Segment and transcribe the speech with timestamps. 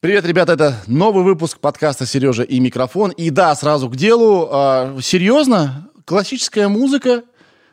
[0.00, 3.10] Привет, ребята, это новый выпуск подкаста «Сережа и микрофон».
[3.10, 4.50] И да, сразу к делу.
[4.52, 5.90] А, серьезно?
[6.04, 7.24] Классическая музыка?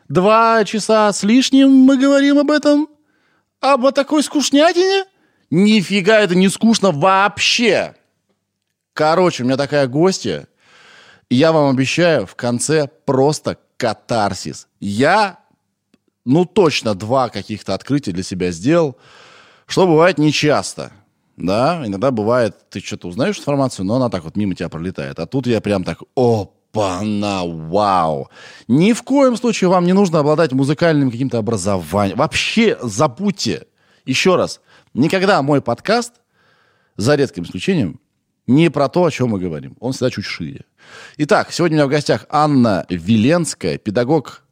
[0.08, 2.88] Два часа с лишним мы говорим об этом?
[3.60, 5.04] Об такой скучнятине?
[5.50, 7.94] Нифига это не скучно вообще.
[8.94, 10.48] Короче, у меня такая гостья.
[11.28, 14.68] Я вам обещаю, в конце просто катарсис.
[14.80, 15.38] Я,
[16.24, 18.96] ну точно, два каких-то открытия для себя сделал–
[19.66, 20.92] что бывает нечасто.
[21.36, 25.18] Да, иногда бывает, ты что-то узнаешь информацию, но она так вот мимо тебя пролетает.
[25.18, 28.30] А тут я прям так, опа-на, вау.
[28.68, 32.18] Ни в коем случае вам не нужно обладать музыкальным каким-то образованием.
[32.18, 33.66] Вообще забудьте.
[34.04, 34.60] Еще раз,
[34.92, 36.14] никогда мой подкаст,
[36.96, 38.00] за редким исключением,
[38.46, 39.76] не про то, о чем мы говорим.
[39.80, 40.64] Он всегда чуть шире.
[41.16, 44.43] Итак, сегодня у меня в гостях Анна Веленская, педагог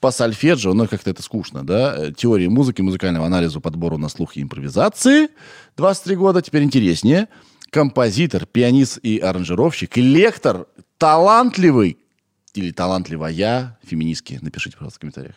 [0.00, 4.42] по сольфеджио, ну, как-то это скучно, да, теории музыки, музыкального анализа, подбору на слух и
[4.42, 5.28] импровизации,
[5.76, 7.28] 23 года, теперь интереснее,
[7.70, 10.66] композитор, пианист и аранжировщик, и лектор,
[10.98, 11.98] талантливый,
[12.54, 15.34] или талантливая, феминистки, напишите, пожалуйста, в комментариях.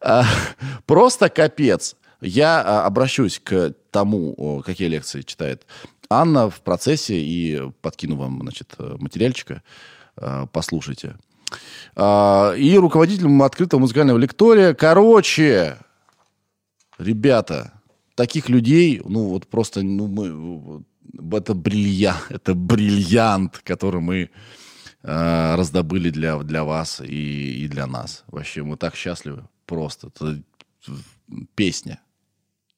[0.00, 0.24] А,
[0.86, 1.96] просто капец.
[2.20, 5.66] Я а, обращусь к тому, какие лекции читает
[6.08, 9.62] Анна в процессе и подкину вам, значит, материальчика.
[10.16, 11.16] А, послушайте.
[11.94, 14.74] А, и руководителем открытого музыкального лектория.
[14.74, 15.78] Короче,
[16.98, 17.72] ребята,
[18.14, 20.84] таких людей, ну вот просто, ну мы,
[21.36, 24.30] это бриллиант, это бриллиант, который мы
[25.02, 28.24] э, раздобыли для, для вас и, и для нас.
[28.28, 29.44] Вообще, мы так счастливы.
[29.66, 30.08] Просто.
[30.08, 30.42] Это
[31.54, 32.00] песня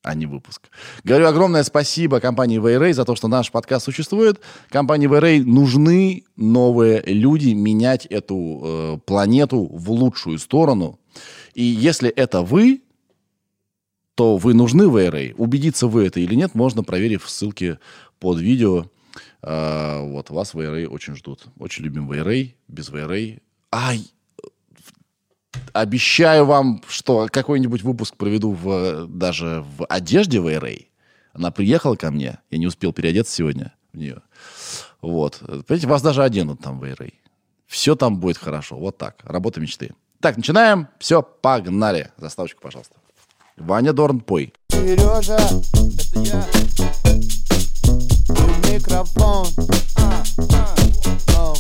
[0.09, 0.71] а не выпуск.
[1.05, 4.41] Говорю огромное спасибо компании Вейрей за то, что наш подкаст существует.
[4.71, 10.99] Компании Вейрей нужны новые люди менять эту э, планету в лучшую сторону.
[11.53, 12.81] И если это вы,
[14.15, 15.35] то вы нужны Вейрей.
[15.37, 17.79] Убедиться вы это или нет, можно проверив ссылки
[18.19, 18.87] под видео.
[19.43, 21.49] Э, вот, вас Вейрей очень ждут.
[21.59, 22.57] Очень любим Вейрей.
[22.67, 23.41] Без Вейрей...
[23.71, 24.01] Ай,
[25.73, 30.91] обещаю вам, что какой-нибудь выпуск проведу в, даже в одежде Вейрей.
[31.33, 34.23] Она приехала ко мне, я не успел переодеться сегодня в нее.
[35.01, 35.39] Вот.
[35.39, 37.21] Понимаете, вас даже оденут там Вейрей.
[37.67, 38.77] Все там будет хорошо.
[38.77, 39.19] Вот так.
[39.25, 39.95] Работа мечты.
[40.21, 40.89] Так, начинаем.
[40.99, 42.11] Все, погнали.
[42.17, 42.97] Заставочку, пожалуйста.
[43.57, 44.53] Ваня Дорн, пой.
[44.71, 46.45] Сережа, это я.
[48.73, 49.47] Микрофон.
[49.97, 50.25] А,
[51.37, 51.55] а,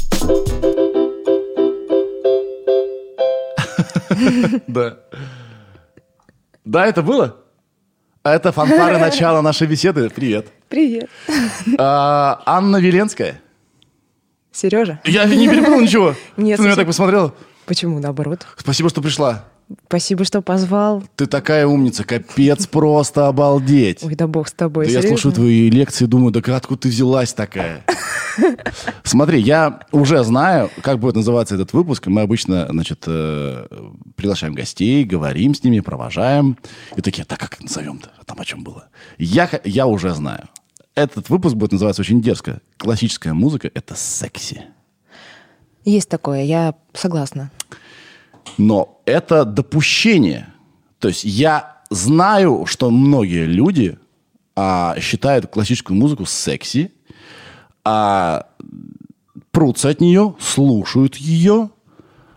[4.66, 4.98] Да.
[6.64, 7.36] Да, это было?
[8.22, 10.10] А это фанфары начала нашей беседы.
[10.10, 10.48] Привет.
[10.68, 11.08] Привет.
[11.78, 13.40] А, Анна Веленская.
[14.52, 15.00] Сережа.
[15.04, 16.14] Я не перепутал ничего.
[16.36, 16.56] Нет.
[16.56, 17.34] Ты на меня так посмотрел?
[17.64, 18.46] Почему, наоборот?
[18.56, 19.44] Спасибо, что пришла.
[19.86, 21.02] Спасибо, что позвал.
[21.16, 24.02] Ты такая умница, капец просто обалдеть.
[24.02, 27.34] Ой, да бог с тобой, да Я слушаю твои лекции, думаю, да откуда ты взялась
[27.34, 27.84] такая?
[29.02, 32.06] Смотри, я уже знаю, как будет называться этот выпуск.
[32.06, 33.66] Мы обычно, значит, э,
[34.16, 36.56] приглашаем гостей, говорим с ними, провожаем.
[36.96, 38.10] И такие, так как назовем-то?
[38.18, 38.88] А там о чем было?
[39.18, 40.48] Я, я уже знаю.
[40.94, 42.60] Этот выпуск будет называться очень дерзко.
[42.78, 44.62] Классическая музыка— это секси.
[45.84, 47.50] Есть такое, я согласна.
[48.56, 50.48] Но это допущение.
[50.98, 53.98] То есть я знаю, что многие люди
[54.56, 56.90] а, считают классическую музыку секси,
[57.84, 58.46] а,
[59.50, 61.70] прутся от нее, слушают ее,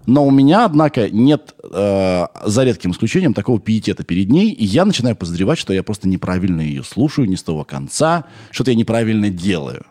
[0.05, 4.85] но у меня, однако, нет, э, за редким исключением, такого пиетета перед ней, и я
[4.85, 9.29] начинаю подозревать, что я просто неправильно ее слушаю, не с того конца, что-то я неправильно
[9.29, 9.85] делаю.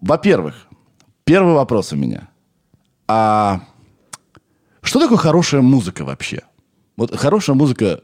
[0.00, 0.66] Во-первых,
[1.24, 2.28] первый вопрос у меня.
[3.06, 3.60] А
[4.88, 6.42] что такое хорошая музыка вообще?
[6.96, 8.02] Вот хорошая музыка,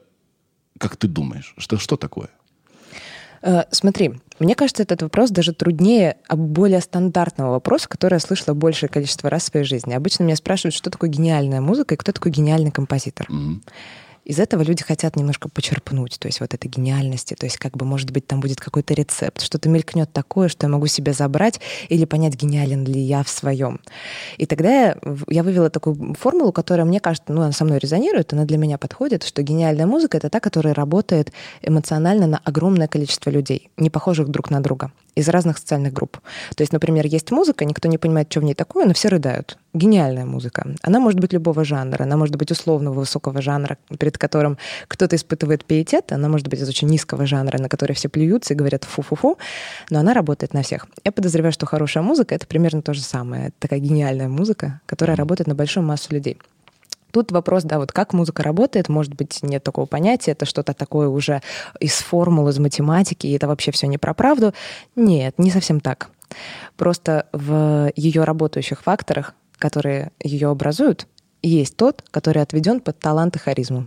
[0.79, 2.29] как ты думаешь, что, что такое?
[3.43, 8.55] Э, смотри, мне кажется, этот вопрос даже труднее а более стандартного вопроса, который я слышала
[8.55, 9.95] большее количество раз в своей жизни.
[9.95, 13.27] Обычно меня спрашивают, что такое гениальная музыка и кто такой гениальный композитор.
[13.29, 13.61] Mm-hmm
[14.25, 17.85] из этого люди хотят немножко почерпнуть, то есть вот этой гениальности, то есть как бы,
[17.85, 22.05] может быть, там будет какой-то рецепт, что-то мелькнет такое, что я могу себе забрать или
[22.05, 23.81] понять, гениален ли я в своем.
[24.39, 24.97] И тогда я,
[25.29, 28.79] я вывела такую формулу, которая, мне кажется, ну, она со мной резонирует, она для меня
[28.79, 31.33] подходит, что гениальная музыка— это та, которая работает
[31.63, 36.19] эмоционально на огромное количество людей, не похожих друг на друга из разных социальных групп.
[36.57, 39.59] То есть, например, есть музыка, никто не понимает, что в ней такое, но все рыдают.
[39.73, 40.67] Гениальная музыка.
[40.83, 44.59] Она может быть любого жанра, она может быть условного высокого жанра, перед которым
[44.89, 48.57] кто-то испытывает пиетет, она может быть из очень низкого жанра, на который все плюются и
[48.57, 49.39] говорят фу-фу-фу,
[49.91, 50.87] но она работает на всех.
[51.05, 53.49] Я подозреваю, что хорошая музыка— это примерно то же самое.
[53.49, 56.39] Это такая гениальная музыка, которая работает на большую массу людей.
[57.15, 61.07] Тут вопрос, да, вот как музыка работает, может быть, нет такого понятия, это что-то такое
[61.07, 61.43] уже
[61.79, 64.53] из формул, из математики, и это вообще все не про правду.
[64.97, 66.11] Нет, не совсем так.
[66.77, 71.07] Просто в ее работающих факторах, которые ее образуют,
[71.41, 73.87] есть тот, который отведен под талант и харизму.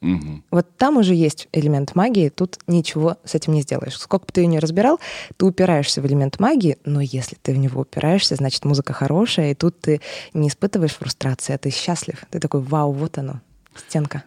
[0.00, 0.44] Мгм.
[0.50, 3.98] Вот там уже есть элемент магии, тут ничего с этим не сделаешь.
[3.98, 5.00] Сколько бы ты ее ни разбирал,
[5.36, 9.54] ты упираешься в элемент магии, но если ты в него упираешься, значит, музыка хорошая, и
[9.54, 10.00] тут ты
[10.34, 12.24] не испытываешь фрустрации, а ты счастлив.
[12.30, 13.40] Ты такой, вау, вот оно,
[13.74, 14.22] стенка.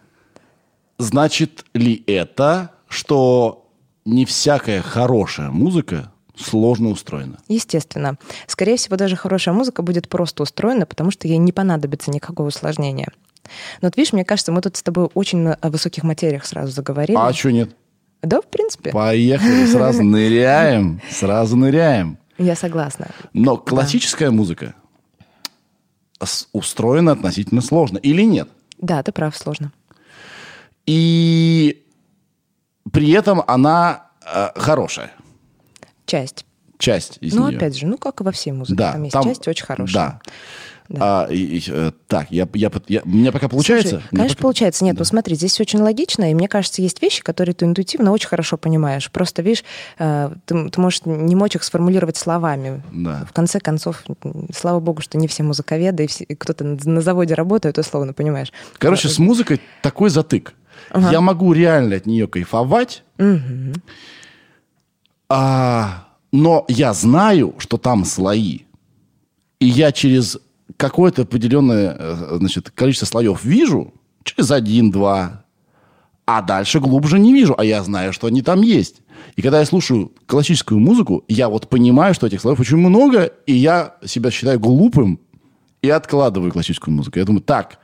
[0.98, 3.66] Значит ли это, что
[4.04, 7.38] не всякая хорошая музыка сложно устроена?
[7.48, 8.18] Естественно.
[8.46, 13.10] Скорее всего, даже хорошая музыка будет просто устроена, потому что ей не понадобится никакого усложнения.
[13.80, 17.16] Но вот видишь, мне кажется, мы тут с тобой очень о высоких материях сразу заговорили.
[17.18, 17.74] А что нет?
[18.22, 18.90] Да, в принципе.
[18.90, 22.18] Поехали, сразу ныряем, сразу ныряем.
[22.38, 23.08] Я согласна.
[23.32, 24.74] Но классическая музыка
[26.52, 27.98] устроена относительно сложно.
[27.98, 28.48] Или нет?
[28.78, 29.72] Да, ты прав, сложно.
[30.86, 31.84] И
[32.92, 35.12] при этом она э, хорошая.
[36.06, 36.44] Часть.
[36.78, 37.56] Часть из ну, нее.
[37.56, 38.76] опять же, ну, как и во всей музыке.
[38.76, 39.94] Да, там есть там- часть очень хорошая.
[39.94, 40.20] Да.
[41.00, 43.88] А, и- и, э, так, я, я, я- у меня пока получается?
[44.00, 44.84] Слушай, конечно, пока- получается.
[44.84, 48.28] Нет, ну смотри, здесь очень логично, и мне кажется, есть вещи, которые ты интуитивно очень
[48.28, 49.10] хорошо понимаешь.
[49.10, 49.64] Просто, видишь,
[49.98, 52.82] э, ты, ты можешь не мочь их сформулировать словами.
[52.92, 53.24] Да.
[53.28, 54.02] В конце концов,
[54.54, 58.52] слава богу, что не все музыковеды, и все- и кто-то на, заводе работает, условно, понимаешь.
[58.78, 60.54] Короче, с музыкой такой затык.
[60.94, 63.02] Я могу реально от нее кайфовать,
[65.28, 68.60] а, но я знаю, что там слои.
[69.60, 70.38] И я через
[70.76, 73.92] какое-то определенное э, значит, количество слоев вижу,
[74.24, 75.44] через один, два,
[76.26, 79.02] а дальше глубже не вижу, а я знаю, что они там есть.
[79.36, 83.52] И когда я слушаю классическую музыку, я вот понимаю, что этих слоев очень много, и
[83.52, 85.20] я себя считаю глупым
[85.82, 87.18] и откладываю классическую музыку.
[87.18, 87.78] Я думаю, так,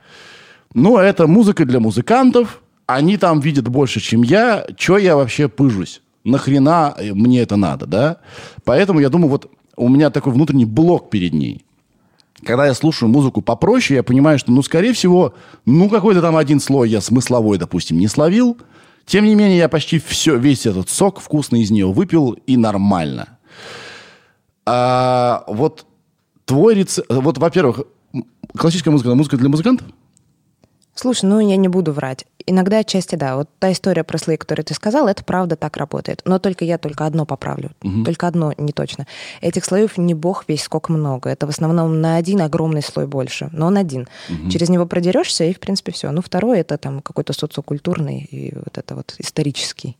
[0.73, 6.01] ну, это музыка для музыкантов, они там видят больше, чем я, что я вообще пыжусь?
[6.23, 8.17] Нахрена мне это надо, да?
[8.63, 11.65] Поэтому я думаю, вот у меня такой внутренний блок перед ней.
[12.45, 15.33] Когда я слушаю музыку попроще, я понимаю, что, ну, скорее всего,
[15.65, 18.57] ну, какой-то там один слой я смысловой, допустим, не словил.
[19.05, 23.39] Тем не менее, я почти все, весь этот сок вкусный из нее выпил, и нормально.
[24.65, 25.85] А вот
[26.45, 27.07] твой рецепт...
[27.09, 27.81] Вот, во-первых,
[28.57, 29.87] классическая музыка, музыка для музыкантов?
[30.95, 32.25] Слушай, ну я не буду врать.
[32.45, 33.35] Иногда отчасти да.
[33.37, 36.21] Вот та история про слои, которую ты сказал, это правда так работает.
[36.25, 37.71] Но только я только одно поправлю.
[38.03, 39.05] Только одно не точно.
[39.39, 41.29] Этих слоев не бог весь сколько много.
[41.29, 43.49] Это в основном на один огромный слой больше.
[43.53, 44.07] Но он один.
[44.49, 46.11] Через него продерешься, и в принципе все.
[46.11, 49.95] Ну, второй это там какой-то социокультурный и вот это вот исторический.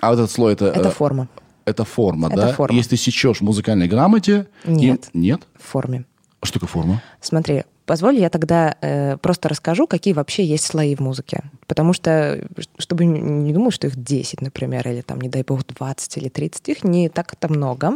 [0.00, 0.66] А вот этот слой это...
[0.66, 1.28] Это э, форма.
[1.64, 2.52] Это форма, Это да?
[2.52, 2.76] форма.
[2.76, 4.46] Если ты сечешь в музыкальной грамоте...
[4.64, 5.10] и- Нет.
[5.12, 5.40] Нет?
[5.58, 6.04] В форме.
[6.42, 7.02] Что такое форма?
[7.20, 11.42] Смотри, позволь, я тогда э, просто расскажу, какие вообще есть слои в музыке.
[11.66, 12.46] Потому что,
[12.76, 16.68] чтобы не- думал, что их 10, например, или там, не дай бог, 20 или 30,
[16.68, 17.94] их не так-то много.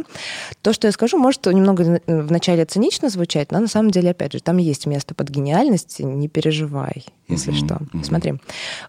[0.63, 4.39] То, что я скажу, может немного вначале цинично звучать, но на самом деле, опять же,
[4.39, 7.77] там есть место под гениальность, не переживай, если что.
[8.03, 8.33] Смотри,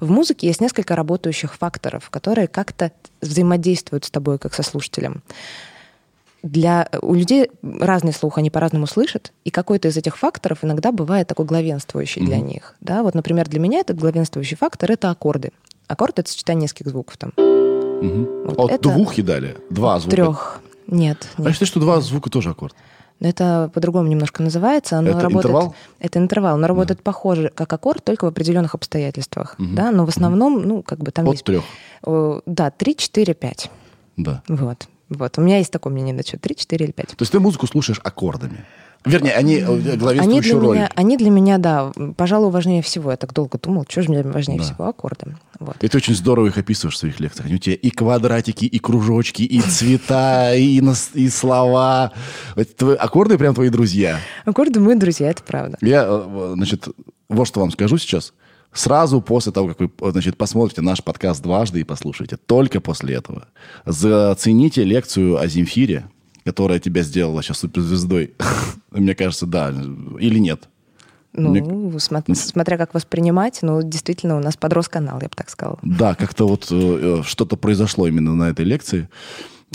[0.00, 2.90] в музыке есть несколько работающих факторов, которые как-то
[3.20, 5.22] взаимодействуют с тобой, как со слушателем
[6.44, 11.26] для у людей разный слух, они по-разному слышат, и какой-то из этих факторов иногда бывает
[11.26, 12.74] такой главенствующий для них.
[12.80, 15.50] Да, вот, например, для меня этот главенствующий фактор это аккорды.
[15.88, 17.32] Аккорд это сочетание нескольких звуков там.
[17.36, 19.56] Вот От это двух и далее?
[19.70, 20.14] Два звука?
[20.16, 20.60] трех.
[20.86, 21.48] Нет, А нет.
[21.48, 22.74] я считаю, что два звука тоже аккорд.
[23.20, 24.98] Это по-другому немножко называется.
[24.98, 25.74] Оно Это работает, интервал?
[25.98, 26.54] Это интервал.
[26.56, 29.54] Оно работает похоже, как аккорд, только в определенных обстоятельствах.
[29.58, 31.44] Да, но в основном, ну, как бы там От есть...
[31.44, 31.62] трех.
[32.04, 33.70] Да, 3, 4, 5.
[34.18, 34.42] Да.
[34.48, 34.88] Вот.
[35.08, 35.38] Вот.
[35.38, 37.06] У меня есть такое мнение насчет 3, 4 или 5.
[37.08, 38.64] То есть ты музыку слушаешь аккордами.
[39.04, 40.76] Вернее, они э, Они для, главенствующую роль.
[40.76, 43.10] меня, они для меня, да, пожалуй, важнее всего.
[43.10, 44.64] Я так долго думал, что же мне важнее Да.
[44.64, 45.36] всего аккорды.
[45.60, 45.76] Вот.
[45.82, 47.44] И ты очень здорово их описываешь в своих лекциях.
[47.44, 52.12] Они у тебя и квадратики, и кружочки, и цвета, и, нас- и слова.
[52.78, 54.18] Твои аккорды прям твои друзья.
[54.46, 55.76] Аккорды мы друзья, это правда.
[55.82, 56.88] Я, э, значит,
[57.28, 58.32] вот что вам скажу сейчас.
[58.74, 63.14] Сразу после того, как вы, э, значит, посмотрите наш подкаст дважды и послушаете, только после
[63.14, 63.46] этого,
[63.86, 66.06] зацените лекцию о Земфире,
[66.44, 68.34] которая тебя сделала сейчас суперзвездой.
[68.90, 69.72] Мне кажется, да.
[70.18, 70.68] Или нет.
[71.32, 71.62] Ну, Мне-
[71.98, 75.78] смо- смотря как воспринимать, ну, действительно, у нас подрос канал, я бы так сказала.
[75.82, 76.74] Да, как-то вот э,
[77.20, 79.08] э, что-то произошло именно на этой лекции.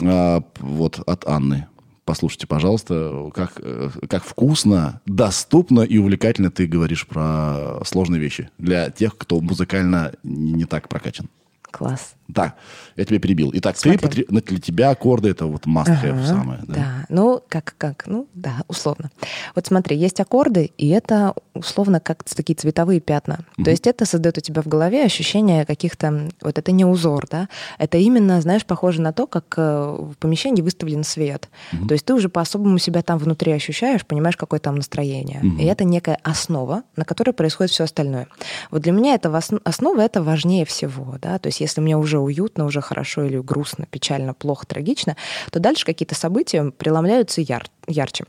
[0.03, 1.67] А, вот от Анны.
[2.09, 8.89] Послушайте, пожалуйста, как, э, как вкусно, доступно и увлекательно ты говоришь про сложные вещи для
[8.89, 11.29] тех, кто музыкально не так прокачан.
[11.61, 12.15] Класс.
[12.33, 12.55] Так,
[12.95, 13.49] я тебя перебил.
[13.53, 14.23] Итак, Смотри.
[14.23, 16.59] ты, ну, для тебя аккорды это вот must have Ага, самое.
[16.67, 16.73] Да?
[16.73, 17.05] да.
[17.09, 19.09] Ну, как, как, ну, да, условно.
[19.55, 23.39] Вот смотри, есть аккорды, и это условно как такие цветовые пятна.
[23.39, 23.63] Mm-hmm.
[23.63, 26.29] То есть это создает у тебя в голове ощущение каких-то...
[26.41, 27.49] Вот это не узор, да?
[27.77, 31.49] Это именно, знаешь, похоже на то, как э, в помещении выставлен свет.
[31.71, 31.87] Mm-hmm.
[31.87, 35.41] То есть ты уже по-особому себя там внутри ощущаешь, понимаешь, какое там настроение.
[35.41, 35.61] Mm-hmm.
[35.61, 38.27] И это некая основа, на которой происходит все остальное.
[38.71, 41.39] Вот для меня это основа, это важнее всего, да?
[41.39, 45.15] То есть если мне уже уютно, уже хорошо или грустно, печально, плохо, трагично,
[45.51, 48.25] то дальше какие-то события преломляются яр ярче.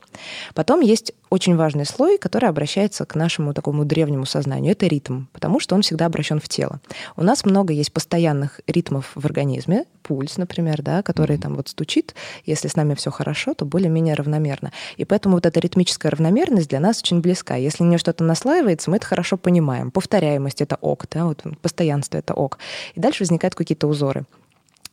[0.54, 4.72] Потом есть очень важный слой, который обращается к нашему такому древнему сознанию.
[4.72, 6.80] Это ритм, потому что он всегда обращен в тело.
[7.16, 12.14] У нас много есть постоянных ритмов в организме, пульс, например, да, который там вот стучит.
[12.44, 14.72] Если с нами все хорошо, то более-менее равномерно.
[14.96, 17.54] И поэтому вот эта ритмическая равномерность для нас очень близка.
[17.54, 19.92] Если мне что-то наслаивается, мы это хорошо понимаем.
[19.92, 22.58] Повторяемость— это ок, да, вот постоянство— это ок.
[22.94, 24.24] И дальше возникают какие-то узоры.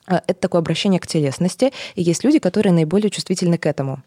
[0.06, 4.04] А, это такое обращение к телесности, и есть люди, которые наиболее чувствительны к этому.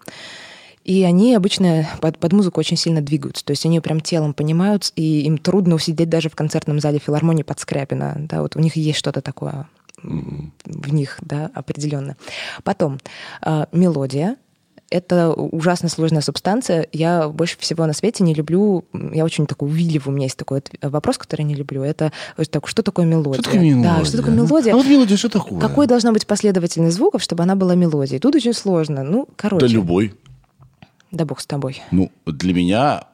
[0.90, 3.44] И они обычно под, под музыку очень сильно двигаются.
[3.44, 7.44] То есть они прям телом понимают, и им трудно усидеть даже в концертном зале филармонии
[7.44, 8.16] под Скрябина.
[8.28, 9.68] Да, вот у них есть что-то такое
[10.02, 12.16] в них, да, определенно.
[12.64, 12.99] Потом
[13.47, 14.35] э, мелодия.
[14.90, 16.88] Это ужасно сложная субстанция.
[16.90, 18.85] Я больше всего на свете не люблю...
[18.92, 20.12] Я очень такой увиливаю.
[20.12, 21.85] У меня есть такой вопрос, который я не люблю.
[21.85, 22.11] Это
[22.50, 23.35] так, что такое мелодия?
[23.35, 23.94] Что такое мелодия?
[23.97, 24.73] Да, что такое мелодия?
[24.73, 25.61] А вот мелодия что такое?
[25.61, 28.18] Какой должна быть последовательность звуков, чтобы она была мелодией?
[28.18, 29.04] Тут очень сложно.
[29.04, 29.68] Ну, короче.
[29.68, 30.14] Да любой.
[31.11, 31.83] Да бог с тобой.
[31.90, 33.05] Ну, для меня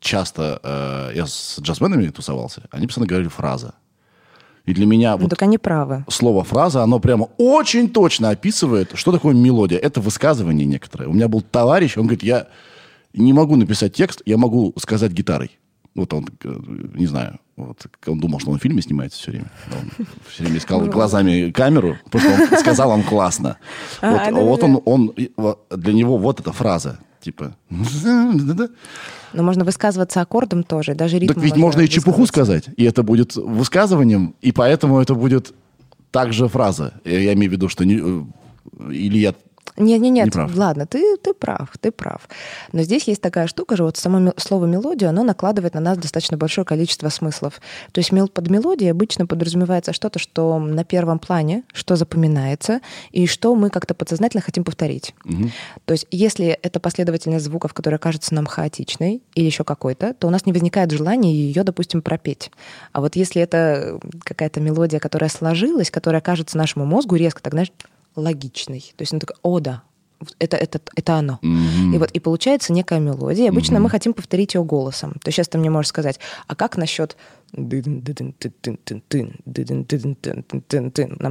[0.00, 3.74] часто, э, я с джазменами тусовался, они постоянно говорили фраза.
[4.64, 6.04] И для меня ну, вот так они правы.
[6.08, 9.78] слово фраза, оно прямо очень точно описывает, что такое мелодия.
[9.78, 11.06] Это высказывание некоторое.
[11.06, 12.48] У меня был товарищ, он говорит, я
[13.14, 15.58] не могу написать текст, я могу сказать гитарой.
[15.94, 16.54] Вот он, э,
[16.94, 19.50] не знаю, вот, он думал, что он в фильме снимается все время.
[19.72, 23.56] Он все время искал ну, глазами камеру, потому что он сказал, он классно.
[24.00, 25.14] А, вот он, он,
[25.70, 27.56] для него вот эта фраза, типа...
[29.32, 33.02] Но можно высказываться аккордом тоже, даже ритм Так ведь можно и чепуху сказать, и это
[33.02, 35.54] будет высказыванием, и поэтому это будет
[36.10, 36.94] также фраза.
[37.04, 39.34] Я имею в виду, что не, э, или я
[39.76, 42.28] нет, нет, нет, не ладно, ты, ты прав, ты прав.
[42.72, 46.36] Но здесь есть такая штука же, вот само слово мелодия, оно накладывает на нас достаточно
[46.36, 47.60] большое количество смыслов.
[47.92, 52.80] То есть под мелодией обычно подразумевается что-то, что на первом плане, что запоминается,
[53.10, 55.14] и что мы как-то подсознательно хотим повторить.
[55.24, 55.50] Угу.
[55.84, 60.30] То есть если это последовательность звуков, которая кажется нам хаотичной или еще какой-то, то у
[60.30, 62.50] нас не возникает желания ее, допустим, пропеть.
[62.92, 67.72] А вот если это какая-то мелодия, которая сложилась, которая кажется нашему мозгу резко, так знаешь,
[68.16, 68.92] логичный.
[68.96, 69.82] То есть он такой, о да,
[70.38, 71.38] это, это, это оно.
[71.42, 71.94] Mm-hmm.
[71.94, 73.48] И вот и получается некая мелодия.
[73.50, 73.80] Обычно mm-hmm.
[73.80, 75.12] мы хотим повторить ее голосом.
[75.12, 77.16] То есть сейчас ты мне можешь сказать, а как насчет
[77.52, 77.70] нам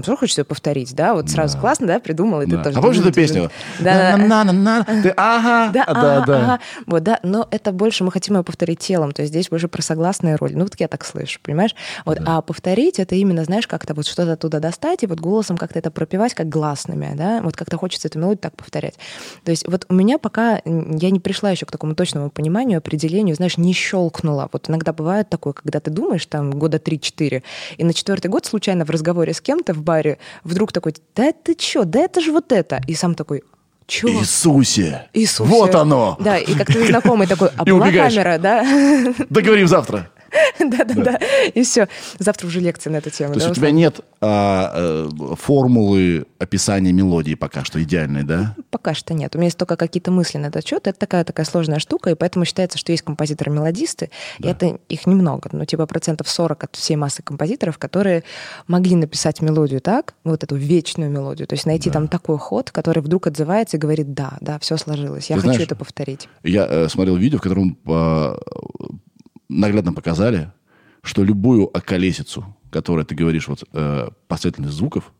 [0.01, 1.13] тоже хочется повторить, да?
[1.13, 2.79] Вот сразу классно, да, придумал, и ты тоже...
[2.79, 3.51] А помнишь эту песню?
[3.79, 4.85] Да, да.
[5.03, 6.59] Ты ага, да, да.
[6.85, 9.81] Вот, да, но это больше мы хотим ее повторить телом, то есть здесь больше про
[9.81, 10.53] согласные роли.
[10.53, 11.75] Ну, вот я так слышу, понимаешь?
[12.05, 15.79] Вот, а повторить это именно, знаешь, как-то вот что-то оттуда достать и вот голосом как-то
[15.79, 17.41] это пропивать, как гласными, да?
[17.43, 18.97] Вот как-то хочется эту мелодию так повторять.
[19.43, 23.35] То есть вот у меня пока я не пришла еще к такому точному пониманию, определению,
[23.35, 24.49] знаешь, не щелкнула.
[24.51, 27.43] Вот иногда бывает такое, когда ты думаешь, думаешь, там, года 3-4,
[27.77, 31.53] и на четвертый год случайно в разговоре с кем-то в баре вдруг такой, да это
[31.59, 32.81] что, да это же вот это.
[32.87, 33.43] И сам такой,
[33.87, 34.07] Чё?
[34.07, 35.07] Иисусе.
[35.13, 35.49] Иисусе.
[35.49, 36.17] Вот оно.
[36.19, 38.65] Да, и как твой знакомый такой, а была камера, да?
[39.29, 40.09] Договорим завтра.
[40.59, 41.19] Да-да-да.
[41.53, 41.87] И все.
[42.19, 43.33] Завтра уже лекция на эту тему.
[43.33, 48.55] То есть у тебя нет а, э, формулы описания мелодии пока что идеальной, да?
[48.69, 49.35] Пока что нет.
[49.35, 50.87] У меня есть только какие-то мысли на этот счет.
[50.87, 55.49] Это такая такая сложная штука, и поэтому считается, что есть композиторы-мелодисты, и это их немного.
[55.51, 58.23] Ну, типа процентов 40 от всей массы композиторов, которые
[58.67, 63.01] могли написать мелодию так, вот эту вечную мелодию, то есть найти там такой ход, который
[63.01, 66.27] вдруг отзывается и говорит, да, да, все сложилось, я хочу это повторить.
[66.43, 68.37] Я э, смотрел видео, в котором а,
[69.49, 70.51] наглядно показали,
[71.01, 75.13] что любую околесицу, которую ты говоришь, вот э, последовательность звуков,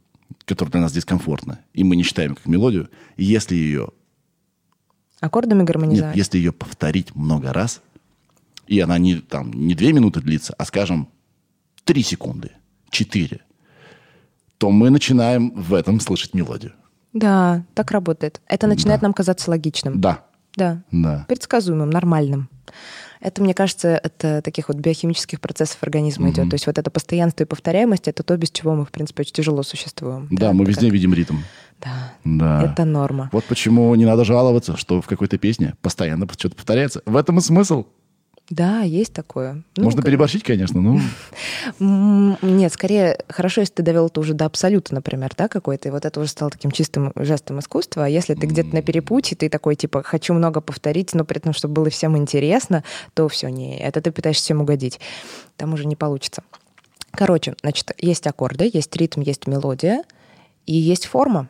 [0.46, 3.90] которая для нас дискомфортна, и мы не считаем как мелодию, если ее...
[5.20, 6.16] Аккордами гармонизовать?
[6.16, 7.82] Нет, если ее повторить много раз,
[8.68, 11.10] и она не, там, не две минуты длится, а, скажем,
[11.84, 12.52] три секунды,
[12.90, 13.42] четыре,
[14.58, 16.74] то мы начинаем в этом слышать мелодию.
[17.14, 18.42] Да, так работает.
[18.48, 19.08] Это начинает да.
[19.08, 20.02] нам казаться логичным.
[20.02, 20.26] Да.
[20.56, 20.84] Да.
[20.92, 21.26] да.
[21.28, 22.50] Предсказуемым, нормальным.
[23.20, 26.32] Это, мне кажется, это таких вот биохимических процессов организма mm-hmm.
[26.32, 26.50] идет.
[26.50, 29.34] То есть вот это постоянство и повторяемость— это то, без чего мы, в принципе, очень
[29.34, 30.28] тяжело существуем.
[30.32, 30.94] Да, да мы везде как...
[30.94, 31.38] видим ритм.
[31.82, 33.30] Да, да, это норма.
[33.32, 37.02] Вот почему не надо жаловаться, что в какой-то песне постоянно что-то повторяется.
[37.06, 37.86] В этом и смысл.
[38.50, 39.64] Да, есть такое.
[39.76, 41.00] Ну, Можно как- переборщить, конечно, но...
[41.80, 45.92] М, Нет, скорее, хорошо, если ты довел это уже до абсолюта, например, да, какой-то, и
[45.92, 48.06] вот это уже стало таким чистым жестом искусства.
[48.06, 51.54] А если ты где-то на перепутье, ты такой, типа, хочу много повторить, но при этом,
[51.54, 52.84] чтобы было всем интересно,
[53.16, 55.00] то все, не, это ты пытаешься всем угодить.
[55.58, 56.44] Там уже не получится.
[57.12, 60.04] Короче, значит, есть аккорды, есть ритм, есть мелодия,
[60.68, 61.50] и есть форма.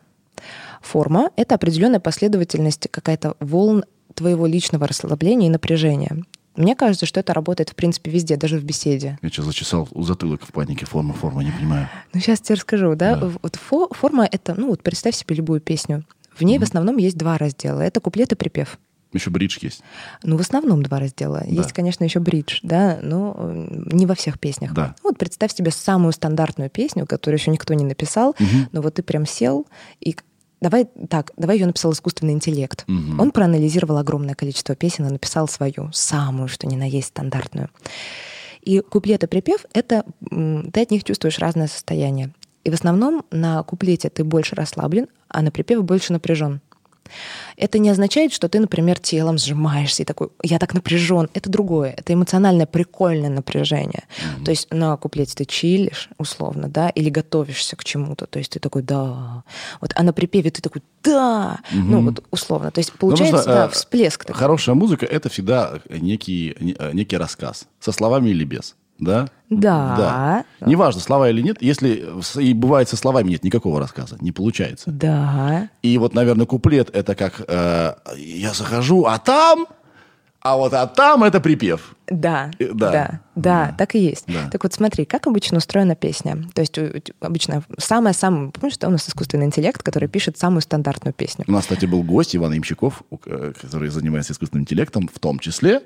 [0.81, 3.83] Форма— это определенная последовательность, какая-то волн
[4.13, 6.23] твоего личного расслабления и напряжения.
[6.55, 9.17] Мне кажется, что это работает, в принципе, везде, даже в беседе.
[9.21, 10.85] Я сейчас зачесал у затылок в панике.
[10.85, 11.89] Форма, форма, не понимаю.
[12.13, 13.15] Ну, сейчас тебе расскажу, да?
[13.15, 13.31] Да.
[13.41, 16.03] Вот фо- форма— это, ну, вот представь себе любую песню.
[16.37, 17.81] В ней в основном есть два раздела.
[17.81, 18.77] Это куплет и припев.
[19.13, 19.81] Еще бридж есть.
[20.23, 21.39] Ну, в основном два раздела.
[21.39, 21.45] Да.
[21.45, 24.73] Есть, конечно, еще бридж, да, но э, не во всех песнях.
[24.73, 24.93] Да.
[25.03, 28.35] Ну, Вот представь себе самую стандартную песню, которую еще никто не написал,
[28.73, 29.67] но вот ты прям сел
[30.01, 30.17] и
[30.61, 32.83] Давай так, давай ее написал искусственный интеллект.
[32.87, 33.19] Мгм.
[33.19, 37.69] Он проанализировал огромное количество песен и написал свою, самую, что ни на есть, стандартную.
[38.61, 42.33] И куплет и припев— это ты от них чувствуешь разное состояние.
[42.63, 46.61] И в основном на куплете ты больше расслаблен, а на припеве больше напряжен.
[47.57, 51.29] Это не означает, что ты, например, телом сжимаешься и такой, я так напряжен.
[51.33, 51.93] Это другое.
[51.97, 54.03] Это эмоциональное прикольное напряжение.
[54.43, 58.25] То есть на куплете ты чилишь, условно, да, или готовишься к чему-то.
[58.25, 59.43] То есть ты такой, да.
[59.81, 61.59] Вот, а на припеве ты такой, да.
[61.71, 62.71] Ну, вот условно.
[62.71, 64.25] То есть получается, просто, да, э, всплеск.
[64.25, 64.39] такой.
[64.39, 67.67] Хорошая музыка— это всегда некий, не- э, некий рассказ.
[67.79, 68.75] Со словами или без.
[68.97, 69.27] Да?
[69.49, 69.95] Да.
[70.59, 70.67] Да.
[70.67, 71.57] Неважно, слова или нет.
[71.61, 72.05] Если
[72.39, 74.89] и бывает со словами нет никакого рассказа, не получается.
[74.91, 75.69] Да.
[75.81, 79.67] И вот, наверное, куплет это как э, я захожу, а там,
[80.41, 81.95] а вот а там это припев.
[82.07, 82.91] Да, Э, да.
[82.91, 84.25] да, да, так и есть.
[84.27, 84.47] Да.
[84.51, 86.37] Так вот смотри, как обычно устроена песня.
[86.53, 86.77] То есть
[87.19, 88.51] обычно самая-самая...
[88.51, 91.45] Помнишь, что у нас искусственный интеллект, который пишет самую стандартную песню?
[91.47, 95.39] У нас, кстати, был гость Иван Имчаков, у- э, который занимается искусственным интеллектом, в том
[95.39, 95.81] числе,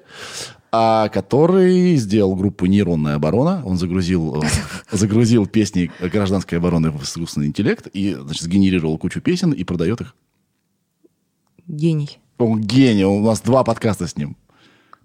[0.71, 3.61] а, который сделал группу «Нейронная оборона».
[3.65, 4.47] Он загрузил, э,
[4.91, 10.15] загрузил песни гражданской обороны в искусственный интеллект и, значит, сгенерировал кучу песен и продает их.
[11.67, 12.19] Гений.
[12.37, 14.37] Он гений, у нас два подкаста с ним.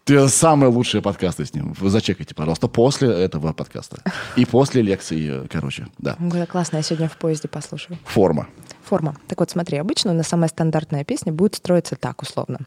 [0.05, 1.73] Ты самые лучшие подкасты с ним.
[1.73, 4.03] Вы зачекайте, пожалуйста, после этого подкаста.
[4.37, 6.17] И после лекции, э, короче, да.
[6.21, 7.99] Он говорит, классно, я сегодня в поезде послушаю.
[8.05, 8.47] Форма.
[8.83, 9.17] Форма.
[9.29, 12.61] Так вот, смотри, обычно у нас самая стандартная песня будет строиться так, условно.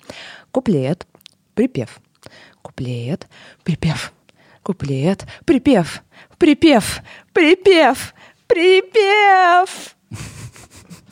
[0.50, 1.06] Куплет,
[1.54, 2.00] припев.
[2.72, 3.28] Куплет,
[3.64, 4.12] припев.
[4.62, 6.04] Куплет, припев.
[6.38, 7.02] Припев,
[7.32, 8.14] припев,
[8.46, 9.96] припев.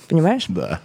[0.10, 0.48] Понимаешь?
[0.50, 0.82] Да.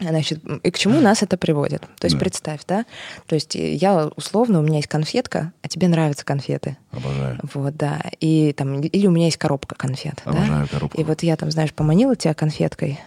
[0.00, 1.82] Значит, и к чему нас это приводит?
[2.00, 2.20] То есть Да.
[2.20, 2.86] представь, да?
[3.26, 6.76] То есть я условно, у меня есть конфетка, а тебе нравятся конфеты.
[6.92, 7.38] Обожаю.
[7.54, 8.00] Вот, да.
[8.20, 10.20] И там, или у меня есть коробка конфет.
[10.24, 10.32] да?
[10.32, 11.00] Обожаю коробку.
[11.00, 12.98] И вот я там, знаешь, поманила тебя конфеткой,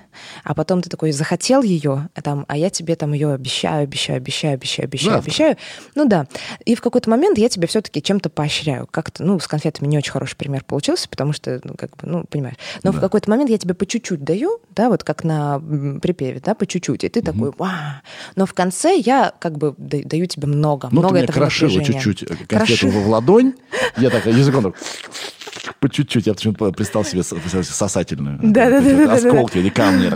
[0.45, 4.17] а потом ты такой захотел ее, а, там, а я тебе там ее обещаю, обещаю,
[4.17, 5.29] обещаю, обещаю, обещаю, Завтра.
[5.29, 5.57] обещаю.
[5.95, 6.27] Ну да.
[6.65, 8.87] И в какой-то момент я тебя все-таки чем-то поощряю.
[8.89, 12.23] Как-то, ну, с конфетами не очень хороший пример получился, потому что, ну, как бы, ну,
[12.23, 12.55] понимаешь.
[12.83, 13.01] Но в Да.
[13.01, 15.59] какой-то момент я тебе по чуть-чуть даю, да, вот как на
[16.01, 17.03] припеве, да, по чуть-чуть.
[17.03, 17.71] И ты такой, вау.
[18.37, 21.37] Но в конце я как бы да- даю тебе много, Ну, много ты мне этого
[21.37, 23.53] крошила чуть-чуть э, конфету Кроши- в ладонь.
[23.97, 24.75] Я так языком так
[25.79, 26.27] по чуть-чуть.
[26.27, 28.37] Я почему-то представил себе со- со- сосательную.
[28.39, 30.11] Какие-то Осколки, не камни.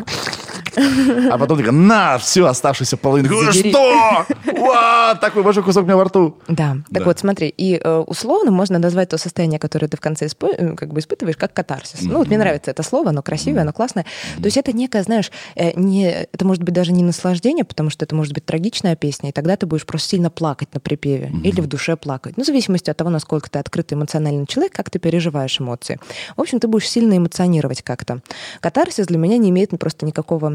[1.32, 3.30] А потом такая, на, все, оставшуюся половину.
[3.52, 3.72] Забери.
[3.72, 4.26] Что?
[4.46, 6.38] Ва, такой большой кусок у меня во рту.
[6.48, 7.04] Да, так Да.
[7.06, 10.94] вот смотри, и э, условно можно назвать то состояние, которое ты в конце э, как
[10.94, 12.02] бы испытываешь, как катарсис.
[12.04, 14.06] Ну вот мне нравится это слово, оно красивое, оно классное.
[14.38, 18.06] То есть это некое, знаешь, э, не, это может быть даже не наслаждение, потому что
[18.06, 21.60] это может быть трагичная песня, и тогда ты будешь просто сильно плакать на припеве или
[21.60, 22.38] в душе плакать.
[22.38, 26.00] Ну, в зависимости от того, насколько ты открытый эмоциональный человек, как ты переживаешь эмоции.
[26.36, 28.22] В общем, ты будешь сильно эмоционировать как-то.
[28.60, 30.52] Катарсис для меня не имеет просто никакого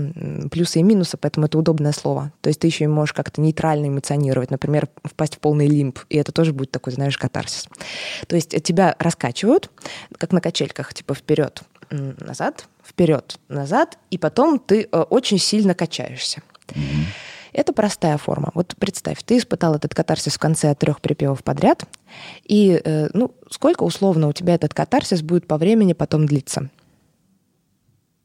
[0.51, 2.33] плюса и минуса, поэтому это удобное слово.
[2.41, 6.17] То есть ты еще и можешь как-то нейтрально эмоционировать, например, впасть в полный лимб, и
[6.17, 7.67] это тоже будет такой, знаешь, катарсис.
[8.27, 9.71] То есть тебя раскачивают,
[10.19, 16.43] как на качельках, типа вперед, назад, вперед, назад, и потом ты э, очень сильно качаешься.
[17.53, 18.51] Это простая форма.
[18.55, 21.85] Вот представь, ты испытал этот катарсис в конце трех припевов подряд,
[22.45, 26.71] и э, ну, сколько условно у тебя этот катарсис будет по времени потом длиться?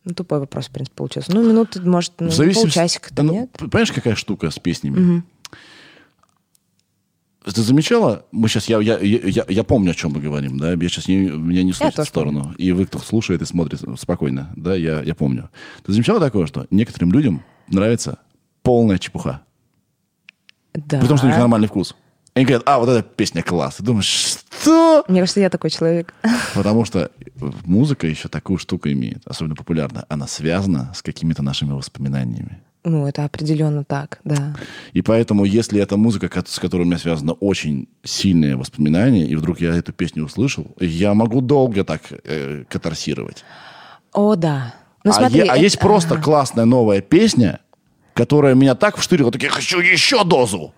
[0.06, 1.34] Ну, тупой вопрос, в принципе, получился.
[1.34, 2.78] Ну, минут, может, ну, зависимости...
[2.78, 3.52] полчасика-то ну, нет?
[3.52, 5.24] Понимаешь, какая штука с песнями?
[7.44, 8.26] Ты замечала?
[8.32, 10.72] Мы сейчас, я, я, я, я помню, о чем мы говорим, да?
[10.72, 12.54] Я сейчас не, меня не слышит в сторону.
[12.58, 15.50] И вы, кто слушает и смотрит спокойно, да, я, я помню.
[15.86, 18.20] Ты замечала такое, что некоторым людям нравится
[18.68, 19.40] полная чепуха?
[20.74, 21.00] Да.
[21.00, 21.96] При том, что у них нормальный вкус.
[22.34, 23.76] Они говорят, а, вот эта песня класс.
[23.76, 25.06] Ты думаешь, что?
[25.08, 26.14] Мне кажется, я такой человек.
[26.54, 27.10] Потому что
[27.64, 30.04] музыка еще такую штуку имеет, особенно популярная.
[30.10, 32.62] Она связана с какими-то нашими воспоминаниями.
[32.84, 34.54] Ну, это определенно так, да.
[34.92, 39.62] И поэтому, если это музыка, с которой у меня связано очень сильные воспоминания, и вдруг
[39.62, 43.46] я эту песню услышал, я могу долго так э, катарсировать.
[44.12, 44.74] О, да.
[45.06, 46.24] Ну, а, смотри, е- а это- есть просто ага.
[46.24, 47.62] классная новая песня,
[48.18, 50.74] которая меня так вштырила, так я хочу еще дозу.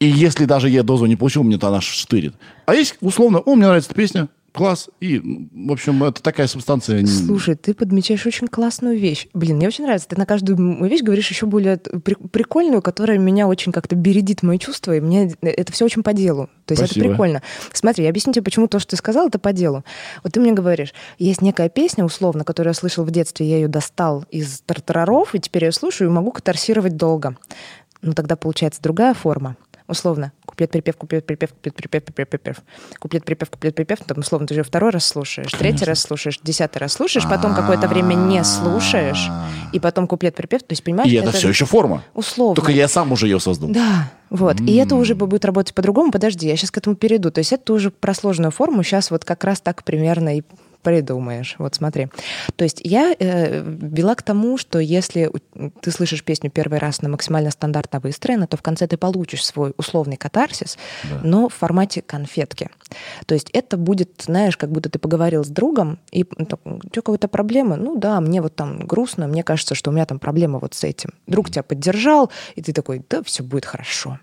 [0.00, 2.34] И если даже я дозу не получил, мне то она штырит.
[2.66, 4.90] А есть условно, о, мне нравится эта песня, класс.
[5.00, 7.04] И, в общем, это такая субстанция.
[7.06, 9.26] Слушай, ты подмечаешь очень классную вещь.
[9.34, 10.08] Блин, мне очень нравится.
[10.08, 14.58] Ты на каждую вещь говоришь еще более при- прикольную, которая меня очень как-то бередит мои
[14.58, 16.48] чувства, и мне это все очень по делу.
[16.66, 17.06] То есть Спасибо.
[17.06, 17.42] это прикольно.
[17.72, 19.84] Смотри, я объясню тебе, почему то, что ты сказал, это по делу.
[20.22, 23.68] Вот ты мне говоришь, есть некая песня, условно, которую я слышал в детстве, я ее
[23.68, 27.36] достал из тартараров, и теперь я ее слушаю и могу катарсировать долго.
[28.02, 29.56] Ну, тогда получается другая форма.
[29.88, 32.56] Условно, куплет-припев, куплет-припев, куплет-припев, куплет-припев,
[32.98, 37.28] куплет-припев, куплет-припев, там, условно, ты же второй раз слушаешь, третий раз слушаешь, десятый раз слушаешь,
[37.28, 39.28] потом какое-то время не слушаешь,
[39.72, 41.10] и потом куплет-припев, то есть, понимаешь?
[41.10, 42.02] И это, все еще форма.
[42.14, 42.54] Условно.
[42.54, 43.70] Только я сам уже ее создал.
[43.70, 44.60] Да, вот.
[44.60, 46.10] И это уже будет работать по-другому.
[46.10, 47.30] Подожди, я сейчас к этому перейду.
[47.30, 48.82] То есть это уже про сложную форму.
[48.82, 50.42] Сейчас вот как раз так примерно и
[50.82, 51.56] придумаешь.
[51.58, 52.08] Вот смотри.
[52.56, 55.30] То есть я э, вела к тому, что если
[55.80, 59.72] ты слышишь песню первый раз, она максимально стандартно выстроена, то в конце ты получишь свой
[59.76, 60.76] условный катарсис,
[61.22, 62.70] но в формате конфетки.
[63.26, 67.02] То есть это будет, знаешь, как будто ты поговорил с другом, и ну, у тебя
[67.02, 67.76] какая-то проблема?
[67.76, 70.84] Ну да, мне вот там грустно, мне кажется, что у меня там проблема вот с
[70.84, 71.10] этим.
[71.26, 74.18] Друг тебя поддержал, и ты такой, да, все будет хорошо.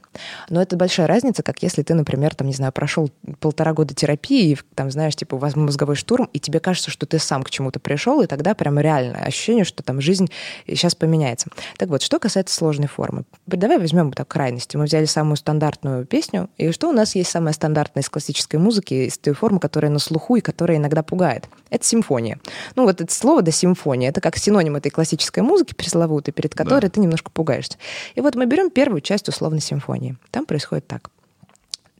[0.49, 4.51] Но это большая разница, как если ты, например, там, не знаю, прошел полтора года терапии,
[4.51, 7.51] и, там, знаешь, типа, у вас мозговой штурм, и тебе кажется, что ты сам к
[7.51, 10.29] чему-то пришел, и тогда прям реальное ощущение, что там жизнь
[10.65, 11.49] сейчас поменяется.
[11.77, 13.25] Так вот, что касается сложной формы.
[13.45, 14.77] Давай возьмем так крайности.
[14.77, 18.93] Мы взяли самую стандартную песню, и что у нас есть самое стандартное из классической музыки,
[18.93, 21.47] из той формы, которая на слуху и которая иногда пугает?
[21.69, 22.39] Это симфония.
[22.75, 26.89] Ну вот это слово, да, симфония, это как синоним этой классической музыки пресловутой, перед которой
[26.89, 27.77] ты немножко пугаешься.
[28.15, 30.17] И вот мы берем первую часть условно симфонии.
[30.31, 31.11] Там происходит так.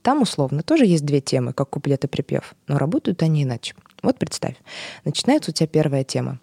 [0.01, 3.75] Там условно тоже есть две темы, как куплет и припев, но работают они иначе.
[4.01, 4.55] Вот представь,
[5.05, 6.39] начинается у тебя первая тема,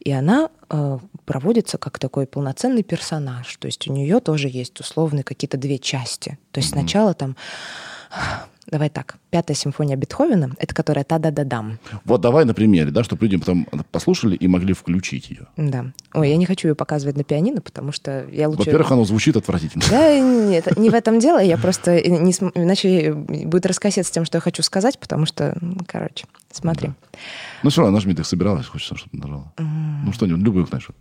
[0.00, 3.56] и она э, проводится как такой полноценный персонаж.
[3.56, 6.38] То есть у нее тоже есть условные какие-то две части.
[6.50, 7.36] То есть сначала там,
[8.66, 11.78] давай так, пятая симфония Бетховена, это которая та-да-да-дам.
[12.04, 15.46] Вот давай на примере, да, чтобы люди потом послушали и могли включить ее.
[15.56, 15.86] Да.
[16.14, 18.60] Ой, я не хочу ее показывать на пианино, потому что я лучше...
[18.60, 19.84] Во-первых, оно звучит отвратительно.
[19.90, 21.42] Да, нет, не в этом дело.
[21.42, 25.56] Я просто не см- иначе будет раскосец с тем, что я хочу сказать, потому что,
[25.86, 26.90] короче, смотри.
[27.62, 29.52] Ну все равно, нажми, ты собиралась, хочется, чтобы нажала.
[29.58, 30.94] Ну что-нибудь, любую кнопку.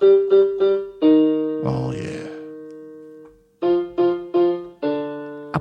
[0.00, 2.23] О, е.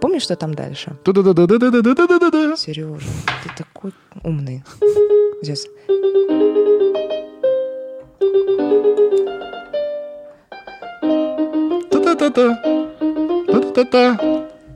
[0.04, 0.98] помнишь, что там дальше?
[2.58, 3.08] Сережа,
[3.42, 4.64] ты такой умный.
[5.42, 5.68] Здесь.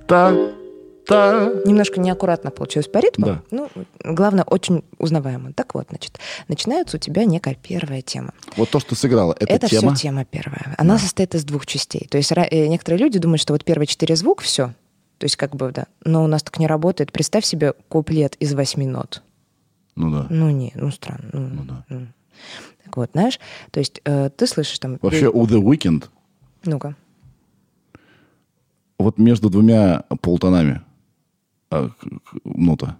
[0.08, 0.52] Та-та-та-та.
[1.66, 3.26] Немножко неаккуратно получилось по ритму.
[3.26, 3.42] Да.
[3.52, 3.70] Ну,
[4.06, 5.52] главное, очень узнаваемо.
[5.54, 8.32] Так вот, значит, начинается у тебя некая первая тема.
[8.56, 9.88] Вот то, что сыграла, это, это тема?
[9.88, 10.74] Это все тема первая.
[10.78, 11.00] Она да.
[11.00, 12.08] состоит из двух частей.
[12.10, 14.74] То есть э, некоторые люди думают, что вот первые четыре звука все,
[15.18, 15.88] то есть как бы, да.
[16.06, 17.12] Но у нас так не работает.
[17.12, 19.24] Представь себе куплет из восьми нот.
[19.96, 20.28] Ну да.
[20.30, 21.30] Ну, не, ну, странно.
[21.34, 21.86] Ну, Ну да.
[21.90, 22.14] м.
[22.86, 23.40] Так вот, знаешь,
[23.72, 25.00] то есть э, ты слышишь там...
[25.02, 26.06] Вообще у The Weeknd
[26.66, 26.96] Ну-ка.
[29.00, 30.82] вот между двумя полтонами
[31.72, 31.90] а,
[32.44, 32.98] нота.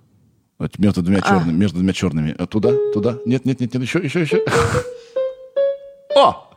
[0.60, 1.28] Вот Между двумя А.
[1.30, 2.36] черными, между двумя черными.
[2.38, 3.18] А Туда, туда.
[3.28, 4.44] Нет, нет, нет, нет, еще, еще, еще.
[6.16, 6.50] О!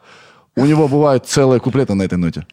[0.56, 2.46] У него бывают целые куплеты на этой ноте.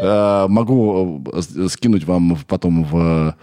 [0.00, 3.34] Э, Могу э, с- скинуть вам потом в,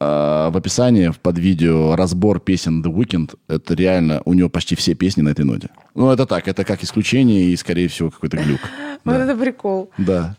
[0.00, 3.34] э, в описании под видео разбор песен The Weeknd.
[3.48, 5.68] Это реально, у него почти все песни на этой ноте.
[5.94, 8.60] Ну, это так, это как исключение и, скорее всего, какой-то глюк.
[9.04, 9.90] Вот это прикол.
[9.98, 10.36] Да.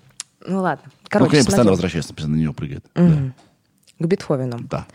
[0.48, 0.84] Ну ладно.
[0.86, 2.86] Ну, Короче, ней постоянно возвращается, постоянно на нее прыгает.
[2.94, 4.60] К Бетховену.
[4.70, 4.86] Да.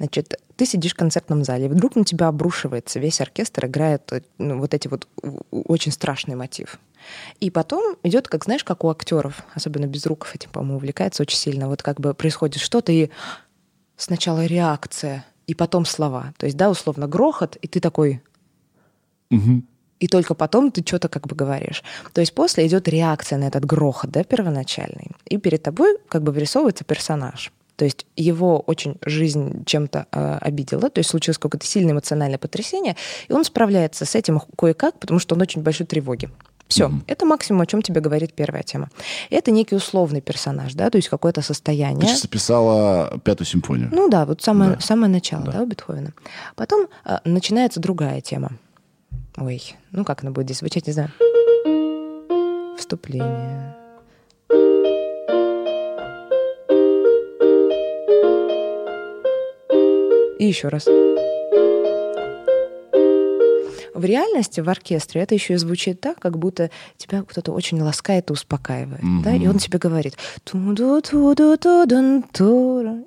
[0.00, 4.22] Значит, ты сидишь в концертном зале, и вдруг на тебя обрушивается весь оркестр, играет э,
[4.38, 5.06] ну, вот эти вот
[5.50, 6.78] очень страшный мотив.
[7.38, 11.36] И потом идет, как знаешь, как у актеров, особенно без руков этим, по-моему, увлекается очень
[11.36, 11.68] сильно.
[11.68, 13.10] Вот как бы происходит что-то, и
[13.98, 16.32] сначала реакция, и потом слова.
[16.38, 18.22] То есть, да, условно, грохот, и ты такой...
[19.98, 21.84] И только потом ты что-то как бы говоришь.
[22.14, 25.10] То есть после идет реакция на этот грохот, да, первоначальный.
[25.26, 27.52] И перед тобой как бы вырисовывается персонаж.
[27.80, 32.94] То есть его очень жизнь чем-то э, обидела, то есть случилось какое-то сильное эмоциональное потрясение,
[33.26, 36.28] и он справляется с этим кое-как, потому что он очень большой тревоги.
[36.68, 38.90] Все, это максимум, о чем тебе говорит первая тема.
[39.30, 42.06] Это некий условный персонаж, да, то есть какое-то Ты состояние.
[42.06, 43.88] сейчас описала пятую симфонию.
[43.90, 44.80] Ну да, вот самое, Да.
[44.80, 45.52] самое начало, Да.
[45.52, 45.62] да.
[45.62, 46.10] у Бетховена.
[46.56, 48.50] Потом э, начинается другая тема.
[49.38, 51.10] Ой, ну как она будет здесь звучать, не знаю.
[52.76, 53.74] Вступление.
[60.40, 60.86] И еще раз.
[63.94, 68.30] В реальности в оркестре это еще и звучит так, как будто тебя кто-то очень ласкает
[68.30, 69.02] и успокаивает.
[69.02, 69.22] Mm-hmm.
[69.22, 69.34] Да?
[69.34, 70.16] И он тебе говорит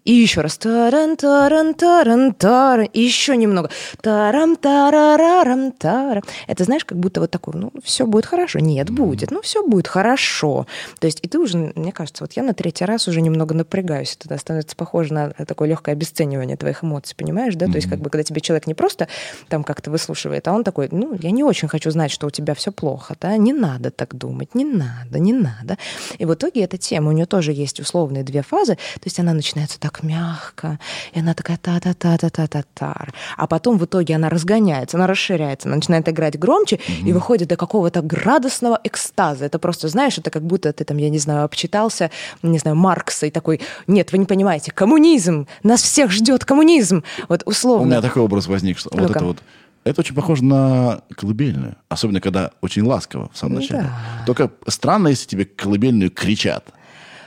[0.04, 3.70] И еще раз таран таран таран таран И еще немного
[4.02, 8.60] тарам тарарарам тара Это знаешь, как будто вот такой, ну, все будет хорошо.
[8.60, 8.94] Нет, mm-hmm.
[8.94, 9.32] будет.
[9.32, 10.68] Ну, все будет хорошо.
[11.00, 14.18] То есть, и ты уже, мне кажется, вот я на третий раз уже немного напрягаюсь.
[14.24, 17.66] Это становится похоже на такое легкое обесценивание твоих эмоций, понимаешь, да?
[17.66, 17.72] Mm-hmm.
[17.72, 19.08] То есть, как бы, когда тебе человек не просто
[19.50, 22.54] там как-то выслушивает, а он такой, ну, я не очень хочу знать, что у тебя
[22.54, 25.78] все плохо, да, не надо так думать, не надо, не надо.
[26.18, 29.34] И в итоге эта тема, у нее тоже есть условные две фазы, то есть она
[29.34, 30.80] начинается так мягко,
[31.14, 33.08] и она такая та-та-та-та-та-та-та,
[33.38, 37.08] а потом в итоге она разгоняется, она расширяется, она начинает играть громче угу.
[37.08, 39.46] и выходит до какого-то градусного экстаза.
[39.46, 43.28] Это просто, знаешь, это как будто ты там, я не знаю, обчитался, не знаю, Маркса
[43.28, 47.04] и такой, нет, вы не понимаете, коммунизм, нас всех ждет коммунизм.
[47.30, 47.84] Вот условно.
[47.84, 49.38] У меня такой образ возник, что вот это вот
[49.84, 51.76] это очень похоже на колыбельную.
[51.90, 53.84] Особенно, когда очень ласково в самом начале.
[53.84, 54.26] Да.
[54.26, 56.70] Только странно, если тебе колыбельную кричат.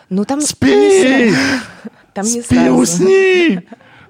[0.09, 0.41] Ну, там...
[0.41, 1.33] Спи!
[2.15, 2.75] Там не Спи, сразу.
[2.77, 3.61] усни!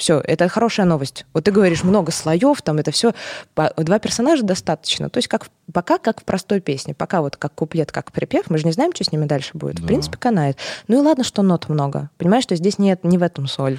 [0.00, 1.26] Все, это хорошая новость.
[1.34, 3.12] Вот ты говоришь много слоев, там это все.
[3.54, 5.10] Два персонажа достаточно.
[5.10, 6.94] То есть как, пока как в простой песне.
[6.94, 9.74] Пока вот как куплет, как припев, мы же не знаем, что с ними дальше будет.
[9.74, 9.82] Да.
[9.82, 10.56] В принципе, канает.
[10.88, 12.08] Ну и ладно, что нот много.
[12.16, 13.78] Понимаешь, что здесь нет, не в этом соль.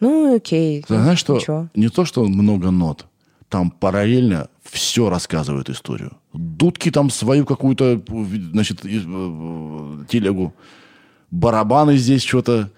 [0.00, 0.82] Ну, окей.
[0.88, 1.68] Ты знаешь, что ничего.
[1.74, 3.04] не то, что много нот,
[3.50, 6.16] там параллельно все рассказывают историю.
[6.32, 8.02] Дудки там свою какую-то,
[8.52, 10.54] значит, э, телегу.
[11.30, 12.70] Барабаны здесь что-то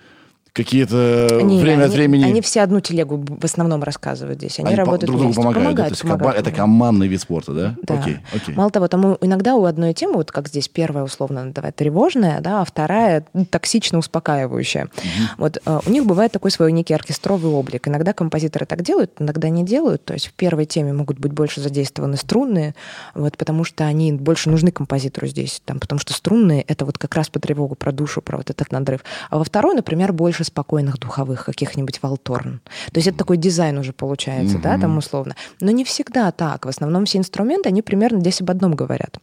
[0.64, 2.24] какие-то не, время они, от времени...
[2.24, 4.58] Они все одну телегу в основном рассказывают здесь.
[4.58, 5.64] Они, они работают друг другу помогают.
[5.64, 6.02] помогают, да?
[6.02, 7.76] помогают, это командный вид спорта, да?
[7.82, 7.94] Да.
[7.94, 8.54] Окей, окей.
[8.54, 12.60] Мало того, там иногда у одной темы, вот как здесь первая условно давай, тревожная, да,
[12.60, 14.84] а вторая токсично успокаивающая.
[14.84, 14.90] Угу.
[15.38, 17.88] Вот uh, у них бывает такой свой некий оркестровый облик.
[17.88, 20.04] Иногда композиторы так делают, иногда не делают.
[20.04, 22.74] То есть в первой теме могут быть больше задействованы струнные,
[23.14, 27.14] вот, потому что они больше нужны композитору здесь, там, потому что струнные— это вот как
[27.14, 29.00] раз по тревогу, про душу, про вот этот надрыв.
[29.30, 32.60] А во второй, например, больше спокойных духовых, каких-нибудь волторн.
[32.92, 34.62] То есть это такой дизайн уже получается, mm-hmm.
[34.62, 35.36] да, там условно.
[35.60, 36.66] Но не всегда так.
[36.66, 39.18] В основном все инструменты, они примерно здесь об одном говорят.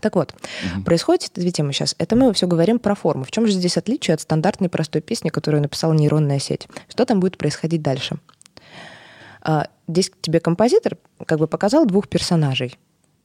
[0.00, 0.34] Так вот,
[0.74, 0.82] угу.
[0.84, 1.94] происходит две темы сейчас.
[1.98, 3.24] Это мы все говорим про форму.
[3.24, 6.68] В чем же здесь отличие от стандартной простой песни, которую написала нейронная сеть?
[6.88, 8.16] Что там будет происходить дальше?
[9.42, 12.78] А, здесь тебе композитор как бы показал двух персонажей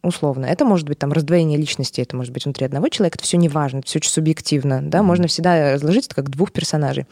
[0.05, 0.45] условно.
[0.45, 3.49] Это может быть там раздвоение личности, это может быть внутри одного человека, это все не
[3.49, 7.05] важно, это все очень субъективно, да, можно всегда разложить это как двух персонажей.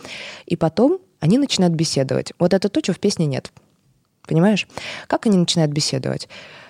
[0.46, 2.34] И потом они начинают беседовать.
[2.40, 3.52] Вот это то, чего в песне нет.
[4.28, 4.68] Понимаешь?
[5.08, 6.30] Как они начинают беседовать?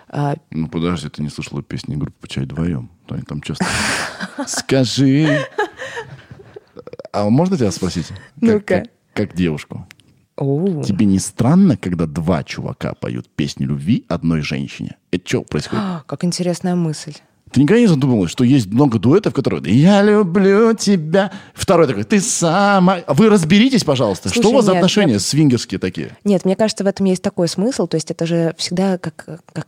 [0.10, 0.36] А...
[0.52, 2.92] Ну, подожди, ты не слышала песни группы «Почай вдвоем»?
[3.10, 3.66] Они там часто...
[4.48, 5.46] Скажи...
[7.12, 8.08] А можно тебя спросить?
[8.42, 8.86] Ну-ка.
[9.14, 9.88] Как девушку.
[10.36, 14.98] Тебе не странно, когда два чувака поют песню любви одной женщине?
[15.12, 15.84] Это что происходит?
[15.84, 17.14] А, как интересная мысль.
[17.54, 21.32] Ты никогда не задумывалась, что есть много дуэтов, которые «Я люблю тебя».
[21.54, 23.02] Второй такой «Ты сама».
[23.08, 24.30] Вы разберитесь, пожалуйста.
[24.30, 25.22] Слушай, что у вас нет, за отношения нет.
[25.22, 26.18] свингерские такие?
[26.24, 27.86] Нет, мне кажется, в этом есть такой смысл.
[27.86, 29.44] То есть это же всегда как...
[29.54, 29.68] как...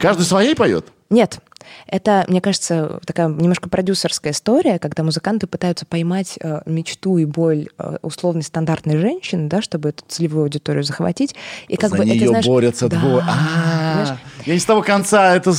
[0.00, 0.86] Каждый своей поет?
[1.08, 1.40] Нет.
[1.86, 7.68] Это, мне кажется, такая немножко продюсерская история, когда музыканты пытаются поймать э, мечту и боль
[7.78, 11.34] э, условной стандартной женщины, да, чтобы эту целевую аудиторию захватить.
[11.68, 13.24] И как За бы нее это, знаешь, борются да, двое.
[13.26, 15.52] А, я не с того конца это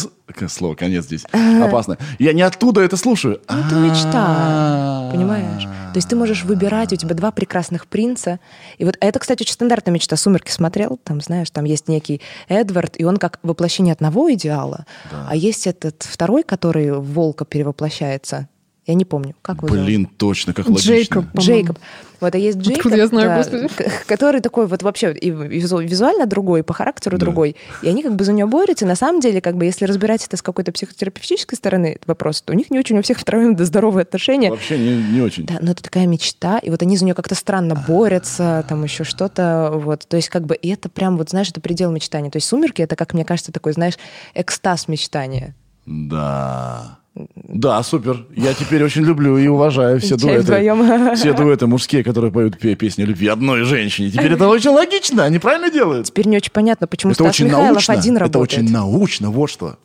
[0.49, 1.97] слово конец здесь опасно.
[2.19, 3.41] Я не оттуда это слушаю.
[3.49, 5.63] Ну, это мечта, понимаешь?
[5.63, 8.39] То есть ты можешь выбирать, у тебя два прекрасных принца.
[8.77, 10.15] И вот это, кстати, очень стандартная мечта.
[10.15, 15.35] «Сумерки» смотрел, там, знаешь, там есть некий Эдвард, и он как воплощение одного идеала, а
[15.35, 18.47] есть этот второй, который в волка перевоплощается.
[18.91, 20.17] Я не помню, как вы Блин, зовут?
[20.17, 20.91] точно, как логично.
[20.91, 21.25] Джейкоб.
[21.37, 21.79] Джейкоб.
[22.19, 23.69] Вот, а есть Джейкоб, я знаю, господи?
[24.05, 27.25] который такой вот вообще и визуально другой, и по характеру да.
[27.25, 27.55] другой.
[27.81, 28.83] И они как бы за него борются.
[28.83, 32.51] И на самом деле, как бы, если разбирать это с какой-то психотерапевтической стороны, вопрос, то
[32.51, 34.49] у них не очень у всех втроем здоровые отношения.
[34.49, 35.45] Вообще не, не очень.
[35.45, 39.05] Да, но это такая мечта, и вот они за нее как-то странно борются, там еще
[39.05, 40.05] что-то, вот.
[40.05, 42.29] То есть как бы, и это прям, вот знаешь, это предел мечтания.
[42.29, 43.97] То есть «Сумерки»— это, как мне кажется, такой, знаешь,
[44.35, 45.55] экстаз мечтания.
[45.85, 47.00] Да.
[47.35, 48.25] Да, супер.
[48.35, 50.41] Я теперь очень люблю и уважаю все дуэты.
[50.43, 51.15] вдвоем.
[51.15, 54.09] Все дуэты мужские, которые поют пе- песни любви одной женщине.
[54.11, 56.07] Теперь это очень логично, они правильно делают.
[56.07, 57.93] Теперь не очень понятно, почему Это Стас очень Михайлов научно.
[57.93, 58.59] один Это работает.
[58.63, 59.77] очень научно, вот что.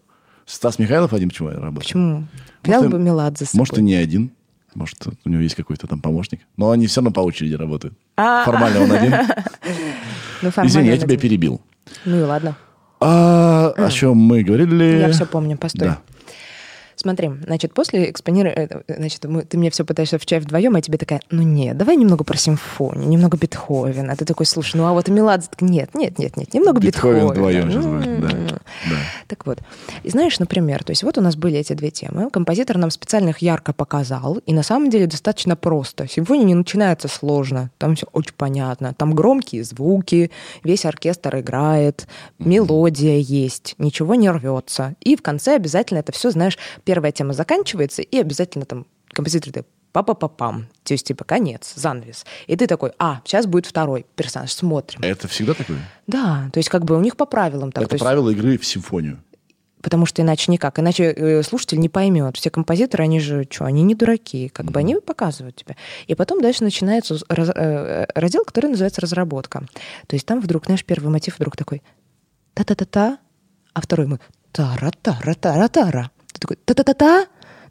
[0.46, 1.78] Стас Михайлов один почему работает?
[1.78, 2.24] Почему?
[2.62, 3.58] Взял Может, бы Меладзе с собой.
[3.60, 4.30] Может, и не один.
[4.74, 6.40] Может, у него есть какой-то там помощник.
[6.56, 7.94] Но они все равно по очереди работают.
[8.16, 8.44] А.
[8.44, 9.12] Формально он один.
[10.42, 11.62] Ну, формально Извини, я тебя перебил.
[12.04, 12.56] Ну и ладно.
[13.00, 14.98] А, о чем мы говорили?
[15.00, 15.88] Я все помню, постой.
[15.88, 15.98] Да.
[17.06, 20.82] Смотри, значит, после экспонирования, значит, мы- ты мне все пытаешься в чай вдвоем, а я
[20.82, 24.12] тебе такая, ну нет, давай немного про симфонию, немного Бетховена.
[24.12, 27.32] А ты такой, слушай, ну а вот Меладзе, нет, нет, нет, нет, немного Бетховен Бетховена.
[27.32, 28.28] вдвоем сейчас будет, да.
[28.90, 28.96] Да.
[29.28, 29.60] Так вот,
[30.02, 33.28] и знаешь, например, то есть вот у нас были эти две темы, композитор нам специально
[33.28, 36.08] их ярко показал, и на самом деле достаточно просто.
[36.08, 38.94] Симфония не начинается сложно, там все очень понятно.
[38.94, 40.32] Там громкие звуки,
[40.64, 42.08] весь оркестр играет,
[42.40, 44.94] мелодия есть, ничего не рвется.
[45.00, 46.58] И в конце обязательно это все, знаешь,
[46.96, 52.24] первая тема заканчивается, и обязательно там композитор такой па-па-па-пам, то есть типа конец, занавес.
[52.46, 55.00] И ты такой, а, сейчас будет второй персонаж, смотрим.
[55.02, 55.78] Это всегда такое?
[56.06, 57.82] Да, то есть как бы у них по правилам так.
[57.82, 59.18] то Это есть- правило игры в симфонию.
[59.82, 60.78] Потому что иначе никак.
[60.78, 62.36] Иначе э, слушатель не поймет.
[62.36, 64.48] Все композиторы, они же что, они не дураки.
[64.48, 65.76] Как бы они показывают тебе.
[66.08, 69.60] И потом дальше начинается раз- э, раздел, который называется разработка.
[70.08, 71.82] То есть там вдруг, знаешь, первый мотив вдруг такой
[72.54, 73.18] та-та-та-та,
[73.74, 74.18] а второй мы
[74.52, 76.10] тара-тара-тара-тара.
[76.46, 77.26] Такой та-та-та-та,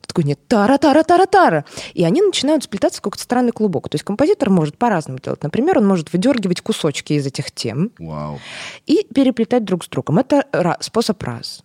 [0.05, 1.63] такой, нет, тара-тара-тара-тара.
[1.93, 3.87] И они начинают сплетаться в какой-то странный клубок.
[3.87, 5.41] То есть композитор может по-разному делать.
[5.43, 8.39] Например, он может выдергивать кусочки из этих тем, Вау.
[8.85, 10.19] и переплетать друг с другом.
[10.19, 10.45] Это
[10.81, 11.63] способ раз.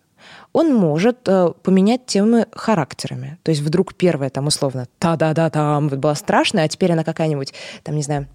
[0.53, 3.39] Он может э, поменять темы характерами.
[3.43, 7.97] То есть вдруг первая там условно та-да-да-там вот была страшная, а теперь она какая-нибудь, там,
[7.97, 8.29] не знаю,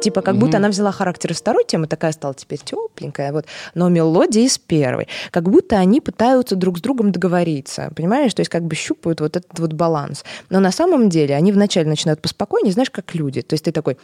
[0.00, 3.88] Типа, как будто она взяла характер из второй темы, такая стала теперь тепленькая, вот, но
[3.88, 5.08] мелодия из первой.
[5.30, 8.34] Как будто они пытаются друг с другом договориться, понимаешь?
[8.34, 10.24] То есть как бы щупают вот этот вот баланс.
[10.50, 13.40] Но на самом деле они вначале начинают поспокойнее, знаешь, как люди.
[13.42, 13.96] То есть ты такой,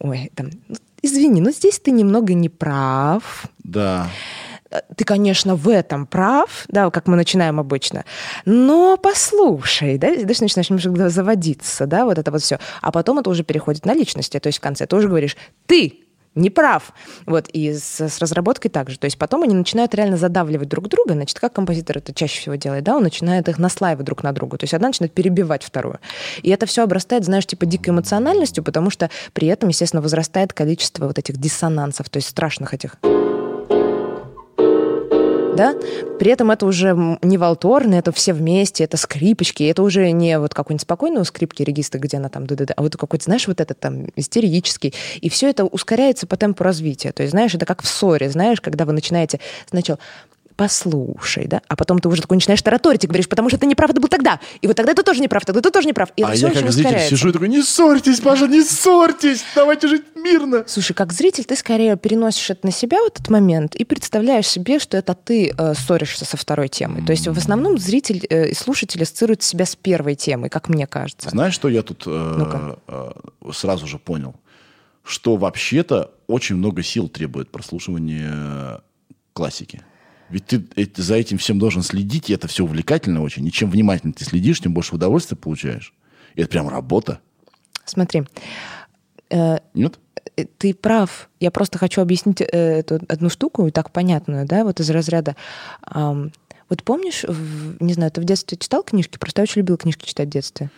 [0.00, 0.50] ой, там,
[1.02, 3.46] извини, но здесь ты немного не прав.
[3.62, 4.08] Да.
[4.96, 8.04] Ты, конечно, в этом прав, да, как мы начинаем обычно,
[8.44, 12.58] но послушай, да, и дальше начинаешь немножко заводиться, да, вот это вот все.
[12.80, 16.04] А потом это уже переходит на личности, то есть в конце ты уже говоришь, ты
[16.34, 16.92] не прав.
[17.26, 18.98] Вот, и с, с разработкой также.
[18.98, 21.14] То есть потом они начинают реально задавливать друг друга.
[21.14, 24.56] Значит, как композитор это чаще всего делает, да, он начинает их наслаивать друг на друга.
[24.56, 25.98] То есть одна начинает перебивать вторую.
[26.42, 31.06] И это все обрастает, знаешь, типа дикой эмоциональностью, потому что при этом, естественно, возрастает количество
[31.06, 32.96] вот этих диссонансов, то есть страшных этих
[35.60, 35.74] да?
[36.18, 40.54] При этом это уже не валторны, это все вместе, это скрипочки, это уже не вот
[40.54, 43.78] какой-нибудь спокойный у скрипки регистр, где она там, да-да-да, а вот какой-то, знаешь, вот этот
[43.78, 44.94] там истерический.
[45.20, 47.12] И все это ускоряется по темпу развития.
[47.12, 49.98] То есть, знаешь, это как в ссоре, знаешь, когда вы начинаете сначала
[50.60, 53.74] послушай, да, а потом ты уже такой начинаешь тараторить и говоришь, потому что ты не
[53.74, 55.94] прав, это был тогда, и вот тогда ты тоже не прав, тогда ты тоже не
[55.94, 57.16] прав, и а я как зритель ускоряется.
[57.16, 60.64] сижу и такой, не ссорьтесь, пожалуйста, не ссорьтесь, давайте жить мирно.
[60.66, 64.78] Слушай, как зритель ты скорее переносишь это на себя в этот момент и представляешь себе,
[64.78, 67.06] что это ты э, ссоришься со второй темой.
[67.06, 70.86] То есть в основном зритель э, и слушатель ассоциирует себя с первой темой, как мне
[70.86, 71.30] кажется.
[71.30, 73.10] Знаешь, что я тут э, э,
[73.54, 74.34] сразу же понял?
[75.04, 78.82] Что вообще-то очень много сил требует прослушивание
[79.32, 79.82] классики.
[80.30, 80.62] Ведь ты
[81.02, 83.46] за этим всем должен следить, и это все увлекательно очень.
[83.46, 85.92] И чем внимательнее ты следишь, тем больше удовольствия получаешь.
[86.36, 87.18] И это прям работа.
[87.84, 88.22] Смотри,
[89.30, 89.98] э, Нет?
[90.36, 91.28] э, ты прав.
[91.40, 95.34] Я просто хочу объяснить э, эту одну штуку, и так понятную, да, вот из разряда.
[95.92, 99.18] вот помнишь, в- не знаю, ты в детстве читал книжки?
[99.18, 100.70] Просто я очень любила книжки читать в детстве.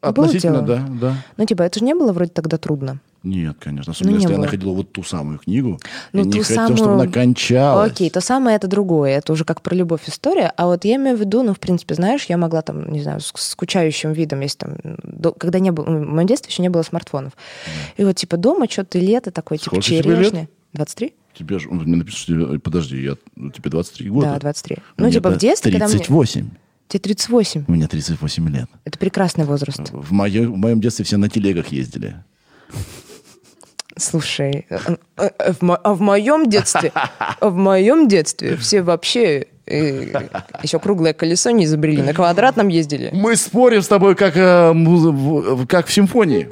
[0.00, 1.16] Относительно, да, да.
[1.36, 3.00] Ну, типа, это же не было вроде тогда трудно.
[3.22, 3.92] Нет, конечно.
[3.92, 4.44] Особенно, Ну, если я было.
[4.46, 5.78] находила вот ту самую книгу.
[6.12, 7.90] Ну, я не хотел, самую- чтобы она кончалась.
[7.92, 9.10] Окей, то самое это другое.
[9.18, 10.52] Это уже как про любовь история.
[10.56, 13.20] А вот я имею в виду, ну, в принципе, знаешь, я могла там, не знаю,
[13.20, 16.82] с скучающим видом, если там, до- когда не было, в моем детстве еще не было
[16.82, 17.34] смартфонов.
[17.98, 20.40] И вот типа дома что-то лето такое, типа Сколько тебе черешня.
[20.42, 20.50] лет?
[20.72, 21.12] 23?
[21.34, 24.26] Тебе же, мне напишут, что тебе- подожди, я, ну, тебе 23 года.
[24.34, 24.76] Да, 23.
[24.76, 25.96] У Ну, меня типа в детстве, когда мне...
[25.98, 26.50] 38.
[26.88, 27.64] Тебе 38.
[27.68, 28.66] У меня 38 лет.
[28.84, 29.78] Это прекрасный возраст.
[29.92, 32.16] В, моё- в моем детстве все на телегах ездили.
[33.96, 34.78] Слушай, э,
[35.18, 36.92] э, э, в, мо- а в моем детстве,
[37.40, 43.10] в моем детстве все вообще еще круглое колесо не изобрели, на квадратном ездили.
[43.12, 46.48] Мы спорим с тобой, как, э, муз- в- как в симфонии.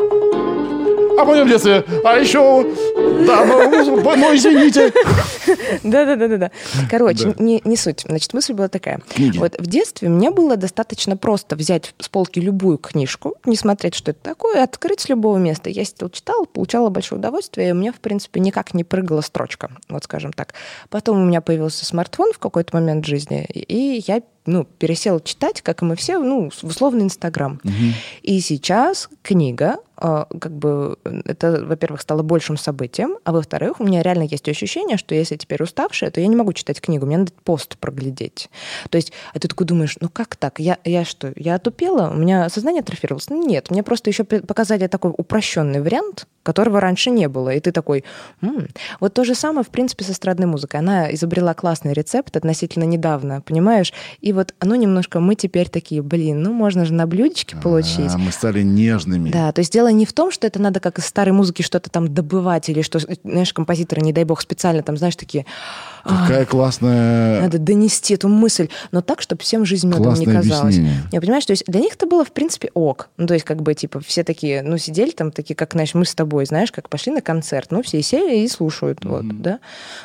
[1.18, 2.64] А в моем детстве, а еще,
[3.26, 4.92] да, ну, ну, ну, извините.
[5.82, 6.52] Да-да-да-да.
[6.88, 8.04] Короче, не, не суть.
[8.06, 9.00] Значит, мысль была такая.
[9.08, 9.36] Книги.
[9.36, 14.12] Вот в детстве мне было достаточно просто взять с полки любую книжку, не смотреть, что
[14.12, 15.70] это такое, открыть с любого места.
[15.70, 19.70] Я сидела, читала, получала большое удовольствие, и у меня, в принципе, никак не прыгала строчка,
[19.88, 20.54] вот скажем так.
[20.88, 25.82] Потом у меня появился смартфон в какой-то момент жизни, и я ну, пересела читать, как
[25.82, 27.60] и мы все, ну, в условный Инстаграм.
[28.22, 34.22] И сейчас книга, как бы, это, во-первых, стало большим событием, а во-вторых, у меня реально
[34.22, 37.32] есть ощущение, что если я теперь уставшая, то я не могу читать книгу, мне надо
[37.44, 38.48] пост проглядеть.
[38.90, 40.60] То есть, а ты такой думаешь, ну как так?
[40.60, 42.10] Я, я что, я отупела?
[42.10, 43.28] У меня сознание атрофировалось?
[43.30, 47.50] Нет, мне просто еще показали такой упрощенный вариант, которого раньше не было.
[47.50, 48.04] И ты такой,
[48.40, 48.68] «М».
[49.00, 50.80] вот то же самое, в принципе, с эстрадной музыкой.
[50.80, 53.92] Она изобрела классный рецепт относительно недавно, понимаешь?
[54.22, 58.14] И вот оно немножко, мы теперь такие, блин, ну можно же на блюдечке получить.
[58.14, 59.28] А, мы стали нежными.
[59.28, 61.90] Да, то есть дело не в том, что это надо как из старой музыки что-то
[61.90, 65.44] там добывать, или что, знаешь, композиторы, не дай бог, специально там, знаешь, такие...
[66.04, 67.42] Какая классная...
[67.42, 70.74] Надо донести эту мысль, но так, чтобы всем жизнь медом не казалась.
[70.76, 71.02] объяснение.
[71.12, 73.08] Я понимаю, что для них это было, в принципе, ок.
[73.16, 76.04] Ну, то есть, как бы, типа, все такие, ну, сидели там, такие, как, знаешь, мы
[76.04, 79.58] с тобой, знаешь, как пошли на концерт, ну, все сели и слушают, вот, да.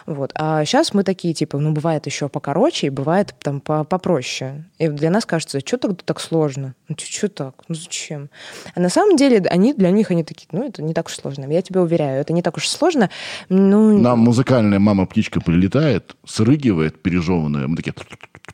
[0.05, 0.31] Вот.
[0.35, 4.65] А сейчас мы такие, типа, ну, бывает еще покороче, и бывает там по- попроще.
[4.79, 6.73] И для нас кажется, что так, так сложно?
[6.89, 7.53] Ну, что так?
[7.67, 8.29] Ну, зачем?
[8.75, 11.45] А на самом деле, они, для них они такие, ну, это не так уж сложно.
[11.51, 13.09] Я тебя уверяю, это не так уж сложно.
[13.49, 15.83] Ну, Нам музыкальная мама-птичка прилетает,
[16.25, 17.67] срыгивает пережеванная.
[17.67, 17.93] Мы такие,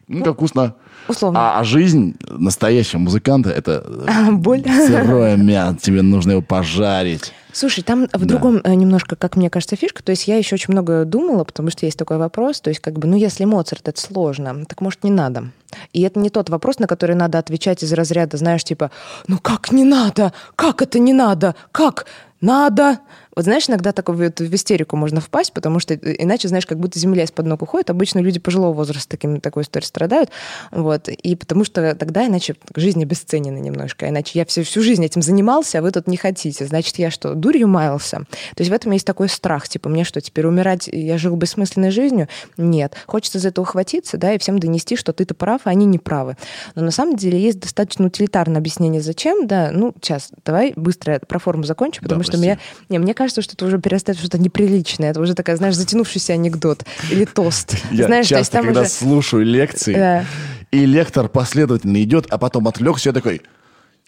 [0.08, 0.76] ну, как вкусно.
[1.08, 1.40] условно.
[1.40, 3.86] А, а жизнь настоящего музыканта– это
[4.32, 4.64] Боль.
[4.64, 5.78] сырое мясо.
[5.82, 7.34] Тебе нужно его пожарить.
[7.52, 8.26] Слушай, там в Да.
[8.26, 10.04] другом э, немножко, как мне кажется, фишка.
[10.04, 12.62] То есть я еще очень много думала, потому что есть такой вопрос.
[12.62, 15.52] То есть как бы, ну если Моцарт это сложно, так может не надо.
[15.94, 18.92] И это не тот вопрос, на который надо отвечать из разряда, знаешь, типа,
[19.28, 20.34] ну как не надо?
[20.56, 21.56] Как это не надо?
[21.72, 22.06] Как?
[22.42, 23.00] Надо.
[23.36, 27.00] Вот знаешь, иногда такой вот в истерику можно впасть, потому что иначе, знаешь, как будто
[27.00, 27.90] земля из-под ног уходит.
[27.90, 30.30] Обычно люди пожилого возраста таким, такой историей страдают.
[30.72, 31.10] Вот.
[31.10, 34.10] И потому что тогда иначе жизнь обесценена немножко.
[34.10, 36.66] Иначе я всю, всю жизнь этим занимался, а вы тут не хотите.
[36.66, 38.26] Значит, я что, дурью маялся?
[38.56, 39.68] То есть в этом есть такой страх.
[39.68, 40.88] Типа, мне что, теперь умирать?
[40.92, 42.28] Я жил бессмысленной жизнью?
[42.58, 42.96] Нет.
[43.06, 46.38] Хочется за это ухватиться, да, и всем донести, что ты-то прав, а они не правы.
[46.76, 49.72] Но на самом деле есть достаточно утилитарное объяснение, зачем, да.
[49.72, 53.54] Ну, сейчас, давай быстро про форму закончу, потому Да, что меня, не, мне кажется, что
[53.54, 55.12] это уже перестает что-то неприличное.
[55.12, 57.76] Это уже такая, знаешь, затянувшийся анекдот или тост.
[57.92, 58.90] Я знаешь, то есть часто, там когда уже...
[58.90, 60.26] слушаю лекции, Да.
[60.72, 63.42] и лектор последовательно идет, а потом отвлекся, я такой,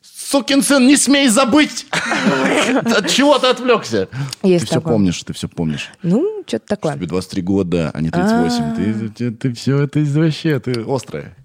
[0.04, 1.86] сукин сын, не смей забыть!
[2.86, 4.08] От чего ты отвлекся?
[4.44, 4.94] Есть Ты все такое.
[4.94, 5.90] помнишь, ты все помнишь.
[6.04, 6.94] Ну, что-то такое.
[6.96, 9.12] Тебе 23 года, а не 38.
[9.16, 11.36] Ты, ты, все это вообще, ты острая.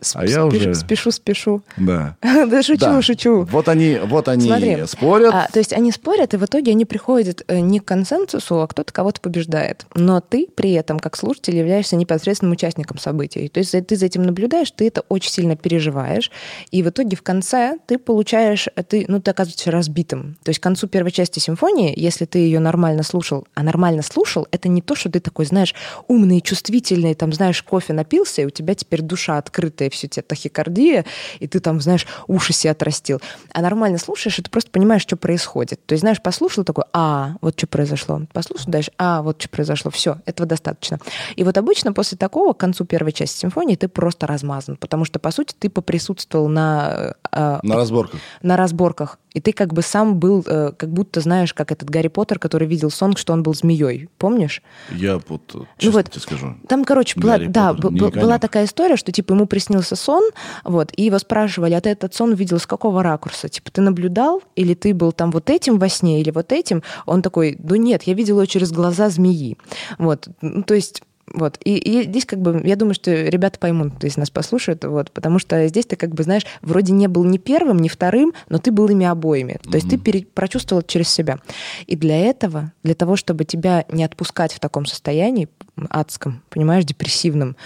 [0.00, 1.62] Сп- а я спеш- уже- Спешу, спешу.
[1.76, 2.16] Да.
[2.46, 3.02] Да шучу, Да.
[3.02, 3.42] шучу.
[3.50, 5.32] Вот они, вот они Смотри, спорят.
[5.34, 8.66] А, то есть они спорят, и в итоге они приходят э, не к консенсусу, а
[8.66, 9.86] кто-то кого-то побеждает.
[9.94, 13.48] Но ты при этом, как слушатель, являешься непосредственным участником событий.
[13.48, 16.30] То есть ты за этим наблюдаешь, ты это очень сильно переживаешь,
[16.70, 20.36] и в итоге в конце ты получаешь, э, ты, ну, ты оказываешься разбитым.
[20.42, 24.46] То есть к концу первой части симфонии, если ты ее нормально слушал, а нормально слушал,
[24.50, 25.74] это не то, что ты такой, знаешь,
[26.08, 29.38] умный, чувствительный, там, знаешь, кофе напился, и у тебя теперь душа
[29.76, 31.04] открытая, все тебе тахикардия,
[31.38, 33.20] и ты там, знаешь, уши себе отрастил.
[33.52, 35.84] А нормально слушаешь, и ты просто понимаешь, что происходит.
[35.86, 38.22] То есть, знаешь, послушал такой, а, вот что произошло.
[38.32, 39.90] Послушал дальше, а, вот что произошло.
[39.90, 40.98] Все, этого достаточно.
[41.36, 45.18] И вот обычно после такого, к концу первой части симфонии, ты просто размазан, потому что,
[45.18, 48.20] по сути, ты поприсутствовал на, э, На разборках.
[48.42, 49.18] на разборках.
[49.36, 52.66] И ты как бы сам был, э, как будто знаешь, как этот Гарри Поттер, который
[52.66, 54.08] видел сон, что он был змеей.
[54.16, 54.62] Помнишь?
[54.90, 56.10] Я вот, э, честно вот.
[56.10, 56.54] тебе скажу.
[56.66, 60.24] Там, короче, была, Гарри да, б- была такая история, что типа ему приснился сон,
[60.64, 63.50] вот, и его спрашивали, а ты этот сон видел с какого ракурса?
[63.50, 66.82] Типа, ты наблюдал, или ты был там вот этим во сне, или вот этим?
[67.04, 69.58] Он такой, да нет, я видел его через глаза змеи.
[69.98, 71.58] Вот, ну, то есть вот.
[71.64, 75.38] И, и здесь как бы, я думаю, что ребята поймут, если нас послушают, вот, потому
[75.38, 78.70] что здесь ты как бы, знаешь, вроде не был ни первым, ни вторым, но ты
[78.70, 79.58] был ими обоими.
[79.62, 81.38] То есть ты пере- прочувствовал через себя.
[81.86, 85.48] И для этого, для того, чтобы тебя не отпускать в таком состоянии
[85.90, 87.56] адском, понимаешь, депрессивном,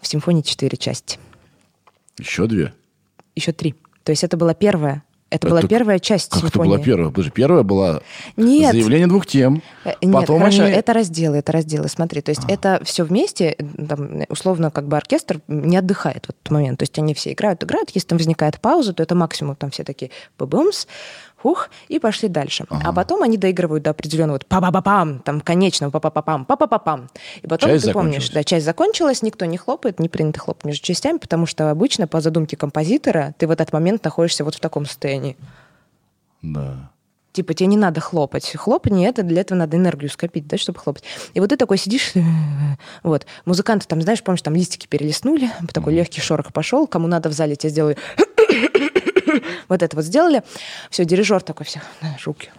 [0.00, 1.18] в симфонии четыре части.
[2.18, 2.72] Еще две.
[3.34, 3.74] Еще три.
[4.04, 5.02] То есть это была первая.
[5.30, 6.68] Это, Это была первая часть Как это симфонии.
[6.76, 7.10] была первая?
[7.10, 8.00] Подожди, первая была
[8.38, 8.72] Нет.
[8.72, 9.62] заявление двух тем.
[9.84, 11.88] Э, Нет, Потом хорошо, они- это разделы, это разделы.
[11.88, 12.50] Смотри, то есть А.
[12.52, 13.54] это все вместе,
[13.88, 16.78] там, условно, как бы оркестр не отдыхает в этот момент.
[16.78, 17.90] То есть они все играют, играют.
[17.90, 20.86] Если там возникает пауза, то это максимум там все такие бабумс,
[21.42, 22.66] хух, и пошли дальше.
[22.70, 27.08] А потом они доигрывают до определенного вот па-па-па-пам, там конечного па-па-па-пам, па-па-па-пам.
[27.42, 30.84] И потом Часть ты помнишь, да, часть закончилась, никто не хлопает, не принято хлопать между
[30.84, 34.86] частями, потому что обычно по задумке композитора ты в этот момент находишься вот в таком
[34.86, 35.36] состоянии.
[36.42, 36.90] Да.
[37.32, 38.50] Типа, тебе не надо хлопать.
[38.56, 41.04] Хлопание это для этого надо энергию скопить, да, чтобы хлопать.
[41.34, 42.14] И вот ты такой сидишь,
[43.02, 47.32] вот, музыканты там, знаешь, помнишь, там листики перелистнули, такой легкий шорох пошел, кому надо в
[47.32, 47.96] зале тебе сделали
[49.68, 50.42] вот это вот сделали.
[50.90, 51.80] Все, дирижер такой, все,
[52.24, 52.50] руки.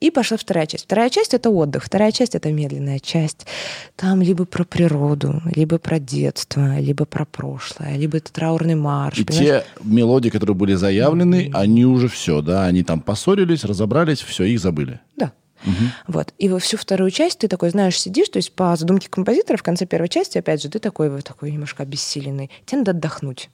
[0.00, 0.84] И пошла вторая часть.
[0.84, 1.84] Вторая часть— это отдых.
[1.84, 3.46] Вторая часть— это медленная часть.
[3.96, 9.18] Там либо про природу, либо про детство, либо про прошлое, либо это траурный марш.
[9.18, 11.52] И те мелодии, которые были заявлены, mm-hmm.
[11.52, 15.00] они уже все, да, они там поссорились, разобрались, все, их забыли.
[15.16, 15.32] Да.
[15.64, 15.72] Угу.
[16.06, 16.32] Вот.
[16.38, 19.64] И во всю вторую часть ты такой, знаешь, сидишь, то есть по задумке композитора в
[19.64, 22.50] конце первой части, опять же, ты такой, вот такой немножко обессиленный.
[22.64, 23.50] Тебе надо отдохнуть.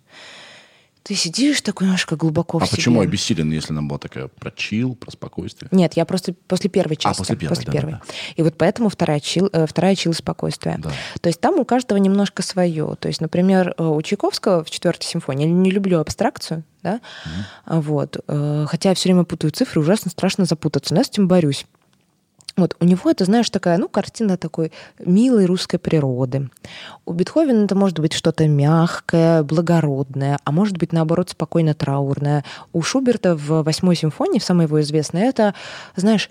[1.04, 2.76] Ты сидишь такой немножко глубоко а в себе.
[2.76, 5.68] почему обессилен, если нам была такая про чил, про спокойствие?
[5.70, 7.18] Нет, я просто после первой части.
[7.18, 7.92] А, после первой, после да, первой.
[7.92, 8.14] Да, да.
[8.36, 10.78] И вот поэтому вторая чил, э, вторая чил спокойствие.
[10.78, 10.90] Да.
[11.20, 12.96] То есть там у каждого немножко свое.
[12.98, 17.02] То есть, например, э, у Чайковского в четвертой симфонии, я не люблю абстракцию, да,
[17.66, 17.80] угу.
[17.80, 21.28] вот, э, хотя я все время путаю цифры, ужасно страшно запутаться, но я с этим
[21.28, 21.66] борюсь.
[22.56, 26.50] Вот у него это, знаешь, такая, ну, картина такой милой русской природы.
[27.04, 32.44] У Бетховена это может быть что-то мягкое, благородное, а может быть, наоборот, спокойно траурное.
[32.72, 35.54] У Шуберта в восьмой симфонии, в самой его известной, это,
[35.96, 36.30] знаешь,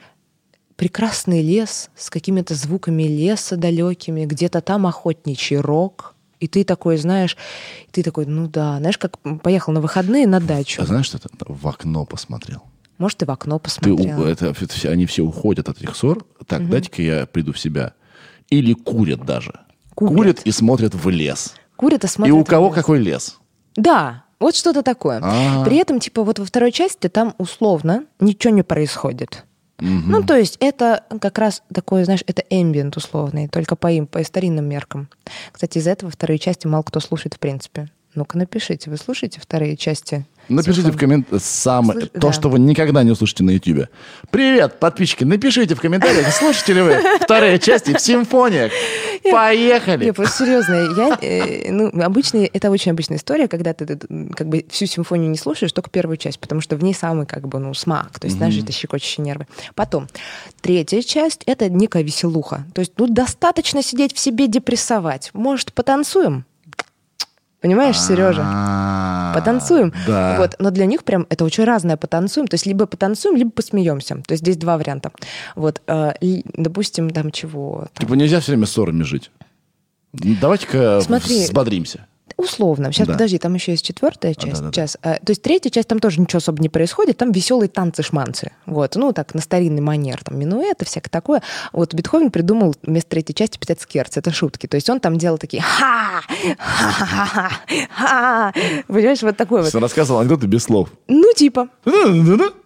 [0.77, 7.37] прекрасный лес с какими-то звуками леса далекими, где-то там охотничий рог, и ты такой, знаешь,
[7.91, 10.81] ты такой, ну да, знаешь, как поехал на выходные на дачу.
[10.81, 12.63] А знаешь, что ты в окно посмотрел?
[12.97, 13.97] Может, и в окно посмотрел.
[13.97, 14.53] Ты, это,
[14.89, 16.25] они все уходят от этих ссор.
[16.47, 16.69] Так, угу.
[16.69, 17.93] дайте-ка я приду в себя.
[18.49, 19.53] Или курят даже.
[19.95, 21.55] Курят, курят и смотрят в лес.
[21.75, 22.75] Курят и смотрят И у кого лес.
[22.75, 23.39] какой лес?
[23.75, 25.19] Да, вот что-то такое.
[25.23, 25.65] А-а-а.
[25.65, 29.45] При этом, типа, вот во второй части там условно ничего не происходит.
[29.79, 29.87] Угу.
[29.87, 34.23] Ну, то есть это как раз такой, знаешь, это эмбиент условный, только по им, по
[34.23, 35.09] старинным меркам.
[35.51, 37.89] Кстати, из-за этого вторые части мало кто слушает в принципе.
[38.15, 42.09] Ну-ка напишите, вы слушаете вторые части Напишите в комментариях самое, Слыш...
[42.13, 42.31] то, да.
[42.33, 43.87] что вы никогда не услышите на YouTube.
[44.29, 48.71] Привет, подписчики, напишите в комментариях, слушаете ли вы вторые части в симфониях.
[49.31, 50.05] Поехали!
[50.05, 53.97] Я просто серьезно, я, э, ну, обычно, это очень обычная история, когда ты,
[54.35, 57.47] как бы всю симфонию не слушаешь, только первую часть, потому что в ней самый как
[57.47, 59.47] бы, ну, смак, то есть, знаешь, это щекочущие нервы.
[59.75, 60.07] Потом,
[60.61, 62.65] третья часть— это некая веселуха.
[62.73, 65.29] То есть, ну, достаточно сидеть в себе, депрессовать.
[65.33, 66.45] Может, потанцуем?
[67.63, 68.41] Понимаешь, Сережа?
[68.43, 69.93] А, потанцуем.
[70.05, 70.35] Да.
[70.37, 70.57] Вот.
[70.59, 72.45] Но для них прям это очень разное потанцуем.
[72.45, 74.15] То есть либо потанцуем, либо посмеемся.
[74.15, 75.13] То есть здесь два варианта.
[75.55, 76.11] Вот, э,
[76.43, 77.87] допустим, там чего.
[77.93, 78.05] Там...
[78.05, 79.31] Типа нельзя все время ссорами жить.
[80.11, 82.05] Давайте-ка взбодримся.
[82.37, 82.91] Условно.
[82.91, 83.13] Сейчас, да.
[83.13, 84.53] подожди, там еще есть четвертая часть.
[84.53, 84.97] А, да, да, сейчас.
[85.01, 85.15] Да.
[85.15, 87.17] То есть третья часть, там тоже ничего особо не происходит.
[87.17, 88.51] Там веселые танцы-шманцы.
[88.65, 88.95] Вот.
[88.95, 90.23] Ну, так, на старинный манер.
[90.23, 91.41] Там минуэт и всякое такое.
[91.71, 94.17] Вот Бетховен придумал вместо третьей части писать скерц.
[94.17, 94.67] Это шутки.
[94.67, 96.21] То есть он там делал такие ха
[96.57, 97.49] ха
[97.89, 98.53] ха
[98.87, 99.73] Понимаешь, вот такой вот.
[99.75, 100.89] Рассказывал анекдоты без слов.
[101.07, 101.69] Ну, типа.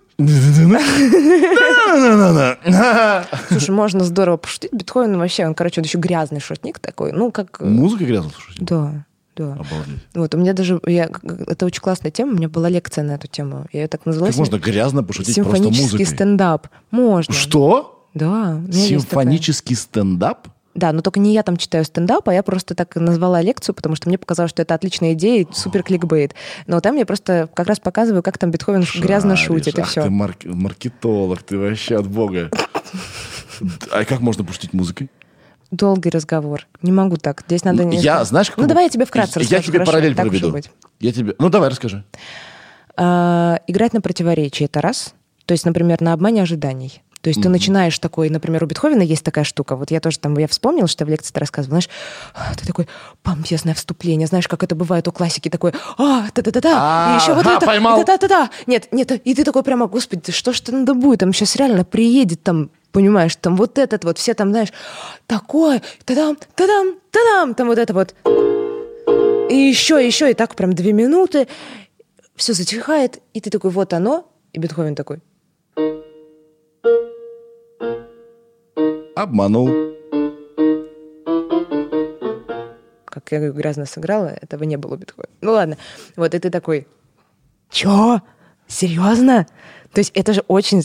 [3.49, 4.73] Слушай, можно здорово пошутить.
[4.73, 7.11] Бетховен вообще, он, короче, он еще грязный шутник такой.
[7.11, 7.61] Ну, как...
[7.61, 8.67] Музыка грязный шутник?
[8.67, 9.05] Да.
[9.37, 9.53] Да.
[9.53, 9.99] Обалдеть.
[10.15, 11.09] Вот, у меня даже, я,
[11.47, 13.67] это очень классная тема, у меня была лекция на эту тему.
[13.71, 14.27] Я ее так назвала.
[14.29, 16.05] Как можно грязно пошутить просто музыкой?
[16.05, 16.67] стендап.
[16.91, 17.33] Можно.
[17.33, 18.07] Что?
[18.13, 18.61] Да.
[18.71, 20.47] Симфонический стендап?
[20.73, 23.95] Да, но только не я там читаю стендап, а я просто так назвала лекцию, потому
[23.95, 26.35] что мне показалось, что это отличная идея, супер кликбейт.
[26.67, 30.03] Но там я просто как раз показываю, как там Бетховен Шаришь, грязно шутит, и все.
[30.03, 32.51] ты марк- маркетолог, ты вообще от бога.
[33.91, 35.09] А как можно пошутить музыкой?
[35.71, 36.67] Долгий разговор.
[36.81, 37.43] Не могу так.
[37.47, 37.83] Здесь надо...
[37.83, 37.97] Не...
[37.97, 38.57] Я, знаешь, как...
[38.57, 39.55] Ну, давай я тебе вкратце расскажу.
[39.55, 40.55] Я тебе хорошо, параллель проведу.
[40.99, 41.35] Я тебе...
[41.39, 42.03] Ну, давай, расскажи.
[42.95, 45.13] А, играть на противоречии– это раз.
[45.45, 47.03] То есть, например, на обмане ожиданий.
[47.21, 47.43] То есть mm-hmm.
[47.43, 49.75] ты начинаешь такой, например, у Бетховена есть такая штука.
[49.75, 51.89] Вот я тоже там, я вспомнила, что в лекции ты рассказывал, знаешь,
[52.57, 52.87] ты такой
[53.23, 57.65] помпезное вступление, знаешь, как это бывает у классики, такой, а, та-та-та-та, и еще вот это,
[57.65, 58.49] та-та-та-та.
[58.67, 62.43] Нет, нет, и ты такой прямо, господи, что ж надо будет, там сейчас реально приедет
[62.43, 64.73] там понимаешь, там вот этот вот, все там, знаешь,
[65.25, 68.15] такое, та-дам, та-дам, та-дам, там вот это вот.
[69.49, 71.47] И еще, еще, и так прям две минуты,
[72.35, 75.19] все затихает, и ты такой, вот оно, и Бетховен такой.
[79.15, 79.69] Обманул.
[83.05, 85.33] Как я грязно сыграла, этого не было Бетховена.
[85.41, 85.77] Ну ладно,
[86.15, 86.87] вот и ты такой,
[87.69, 88.21] чё?
[88.67, 89.47] Серьезно?
[89.93, 90.83] То есть это же очень...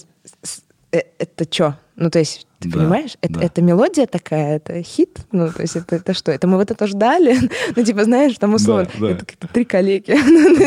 [0.92, 1.74] Э, это чё?
[2.02, 3.12] Ну, то есть, ты да, понимаешь?
[3.20, 3.42] Это, да.
[3.42, 5.20] это мелодия такая, это хит.
[5.30, 6.32] Ну, то есть, это, это что?
[6.32, 7.36] Это мы вот это ждали?
[7.76, 9.10] ну, типа, знаешь, там условно, да, да.
[9.12, 10.18] это три коллеги.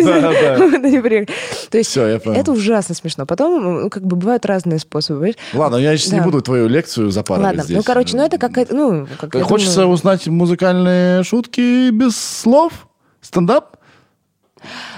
[0.06, 1.26] Да, да.
[1.70, 3.26] То есть, Все, это ужасно смешно.
[3.26, 5.34] Потом, ну, как бы, бывают разные способы.
[5.54, 8.72] Ладно, я сейчас не буду твою лекцию запарывать Ладно, ну, короче, ну, это как...
[8.72, 12.88] Ну, как Хочется узнать музыкальные шутки без слов?
[13.20, 13.76] Стендап?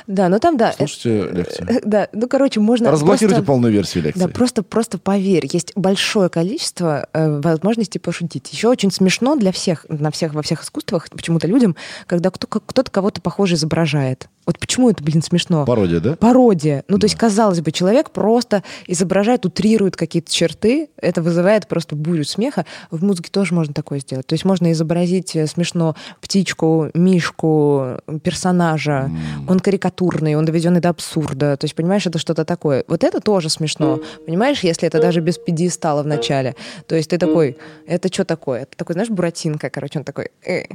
[0.07, 0.74] Да, ну там, да.
[0.78, 1.68] Слушайте лекцию.
[1.70, 4.20] э, Да, ну, короче, можно Разблокируйте просто- полную версию лекции.
[4.22, 8.51] Да, просто, просто поверь, есть большое количество э, возможностей пошутить.
[8.51, 12.91] Еще очень смешно для всех, на всех, во всех искусствах, почему-то людям, когда кто- кто-то
[12.91, 14.28] кого-то похоже изображает.
[14.45, 15.65] Вот почему это, блин, смешно?
[15.65, 16.15] Пародия, да?
[16.15, 16.86] Пародия.
[16.88, 22.24] Ну, то есть, казалось бы, человек просто изображает, утрирует какие-то черты, это вызывает просто бурю
[22.24, 22.65] смеха.
[22.89, 24.26] В музыке тоже можно такое сделать.
[24.26, 29.11] То есть можно изобразить э, смешно птичку, мишку, персонажа.
[29.58, 31.58] Он карикатурный, он доведенный до абсурда.
[31.58, 32.84] То есть, понимаешь, это что-то такое.
[32.88, 33.99] Вот это тоже смешно.
[34.28, 36.55] Понимаешь, если это даже без пьедестала в начале.
[36.86, 38.62] То есть ты такой, это что такое?
[38.62, 40.30] Это такой, знаешь, Буратинка, короче, он такой...
[40.45, 40.66] «Э,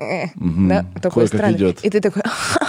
[0.00, 1.56] э», да, такой странный.
[1.56, 1.84] идет.
[1.84, 2.22] И ты такой,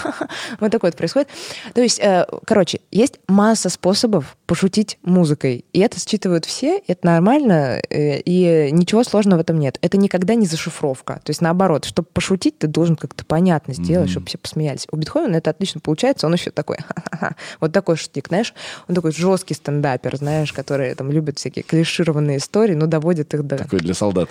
[0.59, 1.29] вот такое вот происходит.
[1.73, 7.81] То есть, э, короче, есть масса способов пошутить музыкой, и это считывают все, это нормально,
[7.89, 9.77] э, и ничего сложного в этом нет.
[9.81, 11.21] Это никогда не зашифровка.
[11.23, 14.87] То есть, наоборот, чтобы пошутить, ты должен как-то понятно сделать, чтобы все посмеялись.
[14.91, 16.77] У Бетховена это отлично получается, он еще такой,
[17.59, 18.53] вот такой шутник, знаешь,
[18.87, 23.57] он такой жесткий стендапер, знаешь, который там любит всякие клишированные истории, но доводит их до...
[23.57, 24.29] Такой для солдат.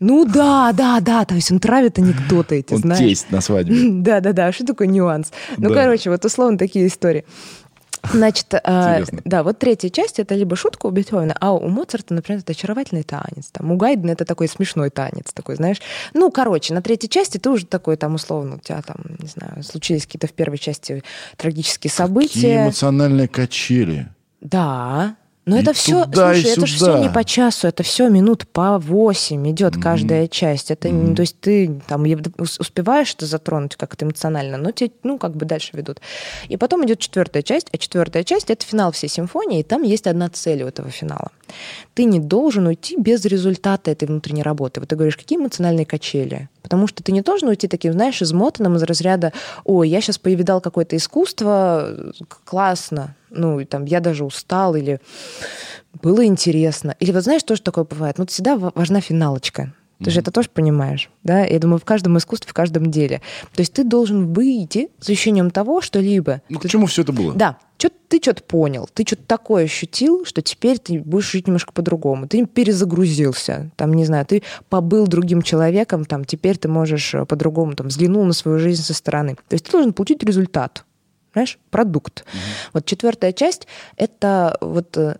[0.00, 2.98] Ну да, да, да, то есть он травит анекдоты эти, Он знаешь.
[3.00, 3.74] тесть на свадьбе.
[4.02, 4.52] Да, да, да.
[4.52, 5.32] Что такое нюанс?
[5.58, 5.74] Ну, Да.
[5.74, 7.24] короче, вот условно такие истории.
[8.12, 9.20] Значит, а, Интересно.
[9.24, 13.04] да, вот третья часть это либо шутка у Бетховена, а у Моцарта, например, это очаровательный
[13.04, 13.50] танец.
[13.52, 15.76] Там, у Гайдена это такой смешной танец, такой, знаешь.
[16.12, 19.62] Ну, короче, на третьей части ты уже такой, там, условно, у тебя там, не знаю,
[19.62, 21.04] случились какие-то в первой части
[21.36, 22.64] трагические Какие события.
[22.64, 24.08] эмоциональные качели.
[24.40, 25.14] Да.
[25.44, 28.46] Но И это все, туда, слушай, это же все не по часу, это все минут
[28.46, 30.70] по восемь идет каждая часть.
[30.70, 34.92] Это, не- то есть ты там ев- ус- успеваешь это затронуть как-то эмоционально, но тебе,
[35.02, 36.00] ну, как бы дальше ведут.
[36.48, 40.06] И потом идет четвертая часть, а четвертая часть это финал всей симфонии, и там есть
[40.06, 41.32] одна цель у этого финала.
[41.94, 44.78] Ты не должен уйти без результата этой внутренней работы.
[44.78, 46.48] Вот ты говоришь, какие эмоциональные качели?
[46.62, 49.32] Потому что ты не должен уйти таким, знаешь, измотанным из разряда,
[49.64, 52.10] ой, я сейчас повидал какое-то искусство, э,
[52.44, 55.00] классно, ну, и там, я даже устал, или
[56.02, 56.96] было интересно.
[57.00, 59.72] Или вот знаешь, тоже такое бывает, ну, всегда ва- важна финалочка.
[60.02, 61.44] Ты же это тоже понимаешь, да?
[61.44, 63.20] Я думаю, в каждом искусстве, в каждом деле.
[63.54, 66.42] То есть ты должен выйти с ощущением того, что либо...
[66.48, 67.32] Ну, к ты- чему все это было?
[67.34, 71.72] да, чё, ты что-то понял, ты что-то такое ощутил, что теперь ты будешь жить немножко
[71.72, 72.26] по-другому.
[72.26, 77.74] Ты перезагрузился, там, не знаю, ты побыл другим человеком, там, теперь ты можешь э, по-другому,
[77.76, 79.36] там, взглянул на свою жизнь со стороны.
[79.48, 80.84] То есть ты должен получить результат,
[81.32, 82.24] знаешь, продукт.
[82.72, 83.66] Вот четвертая часть—
[83.96, 85.16] это вот, э,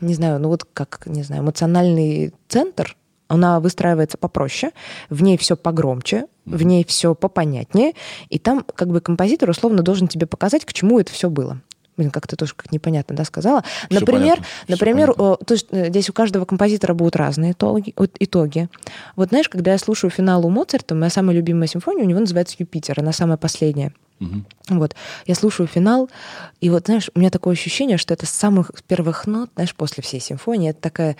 [0.00, 2.96] не знаю, ну вот как, не знаю, эмоциональный центр,
[3.28, 4.72] она выстраивается попроще,
[5.10, 7.92] в ней все погромче, в ней все попонятнее,
[8.30, 11.60] и там как бы композитор условно должен тебе показать, к чему это все было.
[11.98, 13.64] Блин, как ты тоже как непонятно, да, сказала.
[13.90, 15.36] Всё например, понятно, например, понятно.
[15.40, 18.68] э, то есть э, здесь у каждого композитора будут разные итоги, вот итоги.
[19.16, 22.54] Вот знаешь, когда я слушаю финал у Моцарта, моя самая любимая симфония у него называется
[22.60, 23.92] «Юпитер», она самая последняя.
[24.20, 24.46] Мгм.
[24.70, 24.94] Вот.
[25.26, 26.10] Я слушаю финал,
[26.60, 30.02] и вот, знаешь, у меня такое ощущение, что это с самых первых нот, знаешь, после
[30.02, 31.16] всей симфонии, это такая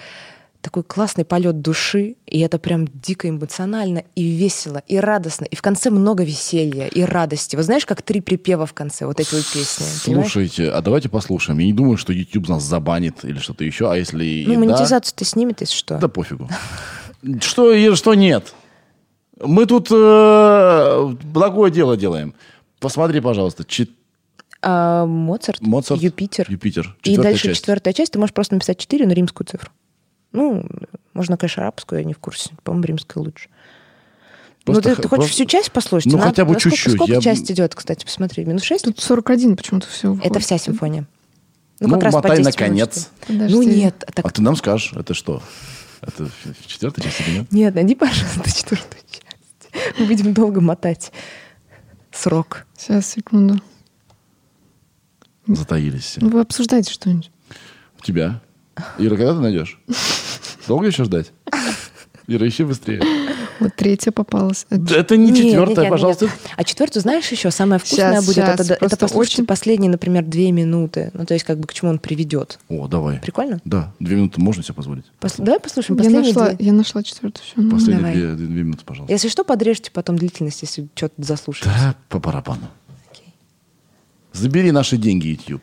[0.61, 5.63] такой классный полет души, и это прям дико эмоционально, и весело, и радостно, и в
[5.63, 7.55] конце много веселья и радости.
[7.57, 9.87] Вот знаешь, как три припева в конце вот этой вот песни.
[10.05, 10.33] понимаешь?
[10.33, 11.59] Слушайте, а давайте послушаем.
[11.61, 15.25] Я не думаю, что YouTube нас забанит или что-то еще, а если Ну, да, монетизацию-то
[15.25, 15.99] снимет, если что.
[15.99, 16.49] да пофигу.
[17.41, 18.53] Что и что нет.
[19.41, 22.35] Мы тут э, благое дело делаем.
[22.81, 23.93] Посмотри, пожалуйста, чит-
[24.63, 26.47] А Моцарт, Моцарт, Юпитер.
[26.51, 26.97] Юпитер.
[27.03, 27.61] И четвертая дальше часть.
[27.61, 29.71] четвертая часть, ты можешь просто написать 4, но римскую цифру.
[30.33, 30.67] Ну,
[31.15, 32.51] можно, конечно, арабскую, я не в курсе.
[32.65, 33.49] По-моему, римская лучше.
[34.65, 36.13] Просто ну, ты, х- ты хочешь просто- всю часть послушать?
[36.13, 36.95] Ну, Она- хотя бы а сколько- чуть-чуть.
[36.95, 38.45] Сколько, Я часть идет, кстати, посмотри?
[38.45, 38.85] Минут 6?
[38.85, 40.19] Тут 41 почему-то все.
[40.23, 41.07] Это вся симфония.
[41.81, 43.11] Ну, Ну, как раз по мотай 10 на минут, конец.
[43.29, 43.55] ли.
[43.55, 44.05] Ну, нет.
[44.15, 45.43] Так, А ты нам скажешь, это что?
[46.03, 46.29] Это
[46.67, 47.53] четвертой части или нет?
[47.53, 49.97] Нет, найди, пожалуйста, четвертую часть.
[49.99, 51.13] Мы будем долго мотать
[52.13, 52.67] срок.
[52.77, 53.61] Сейчас, секунду.
[55.47, 56.21] Затаились все.
[56.21, 57.31] Вы обсуждаете что-нибудь?
[57.99, 58.41] У тебя.
[58.99, 59.81] Ира, когда ты найдешь?
[60.69, 61.33] Долго еще ждать?
[62.27, 63.03] Ира, ищи быстрее.
[63.61, 64.67] Вот третья попалась.
[64.71, 66.25] Это не Нет, четвертая, нет, пожалуйста.
[66.27, 66.35] нет.
[66.57, 70.53] А четвертую, знаешь, еще самое вкусное будет это, это просто послушать очень- последние, например, две
[70.53, 71.11] минуты.
[71.15, 72.59] Ну, то есть, как бы к чему он приведет.
[72.69, 73.19] О, давай.
[73.19, 73.61] Прикольно?
[73.65, 75.05] Да, две минуты можно себе позволить.
[75.21, 76.67] Пос- Давай послушаем Я нашла, две.
[76.67, 77.45] я нашла четвертую.
[77.45, 78.37] Все, ну, Последние давай.
[78.37, 79.13] две, две минуты, пожалуйста.
[79.13, 81.71] Если что, подрежьте потом длительность, если что-то заслушаете.
[81.77, 82.69] Да, по барабану.
[83.11, 83.35] Окей.
[84.33, 85.63] Забери наши деньги, YouTube.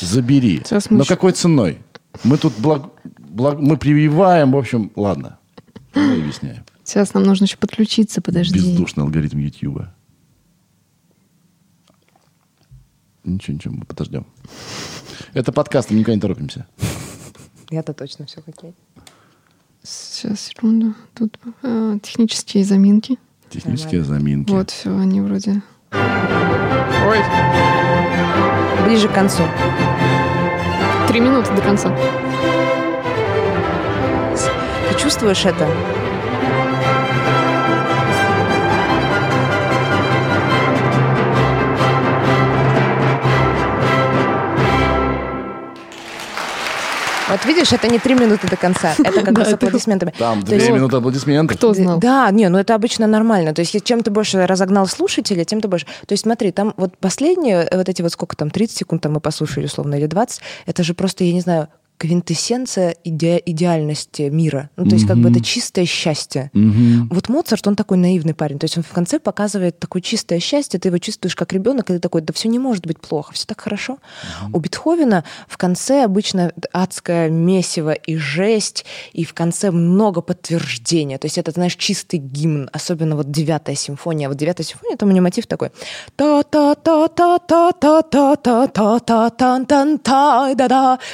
[0.00, 0.62] Забери.
[0.64, 1.78] Сейчас Но какой ценой?
[2.22, 2.84] Мы тут благ...
[3.18, 5.38] благ- мы прививаем, в общем, ладно.
[5.94, 6.64] Я объясняю.
[6.84, 8.56] Сейчас нам нужно еще подключиться, подожди.
[8.56, 9.84] Бездушный алгоритм YouTube.
[13.24, 14.26] Ничего, ничего, мы подождем.
[15.32, 16.66] Это подкаст, мы никуда не торопимся.
[17.70, 18.74] Я-то точно все окей.
[19.82, 20.94] Сейчас, секунду.
[21.14, 23.18] Тут э, технические заминки.
[23.50, 24.50] Технические заминки.
[24.50, 25.62] Вот, все, они вроде...
[25.92, 27.18] Ой,
[28.86, 29.42] Ближе к концу.
[31.08, 31.96] три минуты до конца.
[34.90, 35.68] Ты чувствуешь это?
[47.28, 50.12] Вот видишь, это не три минуты до конца, это как это- аплодисментами.
[50.18, 51.56] Там две есть- минуты аплодисментов.
[51.56, 51.98] Кто знал?
[51.98, 53.54] Да, не, ну это обычно нормально.
[53.54, 55.86] То есть чем ты больше разогнал слушателя, тем ты больше.
[56.06, 59.12] То есть смотри, там вот последние, э, вот эти вот сколько там, 30 секунд там
[59.12, 61.68] мы послушали условно или 20, это же просто, я не знаю,
[61.98, 64.70] квинтэссенция иде идеальности мира.
[64.76, 64.94] Ну, то mm-hmm.
[64.94, 66.50] есть как бы это чистое счастье.
[66.54, 67.08] Mm-hmm.
[67.10, 68.58] Вот Моцарт, он такой наивный парень.
[68.58, 71.94] То есть он в конце показывает такое чистое счастье, ты его чувствуешь как ребенок, и
[71.94, 73.94] ты такой, да все не может быть плохо, все так хорошо.
[73.94, 74.50] Mm-hmm.
[74.52, 81.18] У Бетховена в конце обычно адское месиво и жесть, и в конце много подтверждения.
[81.18, 84.28] То есть это, знаешь, чистый гимн, особенно вот девятая симфония.
[84.28, 85.70] Вот девятая симфония, там у нее мотив такой.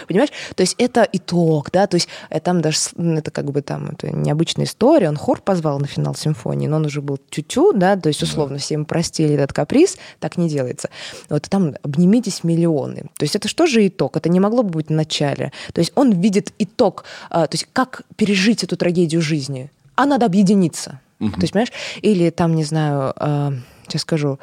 [0.09, 0.31] Понимаешь?
[0.55, 4.15] То есть это итог, да, то есть э, там даже это как бы там это
[4.15, 5.09] необычная история.
[5.09, 8.59] Он хор позвал на финал симфонии, но он уже был тю-тю, да, то есть условно
[8.59, 10.91] все ему простили этот каприз, так не делается.
[11.29, 13.07] Вот там обнимитесь миллионы.
[13.19, 14.17] То есть это что же итог?
[14.17, 15.53] Это не могло бы быть в начале.
[15.73, 19.71] То есть он видит итог, а, то есть как пережить эту трагедию жизни.
[19.97, 21.01] А надо объединиться.
[21.19, 21.73] То есть, понимаешь?
[22.01, 23.53] Или там, не знаю, а,
[23.87, 24.39] сейчас скажу,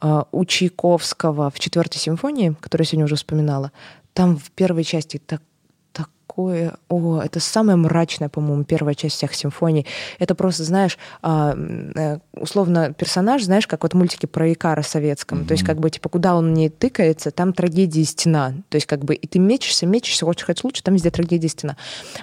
[0.00, 3.70] а, у Чайковского в четвертой симфонии, которую я сегодня уже вспоминала,
[4.14, 5.42] там в первой части так
[5.98, 6.74] 부탁 такое...
[6.88, 9.86] О, это самая мрачная, по-моему, первая часть всех симфоний.
[10.18, 15.46] Это просто, знаешь, а, э, условно, персонаж, знаешь, как вот мультики про Икара советском.
[15.46, 18.52] То есть, как бы, типа, куда он не тыкается, там трагедия и стена.
[18.68, 21.50] То есть, как бы, и ты мечешься, мечешься, хочешь хоть лучше, там везде трагедия и
[21.50, 21.76] стена.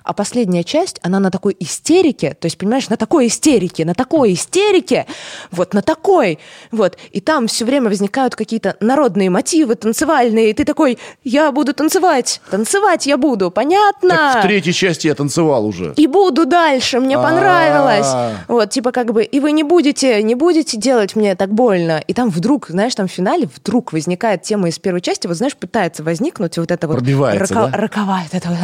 [0.04, 4.34] А последняя часть, она на такой истерике, то есть, понимаешь, на такой истерике, на такой
[4.34, 5.08] истерике,
[5.52, 6.40] вот, на такой,
[6.72, 6.98] вот.
[7.12, 12.42] И там все время возникают какие-то народные мотивы танцевальные, и ты такой, я буду танцевать,
[12.50, 13.95] танцевать я буду, понятно?
[14.02, 15.94] Так в третьей части я танцевал уже.
[15.96, 18.08] И буду дальше, мне понравилось.
[18.48, 22.02] Вот, типа как бы, и вы не будете, не будете делать мне так больно.
[22.08, 25.56] И там вдруг, знаешь, там в финале вдруг возникает тема из первой части, вот знаешь,
[25.56, 26.98] пытается возникнуть вот это вот...
[26.98, 27.72] Пробивается?
[27.74, 28.58] Роковая, это вот,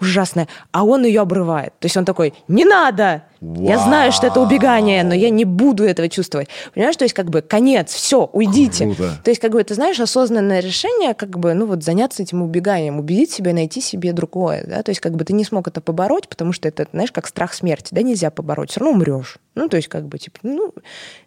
[0.00, 0.48] ужасное.
[0.72, 1.72] А он ее обрывает.
[1.78, 3.22] То есть он такой, не надо!
[3.54, 6.48] Я знаю, что это убегание, но я не буду этого чувствовать.
[6.74, 8.84] Понимаешь, то есть как бы конец, все, уйдите.
[8.86, 9.20] Круто.
[9.22, 12.98] То есть как бы, ты знаешь, осознанное решение, как бы, ну вот заняться этим убеганием,
[12.98, 16.28] убедить себя, найти себе другое, да, то есть как бы ты не смог это побороть,
[16.28, 19.38] потому что это, знаешь, как страх смерти, да, нельзя побороть, все равно умрешь.
[19.54, 20.72] Ну, то есть как бы, типа, ну,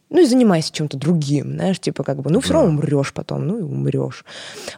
[0.09, 3.59] ну и занимайся чем-то другим, знаешь, типа как бы, ну все равно умрешь потом, ну
[3.59, 4.25] и умрешь.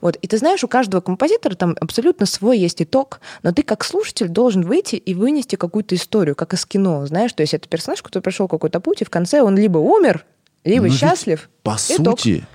[0.01, 3.84] Вот, и ты знаешь, у каждого композитора там абсолютно свой есть итог, но ты как
[3.84, 8.01] слушатель должен выйти и вынести какую-то историю, как из кино, знаешь, то есть это персонаж,
[8.01, 10.25] который прошел какой-то путь, и в конце он либо умер,
[10.63, 11.49] либо Но счастлив.
[11.63, 12.19] По Итог.
[12.19, 12.45] сути,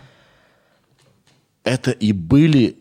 [1.64, 2.76] это и были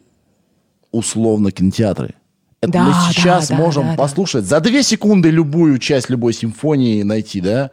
[0.92, 2.16] условно кинотеатры.
[2.62, 3.98] Это Да, мы да, сейчас да, можем да, да.
[3.98, 7.72] послушать за две секунды любую часть любой симфонии найти, да?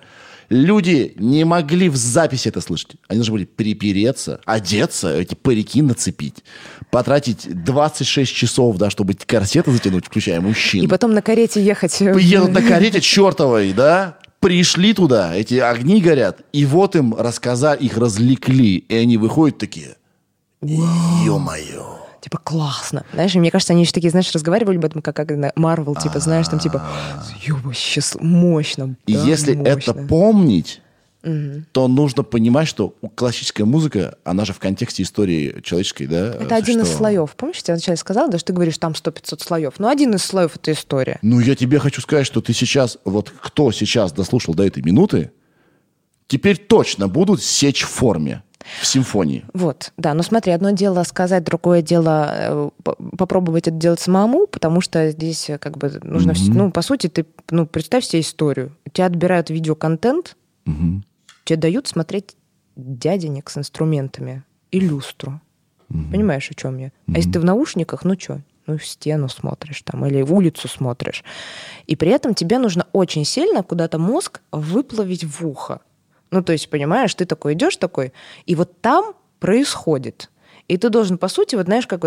[0.52, 2.96] Люди не могли в записи это слышать.
[3.08, 6.44] Они должны были припереться, одеться, эти парики нацепить,
[6.90, 10.84] потратить 26 часов, да, чтобы корсеты затянуть, включая мужчин.
[10.84, 11.98] И потом на карете ехать.
[11.98, 14.18] Едут на карете чертовой, да?
[14.40, 19.96] Пришли туда, эти огни горят, и вот им рассказали, их развлекли, и они выходят такие,
[20.60, 22.01] ё-моё.
[22.22, 23.04] Типа классно.
[23.12, 25.96] Знаешь, и мне кажется, они еще такие, знаешь, разговаривали об этом, как, как на Марвел,
[25.96, 26.80] типа, знаешь, там типа,
[27.42, 28.94] ёба, сейчас мощно.
[29.06, 29.68] И да, если мощно».
[29.68, 30.80] это помнить,
[31.72, 36.34] то нужно понимать, что классическая музыка, она же в контексте истории человеческой, да?
[36.34, 37.34] Это один из слоев.
[37.36, 39.74] Помнишь, я вначале сказала, да, что ты говоришь, там 100-500 слоев.
[39.78, 41.18] Но один из слоев— это история.
[41.22, 45.32] Ну, я тебе хочу сказать, что ты сейчас, вот кто сейчас дослушал до этой минуты,
[46.28, 48.42] теперь точно будут сечь в форме,
[48.80, 49.44] в симфонии.
[49.54, 54.46] Вот, да, но смотри, одно дело сказать, другое дело э, по- попробовать это делать самому,
[54.46, 58.20] потому что здесь э, как бы нужно, вс- ну, по сути, ты, ну, представь себе
[58.20, 58.76] историю.
[58.86, 60.36] У тебя отбирают видеоконтент,
[61.44, 62.36] тебе дают смотреть
[62.76, 65.40] дяденек с инструментами и люстру.
[66.10, 66.92] Понимаешь, о чем я?
[67.08, 68.40] А если ты в наушниках, ну что?
[68.66, 71.24] Ну, в стену смотришь там или в улицу смотришь.
[71.86, 75.80] И при этом тебе нужно очень сильно куда-то мозг выплавить в ухо.
[76.32, 78.12] Ну, то есть, понимаешь, ты такой идешь такой,
[78.46, 80.30] и вот там происходит.
[80.66, 82.02] И ты должен, по сути, вот знаешь, как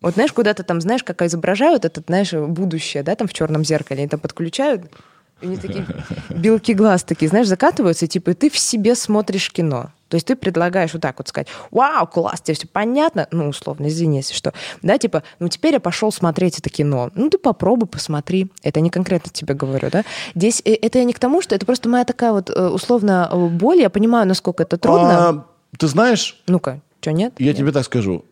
[0.00, 4.00] вот знаешь, куда-то там, знаешь, как изображают это, знаешь, будущее, да, там в черном зеркале,
[4.00, 4.92] они там подключают,
[5.40, 5.86] и они такие
[6.28, 9.90] белки глаз такие, знаешь, закатываются, и типа и ты в себе смотришь кино.
[10.08, 13.88] То есть ты предлагаешь вот так вот сказать, вау, класс, тебе все понятно, ну, условно,
[13.88, 14.52] извини, если что.
[14.82, 17.10] Да, типа, ну, теперь я пошел смотреть это кино.
[17.14, 18.50] Ну, ты попробуй, посмотри.
[18.62, 20.04] Это не конкретно тебе говорю, да.
[20.34, 23.28] Здесь э, это я не к тому, что это просто моя такая вот э, условно
[23.30, 25.28] э, боль, я понимаю, насколько это трудно.
[25.28, 25.46] А,
[25.78, 27.34] Ты знаешь, Ну-ка, что, нет?
[27.38, 28.24] я тебе так скажу.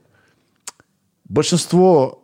[1.24, 2.22] Большинство...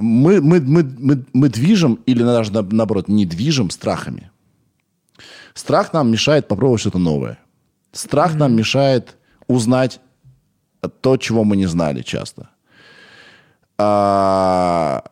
[0.00, 4.30] Мы, мы, мы, мы, мы движем, или даже на- наоборот, не движем страхами.
[5.54, 7.38] Страх нам мешает попробовать что-то новое.
[7.92, 9.16] Страх нам мешает
[9.46, 10.00] узнать
[11.00, 12.48] то, чего мы не знали часто.
[13.78, 15.04] А,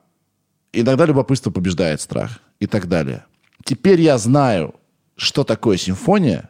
[0.72, 3.24] иногда любопытство побеждает страх и так далее.
[3.64, 4.74] Теперь я знаю,
[5.16, 6.48] что такое симфония,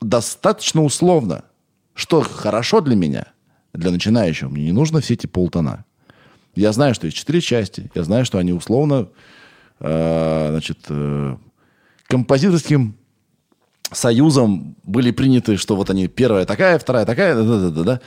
[0.00, 1.44] достаточно условно,
[1.94, 3.26] что хорошо для меня,
[3.72, 4.48] для начинающего.
[4.48, 5.84] Мне не нужно все эти полтона.
[6.54, 7.90] Я знаю, что есть четыре части.
[7.94, 9.08] Я знаю, что они условно,
[9.80, 11.36] э, значит, э,
[12.06, 12.96] композиторским
[13.92, 18.00] союзом были приняты, что вот они первая такая, вторая такая, да-да-да-да.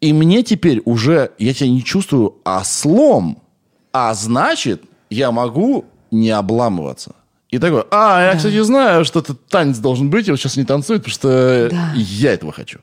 [0.00, 3.38] И мне теперь уже, я тебя не чувствую ослом,
[3.92, 7.14] а значит, я могу не обламываться.
[7.50, 10.64] И такой, а, я, кстати, знаю, что этот танец должен быть, и вот сейчас не
[10.64, 11.92] танцует, потому что Да.
[11.96, 12.78] я этого хочу.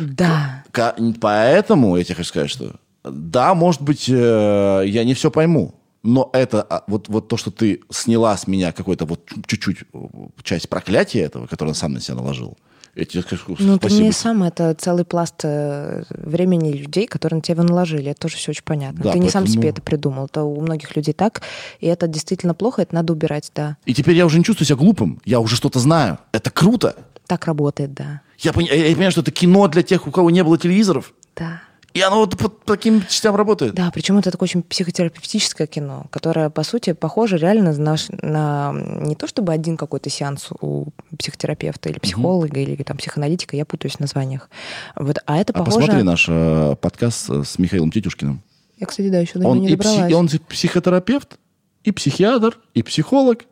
[0.00, 0.64] Да.
[0.72, 2.72] Ка- Поэтому я тебе хочу сказать, что
[3.04, 5.74] да, может быть, э, я не все пойму,
[6.08, 9.98] но это а, вот, вот то, что ты сняла с меня какой-то вот чуть-чуть э,
[10.42, 12.56] часть проклятия этого, которое сам на себя наложил,
[12.94, 17.42] я тебе скажу Ну, ты мне сам это целый пласт э, времени людей, которые на
[17.42, 18.10] тебя наложили.
[18.10, 19.04] Это тоже все очень понятно.
[19.04, 20.24] Да, ты не сам поэтому- себе это придумал.
[20.24, 21.42] Это у многих людей так.
[21.80, 23.76] И это действительно плохо, это надо убирать, да.
[23.84, 26.18] И теперь я уже не чувствую себя глупым, я уже что-то знаю.
[26.32, 26.96] Это круто.
[27.26, 28.22] Так работает, да.
[28.38, 31.60] Я, пони- я понимаю, что это кино для тех, у кого не было телевизоров, Да.
[31.94, 33.74] И оно вот по таким частям работает.
[33.74, 39.14] Да, причем это такое очень психотерапевтическое кино, которое, по сути, похоже реально на, на не
[39.16, 44.00] то чтобы один какой-то сеанс у психотерапевта или психолога, или там психоаналитика, я путаюсь в
[44.00, 44.50] названиях.
[44.96, 45.78] Вот, а это А похоже...
[45.86, 48.42] посмотри наш э, подкаст э, с Михаилом Тетюшкиным.
[48.76, 50.10] Я, кстати, да, еще до Он него не пси- добралась.
[50.10, 51.38] и он психотерапевт,
[51.84, 53.44] и психиатр, и психолог.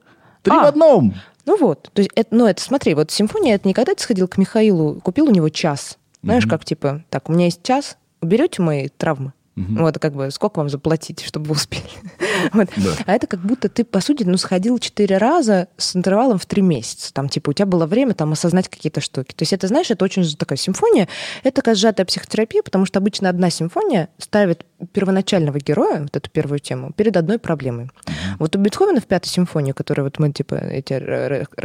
[0.42, 0.62] Три А.
[0.62, 1.14] в одном.
[1.46, 4.28] Ну вот, то есть, это, ну это смотри, вот симфония, это не когда ты сходил
[4.28, 5.98] к Михаилу, купил у него час.
[6.22, 9.32] Знаешь, как типа, так, у меня есть час, уберете мои травмы?
[9.56, 11.82] Вот, как бы, сколько вам заплатить, чтобы вы успели?
[12.52, 12.68] Вот.
[12.76, 12.90] Да.
[13.06, 16.60] А это как будто ты, по сути, ну, сходил четыре раза с интервалом в три
[16.60, 17.12] месяца.
[17.12, 19.32] Там, типа, у тебя было время там осознать какие-то штуки.
[19.34, 21.08] То есть это, знаешь, это очень такая симфония,
[21.42, 26.58] это такая сжатая психотерапия, потому что обычно одна симфония ставит первоначального героя, вот эту первую
[26.60, 27.90] тему, перед одной проблемой.
[28.38, 30.98] Вот у Бетховена в пятой симфонии, которую вот мы, типа, эти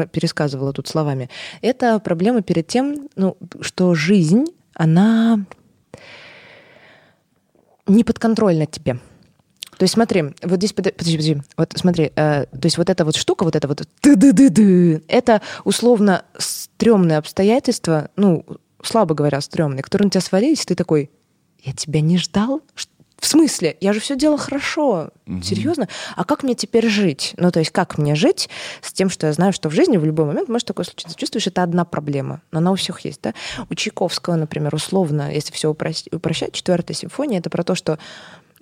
[0.08, 1.30] пересказывала тут словами,
[1.62, 5.46] это проблема перед тем, ну, что жизнь, она
[7.92, 9.00] не подконтрольна тебе.
[9.78, 13.04] То есть смотри, вот здесь, подо- подожди, подожди, вот смотри, э, то есть вот эта
[13.04, 18.46] вот штука, вот это вот ты-ды-ды-ды, это условно стрёмные обстоятельства, ну,
[18.84, 21.10] слабо говоря, стрёмные, которые на тебя свалились, ты такой,
[21.64, 22.62] я тебя не ждал?
[22.76, 22.90] Ш-
[23.22, 23.78] В смысле?
[23.80, 25.12] Я же все делал хорошо.
[25.44, 25.88] Серьезно?
[26.16, 27.36] А как мне теперь жить?
[27.38, 28.50] Ну, то есть, как мне жить
[28.82, 31.16] с тем, что я знаю, что в жизни в любой момент может такое случиться?
[31.16, 33.36] Чувствуешь, это одна проблема, но она у всех есть, да?
[33.70, 38.00] У Чайковского, например, условно, если все упрощать, четвертая симфония это про то, что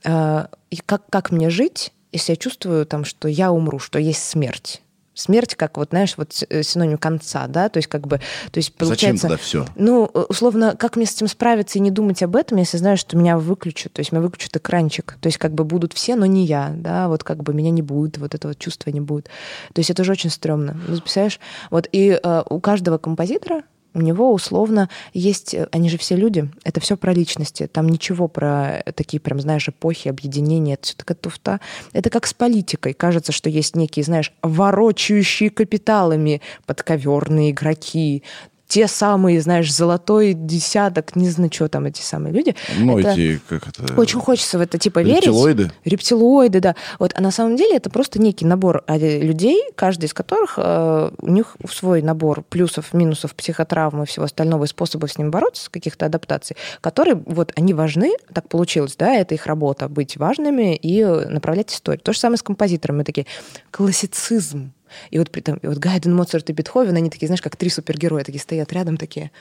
[0.04, 0.48] э,
[0.86, 4.82] как, как мне жить, если я чувствую, там, что я умру, что есть смерть.
[5.20, 8.18] Смерть, как вот, знаешь, вот э, синоним конца, да, то есть как бы,
[8.52, 9.28] то есть Зачем получается...
[9.28, 9.66] тогда все?
[9.76, 12.98] Ну, э, условно, как мне с этим справиться и не думать об этом, если знаю,
[12.98, 16.26] что меня выключат, то есть меня выключат экранчик, то есть как бы будут все, но
[16.26, 19.26] не я, да, вот как бы меня не будет, вот этого чувства не будет.
[19.74, 20.78] То есть это же очень стрёмно.
[20.88, 21.40] Ну, представляешь?
[21.70, 23.64] Вот и э, у каждого композитора
[24.00, 28.28] у него условно есть, э, они же все люди, это все про личности, там ничего
[28.28, 31.60] про такие прям, знаешь, эпохи, объединения, это все такая туфта.
[31.94, 32.94] Это как с политикой.
[32.94, 38.24] Кажется, что есть некие, знаешь, ворочающие капиталами подковерные игроки,
[38.70, 42.56] те самые, знаешь, золотой десяток, не знаю, что там эти самые люди.
[42.78, 44.00] Ну, Это- эти, как это...
[44.00, 45.26] очень хочется в это типа верить.
[45.26, 45.72] Рептилоиды?
[45.86, 46.76] Рептилоиды, да.
[47.00, 51.12] Вот, а на самом деле это просто некий набор э, людей, каждый из которых э,
[51.18, 55.66] у них свой набор плюсов, минусов, психотравмы и всего остального и способов с ним бороться,
[55.66, 60.76] с каких-то адаптаций, которые вот они важны, так получилось, да, это их работа быть важными
[60.76, 62.02] и э, направлять историю.
[62.02, 62.98] То же самое с композитором.
[62.98, 63.26] Мы такие
[63.72, 64.74] классицизм.
[65.12, 67.70] И вот при этом, и вот Гайден, Моцарт и Бетховен, они такие, знаешь, как три
[67.70, 69.32] супергероя, такие стоят рядом, такие,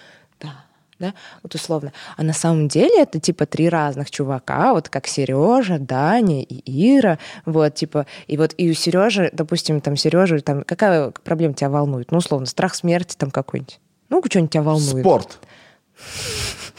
[0.40, 0.64] да,
[0.98, 1.92] да, вот условно.
[2.16, 7.18] А на самом деле это типа три разных чувака, вот как Сережа, Даня и Ира,
[7.46, 12.10] вот типа, и вот и у Сережи, допустим, там Сережа, там какая проблема тебя волнует?
[12.10, 13.78] Ну, условно, страх смерти там какой-нибудь.
[14.08, 15.04] Ну, что-нибудь тебя волнует.
[15.04, 15.38] Спорт.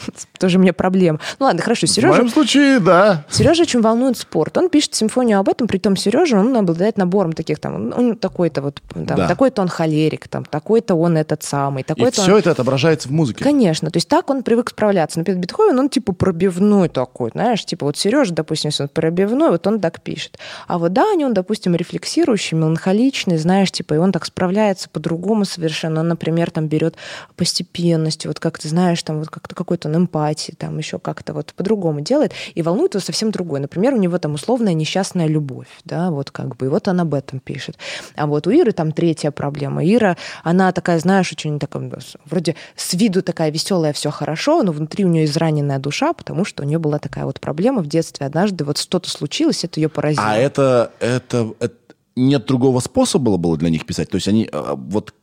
[0.38, 1.20] тоже мне проблема.
[1.38, 2.14] Ну ладно, хорошо, В Сережа...
[2.14, 3.24] моем случае, да.
[3.30, 4.56] Сережа очень волнует спорт.
[4.58, 8.62] Он пишет симфонию об этом, при том Сережа, он обладает набором таких там, он такой-то
[8.62, 9.28] вот, там, Да.
[9.28, 12.26] такой-то он холерик, там, такой-то он этот самый, И такой-то он...
[12.26, 13.44] все это отображается в музыке.
[13.44, 15.18] Конечно, то есть так он привык справляться.
[15.18, 19.66] Например, Бетховен, он типа пробивной такой, знаешь, типа вот Сережа, допустим, если он пробивной, вот
[19.66, 20.38] он так пишет.
[20.66, 26.00] А вот Даня, он, допустим, рефлексирующий, меланхоличный, знаешь, типа, и он так справляется по-другому совершенно.
[26.00, 26.96] Он, например, там берет
[27.36, 31.52] постепенность, вот как ты знаешь, там вот как-то какой-то он эмпатии, там еще как-то вот
[31.54, 33.60] по-другому делает, и волнует его совсем другое.
[33.60, 37.14] Например, у него там условная несчастная любовь, да, вот как бы, и вот он об
[37.14, 37.76] этом пишет.
[38.16, 39.84] А вот у Иры там третья проблема.
[39.84, 41.90] Ира, она такая, знаешь, очень такая,
[42.24, 46.62] вроде с виду такая веселая, все хорошо, но внутри у нее израненная душа, потому что
[46.62, 48.26] у нее была такая вот проблема в детстве.
[48.26, 50.24] Однажды вот что-то случилось, это ее поразило.
[50.26, 51.74] А это, это, это-
[52.16, 54.10] нет другого способа было для них писать?
[54.10, 55.14] То есть они а, вот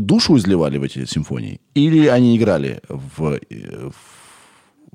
[0.00, 1.60] душу изливали в эти симфонии?
[1.74, 3.94] Или они играли в, э, в,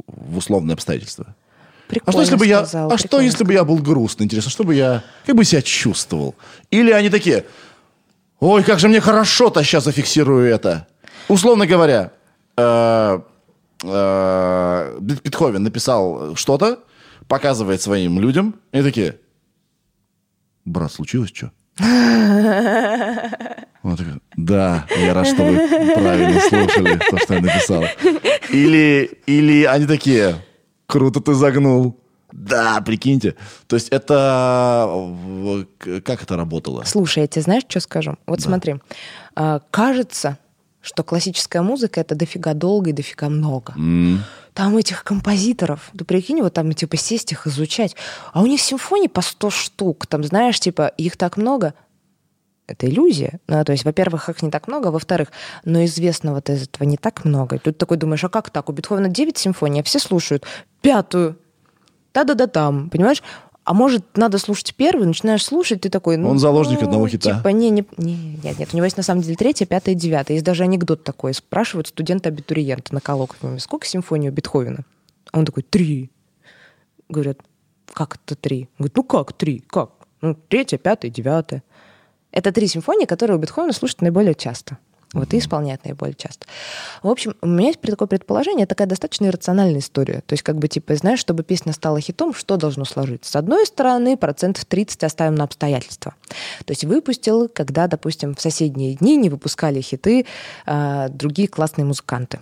[0.08, 1.36] в условные обстоятельства?
[1.36, 4.26] А Прикольно что если бы я, сказал, а что если бы я был грустный?
[4.26, 6.36] Интересно, что бы я, как бы себя чувствовал?
[6.70, 7.46] Или они такие,
[8.40, 10.88] ой, как же мне хорошо-то сейчас зафиксирую это.
[11.28, 12.12] Условно говоря,
[12.56, 13.20] э,
[13.84, 16.80] э, Бет- Бетховен написал что-то,
[17.28, 19.18] показывает своим людям, и такие,
[20.66, 21.52] брат, случилось что?
[23.84, 25.56] Он такой, да, я рад, что вы
[25.96, 27.84] правильно слушали то, что я написал.
[28.50, 30.36] Или, или они такие,
[30.86, 31.98] круто ты загнул.
[32.32, 33.36] Да, прикиньте.
[33.68, 34.88] То есть это...
[36.04, 36.84] Как это работало?
[36.86, 38.18] Слушай, я тебе знаешь, что скажу?
[38.28, 38.76] Вот смотри,
[39.36, 40.38] а, кажется,
[40.82, 43.74] что классическая музыка это дофига долго и дофига много.
[44.54, 47.96] Там этих композиторов, ты прикинь, вот там типа сесть их изучать,
[48.34, 51.74] а у них симфоний по 100 штук, там знаешь, типа их так много,
[52.68, 53.40] это иллюзия.
[53.48, 55.30] Ну, то есть, во-первых, их не так много, во-вторых,
[55.66, 57.58] но известного-то из этого не так много.
[57.58, 58.70] И тут такой думаешь, а как так?
[58.70, 60.46] У Бетховена 9 симфоний, а все слушают
[60.82, 61.38] пятую.
[62.14, 63.24] Да-да-да там, понимаешь?
[63.64, 66.18] А может, надо слушать первую, начинаешь слушать, ты такой...
[66.18, 67.36] Ну, Он заложник ну, одного хита.
[67.36, 70.36] Типа, не, не, не, нет, нет, у него есть на самом деле третья, пятая, девятая.
[70.36, 71.34] Есть даже анекдот такой.
[71.34, 74.80] Спрашивают студента-абитуриента на коллоквиуме, сколько симфоний у Бетховена?
[75.32, 76.10] А он такой, три.
[77.08, 77.38] Говорят,
[77.94, 78.68] как это три?
[78.80, 79.64] Говорит, ну как три?
[79.68, 79.92] Как?
[80.22, 81.64] Ну, третья, пятая, девятая.
[82.32, 84.80] Это три симфонии, которые у Бетховена слушают наиболее часто.
[85.14, 86.46] Вот и исполняют наиболее часто.
[87.04, 90.24] В общем, у меня есть такое предположение, такая достаточно иррациональная история.
[90.26, 93.32] То есть, как бы, типа, знаешь, чтобы песня стала хитом, что должно сложиться?
[93.32, 96.16] С одной стороны, процентов 30 оставим на обстоятельства.
[96.66, 100.26] То есть выпустил, когда, допустим, в соседние дни не выпускали хиты
[100.66, 102.40] а, другие классные музыканты.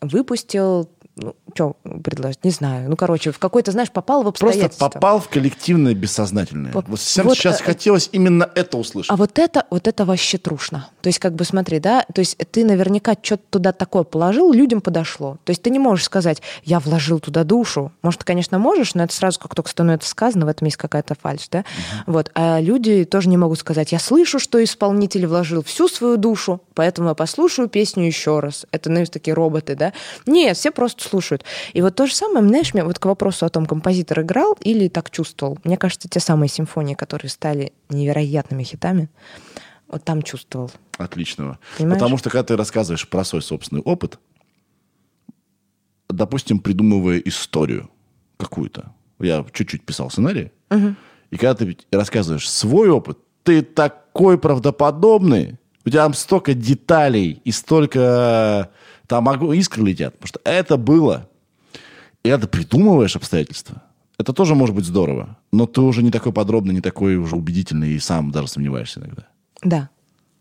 [0.00, 2.90] Выпустил, ну, что предложить, не знаю.
[2.90, 4.88] Ну, короче, в какой-то, знаешь, попал в Просто обстоятельства.
[4.90, 6.72] попал в коллективное бессознательное.
[6.72, 9.10] Поп- Вот всем вот, сейчас э, хотелось именно это услышать.
[9.10, 10.90] А вот это, вот это вообще трушно.
[11.00, 14.82] То есть, как бы смотри, да, то есть ты наверняка что-то туда такое положил, людям
[14.82, 15.38] подошло.
[15.44, 17.92] То есть ты не можешь сказать, я вложил туда душу.
[18.02, 21.14] Может, ты, конечно, можешь, но это сразу, как только становится сказано, в этом есть какая-то
[21.14, 21.64] фальшь, да?
[22.06, 22.30] Вот.
[22.34, 27.08] А люди тоже не могут сказать, я слышу, что исполнитель вложил всю свою душу, поэтому
[27.08, 28.66] я послушаю песню еще раз.
[28.70, 29.94] Это, наверное, такие роботы, да?
[30.26, 31.44] Нет, все просто слушают.
[31.72, 34.88] И вот то же самое, знаешь, мне вот к вопросу о том, композитор играл или
[34.88, 35.58] так чувствовал.
[35.64, 39.08] Мне кажется, те самые симфонии, которые стали невероятными хитами,
[39.88, 40.70] вот там чувствовал.
[40.98, 41.58] Отличного.
[41.78, 41.98] Понимаешь?
[41.98, 44.18] Потому что, когда ты рассказываешь про свой собственный опыт,
[46.08, 47.90] допустим, придумывая историю
[48.36, 50.50] какую-то, я чуть-чуть писал сценарий,
[51.30, 57.52] и когда ты рассказываешь свой опыт, ты такой правдоподобный, у тебя там столько деталей и
[57.52, 58.70] столько
[59.06, 61.28] там искры летят, потому что это было.
[62.22, 63.82] И ты придумываешь обстоятельства,
[64.18, 67.90] это тоже может быть здорово, но ты уже не такой подробный, не такой уже убедительный
[67.90, 69.26] и сам даже сомневаешься иногда.
[69.62, 69.90] Да.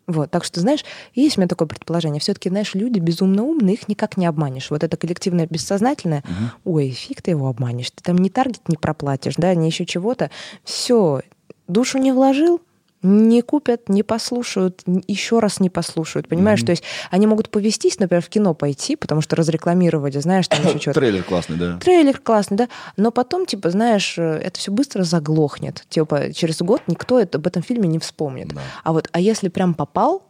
[0.08, 0.86] Вот, так что, знаешь,
[1.16, 2.20] есть у меня такое предположение.
[2.20, 4.70] Все-таки, знаешь, люди безумно умные, их никак не обманешь.
[4.70, 6.24] Вот это коллективное бессознательное,
[6.64, 7.90] ой, фиг ты его обманешь.
[7.90, 10.30] Ты там ни таргет не проплатишь, да, ни еще чего-то.
[10.64, 11.22] Все,
[11.68, 12.62] душу не вложил,
[13.06, 16.28] не купят, не послушают, еще раз не послушают.
[16.28, 20.60] Понимаешь, то есть они могут повестись, например, в кино пойти, потому что разрекламировали, знаешь, там
[20.62, 21.00] еще что-то.
[21.00, 21.78] Трейлер классный, да.
[21.78, 25.84] Трейлер классный, да, но потом, типа, знаешь, э, это все быстро заглохнет.
[25.90, 28.50] Типа, через год никто это, об этом фильме не вспомнит.
[28.50, 28.62] Да.
[28.84, 30.24] А вот, а если прям попал,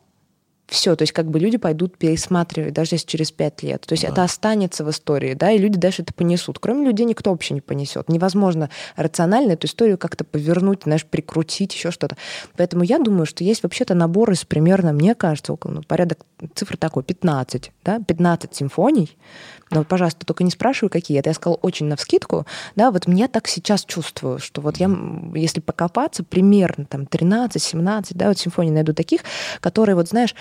[0.68, 3.82] все, то есть как бы люди пойдут пересматривать, даже если через пять лет.
[3.82, 6.60] То есть это останется в истории, да, и люди дальше это понесут.
[6.60, 8.10] Кроме людей никто вообще не понесет.
[8.10, 12.18] Невозможно рационально эту историю как-то повернуть, знаешь, прикрутить, еще что-то.
[12.58, 16.78] Поэтому я думаю, что есть вообще-то набор из примерно, мне кажется, около, ну, порядок цифр
[16.78, 19.18] такой, 15, да, 15 симфоний.
[19.76, 21.20] Но, пожалуйста, только не спрашивай, какие.
[21.20, 22.46] Это я сказала очень навскидку.
[22.78, 24.90] Да, вот мне так сейчас чувствую, что вот я,
[25.34, 29.22] если покопаться, примерно там 13-17, да, вот симфоний найду таких,
[29.60, 30.34] которые, вот знаешь,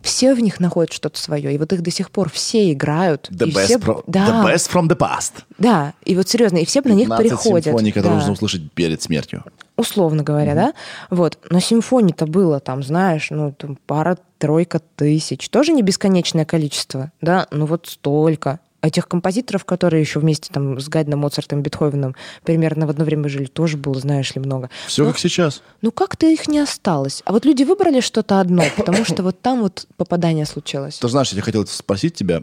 [0.00, 3.28] все в них находят что-то свое, и вот их до сих пор все играют.
[3.30, 3.74] The, и best, все...
[3.76, 5.44] pro- да, the best from the past.
[5.58, 7.64] да, и вот серьезно, и все на них 15 приходят.
[7.66, 8.18] симфоний, которые да.
[8.18, 9.44] нужно услышать перед смертью.
[9.76, 10.72] условно говоря, да,
[11.10, 17.46] вот, но симфоний-то было там, знаешь, ну, там пара-тройка тысяч, тоже не бесконечное количество, да,
[17.50, 18.60] ну вот столько.
[18.80, 23.28] А Этих композиторов, которые еще вместе там с Гайдном, Моцартом, Бетховеном примерно в одно время
[23.28, 24.70] жили, тоже было, знаешь ли, много.
[24.86, 25.62] Все Ну, как сейчас.
[25.82, 27.22] Ну как-то их не осталось.
[27.24, 30.98] А вот люди выбрали что-то одно, потому что вот там вот попадание случилось.
[30.98, 32.42] Ты знаешь, я хотел спросить тебя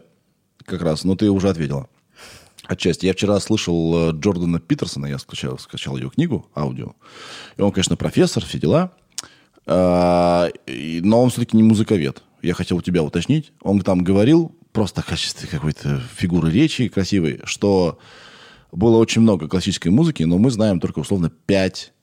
[0.65, 1.87] как раз, но ты уже ответила.
[2.65, 3.05] Отчасти.
[3.05, 6.93] Я вчера слышал э, Джордана Питерсона, я скачал, скачал ее книгу, аудио.
[7.55, 8.91] И он, конечно, профессор, все дела.
[9.65, 12.23] А, Но он все-таки не музыковед.
[12.41, 13.51] Я хотел у тебя уточнить.
[13.61, 17.97] Он там говорил, просто в качестве какой-то фигуры речи красивой, что
[18.71, 21.93] было очень много классической музыки, но мы знаем только условно пять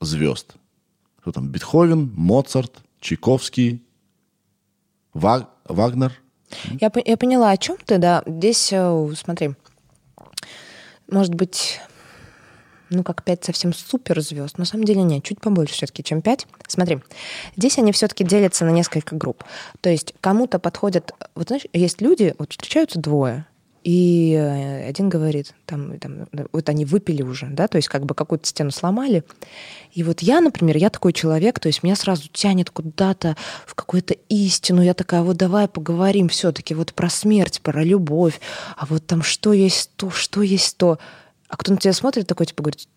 [0.00, 0.54] звезд.
[1.20, 1.48] Кто там?
[1.50, 3.82] Бетховен, Моцарт, Чайковский,
[5.12, 6.14] Ва- Вагнер.
[6.80, 8.22] Я, я поняла, о чем ты, да.
[8.26, 9.50] Здесь, э, смотри,
[11.10, 11.80] может быть,
[12.96, 14.58] ну, как пять совсем суперзвезд.
[14.58, 16.46] На самом деле нет, чуть побольше все-таки, чем пять.
[16.68, 17.00] Смотри,
[17.56, 19.44] здесь они все-таки делятся на несколько групп.
[19.80, 21.12] То есть кому-то подходят...
[21.34, 23.46] Вот знаешь, есть люди, вот встречаются двое,
[23.84, 28.14] и э, один говорит, там, там, вот они выпили уже, да, то есть как бы
[28.14, 29.24] какую-то стену сломали.
[29.92, 33.36] И вот я, например, я такой человек, то есть меня сразу тянет куда-то
[33.66, 34.82] в какую-то истину.
[34.82, 38.40] Я такая, вот давай поговорим все-таки вот про смерть, про любовь,
[38.76, 40.98] а вот там что есть то, что есть то.
[41.52, 42.88] А кто на тебя смотрит, такой типа говорит,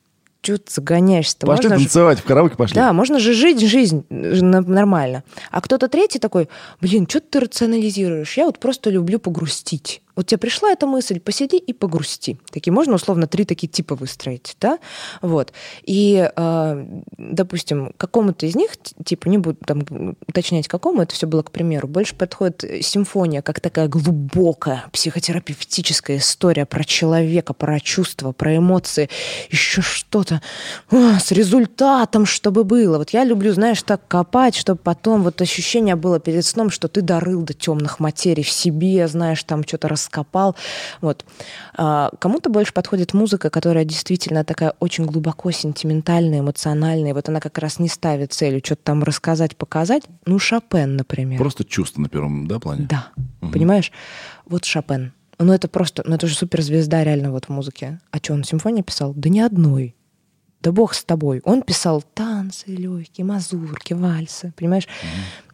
[0.41, 1.45] что ты загоняешься-то?
[1.45, 2.73] Пошли Можно же- танцевать, в караоке пошли.
[2.75, 5.25] да, можно же жить жизнь э, нормально.
[5.51, 6.47] А кто-то третий такой,
[6.79, 8.37] блин, что ты рационализируешь?
[8.37, 10.01] Я вот просто люблю погрустить.
[10.15, 12.39] Вот тебе пришла эта мысль, посиди и погрусти.
[12.51, 14.79] Такие можно условно три такие типа выстроить, да?
[15.21, 15.51] Вот.
[15.83, 16.85] И, э,
[17.17, 18.71] допустим, какому-то из них,
[19.03, 23.41] типа, не буду там уточнять какому, это все было к примеру, больше подходит э, симфония,
[23.41, 29.09] как такая глубокая психотерапевтическая история про человека, про чувства, про эмоции,
[29.49, 30.41] еще что-то
[30.91, 32.97] а, с результатом, чтобы было.
[32.97, 37.01] Вот я люблю, знаешь, так копать, чтобы потом вот ощущение было перед сном, что ты
[37.01, 40.55] дорыл до темных материй в себе, знаешь, там что-то раскопал.
[41.01, 41.25] Вот.
[41.75, 47.13] А, Кому-то больше подходит музыка, которая действительно такая очень глубоко сентиментальная, эмоциональная.
[47.13, 50.03] Вот она как раз не ставит целью что-то там рассказать, показать.
[50.25, 51.39] Ну, Шопен, например.
[51.39, 52.87] Просто чувство на первом да, плане.
[52.89, 53.09] Да,
[53.41, 53.91] понимаешь?
[54.45, 55.13] Вот Шопен.
[55.37, 57.99] Ну, это просто, ну, это же суперзвезда реально вот в музыке.
[58.11, 59.13] А что, он симфонии писал?
[59.13, 59.95] Да ни одной.
[60.61, 61.41] Да бог с тобой.
[61.43, 64.87] Он писал танцы легкие, мазурки, вальсы, понимаешь?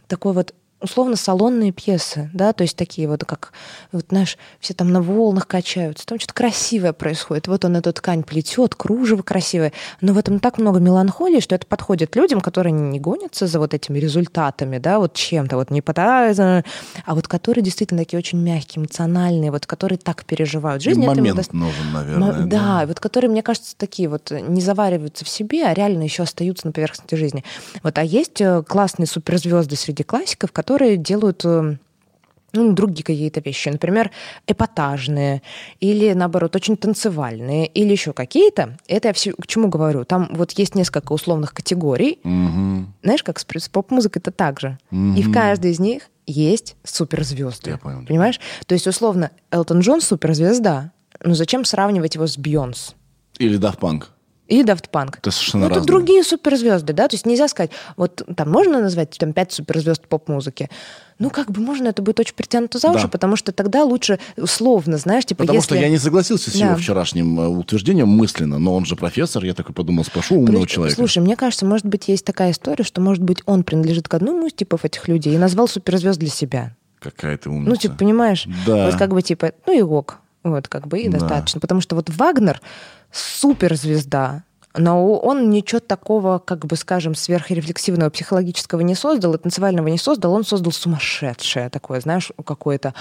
[0.07, 3.53] Такой вот условно салонные пьесы, да, то есть такие вот, как,
[3.91, 7.47] вот, знаешь, все там на волнах качаются, там что-то красивое происходит.
[7.47, 11.65] Вот он эту ткань плетет, кружево красивое, но в этом так много меланхолии, что это
[11.67, 16.63] подходит людям, которые не гонятся за вот этими результатами, да, вот чем-то, вот не пытаются,
[17.05, 21.01] а вот которые действительно такие очень мягкие, эмоциональные, вот которые так переживают И жизнь.
[21.03, 22.45] это им момент даст- нужен, наверное.
[22.45, 26.67] да, вот которые, мне кажется, такие вот не завариваются в себе, а реально еще остаются
[26.67, 27.43] на поверхности жизни.
[27.83, 31.77] Вот, а есть э, классные суперзвезды среди классиков, которые делают э,
[32.53, 34.11] ну, другие какие-то вещи, например,
[34.47, 35.41] эпатажные
[35.79, 38.77] или, наоборот, очень танцевальные или еще какие-то.
[38.87, 40.05] Это я все к чему говорю?
[40.05, 42.19] Там вот есть несколько условных категорий.
[42.23, 42.93] Мгм.
[43.03, 44.77] Знаешь, как с, с поп-музыкой это так же.
[44.91, 47.71] И в каждой из них есть суперзвезды.
[47.71, 48.05] Я понял.
[48.05, 48.39] Понимаешь?
[48.65, 50.91] То есть, условно, Элтон Джон суперзвезда.
[51.23, 52.95] Ну зачем сравнивать его с Бейонс?
[53.37, 54.05] Или Daft Punk.
[54.51, 55.15] И Daft Punk.
[55.17, 55.87] Это совершенно ну, разные.
[55.87, 57.07] другие суперзвезды, да?
[57.07, 60.69] То есть нельзя сказать, вот там можно назвать там пять суперзвезд поп-музыки.
[61.19, 63.07] Ну, как бы можно, это будет очень притянуто за уши, Да.
[63.07, 65.67] потому что тогда лучше условно, знаешь, типа, Потому если...
[65.67, 66.65] что я не согласился с Да.
[66.65, 70.69] его вчерашним э, утверждением мысленно, но он же профессор, я такой подумал, спрошу умного При-
[70.71, 70.95] человека.
[70.97, 74.47] Слушай, мне кажется, может быть, есть такая история, что, может быть, он принадлежит к одному
[74.47, 76.75] из типов этих людей и назвал суперзвезд для себя.
[76.99, 77.69] Какая ты умница.
[77.69, 78.45] Ну, типа, понимаешь?
[78.65, 78.87] Да.
[78.87, 80.17] Вот как бы, типа, ну и ок.
[80.43, 81.19] Вот, как бы, и Да.
[81.19, 81.59] достаточно.
[81.61, 82.59] Потому что вот Вагнер
[83.11, 84.43] суперзвезда,
[84.75, 90.33] но он ничего такого, как бы, скажем, сверхрефлексивного психологического не создал, и танцевального не создал,
[90.33, 92.93] он создал сумасшедшее такое, знаешь, какое-то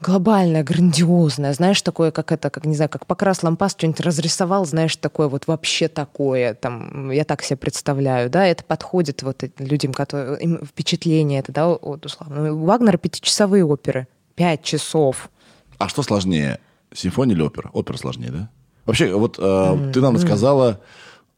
[0.00, 4.96] глобальное, грандиозное, знаешь, такое, как это, как, не знаю, как Покрас Лампас что-нибудь разрисовал, знаешь,
[4.96, 10.40] такое вот вообще такое, там, я так себе представляю, да, это подходит вот людям, которые,
[10.40, 12.52] им впечатление это, да, вот, условно.
[12.52, 15.30] У Вагнера пятичасовые оперы, пять часов.
[15.78, 16.58] А что сложнее,
[16.92, 17.70] симфония или опера?
[17.72, 18.50] Опера сложнее, да?
[18.86, 20.80] Вообще, вот э, ты нам рассказала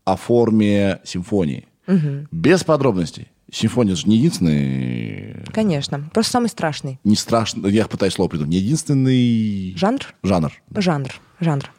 [0.04, 1.66] о форме симфонии.
[2.30, 3.28] Без подробностей.
[3.52, 5.44] Симфония же не единственный...
[5.52, 8.50] Конечно, просто самый страшный Не страшно, я пытаюсь слово придумать.
[8.50, 9.74] Не единственный...
[9.76, 10.00] жанр.
[10.24, 10.52] Жанр.
[10.74, 11.70] Жанр, жанр.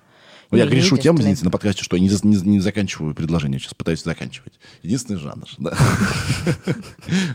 [0.55, 3.73] Ну, я грешу тем, извините, на подкасте, что я не, не, не заканчиваю предложение, сейчас
[3.73, 4.53] пытаюсь заканчивать.
[4.83, 5.71] Единственный жанр, да.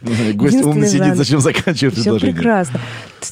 [0.02, 2.34] Гость Единственный умный сидит, зачем заканчивать Все предложение?
[2.34, 2.80] прекрасно.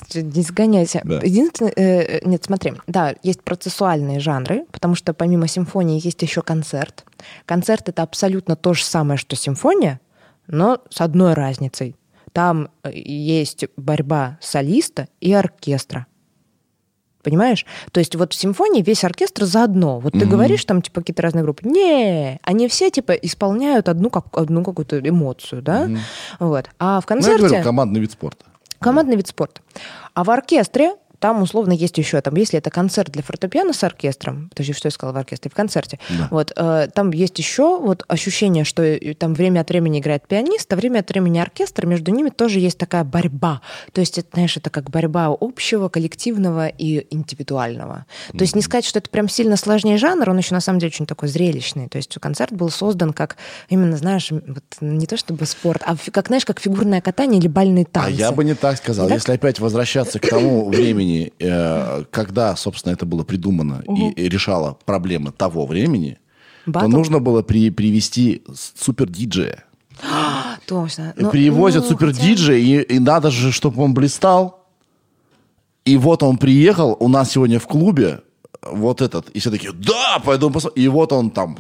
[0.09, 1.01] Т- Не сгоняйся.
[1.05, 1.21] Да.
[1.23, 7.05] Единственное, э, нет, смотри, да, есть процессуальные жанры, потому что помимо симфонии есть еще концерт.
[7.47, 10.01] Концерт это абсолютно то же самое, что симфония,
[10.47, 11.97] но с одной разницей.
[12.33, 16.07] Там э, есть борьба солиста и оркестра.
[17.29, 17.67] Понимаешь?
[17.93, 19.99] То есть вот в симфонии весь оркестр заодно.
[20.01, 20.31] Вот ты Мгм.
[20.31, 21.69] говоришь там типа какие-то разные группы.
[21.69, 25.85] Не, они все типа исполняют одну, как, одну какую-то эмоцию, да?
[25.85, 25.99] Мгм.
[26.39, 26.71] Вот.
[26.79, 27.47] А в Ну, я концерте...
[27.49, 28.45] говорю, командный вид спорта.
[28.79, 29.61] Командный вид спорта.
[30.15, 34.49] А в оркестре там условно есть еще, там, если это концерт для фортепиано с оркестром,
[34.51, 36.29] подожди, что я сказала в оркестре, в концерте, Да.
[36.31, 40.73] вот, э, там есть еще вот ощущение, что э, там время от времени играет пианист,
[40.73, 43.61] а время от времени оркестр, между ними тоже есть такая борьба.
[43.93, 48.07] То есть, это, знаешь, это как борьба общего, коллективного и индивидуального.
[48.37, 50.91] То есть не сказать, что это прям сильно сложнее жанр, он еще на самом деле
[50.91, 51.89] очень такой зрелищный.
[51.89, 53.37] То есть концерт был создан как
[53.69, 57.85] именно, знаешь, вот, не то чтобы спорт, а как, знаешь, как фигурное катание или бальные
[57.85, 58.09] танцы.
[58.09, 59.09] А я бы не так сказал.
[59.09, 59.17] Так?
[59.17, 61.08] Если опять возвращаться к тому времени,
[61.41, 66.19] э, когда, собственно, это было придумано и- и решало проблемы того времени,
[66.65, 66.89] то Батл?
[66.89, 69.65] нужно было при- привести с- супер-диджея.
[70.67, 71.15] Точно.
[71.17, 74.67] И Ну, Привозят ну, супер-диджея, и, и надо же, чтобы он блистал.
[75.85, 78.21] И вот он приехал у нас сегодня в клубе,
[78.63, 80.85] вот этот, и все такие, да, пойду посмотрим.
[80.85, 81.57] И вот он там,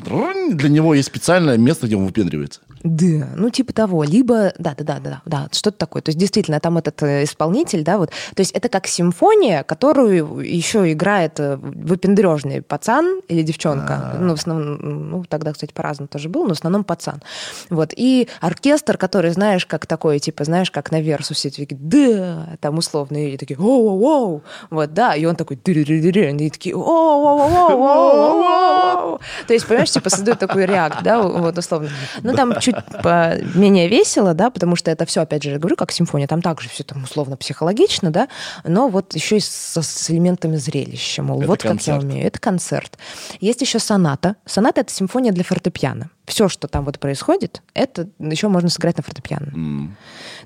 [0.52, 2.60] для него есть специальное место, где он выпендривается.
[2.82, 4.04] Да, ну типа того.
[4.04, 6.02] Либо, да, да, да, да, да, что-то такое.
[6.02, 8.10] То есть действительно там этот э, исполнитель, да, вот.
[8.34, 14.16] То есть это как симфония, которую еще играет э, выпендрежный пацан или девчонка.
[14.18, 17.22] Ну, в основном, ну, тогда, кстати, по-разному тоже был, но в основном пацан.
[17.70, 17.92] Вот.
[17.96, 23.16] И оркестр, который, знаешь, как такой, типа, знаешь, как на Версусе, такие, да, там условно,
[23.16, 29.20] и такие, оу-оу-оу, вот, да, и он такой, и такие, оу-оу-оу-оу-оу-оу.
[29.46, 31.88] То есть, понимаешь, типа создают такой реакт, да, вот условно.
[32.22, 35.92] Ну, там чуть менее весело, да, потому что это все, опять же, я говорю, как
[35.92, 38.28] симфония, там также все там условно психологично, да,
[38.64, 42.04] но вот еще и со- с элементами зрелища, мол, Это вот как я концерт.
[42.04, 42.26] умею.
[42.26, 42.98] Это концерт.
[43.40, 44.36] Есть еще соната.
[44.46, 46.10] Соната— это симфония для фортепиано.
[46.26, 49.46] Все, что там вот происходит, это еще можно сыграть на фортепиано.
[49.54, 49.96] М.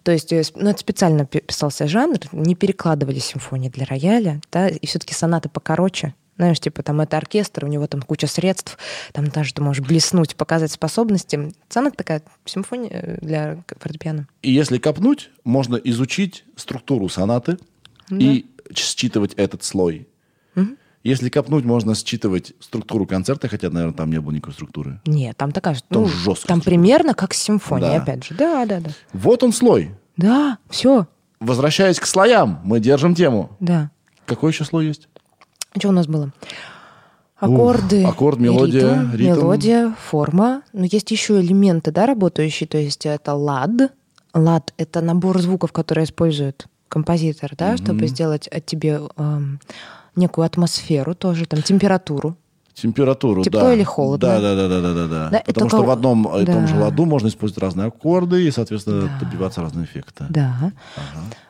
[0.04, 4.40] То есть, э, с- ну, это специально пи- писался жанр, не перекладывали симфонии для рояля,
[4.52, 6.14] да, и все-таки сонаты покороче.
[6.36, 8.78] Знаешь, типа там это оркестр, у него там куча средств,
[9.12, 11.52] там даже ты можешь блеснуть, показать способности.
[11.68, 14.26] Сонат такая симфония э, для фортепиано.
[14.42, 17.58] И если копнуть, можно изучить структуру сонаты
[18.10, 20.08] и считывать этот слой.
[21.04, 25.00] Если копнуть, можно считывать структуру концерта, хотя, наверное, там не было никакой структуры.
[25.04, 26.62] Нет, там такая, Там ну, жестко там структура.
[26.64, 28.02] примерно как симфония, Да.
[28.02, 28.34] опять же.
[28.36, 28.90] Да, да, да.
[29.12, 29.90] Вот он слой.
[30.16, 31.08] Да, все,
[31.40, 33.56] Возвращаясь к слоям, мы держим тему.
[33.58, 33.90] да.
[34.26, 35.08] Какой еще слой есть?
[35.76, 36.30] Что у нас было?
[37.38, 39.24] Аккорды, аккорд, и мелодия, ритм, ритм.
[39.32, 40.62] мелодия, форма.
[40.72, 42.68] Но есть еще элементы, да, работающие.
[42.68, 43.70] То есть это лад.
[44.34, 49.60] Лад— это набор звуков, которые использует композитор, да, чтобы сделать от тебе эм,
[50.14, 52.36] некую атмосферу тоже, там, температуру.
[52.74, 53.74] Температуру, Тепло да.
[53.74, 54.28] или холодно?
[54.28, 55.28] Да, да, да, да, да, да, да.
[55.30, 56.80] Да, Потому только- что в одном и том же да.
[56.84, 59.26] ладу можно использовать разные аккорды и, соответственно, Да.
[59.26, 60.26] добиваться разных эффекта.
[60.30, 60.72] Да.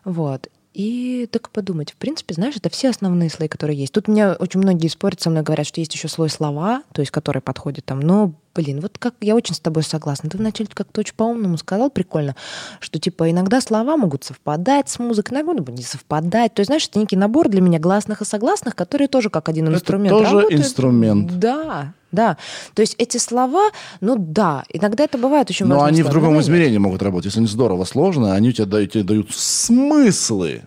[0.05, 0.49] Вот.
[0.75, 3.93] И так подумать, в принципе, знаешь, это все основные слои, которые есть.
[3.93, 7.13] Тут меня очень многие спорят со мной, говорят, что есть еще слой слова, то есть
[7.13, 8.01] который подходит там.
[8.01, 10.31] Но, блин, вот как я очень с тобой согласна.
[10.31, 12.37] Ты вначале как-то очень по-умному сказал, прикольно,
[12.81, 16.55] что типа иногда слова могут совпадать с музыкой, иногда могут не совпадать.
[16.55, 19.67] То есть, знаешь, это некий набор для меня гласных и согласных, которые тоже как один
[19.67, 20.61] Это инструмент тоже работают.
[20.63, 21.39] инструмент.
[21.39, 22.37] Да, да.
[22.75, 23.71] То есть эти слова,
[24.01, 27.27] ну да, иногда это бывает очень Но они в другом измерении могут работать.
[27.27, 30.63] Если они здорово сложно, они тебе дают, тебе дают смыслы.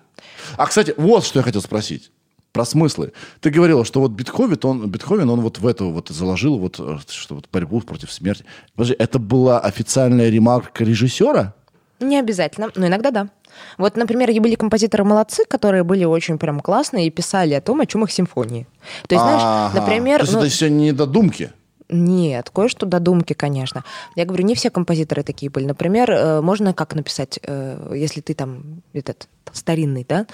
[0.58, 2.12] А, кстати, вот что я хотел спросить.
[2.52, 3.12] Про смыслы.
[3.42, 7.00] Ты говорила, что вот Бетховен, он, Бетховен, он вот в эту вот заложил вот, э,
[7.10, 8.46] что вот борьбу против смерти.
[8.76, 11.54] Подожди, это была официальная ремарка режиссера?
[12.00, 13.30] Не обязательно, но иногда да.
[13.78, 17.86] Вот, например, были композиторы молодцы, которые были очень прям классные и писали о том, о
[17.86, 18.68] чем их симфонии.
[19.08, 20.20] То есть, знаешь, например...
[20.20, 21.52] То есть ну, это все не додумки?
[21.90, 23.84] Нет, кое-что додумки, конечно.
[24.16, 25.66] Я говорю, не все композиторы такие были.
[25.66, 30.26] Например, э, можно как написать, э, если ты там этот старинный, да,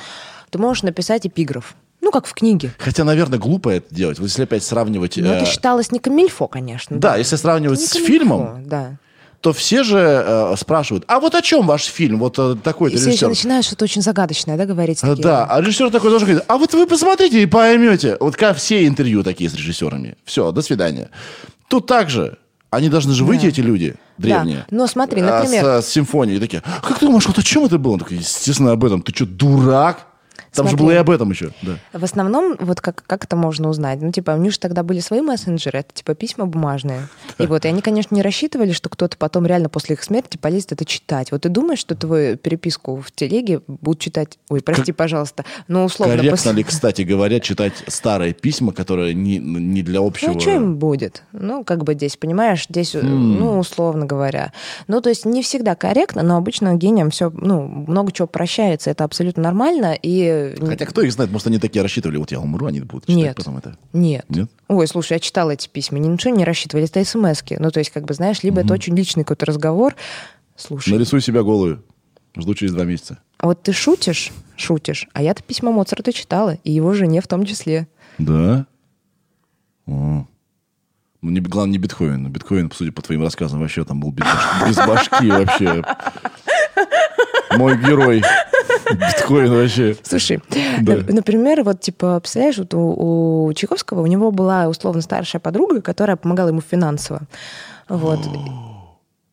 [0.49, 1.76] ты можешь написать эпиграф.
[1.99, 2.73] Ну, как в книге.
[2.80, 4.18] Хотя, наверное, глупо это делать.
[4.18, 5.18] Вот если опять сравнивать...
[5.18, 6.98] Э, это считалось не камильфо, конечно.
[6.98, 8.98] Да, если сравнивать с камильфо, фильмом, Да.
[9.41, 12.19] То все же э, спрашивают, а вот о чем ваш фильм?
[12.19, 13.27] Вот э, такой-то Если режиссер.
[13.30, 14.99] начинаешь что-то очень загадочное, да, говорить.
[15.01, 18.18] А, такие, Да, а режиссер такой должен говорить, а вот вы посмотрите и поймете.
[18.19, 20.15] Вот как все интервью такие с режиссерами.
[20.26, 21.09] Все, до свидания.
[21.68, 22.38] Тут также
[22.69, 23.47] они должны же выйти, Да.
[23.49, 24.65] эти люди древние.
[24.69, 26.38] Но смотри, а, например- с, с симфонией.
[26.38, 27.93] И такие, «А как ты думаешь, вот о чем это было?
[27.93, 29.01] Он такой, естественно, об этом.
[29.01, 30.05] Ты что, дурак?
[30.53, 30.85] Там же Смотри.
[30.85, 31.51] было и об этом еще.
[31.61, 31.77] Да.
[31.93, 34.01] В основном, вот как, как это можно узнать?
[34.01, 37.07] Ну, типа, у них же тогда были свои мессенджеры, это типа письма бумажные.
[37.37, 40.73] И вот, и они, конечно, не рассчитывали, что кто-то потом реально после их смерти полезет
[40.73, 41.31] это читать.
[41.31, 44.39] Вот ты думаешь, что твою переписку в телеге будут читать...
[44.49, 45.45] Ой, прости, пожалуйста.
[45.69, 46.17] Ну, условно...
[46.17, 50.33] Корректно после- ли, кстати говоря, читать старые письма, которые не, не для общего...
[50.33, 51.23] Ну, что им будет?
[51.31, 53.37] Ну, как бы здесь, понимаешь, здесь, Хм.
[53.39, 54.51] ну, условно говоря.
[54.87, 59.05] Ну, то есть не всегда корректно, но обычно гениям все, ну, много чего прощается, это
[59.05, 60.39] абсолютно нормально, и...
[60.59, 63.35] Хотя кто их знает, может, они такие рассчитывали, вот я умру, они будут читать Нет.
[63.35, 63.77] потом это.
[63.93, 64.26] Нет.
[64.30, 64.49] Нет?
[64.68, 67.91] Ой, слушай, я читала эти письма, ни ничего не рассчитывали, это смс Ну, то есть,
[67.91, 69.95] как бы, знаешь, либо это очень личный какой-то разговор.
[70.55, 71.84] Слушай, Нарисуй себя голую.
[72.38, 73.19] Жду через два месяца.
[73.38, 77.45] а вот ты шутишь, шутишь, а я-то письма Моцарта читала, и его жене в том
[77.45, 77.88] числе.
[78.18, 78.65] Да?
[79.88, 80.26] О.
[81.22, 82.31] Ну, не, главное, не Бетховен.
[82.31, 84.26] Бетховен, судя по твоим рассказам, вообще там был без,
[84.68, 85.84] без башки вообще.
[87.57, 88.23] Мой герой.
[88.93, 89.95] Бетховен вообще.
[90.03, 90.41] Слушай,
[90.81, 90.98] Да.
[90.98, 95.81] на- например, вот, типа, представляешь, вот у, у Чайковского у него была условно старшая подруга,
[95.81, 97.22] которая помогала ему финансово.
[97.88, 98.19] Вот.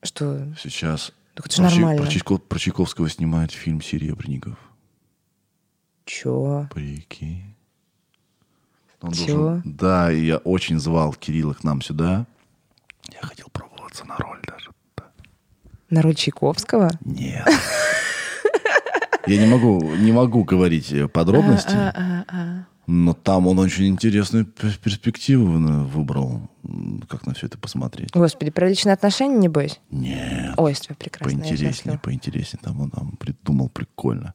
[0.03, 0.43] Что?
[0.63, 2.03] Сейчас Так это же про, нормально.
[2.03, 4.59] про Чайко- про Чайковского снимают фильм «Серебряников».
[6.05, 6.69] Чё?
[6.75, 7.48] Прикинь.
[9.01, 9.27] Он Чё?
[9.37, 12.27] должен- Да, и я очень звал Кирилла к нам сюда.
[13.13, 14.71] Я хотел пробоваться на роль даже.
[15.91, 16.91] На роль Чайковского?
[17.05, 17.47] Нет.
[19.27, 22.65] Я не могу, не могу говорить э, подробности, А, а, а.
[22.87, 25.45] но там он очень интересную пер- перспективу
[25.87, 26.49] выбрал.
[27.11, 28.11] Как на все это посмотреть?
[28.15, 29.81] Господи, про личные отношения, небось?
[29.91, 31.39] Нет, Ой, прекрасно.
[31.39, 32.61] поинтереснее, поинтереснее.
[32.63, 34.33] Там он там придумал прикольно.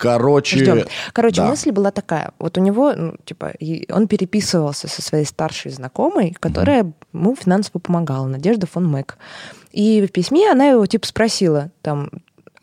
[0.00, 0.84] Короче, Ждем.
[1.12, 1.48] Короче, да.
[1.48, 2.32] мысль была такая.
[2.38, 3.52] Вот у него, ну, типа,
[3.90, 9.18] он переписывался со своей старшей знакомой, которая ему финансово помогала, Надежда фон Мэк.
[9.72, 12.08] И в письме она его, типа, спросила, там,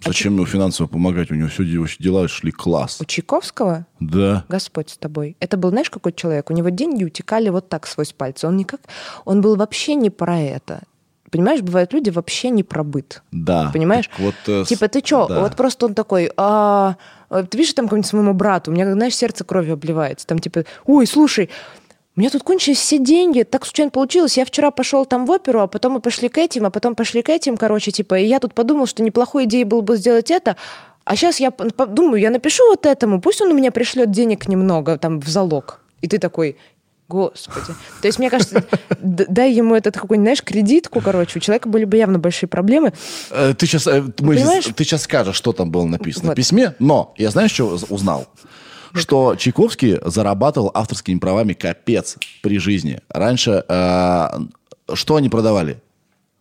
[0.03, 1.29] Зачем ему финансово помогать?
[1.29, 2.99] У него все дела шли класс.
[3.01, 4.43] у Чайковского Да.
[4.49, 5.37] Господь с тобой.
[5.39, 6.49] Это был, знаешь, какой человек?
[6.49, 8.47] У него деньги утекали вот так сквозь пальцы.
[8.47, 8.81] Он никак...
[9.25, 10.81] Он был вообще не про это.
[11.29, 13.21] Понимаешь, бывают люди вообще не про быт.
[13.31, 13.69] Да.
[13.73, 14.09] Понимаешь?
[14.17, 15.27] Вот, э, Типа, ты чё?
[15.27, 15.41] да.
[15.41, 16.37] Вот просто он такой, а,
[16.87, 16.95] а,
[17.29, 20.25] ты видишь там какому-нибудь своему брату, у меня, знаешь, сердце кровью обливается.
[20.27, 21.49] Там типа, ой, слушай,
[22.15, 24.37] у меня тут кончились все деньги, так случайно получилось.
[24.37, 27.21] Я вчера пошел там в оперу, а потом мы пошли к этим, а потом пошли
[27.21, 30.57] к этим, короче, типа, и я тут подумал, что неплохой идеей было бы сделать это,
[31.05, 34.97] а сейчас я подумаю, я напишу вот этому, пусть он у меня пришлет денег немного
[34.97, 35.81] там в залог.
[36.01, 36.57] И ты такой,
[37.07, 37.67] Господи.
[38.01, 38.65] То есть, мне кажется,
[38.99, 42.91] дай ему этот какой-нибудь, знаешь, кредитку, короче, у человека были бы явно большие проблемы.
[43.31, 46.33] Э, Ты сейчас, здесь- ты сейчас скажешь, что там было написано Вот.
[46.33, 48.27] в письме, но я знаешь, что узнал?
[48.93, 52.99] Что Чайковский зарабатывал авторскими правами капец при жизни.
[53.09, 54.27] Раньше э,
[54.93, 55.81] что они продавали?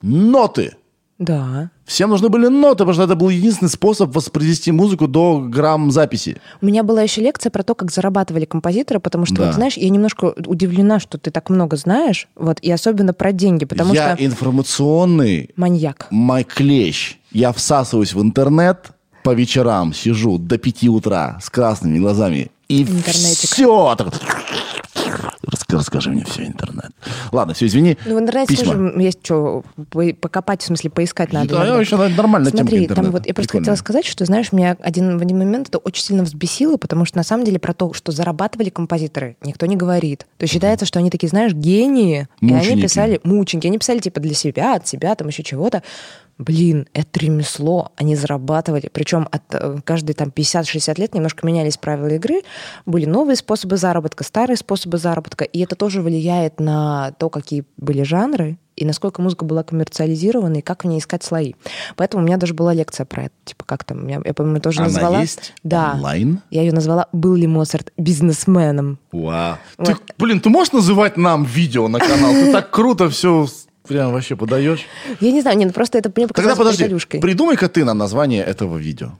[0.02, 0.74] Ноты.
[1.18, 1.70] Да.
[1.86, 6.36] Всем нужны были ноты, потому что это был единственный способ воспроизвести музыку до грамм записи.
[6.60, 9.46] У меня была еще лекция про то, как зарабатывали композиторы, потому что, Да.
[9.46, 13.64] вот, знаешь, я немножко удивлена, что ты так много знаешь, вот, и особенно про деньги,
[13.66, 16.08] потому я что информационный маньяк.
[16.10, 17.18] мой клещ.
[17.30, 18.88] Я всасываюсь в интернет
[19.22, 22.50] по вечерам, сижу до 5 утра с красными глазами.
[22.68, 23.48] И Интернетик.
[23.50, 23.96] все.
[25.68, 26.92] Расскажи мне все, интернет.
[27.32, 27.98] Ладно, все, извини.
[28.06, 28.72] Ну, в интернете Письма.
[28.72, 31.48] тоже есть что по- покопать, в смысле, поискать надо.
[31.48, 31.80] Да, иногда.
[31.80, 33.60] еще нормальная темка Смотри, там вот я просто Прикольная.
[33.62, 37.16] хотела сказать, что, знаешь, меня один, в один момент это очень сильно взбесило, потому что
[37.16, 40.20] на самом деле про то, что зарабатывали композиторы, никто не говорит.
[40.38, 42.72] То есть считается, что они такие, знаешь, гении, и Мученики.
[42.72, 45.82] они писали мученики, они писали типа для себя, от себя, там еще чего-то.
[46.38, 48.90] Блин, это ремесло, они зарабатывали.
[48.92, 52.42] Причем от э, каждые там 50-60 лет немножко менялись правила игры,
[52.84, 58.02] были новые способы заработка, старые способы заработка, и это тоже влияет на то, какие были
[58.02, 61.54] жанры, и насколько музыка была коммерциализирована, и как в ней искать слои.
[61.96, 63.34] Поэтому у меня даже была лекция про это.
[63.46, 65.20] Типа, как там, я, я по-моему, тоже Она назвала.
[65.20, 65.92] есть Да.
[65.94, 66.42] онлайн?
[66.50, 69.56] Я ее назвала «Был ли Моцарт бизнесменом?» Вау.
[69.78, 69.86] Вот.
[69.86, 72.32] Ты, блин, ты можешь называть нам видео на канал?
[72.32, 73.46] Ты так круто все
[73.86, 74.80] прям вообще подаешь.
[75.20, 78.76] Я не знаю, нет, просто это мне показалось Тогда подожди, придумай-ка ты нам название этого
[78.76, 79.12] видео.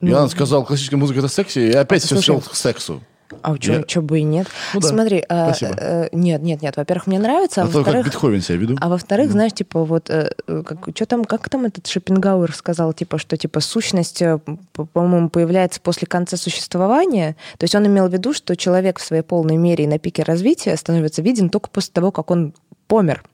[0.00, 2.20] Я сказал, классическая музыка это секси, и опять все Ну.
[2.20, 2.40] слушай.
[2.40, 3.02] свел к сексу.
[3.42, 4.46] А у Я- чё, бы и нет?
[4.72, 4.86] Ну да.
[4.86, 6.76] Смотри, э, э, нет, нет, нет.
[6.76, 8.76] Во-первых, мне нравится, а, А то, как во-вторых, Бетховен себя веду.
[8.80, 13.18] а во-вторых, знаешь, типа вот, э, как, что там, как там этот Шопенгауэр сказал, типа,
[13.18, 14.38] что типа сущность, э,
[14.72, 17.34] по- по-моему, появляется после конца существования.
[17.58, 20.22] То есть он имел в виду, что человек в своей полной мере и на пике
[20.22, 22.54] развития становится виден только после того, как он
[22.86, 23.24] помер.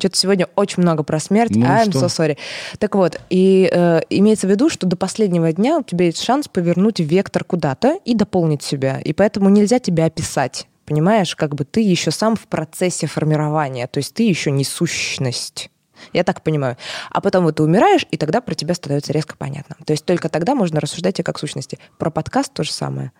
[0.00, 1.52] Что-то сегодня очень много про смерть.
[1.54, 2.00] Ну, I'm что?
[2.00, 2.38] so sorry.
[2.78, 6.48] Так вот, и э, имеется в виду, что до последнего дня у тебя есть шанс
[6.48, 9.00] повернуть вектор куда-то и дополнить себя.
[9.00, 10.66] И поэтому нельзя тебя описать.
[10.86, 15.70] Понимаешь, как бы ты еще сам в процессе формирования, то есть ты еще не сущность.
[16.12, 16.76] Я так понимаю.
[17.10, 19.76] А потом вот ты умираешь, и тогда про тебя становится резко понятно.
[19.84, 21.78] То есть только тогда можно рассуждать и как сущности.
[21.98, 23.12] Про подкаст то же самое.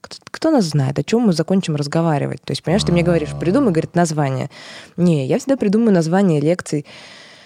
[0.00, 2.40] Кто, нас знает, о чем мы закончим разговаривать?
[2.42, 4.48] То есть, понимаешь, ты мне говоришь, придумай, говорит, название.
[4.96, 6.86] Не, я всегда придумаю название лекций.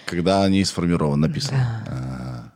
[0.04, 1.58] Когда они сформированы, написаны.
[1.58, 1.84] Да.
[1.88, 2.52] А.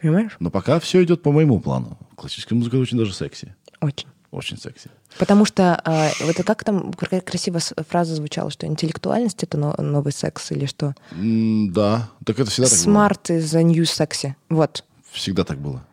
[0.00, 0.36] Понимаешь?
[0.38, 1.98] Но пока все идет по моему плану.
[2.16, 3.54] Классическая музыка очень даже секси.
[3.80, 4.06] Очень.
[4.30, 4.88] Очень секси.
[5.18, 7.58] Потому что э, вот и как там красиво
[7.88, 10.94] фраза звучала, что интеллектуальность это но- новый секс или что?
[11.10, 12.84] М, Да, так это всегда так было.
[12.84, 14.36] Смарт из за new секси.
[14.48, 14.84] Вот.
[15.10, 15.84] Всегда так было.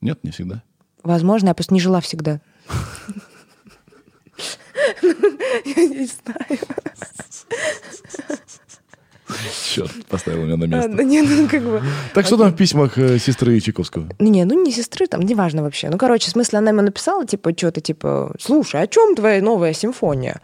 [0.00, 0.62] Нет, не всегда.
[1.04, 2.40] Возможно, я просто не жила всегда.
[5.02, 6.58] Я не знаю.
[9.62, 10.88] Черт, поставил меня на место.
[10.88, 11.82] Ладно, не, ну как бы...
[12.14, 14.08] Так что там в письмах э, сестры Чайковского?
[14.18, 15.90] Ну, не, ну не сестры, там, неважно вообще.
[15.90, 19.72] Ну, короче, в смысле, она ему написала, типа, что-то, типа, слушай, о чем твоя новая
[19.72, 20.40] симфония?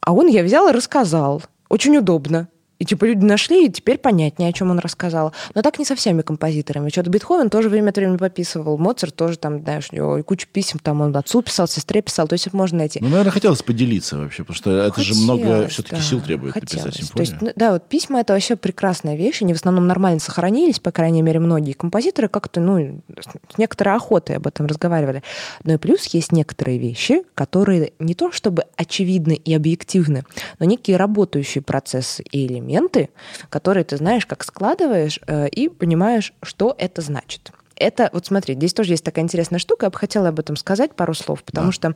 [0.00, 1.42] А он я взял и рассказал.
[1.68, 2.48] Очень удобно.
[2.78, 5.32] И типа люди нашли, и теперь понятнее, о чем он рассказал.
[5.54, 6.90] Но так не со всеми композиторами.
[6.90, 10.78] Что-то Бетховен тоже время от времени пописывал, Моцарт тоже там, знаешь, у него кучу писем,
[10.78, 13.00] там он отцу писал, сестре писал, то есть их можно найти.
[13.00, 16.84] Ну, наверное, хотелось поделиться вообще, потому что это же много все-таки да, сил требует хотелось.
[16.84, 17.54] написать То есть, симфонию.
[17.56, 21.22] ну, да, вот письма это вообще прекрасная вещь, они в основном нормально сохранились, по крайней
[21.22, 25.22] мере, многие композиторы как-то, ну, с некоторой охотой об этом разговаривали.
[25.64, 30.24] Но и плюс есть некоторые вещи, которые не то чтобы очевидны и объективны,
[30.58, 33.10] но некие работающие процессы и элементы,
[33.50, 37.52] которые ты знаешь, как складываешь, э, и понимаешь, что это значит.
[37.76, 40.94] Это, вот смотри, здесь тоже есть такая интересная штука, я бы хотела об этом сказать
[40.94, 41.72] пару слов, потому Да.
[41.72, 41.94] что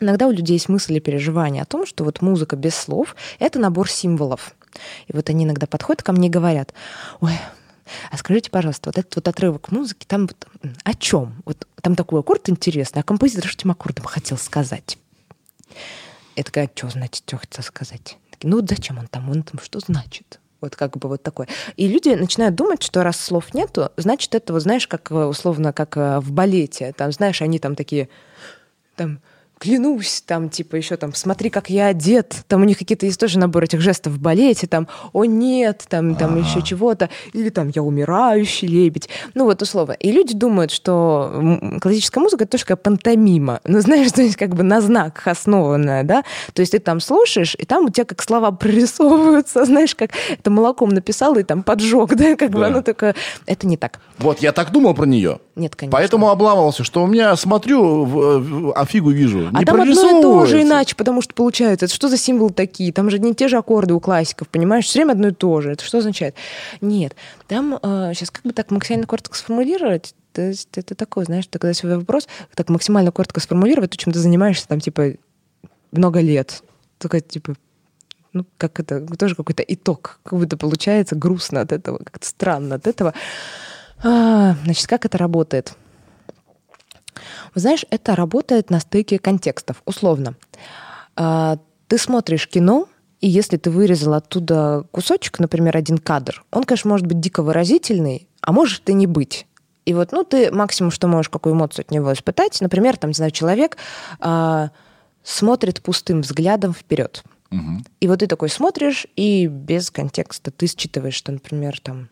[0.00, 3.60] Иногда у людей есть мысли и переживания о том, что вот музыка без слов— это
[3.60, 4.52] набор символов.
[5.06, 6.74] И вот они иногда подходят ко мне и говорят,
[7.20, 7.38] ой,
[8.10, 10.48] а скажите, пожалуйста, вот этот вот отрывок музыки, там вот,
[10.82, 11.40] о чем?
[11.44, 14.98] Вот там такой аккорд интересный, а композитор что этим аккордом хотел сказать?
[16.34, 18.18] Я такая, что значит, что хотел сказать?
[18.42, 20.40] Такие, ну зачем он там, он там что значит?
[20.60, 21.48] Вот как бы вот такое.
[21.76, 25.72] И люди начинают думать, что раз слов нету, значит, это вот знаешь, как э, условно,
[25.72, 26.92] как э, в балете.
[26.96, 28.08] Там, знаешь, они там такие,
[28.96, 29.20] там,
[29.62, 32.34] клянусь, там, типа, еще там, смотри, как я одет.
[32.48, 36.16] Там у них какие-то есть тоже набор этих жестов в балете, там, о нет, там,
[36.16, 37.10] там еще чего-то.
[37.32, 39.08] Или там, я умирающий лебедь.
[39.34, 39.92] Ну вот, условно.
[39.92, 43.60] И люди думают, что классическая музыка— это тоже как пантомима.
[43.64, 46.24] Ну, знаешь, то есть как бы на знаках основанная, да?
[46.54, 50.50] То есть ты там слушаешь, и там у тебя как слова прорисовываются, знаешь, как это
[50.50, 52.34] молоком написал и там поджег, да?
[52.34, 52.66] Как бы Да.
[52.66, 53.14] оно такое...
[53.46, 54.00] Это не так.
[54.18, 55.38] Вот, я так думал про нее.
[55.54, 55.96] Нет, конечно.
[55.96, 59.51] Поэтому обламывался, что у меня смотрю, а фигу вижу.
[59.54, 62.92] А там одно и то же иначе, потому что получается, это что за символы такие?
[62.92, 64.86] Там же не те же аккорды у классиков, понимаешь?
[64.86, 65.72] Все время одно и то же.
[65.72, 66.34] Это что означает?
[66.80, 67.14] Нет,
[67.48, 71.74] там сейчас как бы так максимально коротко сформулировать, то есть это такое, знаешь, ты когда
[71.74, 75.12] свой вопрос так максимально коротко сформулировать, то, чем ты занимаешься там, типа,
[75.90, 76.62] много лет.
[76.98, 77.54] Только, типа,
[78.32, 82.86] ну, как это, тоже какой-то итог, как будто получается грустно от этого, как-то странно от
[82.86, 83.12] этого.
[84.02, 85.74] А, значит, как это работает?
[87.54, 89.82] Вы знаешь, это работает на стыке контекстов.
[89.84, 90.34] Условно,
[91.14, 91.58] А,
[91.88, 92.88] ты смотришь кино,
[93.20, 98.28] и если ты вырезал оттуда кусочек, например, один кадр, он, конечно, может быть дико выразительный,
[98.40, 99.46] а может и не быть.
[99.84, 102.60] И вот, ну, ты максимум, что можешь, какую эмоцию от него испытать.
[102.60, 103.76] Например, там, не знаю, человек
[104.20, 104.70] а,
[105.22, 107.22] смотрит пустым взглядом вперед.
[107.50, 107.84] Мгм.
[108.00, 112.08] И вот ты такой смотришь, и без контекста ты считываешь, что, например, там,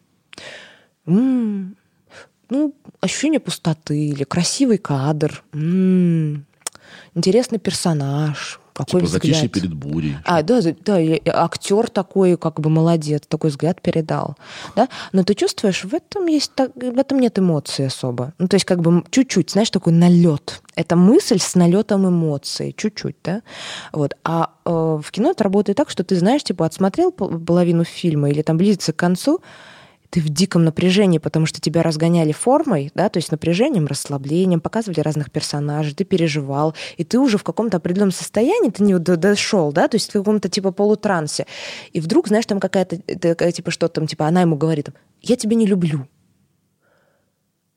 [1.07, 1.77] «М,
[2.51, 6.45] ну, ощущение пустоты или красивый кадр, М,
[7.15, 9.53] интересный персонаж, какой Типа затишье взгляд.
[9.53, 10.17] перед бурей.
[10.25, 10.97] А, да, да,
[11.27, 14.37] актер такой, как бы молодец, такой взгляд передал,
[14.77, 14.89] да.
[15.13, 18.33] Но ты чувствуешь, в этом есть, так- в этом нет эмоций особо.
[18.39, 20.63] Ну, то есть как бы чуть-чуть, знаешь, такой налет.
[20.77, 23.43] Это мысль с налетом эмоций, чуть-чуть, да.
[23.93, 24.15] Вот.
[24.25, 28.31] А э, в кино это работает так, что ты знаешь, типа, отсмотрел пол- половину фильма
[28.31, 29.41] или там близится к концу,
[30.11, 35.01] ты в диком напряжении, потому что тебя разгоняли формой, да, то есть напряжением, расслаблением, показывали
[35.01, 39.73] разных персонажей, ты переживал, и ты уже в каком-то определенном состоянии, ты не до- дошел,
[39.73, 41.47] да, то есть в каком-то типа полутрансе.
[41.93, 42.97] И вдруг, знаешь, там какая-то,
[43.53, 44.89] типа, что там, типа, она ему говорит,
[45.23, 46.09] я тебя не люблю.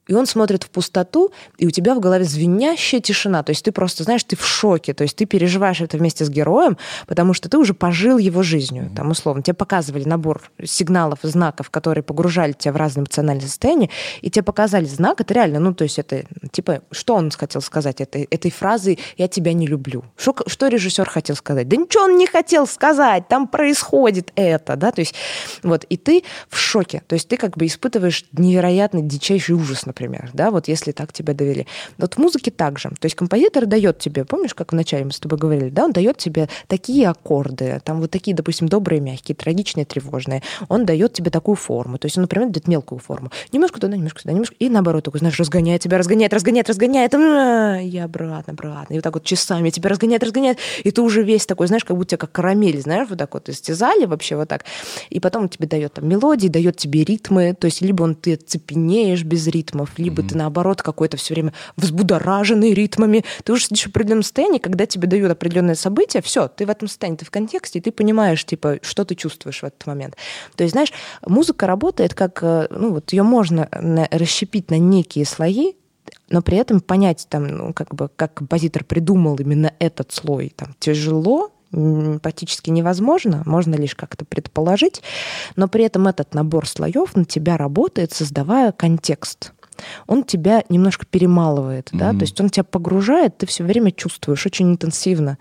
[0.08, 3.44] И он смотрит в пустоту, и у тебя в голове звенящая тишина.
[3.44, 4.94] То есть ты просто, знаешь, ты в шоке.
[4.94, 6.78] То есть ты переживаешь это вместе с героем,
[7.08, 8.92] потому что ты уже пожил его жизнью.
[8.96, 13.90] Там, условно, тебе показывали набор сигналов, знаков, которые погружали тебя в разные эмоциональные состояния,
[14.22, 15.22] и тебе показали знак.
[15.22, 19.28] Это реально, ну, то есть это, типа, что он хотел сказать этой, этой фразой «я
[19.28, 20.04] тебя не люблю».
[20.18, 21.68] Что, что режиссер хотел сказать?
[21.68, 25.16] Да ничего он не хотел сказать, там происходит это, да, то есть
[25.64, 27.04] вот, и ты в шоке.
[27.08, 31.34] То есть ты как бы испытываешь невероятный дичайший ужас, например, да, вот если так тебя
[31.34, 31.68] довели.
[31.98, 32.90] Вот в музыке также.
[32.90, 36.18] То есть композитор дает тебе, помнишь, как вначале мы с тобой говорили, да, он дает
[36.18, 40.41] тебе такие аккорды, там вот такие, допустим, добрые, мягкие, трагичные, тревожные.
[40.68, 41.98] Он дает тебе такую форму.
[41.98, 43.32] То есть он, например, дает мелкую форму.
[43.52, 44.56] Немножко туда, немножко сюда, немножко.
[44.60, 47.14] И наоборот, такой, знаешь, разгоняет тебя, разгоняет, разгоняет, разгоняет.
[47.14, 48.94] И обратно, обратно.
[48.94, 50.57] И вот так вот часами тебя разгоняет, разгоняет.
[50.84, 53.49] И ты уже весь такой, знаешь, как будто тебя как карамель, знаешь, вот так вот
[53.49, 54.65] истязали вообще вот так.
[55.10, 57.53] И потом он тебе дает там мелодии, дает тебе ритмы.
[57.53, 59.48] То есть либо он ты цепенеешь без
[59.84, 60.28] ритмов, либо mm-hmm.
[60.28, 63.24] ты наоборот какой-то все время взбудораженный ритмами.
[63.44, 66.88] Ты уже сидишь в определенном состоянии, когда тебе дают определенное событие, все, ты в этом
[66.88, 70.16] состоянии, ты в контексте, и ты понимаешь, типа, что ты чувствуешь в этот момент.
[70.56, 70.92] То есть, знаешь,
[71.26, 73.68] музыка работает как, э, ну вот ее можно
[74.12, 75.74] расщепить на некие слои,
[76.30, 80.76] но при этом понять, там, ну, как бы, как композитор придумал именно этот слой, там,
[80.80, 81.52] тяжело,
[82.22, 85.02] практически невозможно, можно лишь как-то предположить,
[85.56, 89.54] но при этом этот набор слоев на тебя работает, создавая контекст.
[90.08, 91.98] Он тебя немножко перемалывает, mm-hmm.
[91.98, 95.38] да, то есть он тебя погружает, ты все время чувствуешь очень интенсивно,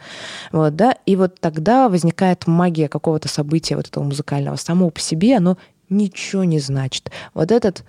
[0.50, 4.56] вот, да, и вот тогда возникает магия какого-то события вот этого музыкального.
[4.56, 5.56] Само по себе оно
[5.88, 7.10] ничего не значит.
[7.34, 7.84] Вот этот...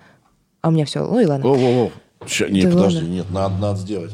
[0.60, 1.04] А у меня все...
[1.04, 1.46] Ну и ладно.
[1.46, 1.90] О-о-о.
[2.48, 4.12] Нет, подожди, нет, надо, надо сделать.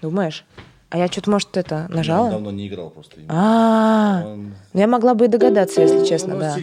[0.00, 0.44] Думаешь?
[0.90, 2.26] А я что-то, может, это нажала?
[2.26, 3.16] Я давно не играл просто.
[3.28, 4.22] А,
[4.72, 6.56] ну я могла бы и догадаться, если честно, да.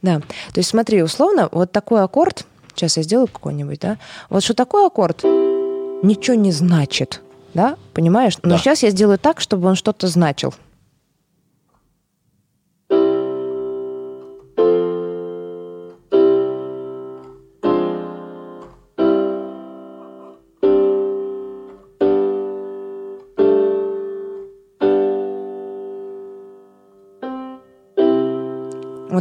[0.00, 2.46] Да, то есть смотри, условно, вот такой аккорд,
[2.78, 3.98] сейчас я сделаю какой-нибудь, да,
[4.30, 7.22] вот что такой аккорд ничего не значит,
[7.54, 8.34] да, понимаешь?
[8.42, 8.58] Но да.
[8.58, 10.54] сейчас я сделаю так, чтобы он что-то значил.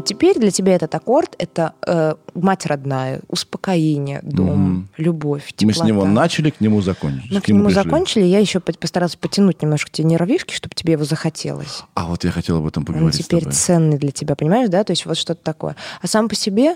[0.08, 5.04] Теперь для тебя этот аккорд— это э, мать родная, успокоение, дом, mm.
[5.04, 5.66] любовь, теплота.
[5.66, 7.34] Мы с него начали, к нему закончили.
[7.34, 7.84] Мы к, к нему пришли.
[7.84, 11.84] закончили, я еще постаралась потянуть немножко тебе нервишки, чтобы тебе его захотелось.
[11.94, 14.84] А вот я хотела об этом поговорить Он теперь ценный для тебя, понимаешь, да?
[14.84, 15.76] То есть вот что-то такое.
[16.02, 16.74] А сам по себе,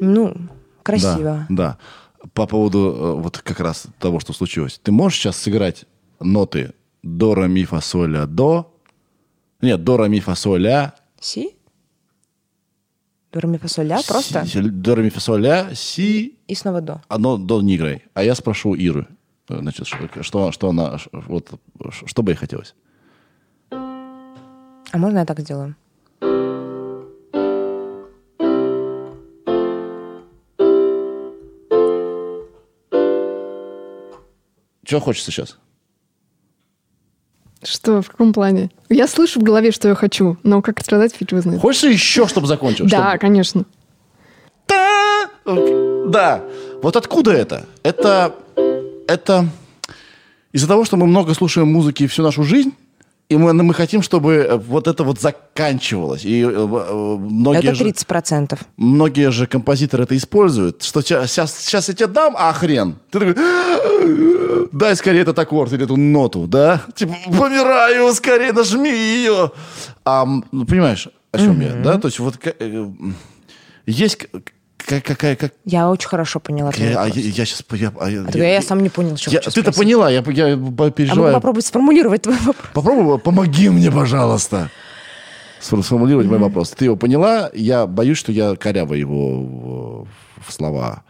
[0.00, 0.34] ну,
[0.82, 1.46] красиво.
[1.48, 1.78] Да,
[2.20, 2.28] да.
[2.34, 4.80] По поводу э, вот как раз того, что случилось.
[4.82, 5.86] Ты можешь сейчас сыграть
[6.20, 6.72] ноты
[7.02, 8.72] до, ре, ми, фа, соль, ля, до?
[9.60, 10.94] Нет, до, ре, ми, фа, соль, ля.
[11.20, 11.56] Си?
[13.32, 14.46] До, ре, ми, фа, соль, ля, просто?
[14.46, 16.34] Си, до, ре, ми, фа, соль, ля, си.
[16.48, 17.00] И снова до.
[17.08, 18.04] Одно до не играй.
[18.14, 19.06] А я спрошу Иры.
[19.48, 19.86] Значит,
[20.20, 21.50] что, что она, вот,
[22.06, 22.74] что бы ей хотелось?
[23.70, 25.74] А можно я так сделаю?
[34.84, 35.58] Что хочется сейчас?
[37.62, 38.70] Что, в каком плане?
[38.88, 41.60] Я слышу в голове, что я хочу, но как сказать, фиг знает.
[41.60, 42.86] Хочется еще, чтобы закончил?
[42.86, 43.64] Да, конечно.
[44.68, 45.30] Да!
[45.44, 46.44] Да.
[46.82, 47.66] Вот откуда это?
[47.82, 48.34] Это...
[49.08, 49.48] Это
[50.52, 52.72] из-за того, что мы много слушаем музыки всю нашу жизнь,
[53.28, 56.24] и мы, мы хотим, чтобы вот это вот заканчивалось.
[56.24, 58.50] И э, э, многие это 30%.
[58.50, 62.96] Же, многие же композиторы это используют, что сейчас, сейчас я тебе дам, а хрен.
[63.10, 63.34] Ты такой,
[64.72, 66.82] дай скорее этот аккорд или эту ноту, да?
[66.94, 69.52] Типа, помираю, скорее нажми ее.
[70.04, 71.78] А, ну, понимаешь, о чем mm-hmm.
[71.78, 71.98] я, да?
[71.98, 72.86] То есть вот э,
[73.86, 74.28] есть
[74.86, 75.52] как, какая, как...
[75.64, 76.72] Я очень хорошо поняла.
[76.76, 77.64] Я, а, я, я сейчас...
[77.72, 81.32] Я, а, я, я, я сам не понял, что я, Ты-то поняла, я, я переживаю.
[81.32, 82.70] А попробуй сформулировать твой вопрос.
[82.74, 84.70] Попробуй, помоги мне, пожалуйста.
[85.60, 86.30] Сформулировать mm-hmm.
[86.30, 86.70] мой вопрос.
[86.70, 87.50] Ты его поняла?
[87.54, 90.06] Я боюсь, что я коряво его
[90.44, 91.04] в слова.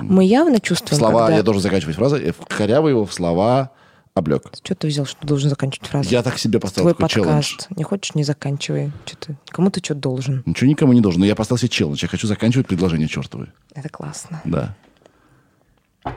[0.00, 1.36] Мы явно чувствуем, Слова, когда...
[1.36, 2.34] я должен заканчивать фразы.
[2.48, 3.70] Коряво его в слова
[4.14, 4.50] облег.
[4.62, 6.08] Что ты взял, что должен заканчивать фразу?
[6.10, 7.48] Я так себе поставил Твой такой подкаст.
[7.48, 7.78] челлендж.
[7.78, 8.92] Не хочешь, не заканчивай.
[9.06, 10.42] Что ты, кому ты что должен?
[10.46, 11.20] Ничего никому не должен.
[11.20, 11.98] Но я поставил себе челлендж.
[12.02, 13.48] Я хочу заканчивать предложение чертовы.
[13.74, 14.40] Это классно.
[14.44, 14.74] Да.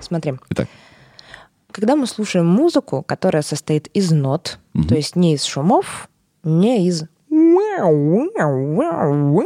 [0.01, 0.33] Смотри.
[0.49, 0.67] Итак.
[1.71, 4.87] Когда мы слушаем музыку, которая состоит из нот, угу.
[4.87, 6.09] то есть не из шумов,
[6.43, 7.03] не из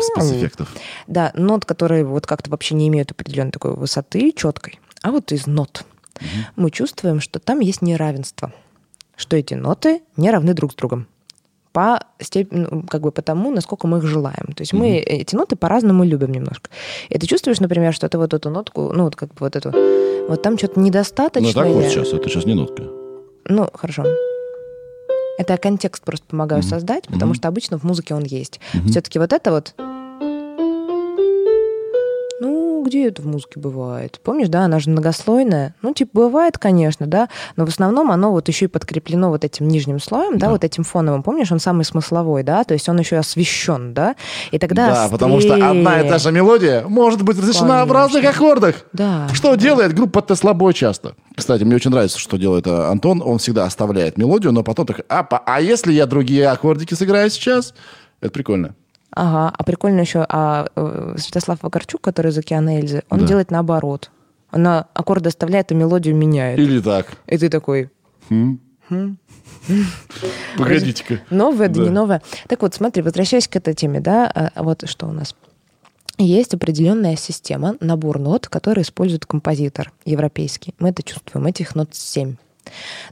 [0.02, 0.70] спецэффектов.
[1.08, 5.48] Да, нот, которые вот как-то вообще не имеют определенной такой высоты четкой, а вот из
[5.48, 5.86] нот
[6.16, 6.28] угу.
[6.56, 8.52] мы чувствуем, что там есть неравенство,
[9.16, 11.08] что эти ноты не равны друг с другом
[11.72, 14.54] по степени, ну, как бы потому, насколько мы их желаем.
[14.56, 14.78] То есть mm-hmm.
[14.78, 16.70] мы эти ноты по-разному любим немножко.
[17.10, 19.72] И ты чувствуешь, например, что ты вот эту нотку, ну вот как бы вот эту,
[20.28, 21.48] вот там что-то недостаточно.
[21.48, 22.84] Ну так вот сейчас, это сейчас не нотка.
[23.46, 24.06] Ну, хорошо.
[25.40, 26.70] Это я контекст просто помогаю mm-hmm.
[26.70, 27.36] создать, потому mm-hmm.
[27.38, 28.60] что обычно в музыке он есть.
[28.74, 28.90] Mm-hmm.
[28.90, 29.74] Все-таки вот это вот,
[32.80, 34.20] ну, где это в музыке бывает?
[34.24, 35.76] Помнишь, да, она же многослойная.
[35.82, 39.68] Ну, типа, бывает, конечно, да, но в основном оно вот еще и подкреплено вот этим
[39.68, 40.52] нижним слоем, да, Да.
[40.54, 41.24] вот этим фоновым.
[41.24, 44.16] Помнишь, он самый смысловой, да, то есть он еще освещен, да,
[44.52, 46.20] и тогда Да, потому что одна и та острее.
[46.20, 48.76] же мелодия может быть разрешена в разных аккордах.
[48.94, 49.28] Да.
[49.34, 51.16] Что делает группа Теслобой часто?
[51.36, 53.22] Кстати, мне очень нравится, что делает э, Антон.
[53.24, 57.30] Он всегда оставляет мелодию, но потом так, а, по- а если я другие аккордики сыграю
[57.30, 57.74] сейчас?
[58.22, 58.76] Это прикольно.
[59.12, 63.26] Ага, а прикольно еще, а э, Святослав Вакарчук, который из «Океана Эльзы», он Да.
[63.28, 64.12] делает наоборот.
[64.52, 66.60] Он на аккорды оставляет, а мелодию меняет.
[66.60, 67.08] Или так.
[67.28, 67.90] И ты такой,
[70.58, 71.20] Погодите-ка.
[71.30, 71.82] Новое, да, Да.
[71.84, 72.22] не новое.
[72.48, 75.36] Так вот, смотри, возвращаясь к этой теме, да, а вот что у нас.
[76.18, 80.74] Есть определенная система, набор нот, который использует композитор европейский.
[80.80, 81.46] Мы это чувствуем.
[81.48, 82.36] Этих нот 7.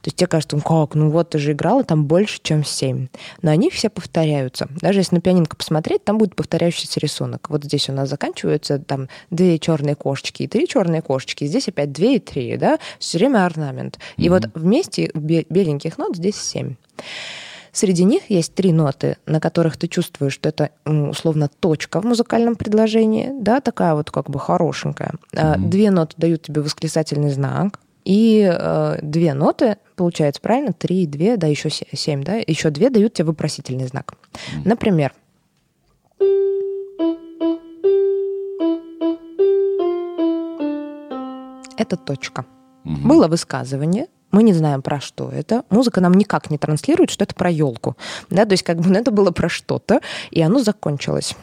[0.02, 3.08] То есть тебе кажется, ну как, ну вот ты же играла там больше, чем 7.
[3.42, 4.68] Но они все повторяются.
[4.82, 7.50] Даже если на пианинко посмотреть, там будет повторяющийся рисунок.
[7.50, 11.46] Вот здесь у нас заканчиваются там две черные кошечки и три черные кошечки.
[11.46, 12.80] Здесь опять две и три, да?
[13.00, 14.00] Все время орнамент.
[14.18, 16.76] И вот вместе бе- беленьких нот здесь 7.
[17.78, 22.56] Среди них есть три ноты, на которых ты чувствуешь, что это условно точка в музыкальном
[22.56, 25.14] предложении, да, такая вот как бы хорошенькая.
[25.36, 31.36] А, Две ноты дают тебе восклицательный знак, и э, две ноты, получается, правильно, три, две,
[31.36, 34.14] да, еще се- семь, да, еще две дают тебе вопросительный знак.
[34.64, 35.14] Например,
[41.78, 42.46] это точка.
[42.86, 45.64] Было высказывание, мы не знаем про что это.
[45.70, 47.98] Музыка нам никак не транслирует, что это про елку.
[48.30, 50.00] Да, то есть как бы ну, это было про что-то,
[50.32, 51.36] и оно закончилось.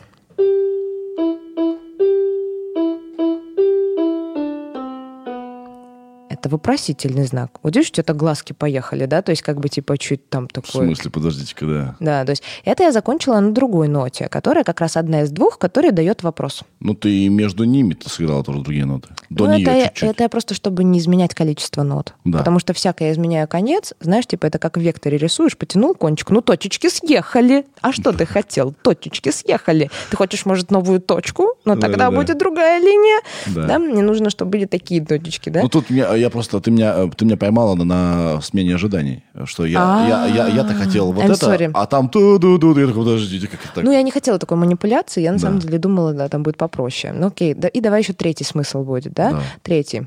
[6.45, 7.53] Это вопросительный знак.
[7.63, 9.23] Вот видишь, у тебя так глазки поехали, да?
[9.23, 10.85] То есть как бы типа чуть там В такое...
[10.85, 11.97] смысле, подождите-ка, да.
[12.01, 15.59] Да, то есть это я закончила на другой ноте, которая как раз одна из двух,
[15.59, 16.63] которая дает вопрос.
[16.81, 19.09] Ну, ты между ними ты сыграла тоже другие ноты.
[19.31, 20.11] До ну, нее это, я- чуть-чуть.
[20.11, 22.13] это я просто, чтобы не изменять количество нот.
[22.27, 22.41] Да.
[22.41, 26.43] Потому что всякое изменяю конец, знаешь, типа это как в векторе рисуешь, потянул кончик, ну
[26.43, 27.65] точечки съехали.
[27.81, 28.75] А что ты хотел?
[28.83, 29.91] Точечки съехали.
[30.11, 31.55] Ты хочешь, может, новую точку?
[31.65, 32.11] Но тогда Да-да-да.
[32.11, 33.23] будет другая линия.
[33.47, 33.79] Да.
[33.79, 35.63] Мне нужно, чтобы были такие точечки, да?
[35.63, 39.23] Ну, тут меня, я просто, ты меня, э, ты меня поймала на, на смене ожиданий.
[39.45, 41.71] Что я, я, я, я-то хотел вот I'm это, sorry.
[41.73, 43.85] а там ту ду ду Я такой, подождите, как это так?
[43.85, 45.43] Ну, я не хотела такой манипуляции, я на Да.
[45.47, 47.13] самом деле думала, да, там будет попроще.
[47.17, 49.31] Ну, окей, да, и давай еще третий смысл будет, да?
[49.31, 49.43] Да.
[49.63, 50.03] Третий.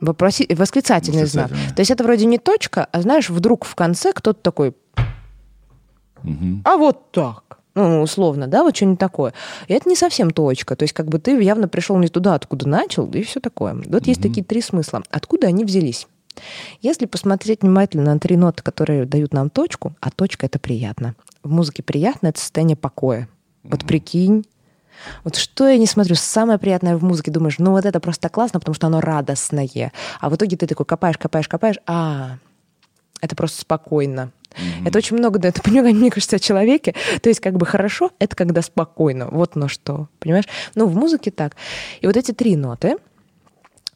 [0.00, 0.46] Вопроси...
[0.52, 1.50] Восклицательный знак.
[1.50, 1.76] Восклицательный.
[1.76, 4.74] То есть это вроде не точка, а знаешь, вдруг в конце кто-то такой,
[6.24, 6.62] Мгм.
[6.64, 7.58] а вот так.
[7.74, 9.32] Ну, условно, да, вот что-нибудь такое.
[9.66, 10.76] И это не совсем точка.
[10.76, 13.74] То есть, как бы ты явно пришел не туда, откуда начал, и все такое.
[13.86, 15.02] Вот есть такие три смысла.
[15.10, 16.06] Откуда они взялись?
[16.80, 21.14] Если посмотреть внимательно на три ноты, которые дают нам точку, а точка это приятно.
[21.42, 23.28] В музыке приятно это состояние покоя.
[23.62, 24.44] Вот прикинь.
[25.24, 28.60] Вот что я не смотрю, самое приятное в музыке, думаешь, ну вот это просто классно,
[28.60, 29.92] потому что оно радостное.
[30.20, 32.36] А в итоге ты такой копаешь, копаешь, копаешь, а,
[33.20, 34.32] это просто спокойно.
[34.84, 36.94] Это очень много дает понимание, мне кажется, о человеке.
[37.20, 39.28] То есть как бы хорошо, это когда спокойно.
[39.30, 40.46] Вот на что, понимаешь?
[40.74, 41.56] Ну, в музыке так.
[42.00, 42.96] И вот эти три ноты,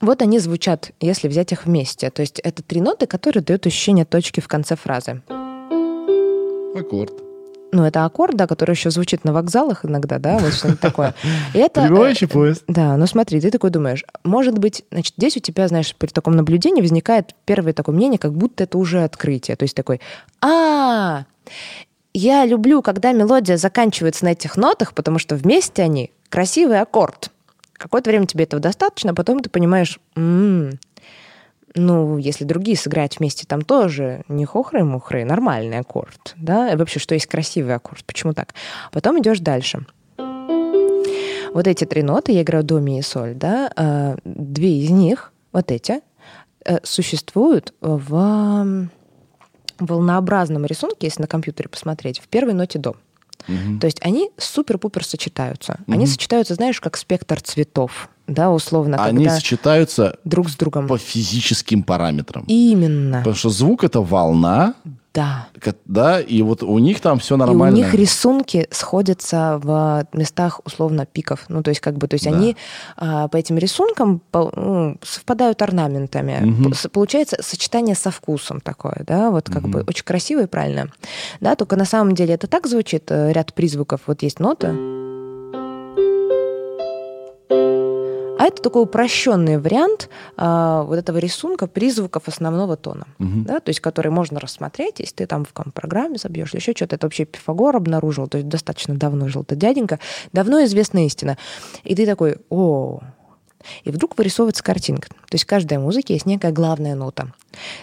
[0.01, 2.11] вот они звучат, если взять их вместе.
[2.11, 5.23] То есть это три ноты, которые дают ощущение точки в конце фразы.
[6.75, 7.26] Аккорд.
[7.77, 11.15] Ну, это аккорд, да, который еще звучит на вокзалах иногда, да, вот что-нибудь такое.
[11.53, 12.65] И это, э, Прибывающий поезд.
[12.69, 16.37] да, ну смотри, ты такой думаешь, может быть, значит, здесь у тебя, знаешь, при таком
[16.37, 19.57] наблюдении возникает первое такое мнение, как будто это уже открытие.
[19.59, 20.01] То есть такой,
[20.41, 21.25] а,
[22.15, 27.31] я люблю, когда мелодия заканчивается на этих нотах, потому что вместе они красивый аккорд.
[27.75, 30.79] Какое-то время тебе этого достаточно, а потом ты понимаешь, «М,
[31.77, 37.15] ну, если другие сыграть вместе, там тоже не хохры-мухры, нормальный аккорд, да, и вообще, что
[37.15, 38.55] есть красивый аккорд, почему так?
[38.93, 39.87] Потом идешь дальше.
[41.53, 45.33] Вот эти три ноты, я играю до, ми и соль, да, э, две из них,
[45.53, 46.01] вот эти,
[46.65, 48.89] э, существуют в
[49.79, 52.97] волнообразном рисунке, если на компьютере посмотреть, в первой ноте до.
[53.49, 53.79] Мгм.
[53.79, 55.81] То есть они супер-пупер сочетаются.
[55.87, 60.87] Они сочетаются, знаешь, как спектр цветов, да, условно, Они сочетаются друг с другом.
[60.89, 62.45] по физическим параметрам.
[62.47, 64.75] Именно, Потому что звук это волна,
[65.15, 65.49] да.
[65.87, 67.77] да, и вот у них там все И у нормально.
[67.77, 71.47] них рисунки сходятся в местах условно пиков.
[71.49, 72.33] Ну, то есть, как бы, то есть Да.
[72.37, 72.57] они
[72.97, 76.73] а, по этим рисункам по- ну, совпадают орнаментами.
[76.75, 80.91] С- Получается сочетание со вкусом такое, да, вот как бы очень красиво и правильно.
[81.41, 84.01] Да, только на самом деле это так звучит, э, ряд призвуков.
[84.07, 84.75] Вот есть нота.
[88.39, 93.45] А это такой упрощенный вариант а, вот этого рисунка призвуков основного тона, Мгм.
[93.45, 96.73] да, то есть который можно рассмотреть, если ты там в каком программе забьешь или еще
[96.75, 96.97] что-то.
[96.97, 99.99] Это вообще Пифагор обнаружил, то есть достаточно давно жил этот дяденька.
[100.33, 101.39] Давно известная истина.
[101.85, 103.01] И ты такой, о,
[103.85, 105.09] и вдруг вырисовывается картинка.
[105.09, 107.33] То есть в каждой музыке есть некая главная нота.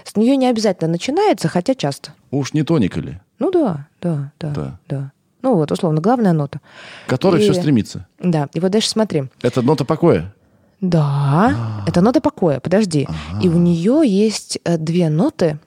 [0.06, 2.14] С нее не обязательно начинается, хотя часто.
[2.32, 3.20] Уж не тоник или?
[3.40, 4.80] Ну да, да, да, Да.
[4.88, 5.12] да.
[5.42, 6.62] Ну вот, условно, главная нота.
[7.08, 8.08] Который И- все стремится.
[8.20, 9.26] Да, и вот дальше смотри.
[9.42, 10.34] Это нота покоя.
[10.84, 11.56] Да,
[11.88, 13.08] это нота покоя, подожди.
[13.42, 15.58] И у нее есть э, две ноты,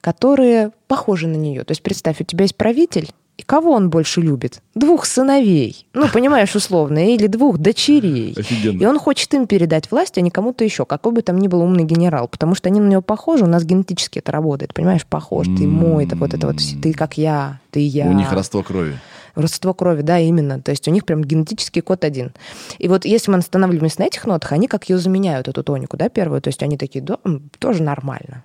[0.00, 1.62] которые похожи на нее.
[1.62, 4.62] То есть представь, у тебя есть правитель, и кого он больше любит?
[4.74, 5.86] Двух сыновей.
[5.94, 8.34] Ну, понимаешь, условно, или двух дочерей.
[8.36, 8.82] Офигенно.
[8.82, 11.60] И он хочет им передать власть, а не кому-то еще, какой бы там ни был
[11.62, 15.46] умный генерал, потому что они на него похожи, у нас генетически это работает, понимаешь, похож,
[15.46, 18.06] ты мой, это вот это вот, ты как я, ты я.
[18.06, 18.98] У них родство крови.
[19.34, 20.60] Родство крови, да, именно.
[20.60, 22.32] То есть у них прям генетический код один.
[22.78, 26.08] И вот если мы останавливаемся на этих нотах, они как ее заменяют, эту тонику, да,
[26.08, 26.40] первую.
[26.40, 27.18] То есть они такие, да,
[27.58, 28.44] тоже нормально.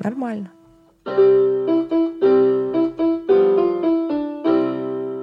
[0.00, 0.50] Нормально.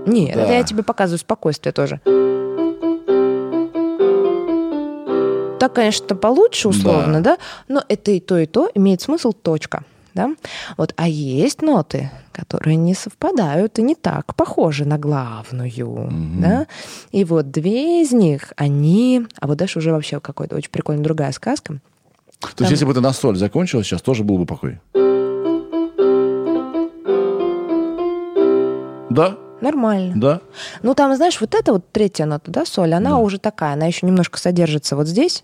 [0.05, 0.43] Нет, Да.
[0.43, 2.01] это я тебе показываю спокойствие тоже.
[5.59, 7.37] Так, конечно, получше условно, да.
[7.67, 9.83] но это и то, и то имеет смысл точка.
[10.19, 10.35] Да?
[10.75, 16.09] Вот, а есть ноты, которые не совпадают и не так похожи на главную.
[16.41, 16.67] Да?
[17.11, 19.25] И вот две из них, они...
[19.39, 21.79] А вот дальше уже вообще какой-то очень прикольная другая сказка.
[22.41, 24.79] То есть, Там- если бы ты на соль закончил сейчас, тоже был бы покой.
[29.09, 30.13] Да, Нормально.
[30.17, 30.41] да.
[30.83, 33.17] Ну, там, знаешь, вот эта вот третья нота, да, соль, она Да.
[33.17, 35.41] уже такая, она еще немножко содержится вот здесь.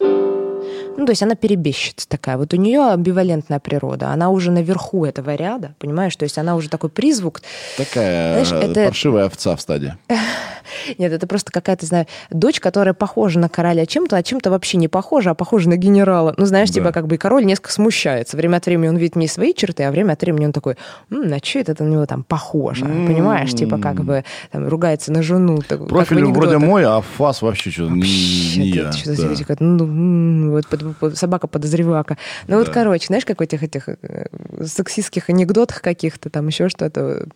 [0.98, 2.38] Ну, то есть она перебежчица такая.
[2.38, 4.10] Вот у нее амбивалентная природа.
[4.12, 6.16] Она уже наверху этого ряда, понимаешь?
[6.16, 7.42] То есть она уже такой призвук.
[7.78, 9.98] Такая Знаешь, э, это- паршивая овца в стаде.
[10.98, 14.88] Нет, это просто какая-то, знаю, дочь, которая похожа на короля чем-то, а чем-то вообще не
[14.88, 16.34] похожа, а похожа на генерала.
[16.38, 16.76] Ну, знаешь, Да.
[16.76, 18.36] типа как бы и король несколько смущается.
[18.38, 20.76] Время от времени он видит не свои черты, а время от времени он такой,
[21.12, 22.86] «М, на что это на него там похоже?
[22.86, 23.52] Понимаешь?
[23.54, 25.60] Типа как бы там, ругается на жену.
[25.68, 28.92] так, Профиль вроде мой, а фас вообще что не, я.
[29.06, 29.56] Да.
[29.60, 32.18] ну, вот под- собака подозревака.
[32.48, 32.74] Ну вот, Да.
[32.74, 34.28] короче, знаешь, как в этих этих э,
[34.64, 37.28] сексистских анекдотах каких-то, там еще что-то,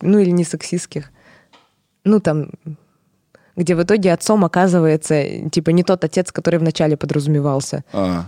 [0.00, 1.10] ну или не сексистских,
[2.04, 2.50] ну там,
[3.56, 7.84] где в итоге отцом оказывается, типа, не тот отец, который вначале подразумевался.
[7.92, 8.26] А,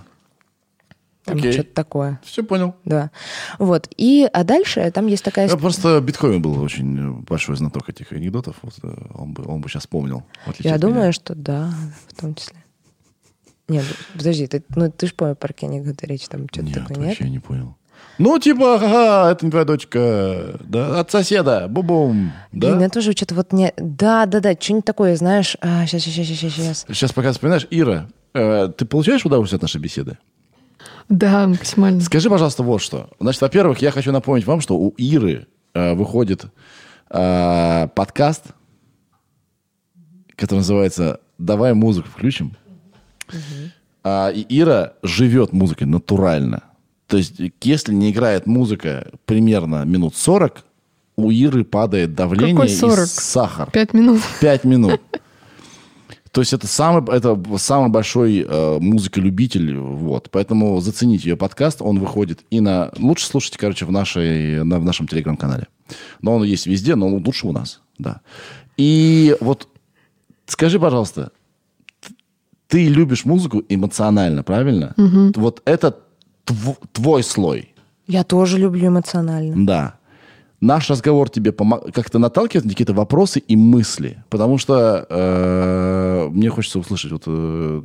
[1.24, 1.50] Там Окей.
[1.52, 2.20] что-то такое.
[2.22, 2.76] все понял.
[2.84, 3.10] Да.
[3.58, 3.88] Вот.
[3.96, 5.48] И, а дальше там есть такая...
[5.48, 8.54] Я просто Биткоин был очень э, большой знаток этих анекдотов.
[8.62, 10.22] Вот, э, он, бы, он бы сейчас помнил.
[10.46, 10.78] Я от меня.
[10.78, 11.74] думаю, что да,
[12.08, 12.56] в том числе.
[13.68, 13.84] Нет,
[14.16, 17.06] подожди, ты, ну, ты же понял, про анекдоты речь, там что-то Нет, такое, нет?
[17.09, 17.76] вообще не понял.
[18.18, 22.68] Ну, типа, ага, это не твоя дочка, да, от соседа, бу-бум, да?
[22.70, 23.72] Блин, я тоже что-то вот не...
[23.76, 25.56] Да, да, да, что-нибудь такое, знаешь...
[25.60, 26.86] А, сейчас, сейчас, сейчас, сейчас.
[26.88, 30.16] Сейчас пока вспоминаешь, Ира, э, ты получаешь удовольствие от нашей беседы?
[31.09, 32.01] Да, максимально.
[32.01, 33.10] Скажи, пожалуйста, вот что.
[33.20, 36.47] Значит, во-первых, я хочу напомнить вам, что у Иры э, выходит
[37.10, 38.44] э, подкаст,
[40.36, 42.56] который называется «Давай музыку включим».
[44.04, 46.62] А, и Ира живет музыкой натурально.
[47.06, 50.64] То есть, если не играет музыка примерно минут 40,
[51.16, 53.06] у Иры падает давление Какой и 40?
[53.06, 53.70] сахар.
[53.70, 54.20] Пять минут.
[54.40, 55.00] Пять минут.
[56.36, 60.28] То есть это самый, это самый большой э, музыколюбитель, вот.
[60.30, 62.90] Поэтому зацените ее подкаст, он выходит и на...
[62.98, 65.66] Лучше слушайте, короче, в, нашей, на, в нашем телеграм-канале.
[66.20, 68.20] Но он есть везде, но лучше у нас, да.
[68.76, 69.66] И вот
[70.44, 71.30] скажи, пожалуйста,
[72.76, 74.92] ты любишь музыку эмоционально, правильно?
[75.36, 75.96] Вот это
[76.44, 77.74] тв- твой слой,
[78.06, 79.66] Я тоже люблю эмоционально.
[79.66, 79.94] да.
[80.60, 86.48] Наш разговор тебе помо- как-то наталкивает на какие-то вопросы и мысли, потому что э, мне
[86.50, 87.82] хочется услышать вот э,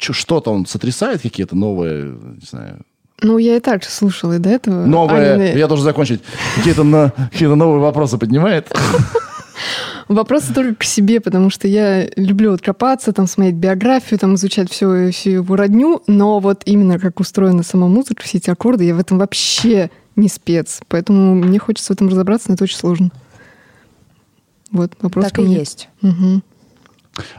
[0.00, 2.04] что-то он сотрясает какие-то новые,
[2.40, 2.84] не знаю,
[3.22, 4.84] Ну, я и так же слушала и до этого.
[4.86, 5.32] новые.
[5.32, 5.58] Анины.
[5.58, 6.20] Я должен закончить.
[6.56, 8.66] Какие-то на- какие-то новые вопросы поднимает.
[10.08, 14.70] Вопросы только к себе, потому что я люблю вот копаться, там, смотреть биографию, там, изучать
[14.70, 18.94] всю, всю его родню, но вот именно как устроена сама музыка, все эти аккорды, я
[18.94, 20.80] в этом вообще не спец.
[20.88, 23.10] Поэтому мне хочется в этом разобраться, но это очень сложно.
[24.70, 25.58] Вот, вопрос так ко и мне.
[25.58, 25.88] есть.
[26.02, 26.42] Мгм.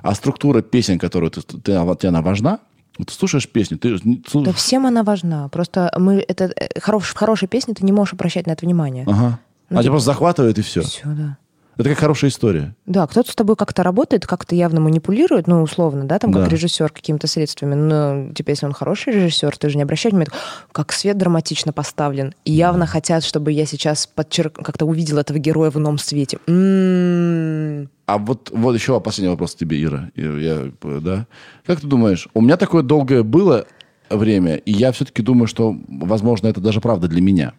[0.01, 2.59] А структура песен, которую ты, ты, а вот тебе она важна?
[2.97, 3.97] Вот ты слушаешь песню, ты
[4.33, 5.49] Да всем она важна.
[5.49, 9.03] Просто мы это э, хорош, в хорошей песне ты не можешь обращать на это внимание.
[9.07, 9.39] Ага.
[9.69, 10.81] Ну, а тебя типа- просто захватывает и все.
[10.81, 11.37] Все, да.
[11.77, 12.75] Это как хорошая история.
[12.85, 16.49] Да, кто-то с тобой как-то работает, как-то явно манипулирует, ну, условно, да, там, как Да.
[16.49, 17.75] режиссер какими-то средствами.
[17.75, 20.31] Но, типа, если он хороший режиссер, ты же не обращай внимания,
[20.71, 22.33] как свет драматично поставлен.
[22.45, 24.53] И явно хотят, чтобы я сейчас подчерк...
[24.53, 26.39] как-то увидела этого героя в ином свете.
[26.47, 27.89] М-м-м.
[28.07, 30.09] А вот, вот еще последний вопрос тебе, Ира.
[30.15, 31.27] Я, да?
[31.65, 33.65] Как ты думаешь, у меня такое долгое было
[34.09, 37.53] время, и я все-таки думаю, что, возможно, это даже правда для меня.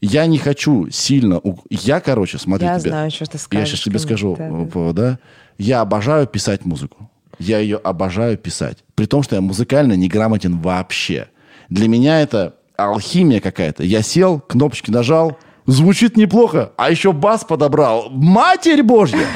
[0.00, 1.40] Я не хочу сильно...
[1.70, 2.90] Я, короче, смотри Я тебе.
[2.90, 3.68] знаю, что ты Я скажешь.
[3.70, 5.18] сейчас тебе скажу, Да, э, да.
[5.58, 7.10] Я обожаю писать музыку.
[7.38, 8.78] Я ее обожаю писать.
[8.94, 11.28] При том, что я музыкально неграмотен вообще.
[11.68, 13.82] Для меня это алхимия какая-то.
[13.82, 18.10] Я сел, кнопочки нажал, звучит неплохо, а еще бас подобрал.
[18.10, 19.26] Матерь Божья!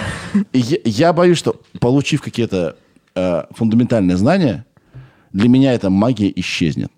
[0.52, 2.76] Я, я боюсь, что, получив какие-то
[3.14, 4.66] э, фундаментальные знания,
[5.32, 6.92] для меня эта магия исчезнет.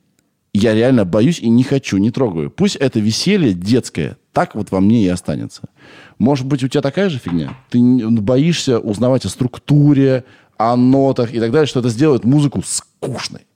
[0.53, 2.51] Я реально боюсь и не хочу, не трогаю.
[2.51, 5.63] Пусть это веселье детское так вот во мне и останется.
[6.19, 7.57] Может быть, у тебя такая же фигня?
[7.71, 10.25] Ты боишься узнавать о структуре,
[10.57, 13.47] о нотах и так далее, что это сделает музыку скучной.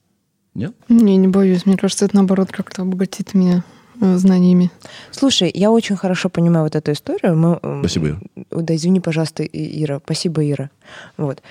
[0.53, 0.73] Нет?
[0.89, 1.65] Не, не боюсь.
[1.65, 3.63] Мне кажется, это наоборот как-то обогатит меня
[4.01, 4.71] э, знаниями.
[5.11, 7.37] Слушай, я очень хорошо понимаю вот эту историю.
[7.37, 8.19] Мы, м, Спасибо, Ира.
[8.51, 9.99] Да, извини, пожалуйста, Ира.
[10.03, 10.69] Спасибо, Ира.
[11.17, 11.41] Вот.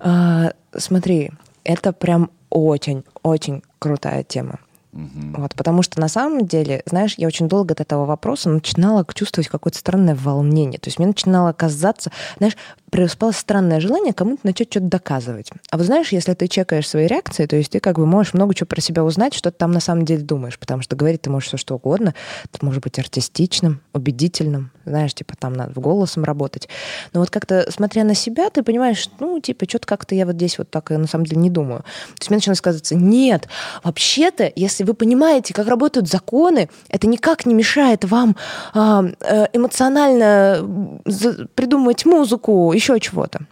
[0.00, 1.30] А, смотри,
[1.62, 4.58] это прям очень-очень крутая тема.
[4.94, 9.48] Вот, потому что на самом деле, знаешь, я очень долго от этого вопроса начинала чувствовать
[9.48, 10.78] какое-то странное волнение.
[10.78, 12.56] То есть мне начинало казаться, знаешь,
[12.94, 15.50] преуспело странное желание кому-то начать что-то доказывать.
[15.72, 18.54] А вот знаешь, если ты чекаешь свои реакции, то есть ты как бы можешь много
[18.54, 21.28] чего про себя узнать, что ты там на самом деле думаешь, потому что говорить ты
[21.28, 22.14] можешь все что угодно.
[22.44, 26.68] Это может быть артистичным, убедительным, знаешь, типа там надо голосом работать.
[27.12, 30.56] Но вот как-то, смотря на себя, ты понимаешь, ну, типа, что-то как-то я вот здесь
[30.58, 31.80] вот так на самом деле не думаю.
[31.80, 33.48] То есть мне начинает сказаться, нет,
[33.82, 38.36] вообще-то, если вы понимаете, как работают законы, это никак не мешает вам
[38.72, 43.46] а, э, эмоционально за- придумывать музыку, еще чего-то.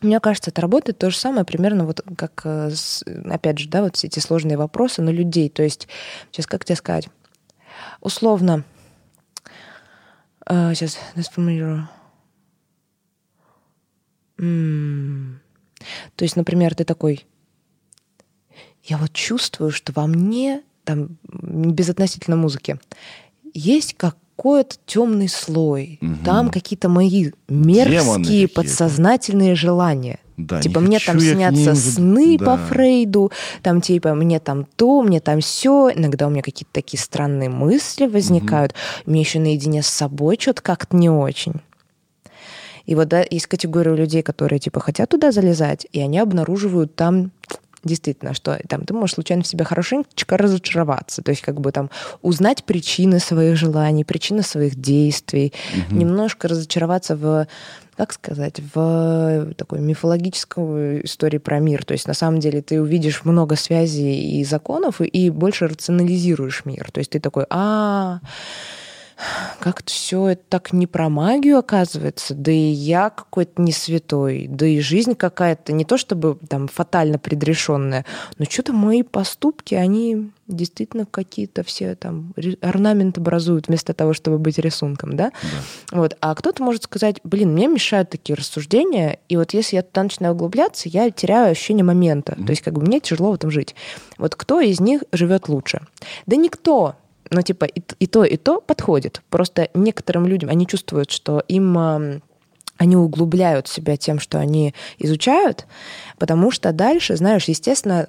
[0.00, 2.70] Мне кажется, это работает то же самое примерно вот как, э,
[3.30, 5.48] опять же, да, вот все эти сложные вопросы на людей.
[5.48, 5.88] То есть,
[6.30, 7.08] сейчас как тебе сказать,
[8.00, 8.64] условно,
[10.46, 11.88] э, сейчас сформулирую.
[14.36, 17.26] То есть, например, ты такой,
[18.82, 22.78] я вот чувствую, что во мне, там, безотносительно музыки,
[23.54, 23.94] есть
[24.36, 26.00] какой-то темный слой.
[26.24, 28.54] Там какие-то мои мерзкие какие-то.
[28.54, 30.18] подсознательные желания.
[30.36, 32.44] Да, типа не мне там снятся ним, сны да.
[32.44, 33.30] по Фрейду,
[33.62, 35.90] там типа мне там то, мне там все.
[35.94, 38.74] Иногда у меня какие-то такие странные мысли возникают.
[39.06, 41.54] Мне еще наедине с собой что-то как-то не очень.
[42.84, 47.30] И вот да, есть категория людей, которые типа хотят туда залезать, и они обнаруживают там
[47.84, 51.90] действительно, что там ты можешь случайно в себя хорошенечко разочароваться, то есть как бы там
[52.22, 55.52] узнать причины своих желаний, причины своих действий,
[55.90, 57.46] немножко разочароваться в,
[57.96, 61.84] как сказать, в такой мифологической истории про мир.
[61.84, 66.64] То есть на самом деле ты увидишь много связей и законов и, и больше рационализируешь
[66.64, 66.90] мир.
[66.90, 68.20] То есть ты такой, а
[69.60, 74.66] как-то все это так не про магию оказывается, да и я какой-то не святой, да
[74.66, 78.04] и жизнь какая-то не то чтобы там фатально предрешенная,
[78.38, 84.58] но что-то мои поступки, они действительно какие-то все там орнамент образуют вместо того, чтобы быть
[84.58, 85.32] рисунком, да?
[85.90, 86.16] Вот.
[86.20, 90.34] А кто-то может сказать, блин, мне мешают такие рассуждения, и вот если я туда начинаю
[90.34, 92.34] углубляться, я теряю ощущение момента.
[92.34, 93.74] То есть как бы мне тяжело в этом жить.
[94.18, 95.80] Вот кто из них живет лучше?
[96.26, 96.96] Да никто.
[97.30, 99.22] Ну, типа, и, и то, и то подходит.
[99.30, 102.20] Просто некоторым людям, они чувствуют, что им
[102.76, 105.66] они углубляют себя тем, что они изучают,
[106.18, 108.08] потому что дальше, знаешь, естественно,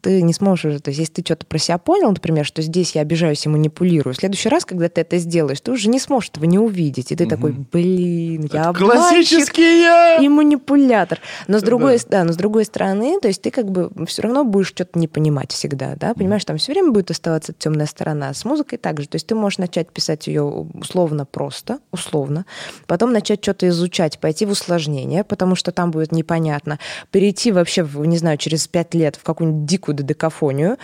[0.00, 2.94] ты не сможешь уже, то есть если ты что-то про себя понял, например, что здесь
[2.94, 6.30] я обижаюсь и манипулирую, в следующий раз, когда ты это сделаешь, ты уже не сможешь
[6.30, 10.16] этого не увидеть, и ты такой, блин, я Классический я!
[10.18, 11.20] и манипулятор.
[11.46, 12.04] Но с другой, Да.
[12.10, 15.08] да, но с другой стороны, то есть ты как бы все равно будешь что-то не
[15.08, 18.32] понимать всегда, да, понимаешь, там все время будет оставаться темная сторона.
[18.34, 22.46] С музыкой также, то есть ты можешь начать писать ее условно просто, условно,
[22.86, 26.78] потом начать что-то изучать, пойти в усложнение, потому что там будет непонятно,
[27.10, 30.76] перейти вообще, в, не знаю, через пять лет в какую-нибудь дикую додекафонию,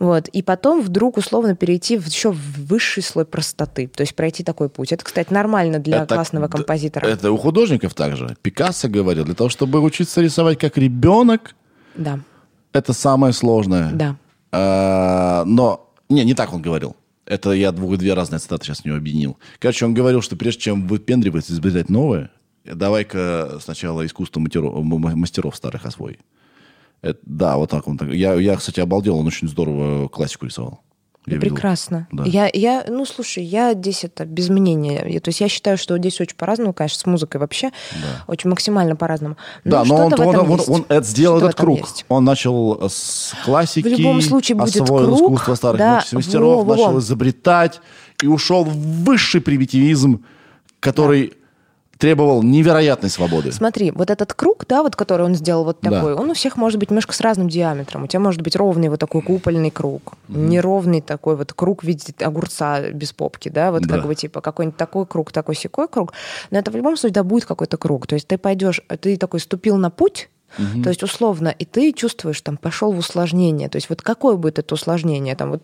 [0.00, 4.42] вот, и потом вдруг условно перейти в еще в высший слой простоты, то есть пройти
[4.42, 4.92] такой путь.
[4.92, 7.06] Это, кстати, нормально для Это- классного композитора.
[7.06, 8.36] Это у художников также.
[8.42, 11.54] Пикассо говорил, для того, чтобы учиться рисовать как ребенок,
[11.94, 12.18] Да,
[12.72, 13.90] это самое сложное.
[13.92, 14.16] да.
[14.52, 16.96] А, но, не, не так он говорил.
[17.26, 19.38] Это я двух, две разные цитаты сейчас не объединил.
[19.60, 22.30] Короче, он говорил, что прежде чем выпендриваться, изобретать новое,
[22.64, 26.18] давай-ка сначала искусство матеро- м- м- мастеров старых освой.
[27.02, 27.96] Это- да, вот так он.
[27.98, 30.80] так- Я, я, кстати, обалдел, он очень здорово классику рисовал.
[31.26, 31.54] Я видел.
[31.54, 32.08] Прекрасно.
[32.12, 32.24] Да.
[32.24, 35.04] Я, я, ну, слушай, я здесь это без мнения.
[35.06, 37.70] Я- то есть я считаю, что здесь очень по-разному, конечно, с музыкой вообще.
[38.26, 39.36] Очень максимально по-разному.
[39.64, 40.68] Да, но он, он, он- есть.
[40.68, 41.78] он это сделал этот круг.
[41.80, 42.06] есть.
[42.08, 46.98] Он начал с классики, В любом случае будет освоил круг, искусство старых да, мастеров, начал
[46.98, 47.80] изобретать
[48.22, 48.74] и ушел в
[49.04, 50.24] высший примитивизм,
[50.80, 51.34] который
[52.00, 53.52] требовал невероятной свободы.
[53.52, 55.90] Смотри, вот этот круг, да, вот который он сделал вот Да.
[55.90, 58.04] такой, он у всех может быть немножко с разным диаметром.
[58.04, 62.12] У тебя может быть ровный вот такой купольный круг, неровный такой вот круг в виде
[62.20, 63.96] огурца без попки, да, вот Да.
[63.96, 66.14] как бы типа какой-нибудь такой круг, такой секой круг.
[66.50, 68.06] Но это в любом случае да будет какой-то круг.
[68.06, 70.30] То есть ты пойдешь, ты такой ступил на путь,
[70.82, 73.68] то есть условно, и ты чувствуешь, там, пошел в усложнение.
[73.68, 75.36] То есть вот какое будет это усложнение?
[75.36, 75.62] Там вот,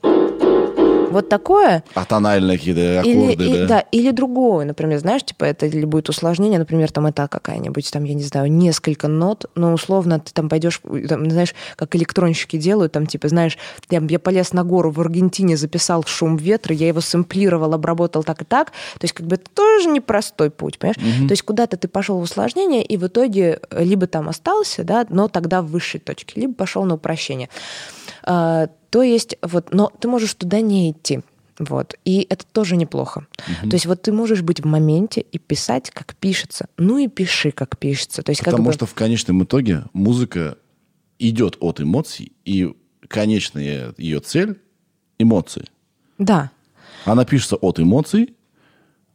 [1.08, 3.66] вот такое, А тональные какие-то или, аккорды, и- да.
[3.66, 8.04] да, или другое, например, знаешь, типа это или будет усложнение, например, там это какая-нибудь, там,
[8.04, 12.92] я не знаю, несколько нот, но условно ты там пойдешь, там, знаешь, как электронщики делают,
[12.92, 13.58] там, типа, знаешь,
[13.90, 18.42] я, я полез на гору в Аргентине, записал шум ветра, я его сэмплировал, обработал так
[18.42, 20.96] и так, то есть как бы это тоже непростой путь, понимаешь?
[21.28, 25.06] То есть куда-то ты пошел в усложнение, и в итоге э, либо там остался, да,
[25.08, 27.48] но тогда в высшей точке, либо пошел на упрощение.
[28.90, 31.20] То есть, вот, но ты можешь туда не идти.
[31.58, 31.94] Вот.
[32.04, 33.26] И это тоже неплохо.
[33.62, 36.66] То есть вот ты можешь быть в моменте и писать, как пишется.
[36.76, 38.22] Ну и пиши, как пишется.
[38.22, 38.72] То есть как Потому бы...
[38.74, 40.58] что в конечном итоге музыка
[41.18, 42.74] идет от эмоций, и
[43.08, 44.60] конечная ее цель–
[45.18, 45.64] эмоции.
[46.18, 46.50] Да.
[47.06, 48.34] Она пишется от эмоций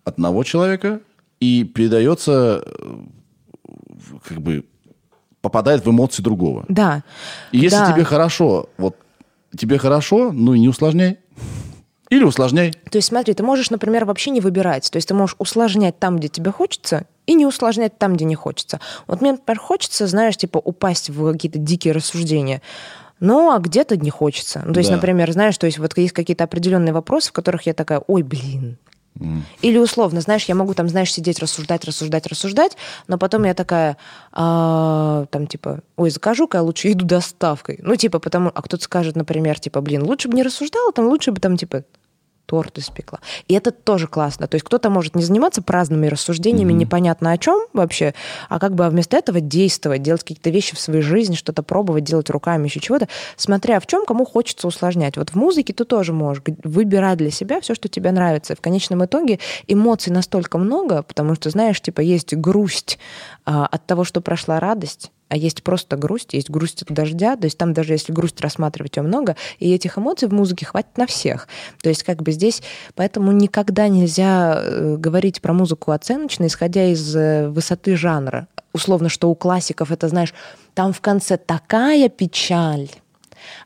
[0.04, 1.02] одного человека
[1.40, 2.96] и передается, э,
[4.28, 4.66] как бы,
[5.42, 6.66] попадает в эмоции другого.
[6.70, 7.04] Да.
[7.52, 7.92] И если Да.
[7.94, 8.96] тебе хорошо, вот
[9.58, 11.20] тебе хорошо, ну и не усложняй.
[12.10, 12.72] Или усложняй.
[12.72, 14.92] То есть смотри, ты можешь, например, вообще не выбирать.
[14.92, 18.36] То есть ты можешь усложнять там, где тебе хочется, и не усложнять там, где не
[18.36, 18.82] хочется.
[19.08, 22.62] Вот мне, например, хочется, знаешь, типа упасть в какие-то дикие рассуждения.
[23.22, 24.62] Ну, а где-то не хочется.
[24.66, 24.96] Ну, то есть, Да.
[24.98, 28.78] например, знаешь, то есть вот есть какие-то определенные вопросы, в которых я такая, ой, блин,
[29.62, 32.78] Или условно, знаешь, я могу там, знаешь, сидеть, рассуждать, рассуждать, рассуждать,
[33.08, 33.98] но потом я такая,
[34.32, 37.80] а, там, типа, ой, закажу-ка я лучше еду доставкой.
[37.84, 38.52] Ну, типа, потому...
[38.54, 41.84] А кто-то скажет, например, типа, блин, лучше бы не рассуждала, там, лучше бы там, типа,
[42.52, 43.20] торт испекла.
[43.48, 44.46] И это тоже классно.
[44.46, 48.14] То есть кто-то может не заниматься праздными рассуждениями, непонятно о чем вообще,
[48.50, 52.30] а как бы вместо этого действовать, делать какие-то вещи в своей жизни, что-то пробовать, делать
[52.30, 53.08] руками, еще чего-то,
[53.38, 55.16] смотря в чем кому хочется усложнять.
[55.16, 58.52] Вот в музыке ты тоже можешь выбирать для себя все, что тебе нравится.
[58.52, 63.00] И в конечном итоге эмоций настолько много, потому что, знаешь, типа есть грусть
[63.46, 67.46] а, от того, что прошла радость, а есть просто грусть, есть грусть от дождя, то
[67.46, 71.08] есть там даже если грусть рассматривать ее много, и этих эмоций в музыке хватит на
[71.08, 71.48] всех.
[71.82, 72.62] То есть как бы здесь,
[72.96, 78.50] поэтому никогда нельзя э, говорить про музыку оценочно, исходя из э, высоты жанра.
[78.74, 80.34] Условно, что у классиков это, знаешь,
[80.74, 82.90] там в конце такая печаль,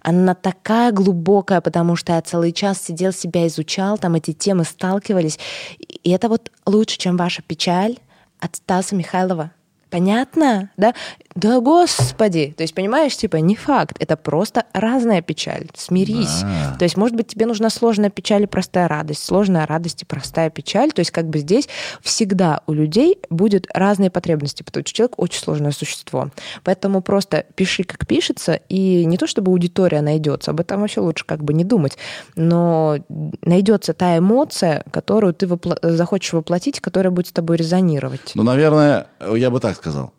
[0.01, 5.39] она такая глубокая, потому что я целый час сидел, себя изучал, там эти темы сталкивались.
[5.79, 7.97] И это вот лучше, чем ваша печаль
[8.39, 9.49] от Стаса Михайлова.
[9.89, 10.71] Понятно?
[10.77, 10.93] Да?
[11.35, 12.53] Да, господи.
[12.55, 13.97] То есть, понимаешь, типа, не факт.
[13.99, 15.67] Это просто разная печаль.
[15.75, 16.41] Смирись.
[16.41, 16.75] Да.
[16.79, 19.23] То есть, может быть, тебе нужна сложная печаль и простая радость.
[19.23, 20.93] Сложная радость и простая печаль.
[20.93, 21.67] То есть, как бы здесь
[22.01, 26.29] всегда у людей будет разные потребности, потому что человек очень сложное существо.
[26.63, 31.25] Поэтому просто пиши, как пишется, и не то чтобы аудитория найдется, об этом вообще лучше
[31.25, 31.97] как бы не думать,
[32.35, 32.97] но
[33.41, 38.31] найдется та эмоция, которую ты вопла- захочешь воплотить, которая будет с тобой резонировать.
[38.35, 40.13] Ну, наверное, я бы так сказал.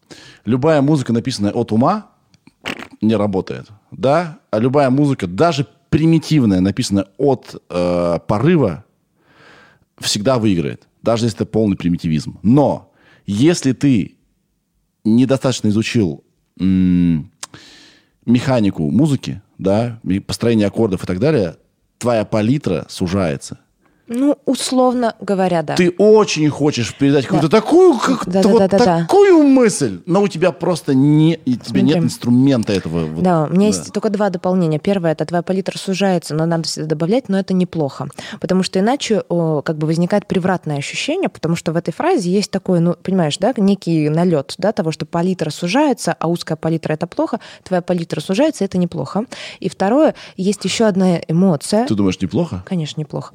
[0.44, 2.10] Любая музыка, написанная от ума,
[3.00, 3.68] не работает.
[3.90, 4.38] Да?
[4.50, 8.84] А любая музыка, даже примитивная, написанная от э, порыва,
[9.98, 10.86] всегда выиграет.
[11.02, 12.38] Даже если это полный примитивизм.
[12.42, 12.92] Но
[13.26, 14.16] если ты
[15.04, 16.24] недостаточно изучил
[16.58, 17.30] м,
[18.24, 21.56] механику музыки, да, построение аккордов и так далее,
[21.98, 23.60] твоя палитра сужается.
[24.08, 25.74] Ну, условно говоря, да.
[25.74, 29.00] Ты очень хочешь передать какую-то такую, как Да, вот да, да, да, да.
[29.02, 33.06] такую мысль, но у тебя просто не, и тебе нет инструмента этого.
[33.06, 33.22] вот.
[33.22, 34.78] Да, у меня есть только два дополнения.
[34.78, 38.08] Первое, это твоя палитра сужается, но надо всегда добавлять, но это неплохо.
[38.40, 42.50] Потому что иначе о, как бы возникает превратное ощущение, потому что в этой фразе есть
[42.50, 47.06] такой, ну, понимаешь, да, некий налет, да, того, что палитра сужается, а узкая палитра это
[47.08, 49.24] плохо, твоя палитра сужается, это неплохо.
[49.58, 51.86] И второе, есть еще одна эмоция.
[51.86, 52.62] Ты думаешь, неплохо?
[52.66, 53.32] Конечно, неплохо.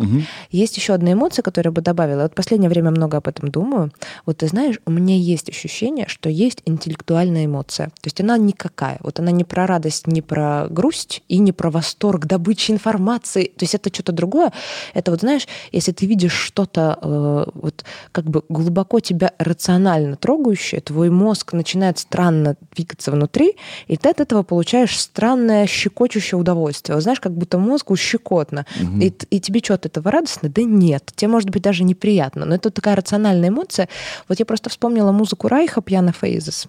[0.61, 2.21] Есть еще одна эмоция, которую я бы добавила.
[2.21, 3.91] Вот в последнее время много об этом думаю.
[4.27, 7.87] Вот ты знаешь, у меня есть ощущение, что есть интеллектуальная эмоция.
[7.87, 8.97] То есть она никакая.
[8.99, 13.45] Вот она не про радость, не про грусть и не про восторг добычи информации.
[13.45, 14.53] То есть это что-то другое.
[14.93, 20.79] Это вот знаешь, если ты видишь что-то э, вот как бы глубоко тебя рационально трогающее,
[20.81, 23.55] твой мозг начинает странно двигаться внутри,
[23.87, 26.95] и ты от этого получаешь странное щекочущее удовольствие.
[26.95, 28.67] Вот знаешь, как будто мозгу щекотно.
[29.01, 30.50] И, т- и тебе что от этого радостно?
[30.53, 31.11] Да нет.
[31.15, 32.45] Тебе может быть даже неприятно.
[32.45, 33.87] Но это такая рациональная эмоция.
[34.27, 36.67] Вот я просто вспомнила музыку Райха «Пьяно Фейзес»,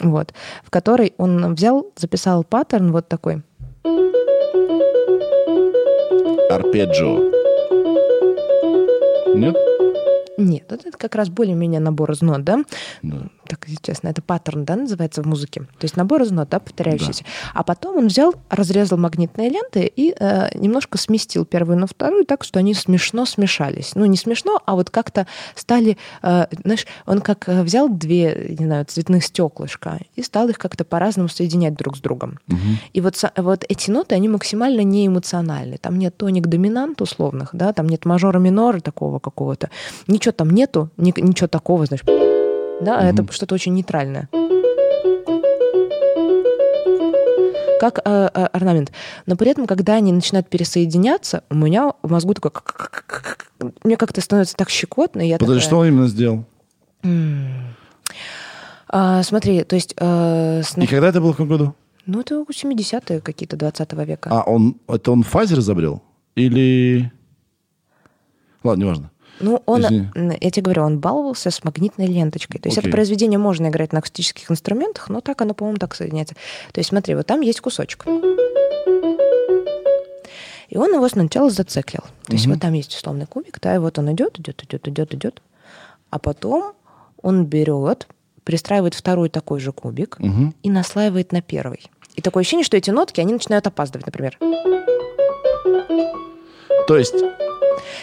[0.00, 0.34] вот,
[0.64, 3.42] в которой он взял, записал паттерн вот такой.
[6.50, 7.32] Арпеджио.
[9.34, 9.56] Нет?
[10.38, 12.62] Нет, это как раз более-менее набор из нот, да?
[13.02, 13.28] Да.
[13.48, 15.60] Так, честно, это паттерн, да, называется в музыке.
[15.78, 17.24] То есть набор из нот, да, повторяющийся.
[17.54, 22.44] А потом он взял, разрезал магнитные ленты и э, немножко сместил первую на вторую так,
[22.44, 23.92] что они смешно смешались.
[23.94, 28.66] Ну, не смешно, а вот как-то стали, э, знаешь, он как э, взял две, не
[28.66, 32.38] знаю, цветных стеклышка и стал их как-то по-разному соединять друг с другом.
[32.92, 35.78] И вот, вот эти ноты, они максимально неэмоциональны.
[35.78, 39.70] Там нет тоник-доминант условных, да, там нет мажора-минора такого какого-то.
[40.06, 42.02] Ничего там нету, ни- ничего такого, знаешь.
[42.80, 44.28] Да, это что-то очень нейтральное.
[47.80, 48.90] Как э, э, орнамент.
[49.26, 52.50] Но при этом, когда они начинают пересоединяться, у меня в мозгу такой...
[53.84, 55.20] Мне как-то становится так щекотно.
[55.20, 56.44] Я Подожди, такая, что он именно сделал?
[58.88, 59.94] а, смотри, то есть...
[59.98, 61.74] э, с- И когда это было, в каком году?
[62.06, 64.30] Ну, это 70-е какие-то 20 века.
[64.32, 66.02] А, он, это он фазер изобрел?
[66.34, 67.12] Или...
[68.64, 69.10] Ладно, неважно.
[69.40, 70.08] Ну, он, Извини.
[70.40, 72.60] я тебе говорю, он баловался с магнитной ленточкой.
[72.60, 72.88] То есть Окей.
[72.88, 76.34] это произведение можно играть на акустических инструментах, но так оно, по-моему, так соединяется.
[76.72, 78.04] То есть смотри, вот там есть кусочек.
[80.68, 82.02] И он его сначала зациклил.
[82.26, 85.14] То есть вот там есть условный кубик, да, и вот он идет, идет, идет, идет,
[85.14, 85.42] идет.
[86.10, 86.72] А потом
[87.22, 88.08] он берет,
[88.44, 90.54] пристраивает второй такой же кубик Мгм.
[90.62, 91.90] и наслаивает на первый.
[92.14, 94.38] И такое ощущение, что эти нотки, они начинают опаздывать, например.
[96.88, 97.14] То есть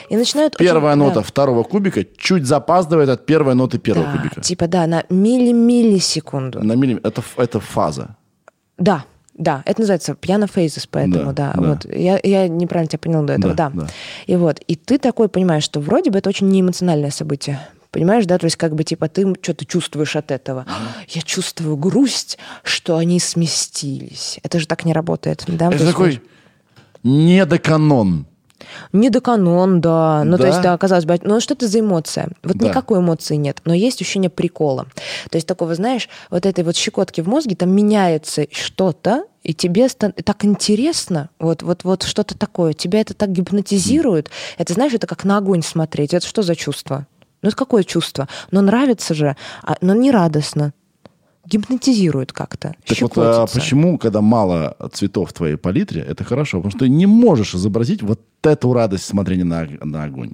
[0.09, 1.03] И начинают очень- первая да.
[1.03, 4.41] нота второго кубика чуть запаздывает от первой ноты первого Да, кубика.
[4.41, 6.63] Типа, да, на милли-миллисекунду.
[6.63, 7.07] На миллиметр.
[7.07, 8.15] Это, это фаза.
[8.77, 9.05] Да,
[9.37, 11.61] да, это называется piano phases, поэтому, Да, да.
[11.61, 11.67] да.
[11.69, 13.87] Вот, я, я неправильно тебя поняла до этого, Да, да, да.
[14.27, 17.59] И вот, и ты такой понимаешь, что вроде бы это очень неэмоциональное событие.
[17.91, 20.65] Понимаешь, да, то есть как бы типа ты что-то чувствуешь от этого.
[21.09, 24.39] Я чувствую грусть, что они сместились.
[24.43, 25.69] Это же так не работает, да?
[25.69, 26.21] То Это такой
[27.03, 28.25] недоканон.
[28.91, 30.23] Не до канон, да.
[30.25, 30.37] Ну, Да?
[30.37, 32.29] то есть, да, казалось бы, ну, что это за эмоция?
[32.43, 32.67] Вот Да.
[32.67, 34.85] никакой эмоции нет, но есть ощущение прикола.
[35.29, 39.87] То есть, такого, знаешь, вот этой вот щекотки в мозге, там меняется что-то, и тебе
[39.89, 44.29] так интересно, вот, вот, вот что-то такое, тебя это так гипнотизирует.
[44.57, 46.13] Это, знаешь, это как на огонь смотреть.
[46.13, 47.07] Это что за чувство?
[47.41, 48.29] Ну, это какое чувство?
[48.51, 50.73] Но нравится же, а- но не радостно.
[51.45, 52.73] Гипнотизирует как-то.
[52.85, 56.57] Так вот, а почему, когда мало цветов в твоей палитре, это хорошо?
[56.59, 60.33] Потому что ты не можешь изобразить вот эту радость смотрения на, на огонь.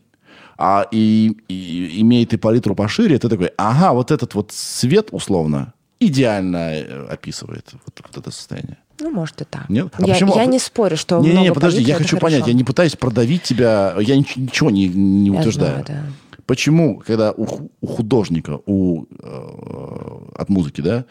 [0.58, 5.74] А и, и имея ты палитру пошире, ты такой, ага, вот этот вот цвет условно
[6.00, 8.78] идеально э, описывает вот, вот это состояние.
[9.00, 9.70] Ну, может, и так.
[9.70, 9.88] Нет?
[9.94, 10.36] А я, почему?
[10.36, 12.26] я не спорю, что Не, не, много подожди, палитры я хочу хорошо.
[12.26, 15.86] понять, я не пытаюсь продавить тебя, я нич- ничего не, не Я утверждаю.
[15.86, 16.29] знаю, да.
[16.50, 21.06] Почему, когда у, у художника, у, э, от музыки, да,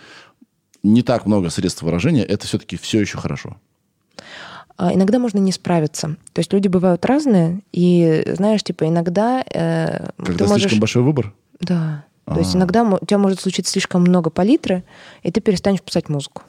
[0.83, 3.57] не так много средств выражения, это все-таки все еще хорошо?
[4.77, 6.17] А иногда можно не справиться.
[6.33, 10.63] То есть люди бывают разные, и знаешь, типа иногда э, Когда ты можешь...
[10.63, 11.33] слишком большой выбор?
[11.61, 12.05] Да.
[12.25, 12.59] То есть А.
[12.59, 14.83] иногда у тебя может случиться слишком много палитры,
[15.23, 16.43] и ты перестанешь писать музыку.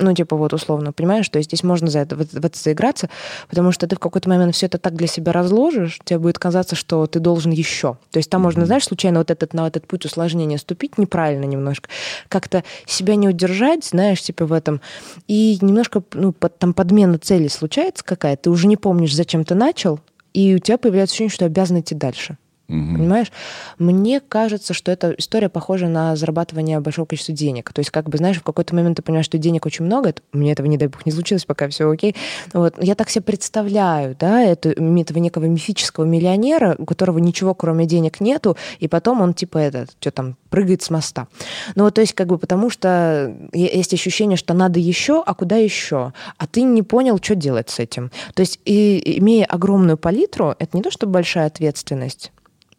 [0.00, 3.10] Ну, типа вот условно, понимаешь, что здесь можно за это, в, в это заиграться,
[3.50, 6.74] потому что ты в какой-то момент все это так для себя разложишь, тебе будет казаться,
[6.74, 7.98] что ты должен еще.
[8.10, 11.90] То есть там можно, знаешь, случайно вот этот, на этот путь усложнения ступить неправильно немножко,
[12.28, 14.80] как-то себя не удержать, знаешь, типа в этом,
[15.28, 19.54] и немножко, ну, под- там подмена цели случается какая-то, ты уже не помнишь, зачем ты
[19.54, 20.00] начал,
[20.32, 22.38] и у тебя появляется ощущение, что обязан идти дальше.
[22.70, 23.32] Понимаешь?
[23.78, 27.72] Мне кажется, что эта история похожа на зарабатывание большого количества денег.
[27.72, 30.10] То есть, как бы, знаешь, в какой-то момент ты понимаешь, что денег очень много.
[30.10, 32.14] Это, мне этого, не дай бог, не случилось, пока все окей.
[32.52, 32.74] Вот.
[32.80, 38.20] Я так себе представляю, да, это, этого некого мифического миллионера, у которого ничего, кроме денег,
[38.20, 41.26] нету, и потом он, типа, этот, что там, прыгает с моста.
[41.74, 45.56] Ну, вот, то есть, как бы, потому что есть ощущение, что надо еще, а куда
[45.56, 46.12] еще?
[46.36, 48.10] А ты не понял, что делать с этим.
[48.34, 52.32] То есть, и, имея огромную палитру, это не то, что большая ответственность,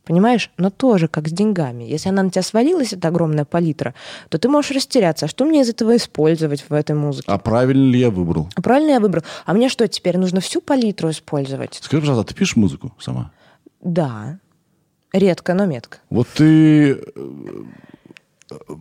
[0.04, 0.50] Понимаешь?
[0.58, 1.84] Но тоже как с деньгами.
[1.84, 3.94] Если она на тебя свалилась, эта огромная палитра,
[4.30, 5.26] то ты можешь растеряться.
[5.26, 7.26] А что мне из этого использовать в этой музыке?
[7.28, 8.50] А правильно ли я выбрал?
[8.56, 9.24] А правильно я выбрал?
[9.46, 11.80] А мне что, теперь нужно всю палитру использовать?
[11.82, 13.32] Скажи, пожалуйста, а ты пишешь музыку сама?
[13.82, 14.40] Да.
[15.14, 15.98] Редко, но метко.
[16.10, 17.64] Вот ты э,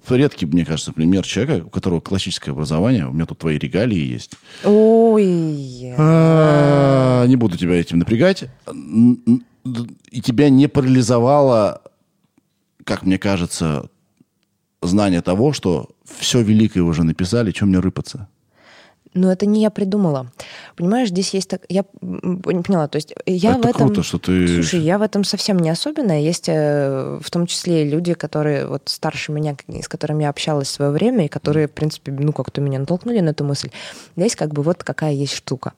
[0.09, 3.07] редкий, мне кажется, пример человека, у которого классическое образование.
[3.07, 4.33] У меня тут твои регалии есть.
[4.65, 5.95] Ой.
[5.99, 8.45] А, Не буду тебя этим напрягать.
[10.11, 11.83] И тебя не парализовало,
[12.85, 13.89] как мне кажется,
[14.83, 18.29] знание того, что все великое уже написали, чем мне рыпаться.
[19.13, 20.31] Но это не я придумала.
[20.77, 21.63] Понимаешь, здесь есть так...
[21.69, 22.87] Я не поняла.
[22.87, 23.87] То есть я Это в этом...
[23.89, 24.47] круто, что ты...
[24.47, 26.21] Слушай, я в этом совсем не особенная.
[26.21, 30.71] Есть э, в том числе люди, которые вот старше меня, с которыми я общалась в
[30.71, 33.71] свое время, и которые, в принципе, ну, как-то меня натолкнули на эту мысль.
[34.17, 35.73] Здесь как бы вот какая есть штука.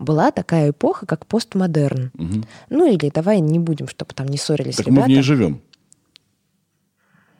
[0.00, 2.10] Была такая эпоха, как постмодерн.
[2.14, 2.44] Мгм.
[2.70, 5.06] Ну или давай не будем, чтобы там не ссорились Так мы ребята.
[5.06, 5.60] в ней живем.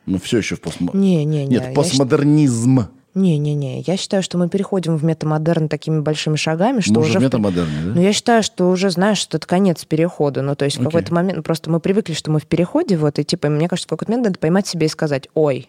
[0.06, 1.16] Мы все еще в постмодернизме.
[1.24, 1.46] Не-не-не.
[1.50, 2.86] Нет, я постмодернизм.
[3.14, 7.22] Не-не-не, я считаю, что мы переходим в метамодерн такими большими шагами, что Мы уже в
[7.22, 8.00] в метамодерне, Ну, да?
[8.00, 10.42] я считаю, что уже, знаешь, что это конец перехода.
[10.42, 10.90] Ну, то есть в Окей.
[10.92, 11.44] какой-то момент...
[11.44, 14.26] Просто мы привыкли, что мы в переходе, вот, и, типа, мне кажется, в какой-то момент
[14.28, 15.68] надо поймать себя и сказать «Ой».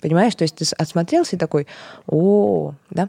[0.00, 0.34] Понимаешь?
[0.34, 1.66] То есть ты отсмотрелся и такой
[2.06, 3.08] «О», да?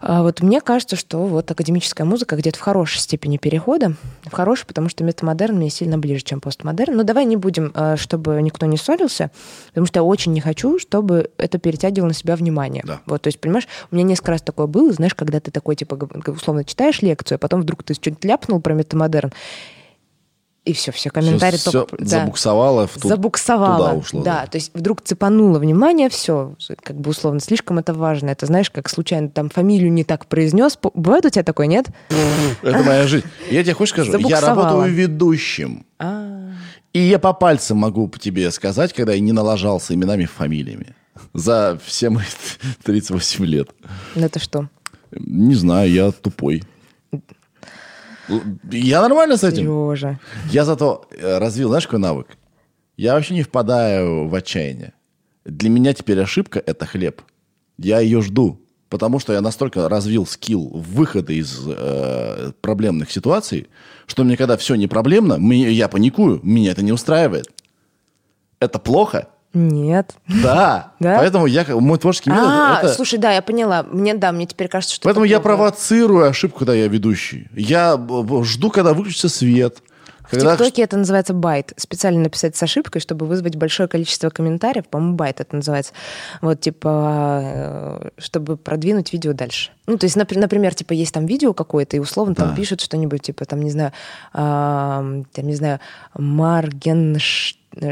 [0.00, 3.94] А вот мне кажется, что вот академическая музыка где-то в хорошей степени перехода.
[4.24, 6.96] В хорошей, потому что метамодерн мне сильно ближе, чем постмодерн.
[6.96, 9.30] Но давай не будем, э, чтобы никто не ссорился,
[9.68, 12.84] потому что я очень не хочу, чтобы это перетягивало на себя внимание.
[12.86, 13.00] Да.
[13.06, 15.98] Вот, то есть, понимаешь, у меня несколько раз такое было, знаешь, когда ты такой, типа,
[16.28, 19.32] условно читаешь лекцию, а потом вдруг ты что-нибудь ляпнул про метамодерн,
[20.64, 21.96] и все, все, комментарии Всё- только...
[21.98, 22.04] да.
[22.20, 23.78] забуксовало в ту- Забуксовало.
[23.78, 24.46] туда ушло, Да, да.
[24.48, 28.30] то есть вдруг цепануло внимание, все, как бы условно, слишком это важно.
[28.30, 30.78] Это знаешь, как случайно там фамилию не так произнес.
[30.94, 31.86] Бывает у тебя такое, нет?
[32.62, 33.24] Это моя жизнь.
[33.50, 34.18] Я тебе хочешь скажу?
[34.18, 35.86] Я работаю ведущим.
[35.98, 36.50] А,
[36.92, 40.94] И я по пальцам могу тебе сказать, когда я не налажался именами и фамилиями.
[41.34, 42.24] За все мои
[42.84, 43.70] 38 лет.
[44.14, 44.68] это что?
[45.12, 46.62] Не знаю, я тупой.
[48.70, 49.64] Я нормально с этим.
[49.66, 50.18] Сережа.
[50.50, 52.26] Я зато э, развил, знаешь, какой навык?
[52.96, 54.92] Я вообще не впадаю в отчаяние.
[55.44, 57.22] Для меня теперь ошибка– это хлеб.
[57.78, 63.68] Я ее жду, потому что я настолько развил скилл выхода из э, проблемных ситуаций,
[64.06, 67.50] что мне, когда все не проблемно, мне- я паникую, меня это не устраивает.
[68.60, 69.28] Это плохо?
[69.54, 70.14] Нет.
[70.26, 70.92] Да.
[71.00, 71.18] Да?
[71.18, 73.82] Поэтому я, мой творческий метод А, это- слушай, да, я поняла.
[73.84, 77.48] Мне, да, мне теперь кажется, что Поэтому это я провоцирую ошибку, когда я ведущий.
[77.54, 79.78] Я б- жду, когда выключится свет.
[80.22, 81.72] В Когда ТикТоке это называется bait.
[81.78, 84.86] Специально написать с ошибкой, чтобы вызвать большое количество комментариев.
[84.86, 85.92] По-моему, bait это называется.
[86.42, 89.70] Вот, типа, э, чтобы продвинуть видео дальше.
[89.86, 92.54] Ну, то есть, напр- например, типа, есть там видео какое-то, и условно там Да.
[92.56, 93.92] пишут что-нибудь, типа, там, не знаю,
[94.34, 95.80] ам, там, не знаю,
[96.14, 97.16] Марген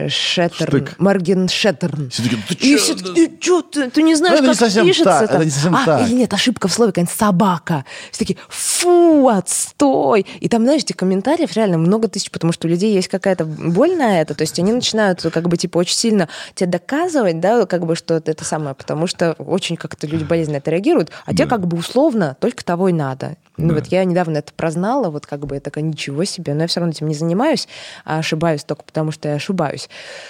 [0.09, 0.69] Шеттерн.
[0.69, 0.95] Штык.
[0.99, 2.11] Марген Шеттерн.
[2.11, 4.53] Все такие, «Ты И чё?» все таки, что ты, ты не знаешь, Ну, это не
[4.53, 6.09] как совсем пишется так, там?» это не совсем а, так.
[6.09, 7.85] или нет, ошибка в слове, какая-нибудь собака.
[8.11, 10.27] Все такие, фу, отстой.
[10.41, 13.97] И там, знаешь, этих комментариев реально много тысяч, потому что у людей есть какая-то боль
[13.97, 14.35] на это.
[14.35, 18.15] То есть они начинают как бы типа очень сильно тебе доказывать, да, как бы что
[18.15, 22.37] это, самое, потому что очень как-то люди болезненно это реагируют, а тебе как бы условно
[22.41, 23.37] только того и надо.
[23.57, 23.75] Ну Да.
[23.77, 26.81] вот я недавно это прознала, вот как бы я такая, ничего себе, но я все
[26.81, 27.69] равно этим не занимаюсь,
[28.05, 29.89] а ошибаюсь только потому, что я ошибаюсь.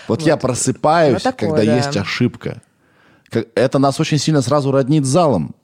[0.08, 1.76] Вот, я просыпаюсь, Вот такое, когда да.
[1.76, 2.62] есть ошибка.
[3.54, 5.54] Это нас очень сильно сразу роднит залом.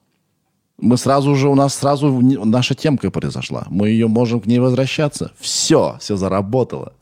[0.79, 3.67] Мы сразу же, у нас сразу наша темка произошла.
[3.71, 5.31] Мы ее можем к ней возвращаться.
[5.39, 6.95] Все, все заработало.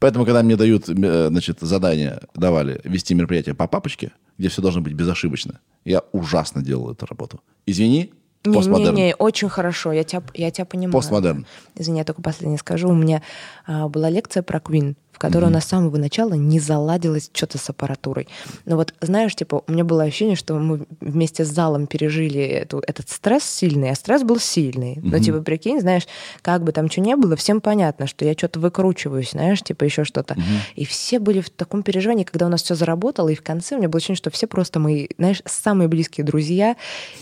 [0.00, 4.80] Поэтому, когда мне дают, э, значит, задание, давали вести мероприятие по папочке, где все должно
[4.80, 7.40] быть безошибочно, я ужасно делал эту работу.
[7.66, 8.94] Извини, постмодерн.
[8.94, 10.92] Не-не-не, очень хорошо, я тебя, я тебя понимаю.
[10.92, 11.46] Постмодерн.
[11.74, 12.88] Извини, я только последнее скажу.
[12.88, 13.22] У меня
[13.66, 17.58] а, была лекция про Queen, в которой у нас с самого начала не заладилось что-то
[17.58, 18.26] с аппаратурой.
[18.64, 22.78] Но вот, знаешь, типа, у меня было ощущение, что мы вместе с залом пережили эту,
[22.86, 24.98] этот стресс сильный, а стресс был сильный.
[25.02, 26.04] Но, типа, прикинь, знаешь,
[26.40, 30.04] как бы там что ни было, всем понятно, что я что-то выкручиваюсь, знаешь, типа еще
[30.04, 30.38] что-то.
[30.74, 33.78] И все были в таком переживании, когда у нас все заработало, и в конце у
[33.78, 36.76] меня было ощущение, что все просто мои, знаешь, самые близкие друзья,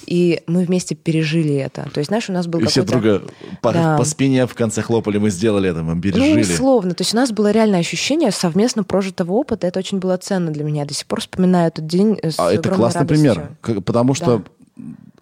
[0.07, 1.91] и мы вместе пережили это.
[1.93, 3.19] То есть, знаешь, у нас был И все какой-то...
[3.19, 3.97] друга по, Да.
[3.99, 6.43] по спине в конце хлопали, мы сделали это, мы Ну, пережили.
[6.43, 6.95] условно.
[6.95, 9.67] То есть у нас было реальное ощущение совместно прожитого опыта.
[9.67, 10.83] Это очень было ценно для меня.
[10.83, 13.35] Я до сих пор вспоминаю этот день с А это классный радостью.
[13.63, 13.83] пример.
[13.83, 14.45] Потому что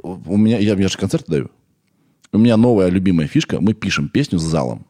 [0.02, 1.50] у меня, я, я же концерт даю.
[2.32, 3.60] У меня новая любимая фишка.
[3.60, 4.84] Мы пишем песню с залом.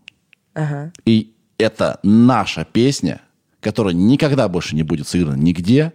[0.55, 0.93] Ага.
[1.05, 3.20] И это наша песня,
[3.61, 5.93] которая никогда больше не будет сыграна нигде.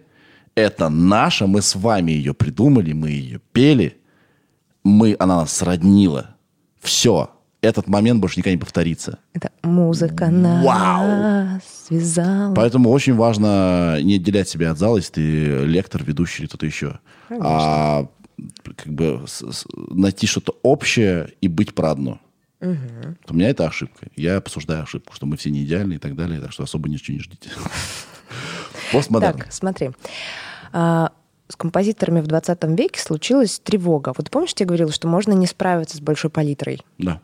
[0.54, 3.98] Это наша, мы с вами ее придумали, мы ее пели.
[4.84, 6.36] Мы, она нас сроднила.
[6.80, 7.30] Все.
[7.62, 9.18] Этот момент больше никогда не повторится.
[9.34, 12.54] Это музыка нас связала.
[12.54, 16.98] Поэтому очень важно не отделять себя от зала, если ты лектор, ведущий или кто-то еще.
[17.30, 18.08] А
[18.76, 22.20] как бы с- с- найти что-то общее и быть про одно.
[22.60, 24.06] Вот У меня это ошибка.
[24.16, 27.14] Я обсуждаю ошибку, что мы все не идеальны и так далее, так что особо ничего
[27.16, 27.50] не ждите.
[28.92, 29.38] Постмодерн.
[29.38, 29.90] Так, смотри.
[31.52, 34.14] С композиторами в 20 веке случилась тревога.
[34.16, 36.80] Вот помнишь, я говорила, что можно не справиться с большой палитрой?
[36.96, 37.20] Да.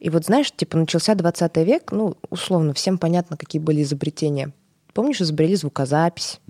[0.00, 4.52] И вот знаешь, типа начался 20 век, ну, условно, всем понятно, какие были изобретения.
[4.92, 6.40] Помнишь, изобрели звукозапись?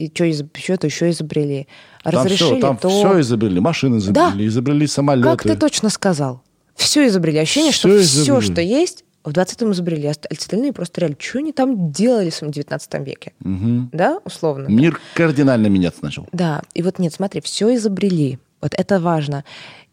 [0.00, 0.24] И что,
[0.58, 1.68] что-то еще изобрели?
[2.02, 2.88] Там Разрешили все, там то...
[2.88, 3.60] все изобрели.
[3.60, 4.44] Машины изобрели, Да.
[4.44, 5.28] изобрели самолеты.
[5.28, 6.42] Как ты точно сказал?
[6.74, 7.38] Все изобрели.
[7.38, 8.52] Ощущение, Всё что все, изобрели.
[8.52, 10.06] что есть, в 20-м изобрели.
[10.06, 13.32] а остальные просто реально, что они там делали в своем 19 веке?
[13.40, 13.90] Мгм.
[13.92, 14.68] Да, условно?
[14.68, 16.26] Мир кардинально меняться начал.
[16.32, 18.38] Да, и вот нет, смотри, все изобрели.
[18.60, 19.44] Вот это важно.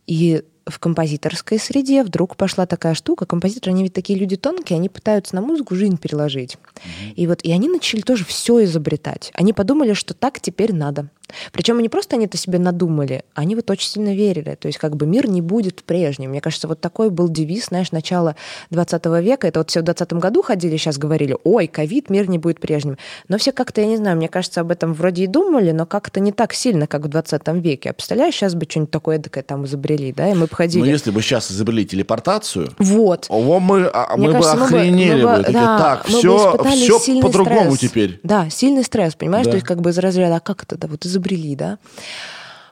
[0.06, 3.26] И в композиторской среде вдруг пошла такая штука.
[3.26, 6.56] Композиторы, они ведь такие люди тонкие, они пытаются на музыку жизнь переложить.
[6.56, 7.14] Mm-hmm.
[7.15, 9.31] И вот и они начали тоже все изобретать.
[9.35, 11.10] Они подумали, что так теперь надо.
[11.52, 14.56] Причем не просто они это себе надумали, они вот очень сильно верили.
[14.60, 16.31] То есть как бы мир не будет прежним.
[16.31, 18.35] Мне кажется, вот такой был девиз, знаешь, начала
[18.69, 19.48] 20 века.
[19.48, 22.98] Это вот все в 20 году ходили, сейчас говорили, ой, ковид, мир не будет прежним.
[23.27, 26.19] Но все как-то, я не знаю, мне кажется, об этом вроде и думали, но как-то
[26.19, 27.91] не так сильно, как в 20 веке.
[27.91, 30.84] А представляешь, сейчас бы что-нибудь такое эдакое там изобрели, да, и мы бы ходили...
[30.84, 33.26] Ну, если бы сейчас изобрели телепортацию, вот.
[33.30, 35.38] О, мы, а, мы кажется, бы охренели мы бы.
[35.38, 38.20] Мы бы да, так, мы все, бы все по-другому теперь.
[38.24, 39.46] Да, сильный стресс, понимаешь?
[39.46, 39.52] Да.
[39.52, 41.80] То есть как бы из разряда, а как это, да, вот изобрели, да?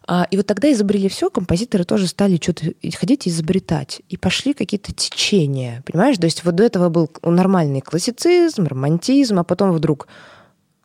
[0.07, 4.01] А, и вот тогда изобрели все, композиторы тоже стали что-то ходить и изобретать.
[4.09, 6.17] И пошли какие-то течения, понимаешь?
[6.17, 10.07] То есть вот до этого был нормальный классицизм, романтизм, а потом вдруг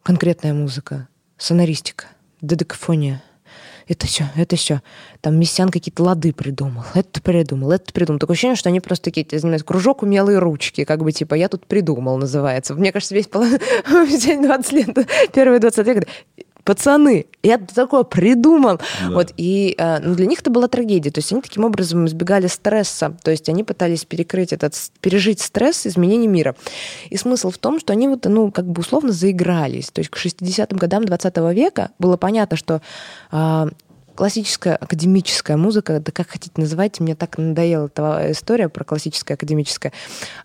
[0.02, 1.08] конкретная музыка,
[1.38, 2.06] сонористика,
[2.42, 3.22] дедекафония.
[3.86, 4.80] Это все, это все.
[5.20, 8.18] Там Мессиан какие-то лады придумал, это придумал, это придумал.
[8.18, 11.66] Такое ощущение, что они просто такие, знаешь, кружок умелые ручки, как бы типа я тут
[11.66, 12.74] придумал называется.
[12.74, 16.08] Мне кажется, весь 20 лет, первые 20 лет,
[16.64, 18.78] пацаны, я такое придумал.
[19.02, 19.10] Да.
[19.10, 21.10] Вот, и э, ну, для них это была трагедия.
[21.10, 23.16] То есть они таким образом избегали стресса.
[23.22, 26.56] То есть они пытались перекрыть этот, пережить стресс изменения мира.
[27.10, 29.90] И смысл в том, что они вот, ну, как бы условно заигрались.
[29.90, 32.80] То есть к 60-м годам 20 века было понятно, что
[33.30, 33.68] э,
[34.14, 39.92] классическая академическая музыка, да как хотите называйте, мне так надоела эта история про классическое академическое.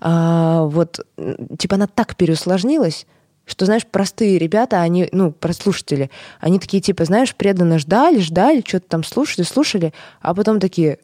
[0.01, 1.05] А, вот,
[1.57, 3.05] типа она так переусложнилась,
[3.49, 6.09] что, знаешь, простые ребята, они, ну, прослушатели,
[6.39, 10.99] они такие, типа, знаешь, преданно ждали, ждали, что-то там слушали, слушали, а потом такие,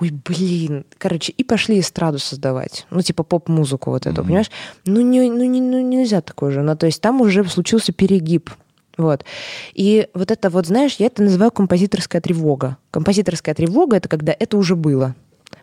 [0.00, 4.24] ой, блин, короче, и пошли эстраду создавать, ну, типа поп-музыку вот эту, mm-hmm.
[4.24, 4.50] понимаешь?
[4.86, 8.50] Ну, не, ну, не, ну, нельзя такое же, ну, то есть там уже случился перегиб,
[8.96, 9.24] вот.
[9.72, 12.76] И вот это вот, знаешь, я это называю композиторская тревога.
[12.90, 15.14] Композиторская тревога— это когда это уже было.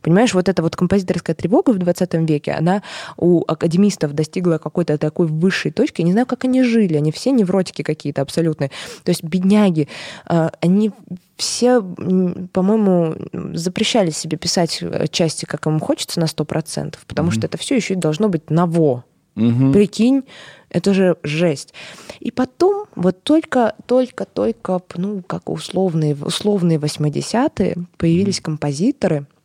[0.01, 2.83] Понимаешь, вот эта вот композиторская тревога в 20 веке, она
[3.17, 6.01] у академистов достигла какой-то такой высшей точки.
[6.01, 6.95] Я не знаю, как они жили.
[6.95, 8.71] Они все невротики какие-то абсолютные.
[9.03, 9.87] То есть бедняги,
[10.25, 10.91] а, они
[11.37, 13.15] все, по-моему,
[13.53, 17.33] запрещали себе писать части, как им хочется, на 100%, потому mm-hmm.
[17.33, 19.05] что это все еще и должно быть ново.
[19.35, 19.71] Mm-hmm.
[19.71, 20.23] Прикинь,
[20.69, 21.73] это же жесть.
[22.19, 29.25] И потом, вот только, только, только, ну, как условные, условные 80-е появились композиторы–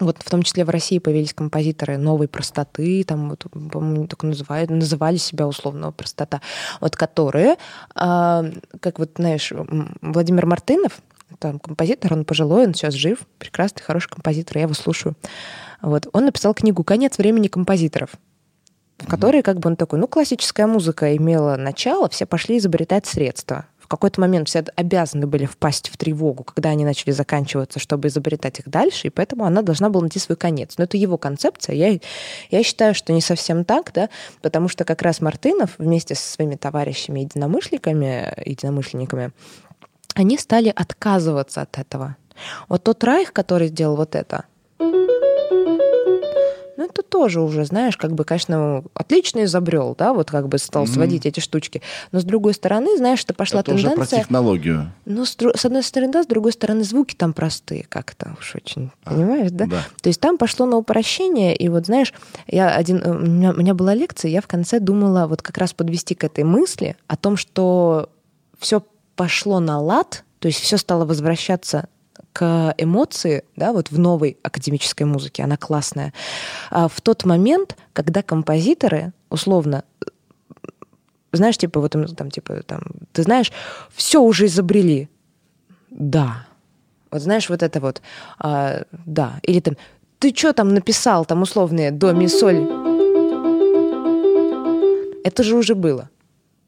[0.00, 4.70] вот в том числе в России появились композиторы новой простоты, там, вот, по-моему, так называют,
[4.70, 6.40] называли себя условно простота,
[6.80, 7.56] вот которые,
[7.94, 9.52] э, как вот, знаешь,
[10.00, 11.00] Владимир Мартынов,
[11.38, 15.14] там композитор, он пожилой, он сейчас жив, прекрасный, хороший композитор, я его слушаю.
[15.82, 16.08] Вот.
[16.12, 18.10] Он написал книгу «Конец времени композиторов»,
[18.98, 23.66] в которой как бы он такой, ну, классическая музыка имела начало, все пошли изобретать средства
[23.96, 28.68] какой-то момент все обязаны были впасть в тревогу, когда они начали заканчиваться, чтобы изобретать их
[28.68, 30.74] дальше, и поэтому она должна была найти свой конец.
[30.78, 31.74] Но это его концепция.
[31.74, 31.98] Я,
[32.50, 34.08] я считаю, что не совсем так, да,
[34.42, 39.32] потому что как раз Мартынов вместе со своими товарищами единомышленниками, единомышленниками
[40.14, 42.16] они стали отказываться от этого.
[42.68, 44.44] Вот тот Райх, который сделал вот это,
[46.76, 50.84] ну, это тоже уже, знаешь, как бы, конечно, отлично изобрел, да, вот как бы стал
[50.84, 50.94] mm-hmm.
[50.94, 51.82] сводить эти штучки.
[52.12, 54.02] Но с другой стороны, знаешь, что пошла это тенденция...
[54.02, 54.92] Уже про технологию.
[55.04, 58.90] Ну, с, с одной стороны, да, с другой стороны, звуки там простые как-то уж очень,
[59.04, 59.66] а, понимаешь, да?
[59.66, 59.82] да?
[60.02, 62.12] То есть там пошло на упрощение, и вот, знаешь,
[62.46, 65.58] я один, э, у меня, у меня была лекция, я в конце думала вот как
[65.58, 68.10] раз подвести к этой мысли о том, что
[68.58, 68.82] все
[69.16, 71.88] пошло на лад, то есть все стало возвращаться
[72.34, 76.12] к эмоции, да, вот в новой академической музыке, она классная,
[76.70, 79.84] а в тот момент, когда композиторы, условно,
[81.32, 82.80] знаешь, типа, вот там, типа, там,
[83.12, 83.52] ты знаешь,
[83.94, 85.08] все уже изобрели.
[85.90, 86.46] Да.
[87.10, 88.02] Вот знаешь, вот это вот,
[88.38, 89.38] а, да.
[89.42, 89.76] Или там,
[90.18, 92.66] ты что там написал, там условные до, ми, соль.
[95.24, 96.10] Это же уже было.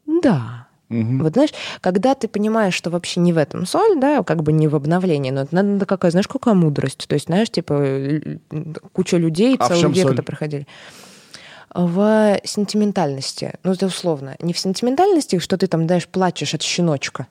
[0.07, 0.66] Да.
[0.89, 1.23] Угу.
[1.23, 1.51] Вот знаешь,
[1.81, 5.31] когда ты понимаешь, что вообще не в этом соль, да, как бы не в обновлении,
[5.31, 7.07] но это надо какая, знаешь, какая мудрость.
[7.09, 8.01] То есть, знаешь, типа
[8.93, 10.67] куча людей а целый век это проходили
[11.77, 13.55] в сентиментальности.
[13.63, 14.37] Ну, это условно.
[14.41, 17.27] Не в сентиментальности, что ты там, знаешь, плачешь от щеночка,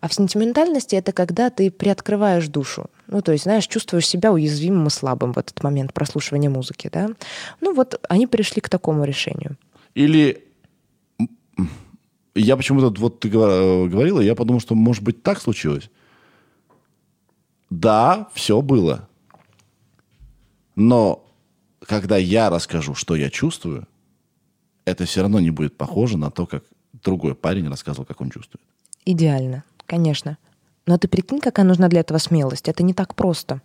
[0.00, 2.86] а в сентиментальности это когда ты приоткрываешь душу.
[3.08, 7.10] Ну, то есть, знаешь, чувствуешь себя уязвимым и слабым в этот момент прослушивания музыки, да.
[7.60, 9.56] Ну, вот они пришли к такому решению.
[9.94, 10.44] Или
[12.34, 13.30] я почему-то, вот ты э,
[13.88, 15.90] говорила, я подумал, что, может быть, так случилось.
[17.70, 19.08] Да, все было.
[20.76, 21.24] Но
[21.86, 23.86] когда я расскажу, что я чувствую,
[24.84, 28.62] это все равно не будет похоже на то, как другой парень рассказывал, как он чувствует.
[29.04, 30.38] Идеально, конечно.
[30.86, 32.68] Но ты прикинь, какая нужна для этого смелость.
[32.68, 33.60] Это не так просто.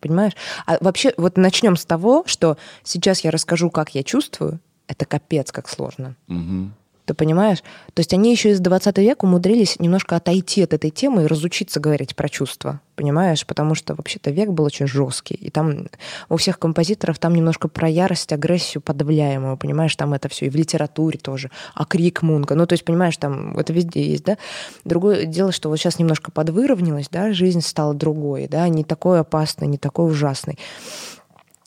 [0.00, 0.32] Понимаешь?
[0.66, 4.60] А вообще, вот начнем с того, что сейчас я расскажу, как я чувствую.
[4.86, 6.14] Это капец, как сложно.
[6.26, 6.74] Мгм.
[7.06, 7.62] Ты понимаешь?
[7.94, 11.78] То есть они еще из 20 века умудрились немножко отойти от этой темы и разучиться
[11.78, 12.80] говорить про чувства.
[12.96, 13.46] Понимаешь?
[13.46, 15.34] Потому что вообще-то век был очень жесткий.
[15.34, 15.86] И там
[16.28, 19.56] у всех композиторов там немножко про ярость, агрессию подавляемую.
[19.56, 19.94] Понимаешь?
[19.94, 20.46] Там это все.
[20.46, 21.50] И в литературе тоже.
[21.74, 22.56] А крик Мунка.
[22.56, 24.36] Ну, то есть, понимаешь, там это везде есть, да?
[24.84, 29.68] Другое дело, что вот сейчас немножко подвыровнялась, да, жизнь стала другой, да, не такой опасной,
[29.68, 30.58] не такой ужасной.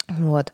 [0.09, 0.51] Вот.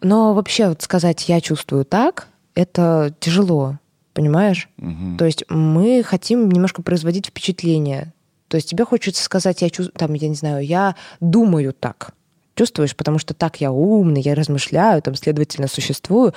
[0.00, 3.78] Но вообще вот сказать «я чувствую так»— это тяжело,
[4.16, 4.68] понимаешь?
[4.78, 5.16] Мгм.
[5.18, 8.12] То есть мы хотим немножко производить впечатление.
[8.48, 12.14] То есть тебе хочется сказать, я чувствую, там, я не знаю, я думаю так.
[12.54, 16.32] Чувствуешь, потому что так я умный, я размышляю, там, следовательно, существую.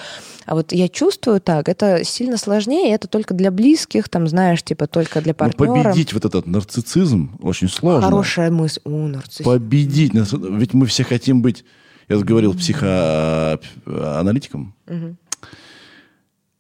[0.46, 4.88] А вот я чувствую так, это сильно сложнее, это только для близких, там, знаешь, типа
[4.88, 5.92] только для Но партнера.
[5.92, 8.10] победить вот этот нарциссизм очень сложно.
[8.10, 8.82] Хорошая мысль.
[8.84, 9.46] У, нарцисс.
[9.46, 10.12] Победить.
[10.14, 11.64] Ведь мы все хотим быть,
[12.10, 14.76] я говорил, психоаналитиком.
[14.88, 15.18] Мгм.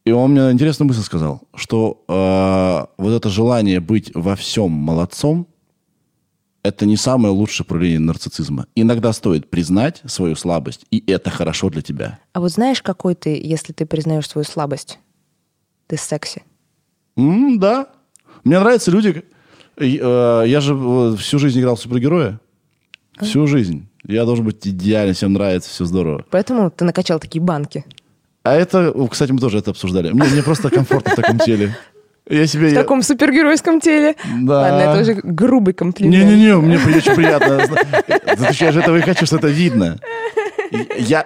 [0.10, 5.46] И он мне интересную мысль сказал, что э, вот это желание быть во всем молодцом,
[6.64, 8.66] это не самое лучшее проявление нарциссизма.
[8.74, 12.18] Иногда стоит признать свою слабость, и это хорошо для тебя.
[12.34, 14.98] А вот знаешь, какой ты, если ты признаешь свою слабость?
[15.86, 16.42] Ты секси.
[17.16, 17.86] М, да.
[18.44, 19.24] Мне нравятся люди...
[19.78, 22.40] э, Я же э, всю жизнь играл в супергероя.
[23.22, 23.88] Всю жизнь.
[24.08, 26.26] Я должен быть идеально, всем нравится, все здорово.
[26.32, 27.86] Поэтому ты накачал такие банки.
[28.44, 30.12] А это, кстати, мы тоже это обсуждали.
[30.12, 31.76] Мне, мне просто комфортно в таком теле.
[32.30, 32.68] Я себе...
[32.68, 34.16] В я- таком супергеройском теле.
[34.42, 34.62] Да.
[34.62, 36.26] Ладно, это уже грубый комплимент.
[36.26, 37.62] Не-не-не, мне очень приятно.
[38.52, 40.00] Я же этого и хочу, что это видно.
[40.98, 41.26] Я...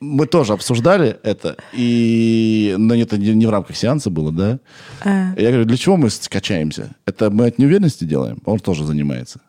[0.00, 2.76] Мы тоже обсуждали это, и...
[2.78, 4.60] но это не, не в рамках сеанса было, да?
[5.04, 5.34] А.
[5.36, 6.94] Я говорю, для чего мы скачаемся?
[7.04, 8.38] Это мы от неуверенности делаем?
[8.44, 9.40] Он тоже занимается.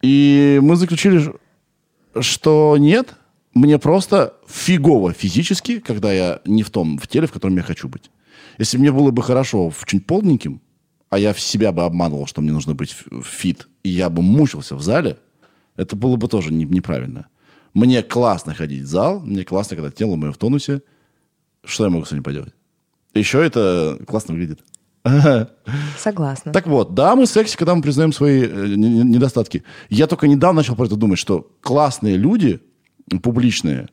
[0.00, 1.30] И мы заключили,
[2.20, 3.16] что нет,
[3.54, 7.88] мне просто фигово физически, когда я не в том, в теле, в котором я хочу
[7.88, 8.10] быть.
[8.58, 10.60] Если мне было бы хорошо в чуть полненьким,
[11.10, 14.74] а я в себя бы обманывал, что мне нужно быть фит, и я бы мучился
[14.76, 15.18] в зале,
[15.76, 17.26] это было бы тоже не- неправильно.
[17.72, 20.82] Мне классно ходить в зал, мне классно, когда тело мое в тонусе.
[21.64, 22.52] Что я могу с этим поделать?
[23.14, 24.60] Еще это классно выглядит.
[25.98, 26.52] Согласна.
[26.52, 29.62] Так вот, да, мы секси, когда мы признаем свои э, не- не- недостатки.
[29.88, 32.60] Я только недавно начал про это думать, что классные люди,
[33.22, 33.88] публичные,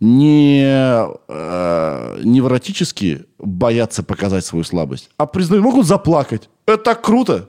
[0.00, 6.48] не э, невротически боятся показать свою слабость, а признают, могут заплакать.
[6.66, 7.48] Это так круто.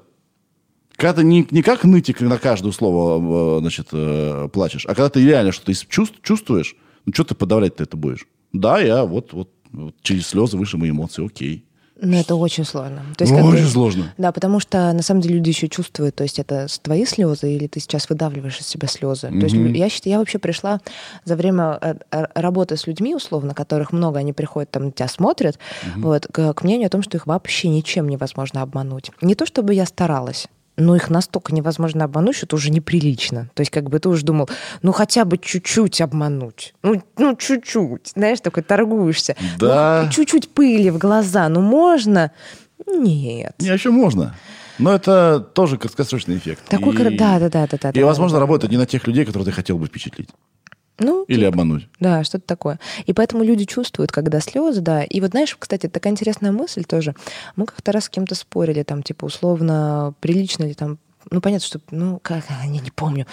[0.96, 5.10] Когда ты не, не как нытик на каждое слово э, значит, э, плачешь, а когда
[5.10, 6.76] ты реально что-то чувств- чувствуешь,
[7.06, 8.28] ну что ты подавлять-то это будешь?
[8.54, 11.67] Да, я вот, вот, вот через слезы выше мои эмоции, окей.
[12.00, 13.02] Но это очень сложно.
[13.18, 14.14] То есть, Ну, очень сложно.
[14.18, 17.68] Да, потому что на самом деле люди еще чувствуют, то есть это твои слезы или
[17.68, 19.30] ты сейчас выдавливаешь из себя слезы.
[19.30, 20.80] То есть я считаю, я вообще пришла
[21.26, 25.58] за время э, э, работы с людьми, условно, которых много, они приходят, там, тебя смотрят,
[25.96, 29.12] вот, к, к мнению о том, что их вообще ничем невозможно обмануть.
[29.22, 30.48] Не то чтобы я старалась,
[30.78, 33.50] но их настолько невозможно обмануть, что это уже неприлично.
[33.56, 34.50] То есть как бы ты уже думал,
[34.84, 36.74] ну хотя бы чуть-чуть обмануть.
[36.84, 38.14] Ну, ну чуть-чуть.
[38.16, 39.36] Знаешь, такой торгуешься.
[39.60, 40.04] Да.
[40.06, 41.50] Ну, чуть-чуть пыли в глаза.
[41.50, 42.32] Ну можно?
[42.86, 43.56] Нет.
[43.60, 44.36] Не, еще можно.
[44.78, 46.64] Но это тоже краткосрочный эффект.
[46.70, 47.90] Такой, И- да, да, да, да, да.
[47.90, 48.42] И, да, возможно, да.
[48.42, 50.30] работает не на тех людей, которых ты хотел бы впечатлить.
[51.00, 51.88] Ну, Или типа, обмануть.
[52.00, 52.80] Да, что-то такое.
[53.06, 55.04] И поэтому люди чувствуют, когда слезы, да.
[55.04, 57.16] И вот знаешь, кстати, такая интересная мысль тоже.
[57.56, 60.98] Мы как-то раз с кем-то спорили, там, типа, условно, прилично ли там
[61.30, 63.28] ну, понятно, что, ну, как, я не помню.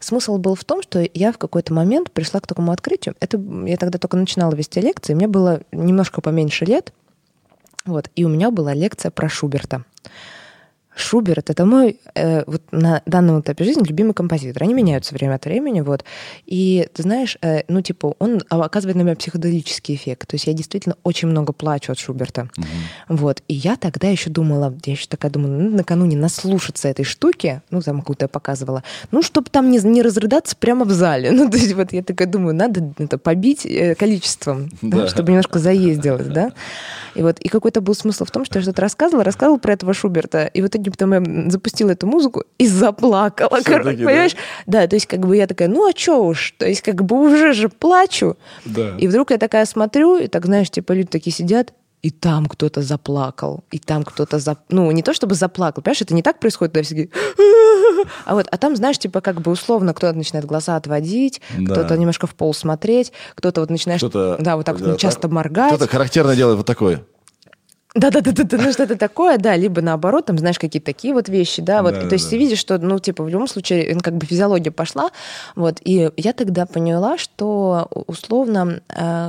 [0.00, 3.16] Смысл был в том, что я в какой-то момент пришла к такому открытию.
[3.20, 6.92] Это я тогда только начинала вести лекции, мне было немножко поменьше лет,
[7.84, 9.84] вот, и у меня была лекция про Шуберта.
[10.94, 14.62] Шуберт— это мой э, вот на данном этапе жизни любимый композитор.
[14.62, 16.04] Они меняются время от времени, вот.
[16.46, 20.28] И ты знаешь, э, ну типа он оказывает на меня психоделический эффект.
[20.28, 22.48] То есть я действительно очень много плачу от Шуберта.
[23.08, 23.42] Вот.
[23.48, 27.80] И я тогда еще думала, я еще такая думала, ну, накануне наслушаться этой штуки, ну,
[27.80, 31.30] там какую-то я показывала, ну, чтобы там не, не разрыдаться прямо в зале.
[31.42, 35.08] Ну, то есть вот я такая думаю, надо это побить э, количеством, да, Да.
[35.08, 36.52] чтобы немножко заездилось, да.
[37.16, 39.92] И вот, и какой-то был смысл в том, что я что-то рассказывала, рассказывала про этого
[39.92, 43.48] Шуберта, и в итоге потом я запустила эту музыку и заплакала.
[43.60, 43.90] Всё-таки, Кор- да?
[43.92, 44.36] Понимаешь?
[44.66, 47.20] Да, то есть как бы я такая, ну а чё уж, то есть как бы
[47.20, 48.36] уже же плачу.
[48.64, 48.96] Да.
[48.98, 52.82] И вдруг я такая смотрю, и так, знаешь, типа люди такие сидят, и там кто-то
[52.82, 54.58] заплакал, и там кто-то, зап...
[54.70, 57.10] ну, не то чтобы заплакал, понимаешь, это не так происходит, когда все такие,
[58.24, 61.72] а вот, а там, знаешь, типа как бы условно кто-то начинает глаза отводить, Да.
[61.74, 65.74] кто-то немножко в пол смотреть, кто-то вот начинает, да, вот так да, часто моргать.
[65.76, 67.04] Кто-то характерно делает вот такое.
[67.94, 71.92] Да-да-да, ну что-то такое, да, либо наоборот, там, знаешь, какие-то такие вот вещи, да, вот,
[71.94, 72.30] Да, то да, есть да.
[72.30, 75.10] ты видишь, что, ну, типа, в любом случае, как бы физиология пошла,
[75.56, 78.80] вот, и я тогда поняла, что, условно,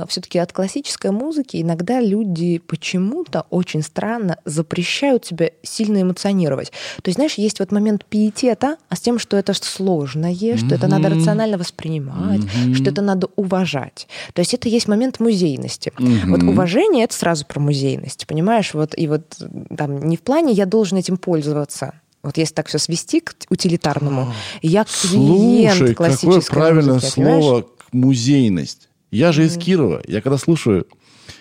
[0.08, 6.72] все-таки от классической музыки иногда люди почему-то очень странно запрещают себя сильно эмоционировать.
[7.02, 10.88] То есть, знаешь, есть вот момент пиетета, а с тем, что это сложное, что это
[10.88, 12.74] надо рационально воспринимать, Мгм.
[12.74, 14.08] что это надо уважать.
[14.32, 15.92] То есть это есть момент музейности.
[15.98, 16.30] Мгм.
[16.30, 18.53] Вот уважение— это сразу про музейность, понимаешь?
[18.74, 19.36] Вот, и вот
[19.76, 21.94] там не в плане «я должен этим пользоваться».
[22.22, 24.32] Вот если так все свести к утилитарному,
[24.62, 27.44] я клиент Слушай, какое классической правильное музыки, понимаешь?
[27.44, 28.88] слово музейность.
[29.10, 30.00] Я же из Кирова.
[30.06, 30.86] Я когда слушаю,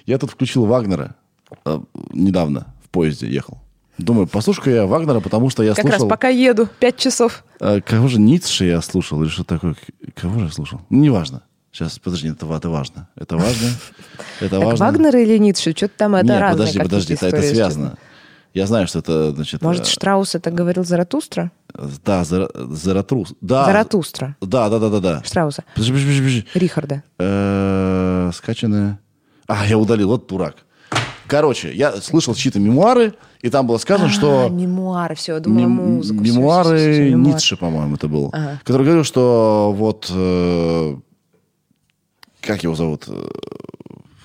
[0.05, 1.15] я тут включил Вагнера
[1.65, 1.79] э,
[2.11, 3.59] недавно в поезде ехал.
[3.97, 6.01] Думаю, послушай-ка я Вагнера, потому что я Как слушал...
[6.01, 7.43] раз пока еду, пять часов.
[7.59, 9.75] э, кого же Ницше я слушал, или что такое?
[10.15, 10.81] Кого же я слушал?
[10.89, 11.43] Ну, неважно.
[11.73, 13.09] Сейчас, подожди, это, это важно.
[13.15, 13.67] Это важно.
[14.39, 14.85] Это Так важно.
[14.85, 15.71] Вагнер или Ницше?
[15.75, 17.97] Что-то там это Нет, разные подожди, подожди, это, это связано.
[18.53, 19.63] Я знаю, что это, значит...
[19.63, 21.51] Может, э, Штраус это говорил Заратустра?
[22.05, 23.33] Да, Зара- Заратрус.
[23.41, 24.35] Да, Заратустра.
[24.41, 25.23] да, да, да, да, да.
[25.25, 25.63] Штрауса.
[25.73, 26.45] Подожди, подожди, подожди.
[26.53, 27.03] Рихарда.
[27.17, 28.99] Э, Скачанная.
[29.47, 30.57] А, я удалил, вот дурак.
[31.25, 34.49] Короче, я слышал чьи-то мемуары, и там было сказано, А, что...
[34.49, 36.21] мемуары, все, думаю, мем- музыку.
[36.23, 37.33] мемуары всё, всё, мемуары.
[37.33, 38.29] Ницше, по-моему, это был.
[38.33, 38.59] Ага.
[38.63, 40.11] Который говорил, что вот...
[42.45, 43.07] как его зовут?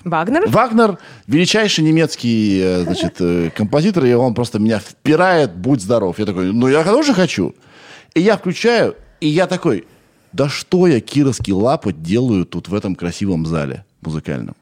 [0.03, 0.47] Вагнер?
[0.47, 0.97] Вагнер
[1.27, 6.19] величайший немецкий э, значит, э, композитор, и он просто меня впирает, будь здоров.
[6.19, 7.53] Я такой, ну я тоже хочу.
[8.13, 9.85] И я включаю, и я такой,
[10.31, 14.55] да что я, Кировский лапоть, делаю тут в этом красивом зале музыкальном?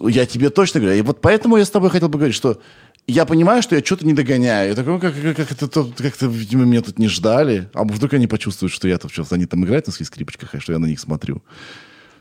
[0.00, 0.98] Я тебе точно говорю.
[0.98, 2.60] И вот поэтому я с тобой хотел поговорить, что
[3.06, 4.68] я понимаю, что я что-то не догоняю.
[4.68, 7.68] Я такой, «Ну, как, как, как это, то- как-то, видимо, меня тут не ждали.
[7.72, 10.60] А вдруг они почувствуют, что я тут что они там играют на своих скрипочках, а
[10.60, 11.42] что я на них смотрю.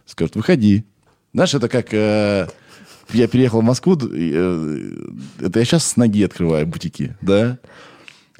[0.05, 0.85] Скажут, выходи.
[1.33, 1.93] Знаешь, это как...
[1.93, 2.47] э,
[3.13, 4.91] я переехал в Москву, э,
[5.39, 7.57] это я сейчас с ноги открываю бутики, да?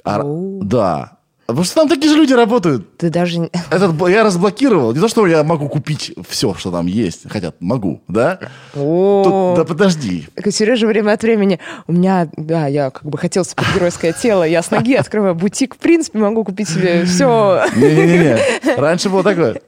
[0.04, 0.20] А,
[0.62, 1.18] да.
[1.46, 2.96] Потому что там такие же люди работают.
[2.96, 3.50] Ты даже...
[3.70, 4.94] Этот, я разблокировал.
[4.94, 7.28] Не то, что я могу купить все, что там есть.
[7.28, 8.38] Хотя могу, да?
[8.72, 10.28] Тут- да подожди.
[10.50, 11.58] Сережа время от времени.
[11.86, 15.78] У меня, да, я как бы хотел супергеройское тело, я с ноги открываю бутик, в
[15.78, 17.64] принципе, могу купить себе все.
[17.76, 18.76] Не-не-не.
[18.76, 19.60] Раньше было такое.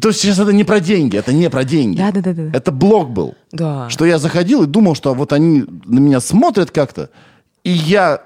[0.00, 1.98] То есть сейчас это не про деньги, это не про деньги.
[1.98, 2.56] Да-да-да-да.
[2.56, 3.34] Это блог был.
[3.52, 3.88] Да.
[3.90, 7.10] Что я заходил и думал, что вот они на меня смотрят как-то,
[7.64, 8.22] и я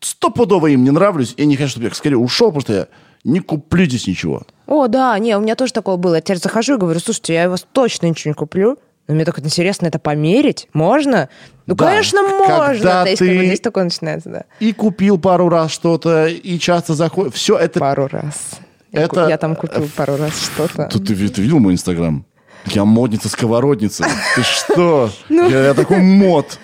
[0.00, 2.86] стопудово им не нравлюсь, и они хотят, чтобы я скорее ушел, потому что я
[3.24, 4.42] не куплю здесь ничего.
[4.66, 6.14] О, да, не, у меня тоже такое было.
[6.16, 8.78] Я теперь захожу и говорю, слушайте, я у вас точно ничего не куплю.
[9.08, 10.68] Но мне только интересно, это померить?
[10.72, 11.28] Можно?
[11.66, 11.86] Ну, Да.
[11.86, 12.46] конечно, можно.
[12.66, 14.44] Когда Здесь, ты- здесь такое начинается, да.
[14.60, 17.34] И купил пару раз что-то, и часто заходит.
[17.34, 17.80] Все это...
[17.80, 18.52] Пару раз.
[18.92, 20.88] Это- я там купил пару раз что-то.
[20.90, 22.24] Тут ты, ты видел мой инстаграм?
[22.66, 24.04] Я модница-сковородница.
[24.34, 25.10] Ты что?
[25.30, 25.48] Ну.
[25.48, 26.58] Я, такой мод.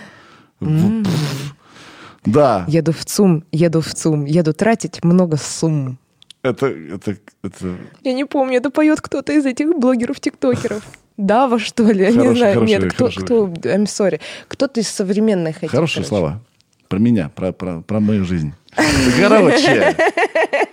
[2.24, 2.64] Да.
[2.68, 5.98] Еду в ЦУМ, еду в ЦУМ, еду тратить много сумм.
[6.42, 7.76] Это, это, это...
[8.02, 10.82] Я не помню, это поет кто-то из этих блогеров-тиктокеров.
[11.16, 12.04] Дава, что ли?
[12.04, 12.62] Я не знаю.
[12.62, 14.20] Нет, кто, кто, I'm sorry.
[14.48, 15.70] Кто-то из современных этих.
[15.70, 16.40] Хорошие слова.
[16.88, 18.52] Про меня, про, про, про мою жизнь.
[19.20, 19.96] Короче.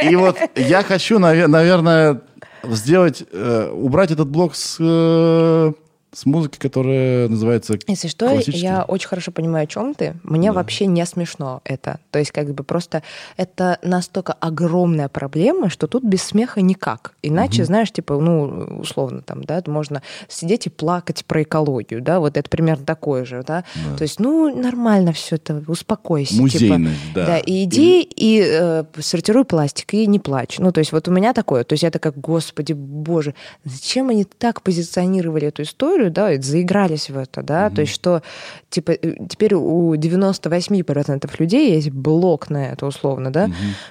[0.03, 2.21] И вот я хочу, наве- наверное,
[2.63, 5.73] сделать, э, убрать этот блок с, э,
[6.13, 10.15] с музыки, которая называется Если что, я очень хорошо понимаю, о чем ты.
[10.23, 11.99] Мне вообще не смешно это.
[12.11, 13.03] То есть, как бы просто
[13.37, 17.13] это настолько огромная проблема, что тут без смеха никак.
[17.21, 22.37] Иначе, знаешь, типа, ну, условно, там, да, можно сидеть и плакать про экологию, да, вот
[22.37, 23.63] это примерно такое же, да.
[23.97, 26.35] То есть, ну, нормально все это, успокойся.
[26.35, 27.25] Музейность, типа, да.
[27.25, 30.59] Да, и иди и э, сортируй пластик, и не плачь.
[30.59, 31.63] Ну, то есть, вот у меня такое.
[31.63, 33.33] То есть, я такая, господи, боже,
[33.63, 38.21] зачем они так позиционировали эту историю, да, и заигрались в это, да, то есть, что,
[38.69, 43.49] типа, э, теперь у 98% людей есть блок на это, условно, да,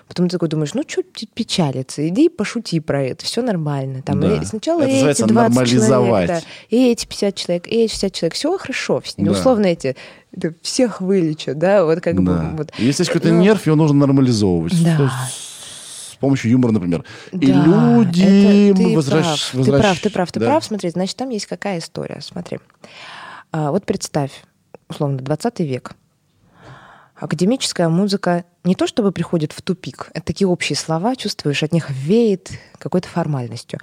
[0.09, 1.03] потом ты такой думаешь, ну, что
[1.35, 4.03] печалиться, иди пошути про это, все нормально.
[4.03, 4.37] Там, Да.
[4.37, 6.41] и сначала Это эти называется 20 человек, да,
[6.71, 9.31] и эти 50 человек, и эти 50 человек, все хорошо, Да.
[9.31, 9.97] условно эти
[10.63, 12.21] всех вылечат, да, вот как Да.
[12.23, 12.57] бы...
[12.57, 12.73] Вот.
[12.79, 14.83] Если есть какой-то Ну, нерв, его нужно нормализовывать.
[14.83, 15.11] Да.
[16.23, 17.05] Помощью юмора, например.
[17.33, 18.23] И Да, люди
[18.71, 20.47] это ты возвращ- прав, ты прав, ты прав, ты да.
[20.47, 20.65] прав.
[20.65, 22.21] Смотри, значит, там есть какая история.
[22.21, 22.61] Смотри.
[23.51, 24.31] А, вот представь,
[24.89, 25.93] условно, 20 век.
[27.17, 31.91] Академическая музыка не то чтобы приходит в тупик, это такие общие слова, чувствуешь, от них
[31.91, 33.79] веет какой-то формальностью.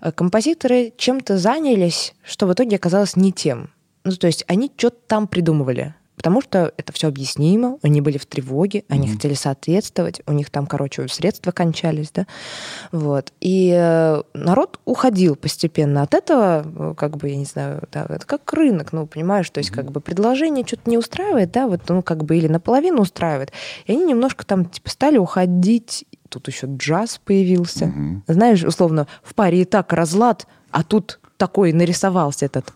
[0.00, 3.70] А Композиторы чем-то занялись, что в итоге оказалось не тем.
[4.04, 5.94] Ну, то есть они что-то там придумывали.
[6.16, 9.12] Потому что это все объяснимо, они были в тревоге, они mm-hmm.
[9.12, 12.26] хотели соответствовать, у них там, короче, средства кончались, да,
[12.92, 13.32] вот.
[13.40, 18.26] И э, народ уходил постепенно от этого, э, как бы, я не знаю, да, это
[18.26, 19.74] как рынок, ну, понимаешь, то есть mm-hmm.
[19.74, 23.52] как бы предложение что-то не устраивает, да, вот, ну, как бы, или наполовину устраивает,
[23.86, 28.22] и они немножко там, типа, стали уходить, тут еще джаз появился, mm-hmm.
[28.28, 32.72] знаешь, условно, в паре и так разлад, а тут такой нарисовался этот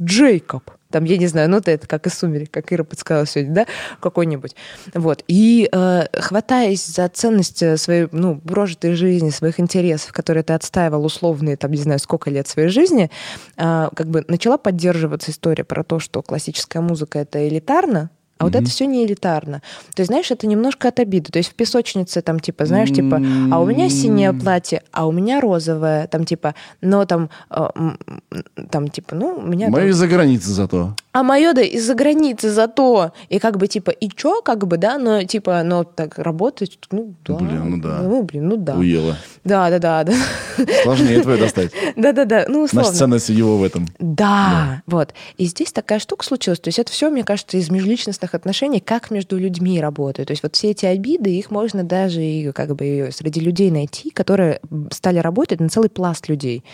[0.00, 3.66] Джейкоб, там, я не знаю, ну, это как из «Сумерек», как Ира подсказала сегодня, да,
[3.98, 4.54] какой-нибудь.
[4.94, 5.24] Вот.
[5.26, 11.56] И э, хватаясь за ценность своей, ну, прожитой жизни, своих интересов, которые ты отстаивал условные,
[11.56, 13.10] там, не знаю, сколько лет своей жизни,
[13.56, 18.54] э, как бы начала поддерживаться история про то, что классическая музыка— это элитарно, а вот
[18.54, 19.62] это все не элитарно.
[19.94, 21.30] То есть, знаешь, это немножко от обиды.
[21.30, 23.16] То есть в песочнице там, типа, знаешь, типа,
[23.52, 27.68] а у меня синее платье, а у меня розовое, там, типа, но там, э,
[28.70, 29.68] там, типа, ну, у меня...
[29.68, 30.94] Мы из-за границы зато.
[31.14, 33.12] А мое, да, из-за границы зато.
[33.28, 37.14] И как бы, типа, и чё, как бы, да, но, типа, но так работать, ну,
[37.24, 37.34] да.
[37.36, 38.00] Блин, ну да.
[38.02, 38.74] Ну, блин, ну да.
[38.74, 39.16] Уела.
[39.44, 40.02] Да, да, да.
[40.02, 40.14] да.
[40.82, 41.70] Сложнее твое достать.
[41.94, 42.46] Да, да, да.
[42.48, 42.88] Ну, условно.
[42.88, 43.86] Наша ценность его в этом.
[44.00, 45.14] Да, вот.
[45.36, 46.58] И здесь такая штука случилась.
[46.58, 50.26] То есть это все, мне кажется, из межличностных отношений, как между людьми работают.
[50.26, 54.10] То есть вот все эти обиды, их можно даже и как бы среди людей найти,
[54.10, 54.60] которые
[54.90, 56.64] стали работать на целый пласт людей.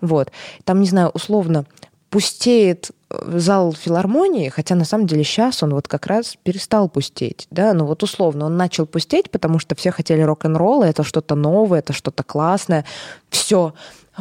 [0.00, 0.32] Вот.
[0.64, 1.66] Там, не знаю, условно,
[2.08, 2.90] пустеет
[3.26, 7.86] зал филармонии, хотя на самом деле сейчас он вот как раз перестал пустеть, да, ну
[7.86, 12.22] вот условно он начал пустеть, потому что все хотели рок-н-ролла, это что-то новое, это что-то
[12.22, 12.84] классное,
[13.30, 13.74] все,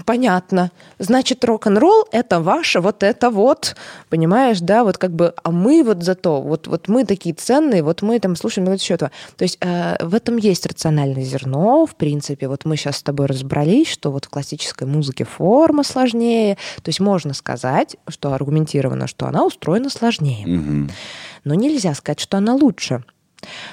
[0.05, 0.71] Понятно.
[0.99, 3.75] Значит, рок-н-ролл— это ваше вот это вот.
[4.09, 4.85] Понимаешь, да?
[4.85, 8.37] Вот как бы, а мы вот зато, вот, вот мы такие ценные, вот мы там
[8.37, 9.11] слушаем вот еще этого.
[9.35, 12.47] То есть э, в этом есть рациональное зерно, в принципе.
[12.47, 16.55] Вот мы сейчас с тобой разобрались, что вот в классической музыке форма сложнее.
[16.81, 20.47] То есть можно сказать, что аргументировано, что она устроена сложнее.
[20.47, 20.89] Мгм.
[21.43, 23.03] Но нельзя сказать, что она лучше.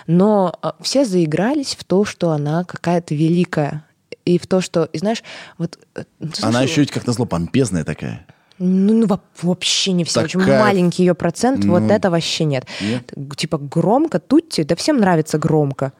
[0.07, 3.85] Но э, все заигрались в то, что она какая-то великая.
[4.29, 5.23] И в то, что, и знаешь,
[5.57, 5.79] вот...
[5.95, 6.61] э, ты Она слышала?
[6.63, 8.27] еще ведь как назло помпезная такая.
[8.59, 10.23] Ну, ну, во- вообще не все.
[10.23, 12.67] Очень маленький ее процент, вот Ну, это вообще нет.
[12.83, 13.11] нет?
[13.37, 15.93] Типа громко, тутти, да всем нравится громко.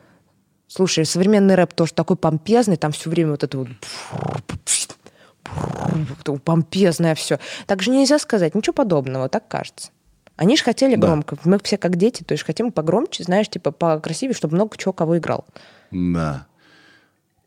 [0.67, 3.69] Слушай, современный рэп тоже такой помпезный, там все время вот это вот
[6.27, 7.39] вот помпезное все.
[7.67, 9.91] Так же нельзя сказать, ничего подобного, так кажется.
[10.37, 11.07] Они же хотели Да.
[11.07, 11.37] громко.
[11.45, 15.17] Мы все как дети, то есть хотим погромче, знаешь, типа покрасивее, чтобы много чего кого
[15.19, 15.47] играл.
[15.91, 16.47] Да.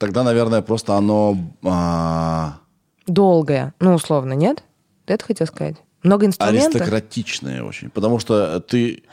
[0.01, 1.37] Тогда, наверное, просто оно...
[1.63, 2.57] а,
[3.05, 4.63] Долгое, ну, условно, нет?
[5.05, 5.75] Ты это хотел сказать?
[6.01, 6.73] Много инструментов?
[6.73, 7.91] аристократичное очень.
[7.91, 9.03] Потому что ты...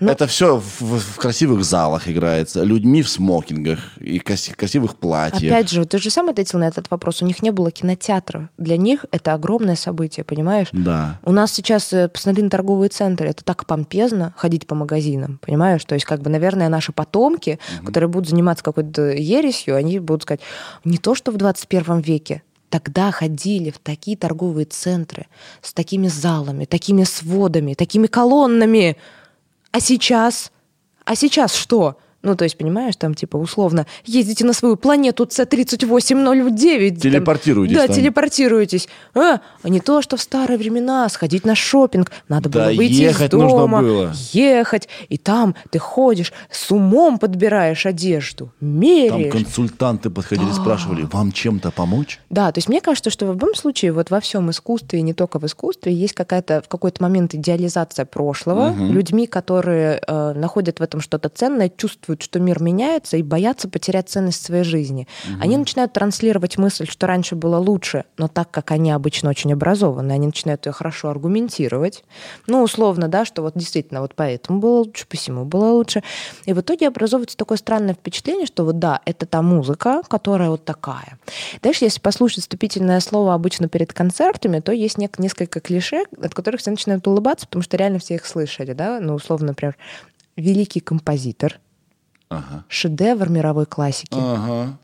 [0.00, 5.52] Ну- Это все в, в красивых залах играется, людьми в смокингах и краси- красивых платьях.
[5.52, 7.20] Опять же, ты же сам ответил на этот вопрос.
[7.22, 8.48] У них не было кинотеатра.
[8.56, 10.68] Для них это огромное событие, понимаешь?
[10.72, 11.20] Да.
[11.24, 13.28] У нас сейчас э, посмотри на торговые центры.
[13.28, 15.84] Это так помпезно ходить по магазинам, понимаешь?
[15.84, 20.40] То есть, как бы, наверное, наши потомки, которые будут заниматься какой-то ересью, они будут сказать,
[20.84, 25.26] не то, что в 21 веке, Тогда ходили в такие торговые центры
[25.60, 28.96] с такими залами, такими сводами, такими колоннами.
[29.72, 30.50] А сейчас?
[31.04, 31.98] А сейчас что?
[32.22, 36.90] Ну, то есть, понимаешь, там, типа, условно, ездите на свою планету С-3809.
[36.90, 37.00] там.
[37.00, 37.96] Телепортируйтесь Да, там.
[37.96, 38.88] телепортируйтесь.
[39.14, 42.10] А, а не то, что в старые времена сходить на шопинг.
[42.28, 44.12] Надо Да, было выйти ехать из нужно дома, было.
[44.32, 49.32] ехать, и там ты ходишь, с умом подбираешь одежду, Там меряешь.
[49.32, 52.20] консультанты подходили, спрашивали, вам чем-то помочь?
[52.30, 55.38] Да, то есть мне кажется, что в любом случае вот во всем искусстве, не только
[55.38, 61.00] в искусстве, есть какая-то в какой-то момент идеализация прошлого людьми, которые э, находят в этом
[61.00, 65.06] что-то ценное, чувствуют, что мир меняется и боятся потерять ценность своей жизни.
[65.40, 70.12] Они начинают транслировать мысль, что раньше было лучше, но так как они обычно очень образованы,
[70.12, 72.04] они начинают ее хорошо аргументировать.
[72.46, 76.02] Ну, условно, да, что вот действительно вот поэтому было лучше, посему было лучше.
[76.46, 80.64] И в итоге образовывается такое странное впечатление, что вот да, это та музыка, которая вот
[80.64, 81.18] такая.
[81.62, 86.70] Дальше, если послушать вступительное слово обычно перед концертами, то есть несколько клише, от которых все
[86.70, 89.76] начинают улыбаться, потому что реально все их слышали, да, ну, условно, например,
[90.36, 91.60] великий композитор,
[92.30, 92.64] Ага.
[92.68, 94.78] шедевр мировой классики, Ага.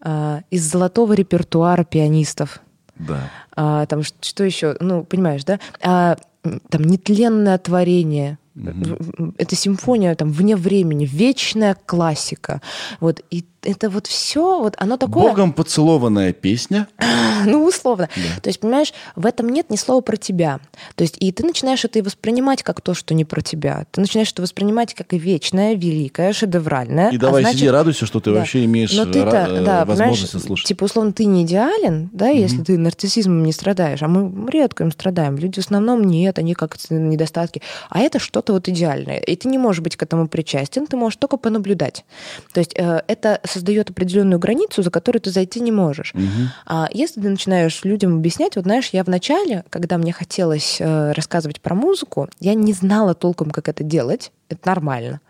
[0.00, 2.60] а, из золотого репертуара пианистов.
[2.96, 3.30] Да.
[3.56, 4.76] А, там что еще?
[4.78, 5.58] Ну, понимаешь, да?
[5.82, 6.16] А,
[6.68, 8.38] там нетленное творение.
[8.54, 12.60] В- Это симфония там вне времени, вечная классика.
[13.00, 15.28] Вот и это вот все, вот оно такое...
[15.28, 16.88] Богом поцелованная песня.
[17.46, 18.08] ну, условно.
[18.42, 20.60] То есть, понимаешь, в этом нет ни слова про тебя.
[20.96, 23.86] То есть, и ты начинаешь это и воспринимать как то, что не про тебя.
[23.90, 27.10] Ты начинаешь это воспринимать как и вечное, великое, шедевральное.
[27.10, 28.38] И А давай значит- сиди, радуйся, что ты Да.
[28.40, 30.66] вообще имеешь Но ты-то, э, да, возможность слушать.
[30.66, 34.90] типа, условно, ты не идеален, да, если ты нарциссизмом не страдаешь, а мы редко им
[34.92, 35.36] страдаем.
[35.36, 37.62] Люди в основном нет, они как-то недостатки.
[37.90, 39.18] А это что-то вот идеальное.
[39.18, 42.04] И ты не можешь быть к этому причастен, ты можешь только понаблюдать.
[42.52, 46.12] То есть э, это создает определенную границу, за которую ты зайти не можешь.
[46.66, 51.12] А если ты начинаешь людям объяснять, вот знаешь, я в начале, когда мне хотелось э,
[51.12, 54.32] рассказывать про музыку, я не знала толком, как это делать.
[54.48, 55.20] Это нормально.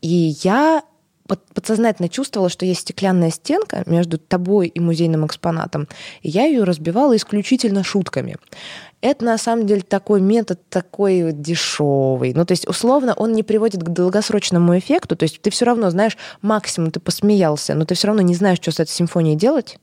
[0.00, 0.82] И я
[1.26, 5.88] под- подсознательно чувствовала, что есть стеклянная стенка между тобой и музейным экспонатом,
[6.22, 8.36] и я ее разбивала исключительно шутками.
[9.02, 12.32] Это на самом деле такой метод такой вот дешевый.
[12.34, 15.16] Ну, то есть, условно, он не приводит к долгосрочному эффекту.
[15.16, 18.58] То есть ты все равно знаешь, максимум ты посмеялся, но ты все равно не знаешь,
[18.58, 19.78] что с этой симфонией делать.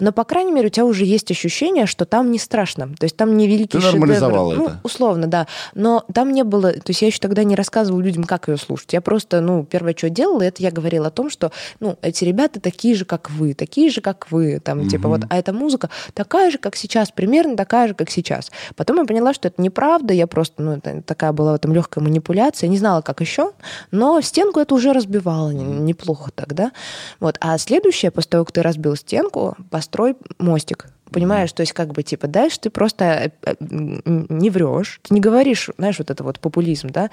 [0.00, 2.88] Но, по крайней мере, у тебя уже есть ощущение, что там не страшно.
[2.98, 3.98] То есть там не великий Ты шедевр.
[4.00, 4.80] нормализовала Ну, это.
[4.82, 5.46] условно, да.
[5.74, 6.72] Но там не было...
[6.72, 8.92] То есть я еще тогда не рассказывала людям, как ее слушать.
[8.92, 12.60] Я просто, ну, первое, что делала, это я говорила о том, что, ну, эти ребята
[12.60, 14.60] такие же, как вы, такие же, как вы.
[14.60, 18.50] Там, типа, вот, а эта музыка такая же, как сейчас, примерно такая же, как сейчас.
[18.76, 22.68] Потом я поняла, что это неправда, я просто, ну, такая была в этом легкая манипуляция,
[22.68, 23.52] не знала, как еще,
[23.90, 26.72] но стенку это уже разбивала не- неплохо тогда.
[27.20, 27.36] Вот.
[27.40, 30.86] А следующее, после того, как ты разбил стенку, построй мостик.
[31.10, 35.20] Понимаешь, то есть как бы типа дальше ты просто э, э, не врешь, ты не
[35.20, 37.10] говоришь, знаешь, вот это вот популизм, да?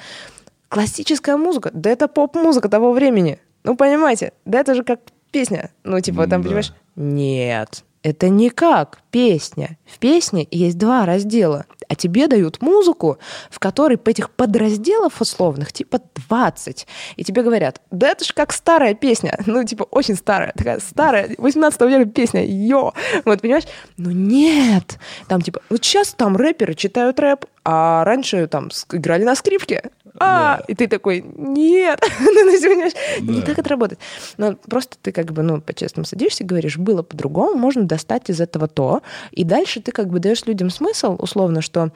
[0.69, 3.39] Классическая музыка, да это поп-музыка того времени.
[3.63, 4.99] Ну, понимаете, да это же как
[5.31, 5.71] песня.
[5.83, 6.47] Ну, типа, там, Да.
[6.47, 9.77] понимаешь, нет, это не как песня.
[9.85, 13.17] В песне есть два раздела, а тебе дают музыку,
[13.49, 16.87] в которой по этих подразделов условных типа 20.
[17.15, 21.35] И тебе говорят, да это же как старая песня, ну типа очень старая, такая старая,
[21.37, 22.93] 18 века песня, йо.
[23.25, 23.65] Вот, понимаешь?
[23.97, 24.99] Ну нет.
[25.27, 29.91] Там типа, вот сейчас там рэперы читают рэп, а раньше там играли на скрипке.
[30.19, 33.45] А, и ты такой, нет, ну, есть, понимаешь, не Да.
[33.45, 33.99] так это работает.
[34.37, 38.41] Но просто ты как бы, ну, по-честному садишься и говоришь, было по-другому, можно достать из
[38.41, 41.91] этого то, и дальше ты как бы даешь людям смысл, условно, что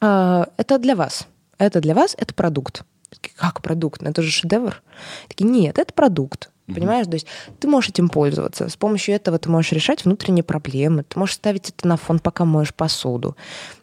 [0.00, 1.26] а, это для вас,
[1.58, 2.82] это для вас, это продукт.
[3.10, 4.00] Такие, Как продукт?
[4.02, 4.82] Ну, Это же шедевр.
[5.28, 6.48] Такие, нет, это продукт.
[6.74, 7.26] Понимаешь, то есть
[7.60, 8.68] ты можешь этим пользоваться.
[8.68, 11.02] С помощью этого ты можешь решать внутренние проблемы.
[11.02, 13.36] Ты можешь ставить это на фон, пока моешь посуду.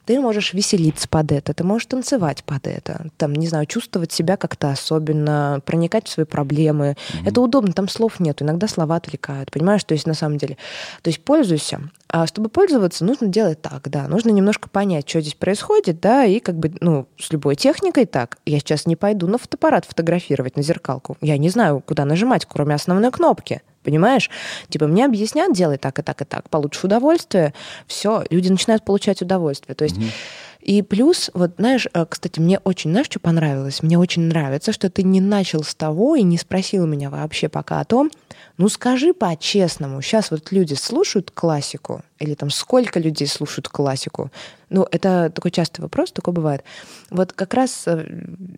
[0.10, 3.12] Ты можешь веселиться под это, ты можешь танцевать под это.
[3.18, 6.96] Там, не знаю, чувствовать себя как-то особенно, проникать в свои проблемы.
[7.28, 8.42] Это удобно, там слов нет.
[8.42, 9.84] Иногда слова отвлекают, понимаешь?
[9.84, 10.58] То есть на самом деле.
[11.04, 11.92] То есть пользуйся.
[12.08, 14.08] А чтобы пользоваться, нужно делать так, да.
[14.08, 18.40] Нужно немножко понять, что здесь происходит, да, и как бы, ну, с любой техникой так.
[18.48, 21.18] Я сейчас не пойду на фотоаппарат фотографировать, на зеркалку.
[21.22, 23.62] Я не знаю, куда нажимать, кроме основной кнопки.
[23.90, 24.30] Понимаешь?
[24.70, 27.56] Типа мне объяснят, делай так и так и так, получишь удовольствие,
[27.88, 29.74] все, люди начинают получать удовольствие.
[29.74, 29.96] То есть
[30.62, 33.82] и плюс, вот знаешь, э, кстати, мне очень, знаешь, что понравилось?
[33.82, 37.80] Мне очень нравится, что ты не начал с того и не спросил меня вообще пока
[37.80, 38.12] о том,
[38.58, 44.32] ну скажи по-честному, сейчас вот люди слушают классику, или там сколько людей слушают классику?
[44.70, 46.64] Ну, это такой частый вопрос, такое бывает.
[47.10, 48.06] Вот как раз э,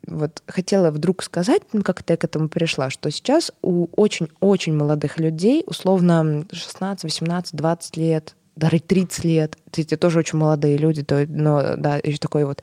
[0.07, 5.19] вот хотела вдруг сказать, ну, как я к этому пришла, что сейчас у очень-очень молодых
[5.19, 11.25] людей, условно 16, 18, 20 лет, даже 30 лет, эти тоже очень молодые люди, то,
[11.27, 12.61] но да, еще такой вот,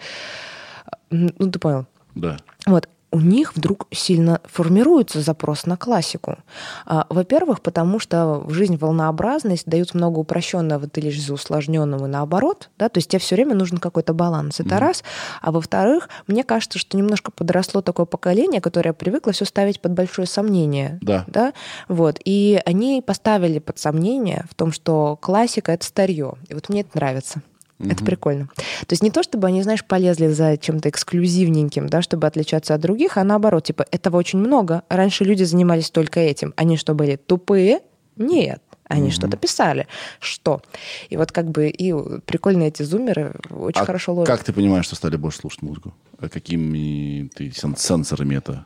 [1.11, 1.87] ну ты понял.
[2.15, 2.37] Да.
[2.67, 6.37] Вот, у них вдруг сильно формируется запрос на классику.
[6.85, 12.69] А, Во-первых, потому что в жизнь волнообразность дают много упрощенного, ты лишь за усложненного наоборот.
[12.79, 12.89] Да?
[12.89, 14.61] То есть тебе все время нужен какой-то баланс.
[14.61, 15.03] Это раз.
[15.41, 20.27] А во-вторых, мне кажется, что немножко подросло такое поколение, которое привыкло все ставить под большое
[20.27, 20.99] сомнение.
[21.01, 21.25] Да.
[21.27, 21.53] Да?
[21.89, 22.19] Вот.
[22.25, 26.35] И они поставили под сомнение в том, что классика— это старье.
[26.49, 27.43] И вот мне это нравится.
[27.79, 28.49] Это прикольно.
[28.57, 32.81] То есть не то, чтобы они, знаешь, полезли за чем-то эксклюзивненьким, да, чтобы отличаться от
[32.81, 34.83] других, а наоборот, типа, этого очень много.
[34.89, 36.53] Раньше люди занимались только этим.
[36.57, 37.81] Они что, были тупые?
[38.17, 38.61] Нет.
[38.89, 39.87] Они что-то писали.
[40.19, 40.63] Что?
[41.11, 41.93] И вот как бы и
[42.23, 44.27] прикольные эти зумеры очень А хорошо ловят.
[44.27, 45.95] Как ты понимаешь, что стали больше слушать музыку?
[46.19, 48.65] А какими ты сен- сенсорами это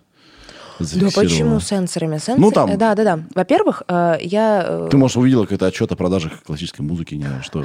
[0.78, 2.16] Да почему сенсорами?
[2.18, 3.20] Сенсор- Ну, там- Да, да, да.
[3.34, 4.65] Во-первых, э, я...
[4.65, 7.65] э, Ты, может, увидела какой-то отчет о продажах классической музыки, не знаю, что.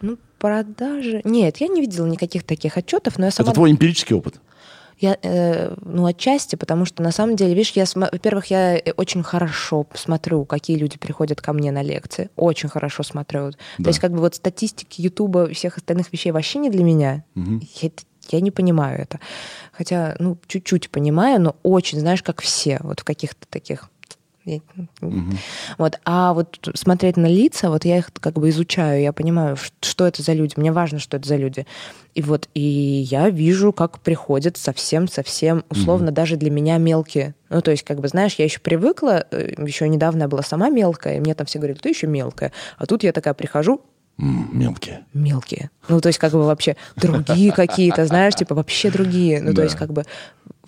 [0.00, 1.20] Ну, продажи...
[1.24, 3.48] Нет, я не видела никаких таких отчетов, но я сама...
[3.48, 4.40] Это твой эмпирический опыт.
[4.98, 9.22] Я, э, ну, отчасти, потому что на самом деле, видишь, я, во-первых, я э, очень
[9.22, 13.50] хорошо смотрю, какие люди приходят ко мне на лекции, очень хорошо смотрю.
[13.78, 13.84] Да.
[13.84, 17.24] То есть как бы вот статистики Ютуба и всех остальных вещей вообще не для меня.
[17.34, 19.20] Я, это- я не понимаю это.
[19.70, 23.90] Хотя, ну, чуть-чуть понимаю, но очень, знаешь, как все, вот в каких-то таких
[24.46, 24.60] Я-
[25.76, 25.98] Вот.
[26.04, 30.22] А вот смотреть на лица, вот я их как бы изучаю, я понимаю, что это
[30.22, 30.54] за люди.
[30.56, 31.66] Мне важно, что это за люди.
[32.14, 37.34] И вот, и я вижу, как приходят совсем-совсем, условно, даже для меня мелкие.
[37.50, 40.70] Ну, то есть, как бы, знаешь, я еще привыкла, э, еще недавно я была сама
[40.70, 42.52] мелкая, и мне там все говорили, ты еще мелкая.
[42.78, 43.82] А тут я такая прихожу,
[44.18, 45.04] Мелкие.
[45.12, 45.68] мелкие.
[45.88, 49.42] Ну, то есть, как бы вообще другие какие-то, знаешь, типа вообще другие.
[49.42, 50.04] Ну, то есть, как бы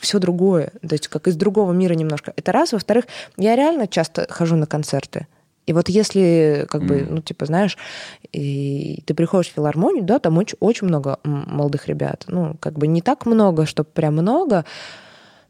[0.01, 0.73] все другое.
[0.81, 2.33] То есть, как из другого мира немножко.
[2.37, 2.73] Это раз.
[2.73, 5.27] Во-вторых, я реально часто хожу на концерты.
[5.67, 7.77] И вот если, как бы, ну, типа, знаешь,
[8.33, 12.25] и ты приходишь в филармонию, да, там очень, очень много молодых ребят.
[12.27, 14.65] Ну, как бы не так много, чтобы прям много,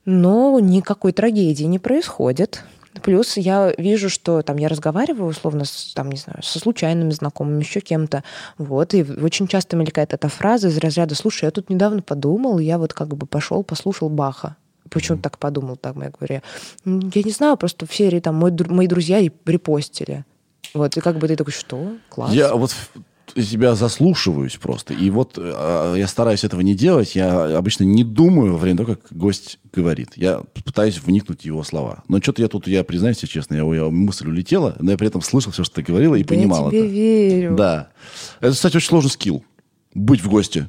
[0.05, 2.65] но никакой трагедии не происходит.
[3.03, 7.61] Плюс я вижу, что там я разговариваю условно с, там, не знаю, со случайными знакомыми,
[7.63, 8.25] еще кем-то.
[8.57, 12.79] Вот, и очень часто мелькает эта фраза из разряда, слушай, я тут недавно подумал, я
[12.79, 14.57] вот как бы пошел, послушал Баха.
[14.91, 16.41] Почему так подумал, так я говорю?
[16.87, 20.25] «М, Я не знаю, просто в серии там дру- мои друзья и репостили.
[20.75, 21.93] Вот, и как бы ты такой, что?
[22.09, 22.33] Класс.
[22.33, 22.75] Я вот
[23.35, 24.95] тебя заслушиваюсь просто.
[24.95, 27.15] И вот э, я стараюсь этого не делать.
[27.15, 30.11] Я обычно не думаю во время того, как гость говорит.
[30.17, 32.03] Я пытаюсь вникнуть в его слова.
[32.09, 35.09] Но что-то я тут, я признаюсь тебе честно, я, я- мысль улетела, но я при
[35.09, 36.89] этом слышал все, что ты говорила, и Да понимал я тебе это.
[36.95, 37.57] верю.
[37.57, 37.89] Да.
[38.41, 39.45] Это, кстати, очень сложный скилл.
[39.95, 40.69] Быть в гости.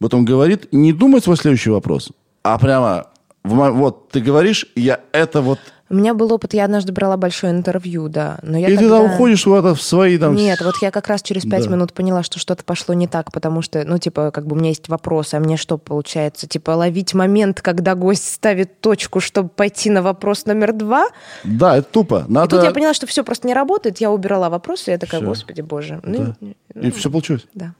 [0.00, 2.10] Вот он говорит, не думать свой следующий вопрос,
[2.42, 3.06] а прямо
[3.44, 5.58] вот ты говоришь, я это вот...
[5.92, 8.38] У меня был опыт, я однажды брала большое интервью, да.
[8.42, 9.02] Но я и ты тогда...
[9.02, 10.34] там уходишь куда-то в свои там...
[10.34, 11.70] Нет, вот я как раз через пять Да.
[11.70, 14.70] минут поняла, что что-то пошло не так, потому что, ну, типа, как бы у меня
[14.70, 16.48] есть вопросы, а мне что получается?
[16.48, 21.08] Типа, ловить момент, когда гость ставит точку, чтобы пойти на вопрос номер два?
[21.44, 22.24] Да, это тупо.
[22.26, 22.56] И Надо...
[22.56, 25.28] тут я поняла, что все просто не работает, я убирала вопросы, и я такая, Всё.
[25.28, 26.00] господи боже.
[26.04, 26.36] Ну, Да.
[26.74, 27.46] ну, И все получилось.
[27.52, 27.74] да.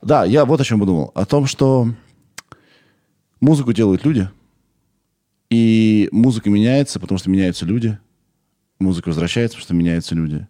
[0.00, 1.12] Да, я вот о чем подумал.
[1.14, 1.88] О том, что
[3.40, 4.30] музыку делают люди,
[5.52, 7.98] и музыка меняется, потому что меняются люди.
[8.78, 10.48] Музыка возвращается, потому что меняются люди.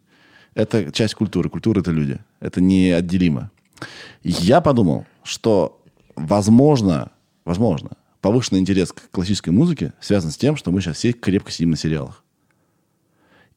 [0.54, 1.48] Это часть культуры.
[1.48, 2.20] Культура— это люди.
[2.38, 3.50] Это неотделимо.
[4.22, 5.82] Я подумал, что,
[6.14, 7.10] возможно,
[7.44, 11.70] возможно, повышенный интерес к классической музыке связан с тем, что мы сейчас все крепко сидим
[11.70, 12.22] на сериалах.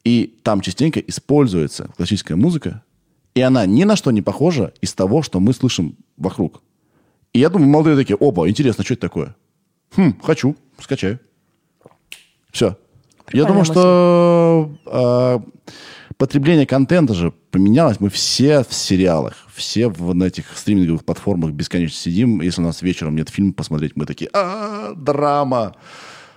[0.02, 2.82] И там частенько используется классическая музыка,
[3.36, 6.60] и она ни на что не похожа из того, что мы слышим вокруг.
[7.32, 9.36] И я думаю, молодые такие, опа, интересно, что это такое?
[9.96, 11.20] Хм, хочу, скачаю.
[12.56, 12.68] Все.
[12.68, 15.38] Я Прикольная думаю, что э,
[16.16, 18.00] потребление контента же поменялось.
[18.00, 22.40] Мы все в сериалах, все в, на этих стриминговых платформах бесконечно сидим.
[22.40, 25.74] Если у нас вечером нет фильма посмотреть, мы такие, а, драма.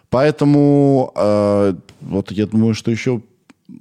[0.09, 3.21] Поэтому э, вот я думаю, что еще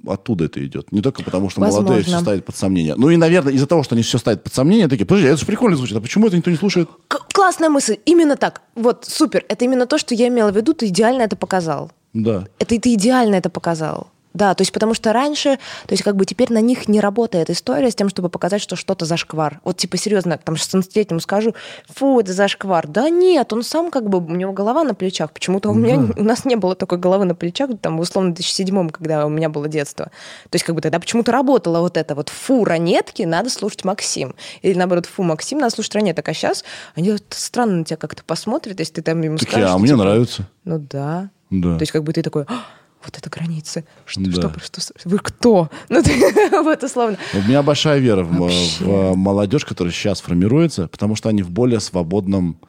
[0.07, 0.93] оттуда это идет.
[0.93, 2.03] Не только потому, что молодые Возможно.
[2.03, 2.95] все ставят под сомнение.
[2.95, 5.45] Ну и, наверное, из-за того, что они все ставят под сомнение, такие, подожди, это же
[5.45, 6.87] прикольно звучит, а почему это никто не слушает?
[7.09, 8.61] К- классная мысль, именно так.
[8.75, 9.43] Вот, супер.
[9.49, 11.91] Это именно то, что я имела в виду, ты идеально это показал.
[12.19, 12.45] Да.
[12.59, 14.07] Это ты идеально это показал.
[14.33, 15.57] Да, то есть потому что раньше,
[15.87, 18.75] то есть как бы теперь на них не работает история с тем, чтобы показать, что
[18.75, 19.59] что-то зашквар.
[19.63, 21.55] Вот типа серьезно, там 16-летнему скажу,
[21.87, 22.87] фу, это зашквар.
[22.87, 25.31] Да нет, он сам как бы, у него голова на плечах.
[25.31, 28.89] Почему-то у меня, у нас не было такой головы на плечах, там, в условно, 2007
[28.89, 30.05] когда у меня было детство.
[30.49, 34.35] То есть как бы тогда почему-то работало вот это вот, фу, ранетки, надо слушать Максим.
[34.61, 36.29] Или наоборот, фу, Максим, надо слушать ранеток.
[36.29, 36.63] А сейчас
[36.95, 39.69] они вот странно на тебя как-то посмотрят, если ты там ему Такие, скажешь.
[39.69, 40.47] а что, мне типа, нравится.
[40.65, 41.29] Ну да.
[41.49, 41.75] Да.
[41.77, 42.65] То есть как бы ты такой, «А,
[43.03, 43.85] вот это границы.
[44.05, 44.53] Что, Да.
[44.63, 45.69] что, что, вы кто?
[45.89, 46.11] Ну, ты,
[46.63, 47.17] вот условно.
[47.33, 48.83] У меня большая вера в, Вообще.
[48.83, 52.59] в молодежь, которая сейчас формируется, потому что они в более свободном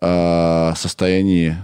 [0.00, 1.56] э, состоянии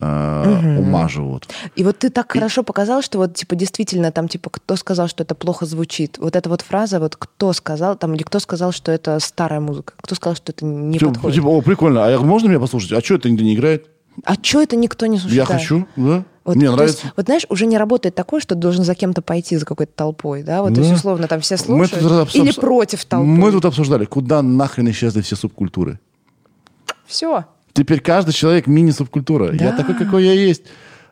[0.00, 1.48] э, ума живут.
[1.76, 5.22] И вот ты так хорошо показал, что вот, типа, действительно, там, типа, кто сказал, что
[5.22, 6.18] это плохо звучит?
[6.18, 9.94] Вот эта вот фраза, вот кто сказал, там, или кто сказал, что это старая музыка?
[10.02, 11.36] Кто сказал, что это не Типа, подходит?
[11.36, 12.92] типа, о, прикольно, а можно меня послушать?
[12.92, 13.86] А что это не играет?
[14.24, 15.36] А что это никто не слушает?
[15.36, 16.24] Я хочу, да?
[16.44, 17.02] Вот, Мне то нравится.
[17.04, 19.92] есть, вот знаешь, уже не работает такое, что ты должен за кем-то пойти, за какой-то
[19.94, 20.62] толпой, да?
[20.62, 20.80] Вот, то Да.
[20.82, 22.02] есть, условно, там все Мы слушают.
[22.02, 23.26] тут обс- или против толпы.
[23.26, 26.00] Мы тут обсуждали, куда нахрен исчезли все субкультуры.
[27.06, 27.44] Все.
[27.72, 29.52] Теперь каждый человек мини-субкультура.
[29.52, 29.76] Я Да.
[29.76, 30.62] такой, какой я есть.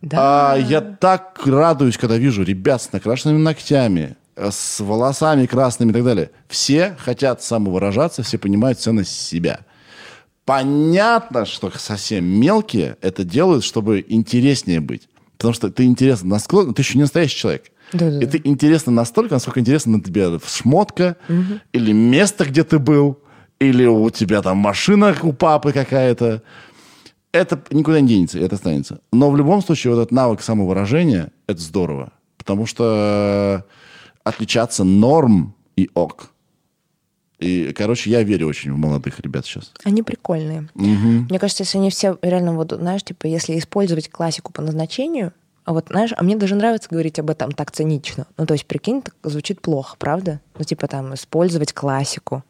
[0.00, 0.52] Да.
[0.52, 5.92] А я так радуюсь, когда вижу ребят с накрашенными ногтями, э, с волосами красными и
[5.92, 6.30] так далее.
[6.48, 9.60] Все хотят самовыражаться, все понимают ценность себя.
[10.48, 15.06] Понятно, что совсем мелкие это делают, чтобы интереснее быть.
[15.36, 16.72] Потому что ты интересно насколько...
[16.72, 17.64] Ты еще не настоящий человек.
[17.92, 18.24] Да-да-да.
[18.24, 21.18] И ты интересно настолько, насколько интересно на тебе шмотка,
[21.74, 23.18] или место, где ты был,
[23.58, 26.42] или у тебя там машина у папы какая-то.
[27.30, 29.02] Это никуда не денется, это останется.
[29.12, 32.12] Но в любом случае вот этот навык самовыражения, это здорово.
[32.38, 33.66] Потому что
[34.24, 36.30] отличаться норм и ок.
[37.38, 39.72] И, короче, я верю очень в молодых ребят сейчас.
[39.84, 40.68] Они прикольные.
[40.74, 45.32] Мне кажется, если они все реально, вот, знаешь, типа, если использовать классику по назначению,
[45.68, 48.26] А вот, знаешь, а мне даже нравится говорить об этом так цинично.
[48.38, 50.40] Ну, то есть, прикинь, так звучит плохо, правда?
[50.58, 52.42] Ну, типа там использовать классику,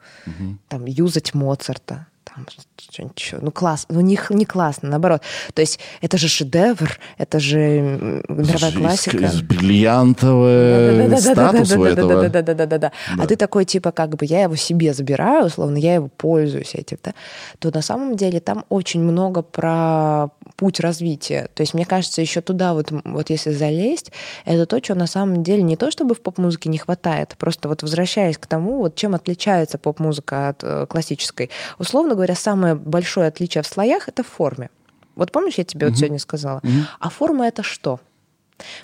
[0.68, 2.47] там юзать Моцарта, там
[2.91, 3.39] что-нибудь еще.
[3.41, 5.23] Ну, класс, ну не, не классно, наоборот.
[5.55, 9.17] То есть это же шедевр, это же мировая Слушай, классика.
[9.18, 12.28] из- из бриллиантовый статус этого.
[12.28, 12.92] Да, да, да, да, да.
[13.18, 16.99] А ты такой, типа, как бы я его себе забираю, условно, я его пользуюсь этим,
[17.02, 17.15] да,
[17.58, 21.49] то на самом деле там очень много про путь развития.
[21.55, 24.12] То есть, мне кажется, еще туда вот, вот если залезть,
[24.44, 27.83] это то, что на самом деле не то, чтобы в поп-музыке не хватает, просто вот
[27.83, 31.50] возвращаясь к тому, вот чем отличается поп-музыка от э, классической.
[31.78, 34.71] Условно говоря, самое большое отличие в слоях— это в форме.
[35.15, 36.63] Вот помнишь, я тебе вот сегодня сказала?
[37.01, 38.01] А форма— это что?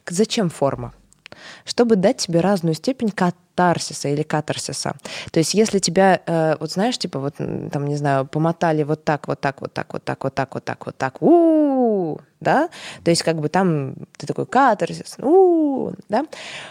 [0.09, 0.93] Зачем форма?
[1.65, 4.95] Чтобы дать тебе разную степень катарсиса или катарсиса.
[5.33, 9.29] То есть, если тебя, э, вот знаешь, типа, вот там, не знаю, помотали вот так,
[9.29, 12.69] вот так, вот так, вот так, вот так, вот так, вот так, у да,
[13.03, 16.25] то есть, как бы там ты такой катарсис, у да,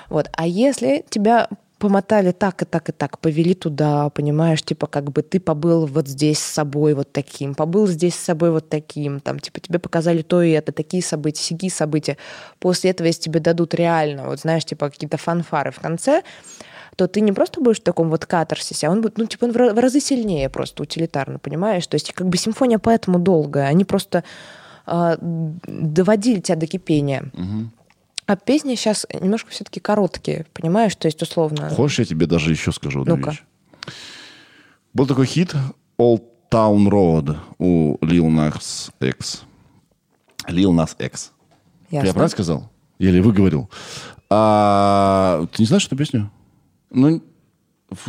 [0.09, 0.29] вот.
[0.33, 1.49] А если тебя
[1.83, 6.07] помотали так и так и так, повели туда, понимаешь, типа как бы ты побыл вот
[6.07, 10.21] здесь с собой вот таким, побыл здесь с собой вот таким, там типа тебе показали
[10.21, 12.17] то и это, такие события, сякие события.
[12.59, 16.23] После этого, если тебе дадут реально, вот знаешь, типа какие-то фанфары в конце,
[16.95, 19.51] то ты не просто будешь в таком вот катарсисе, а он будет, ну, типа, он
[19.51, 21.85] в ра- в разы сильнее просто утилитарно, понимаешь?
[21.87, 23.67] То есть, как бы симфония поэтому долгая.
[23.67, 24.23] Они просто
[24.85, 27.25] а, доводили тебя до кипения.
[28.25, 30.95] А песни сейчас немножко все-таки короткие, понимаешь?
[30.95, 31.69] То есть, условно...
[31.69, 33.31] Хочешь, я тебе даже еще скажу одну Ну-ка.
[33.31, 33.43] вещь?
[34.93, 35.53] Был такой хит
[35.97, 39.43] Old Town Road у Lil Nas X.
[40.47, 41.31] Lil Nas X.
[41.89, 42.07] Ясно.
[42.07, 42.69] Я правильно сказал?
[42.99, 43.69] Еле выговорил.
[44.29, 46.31] А, ты не знаешь эту песню?
[46.89, 47.21] Ну,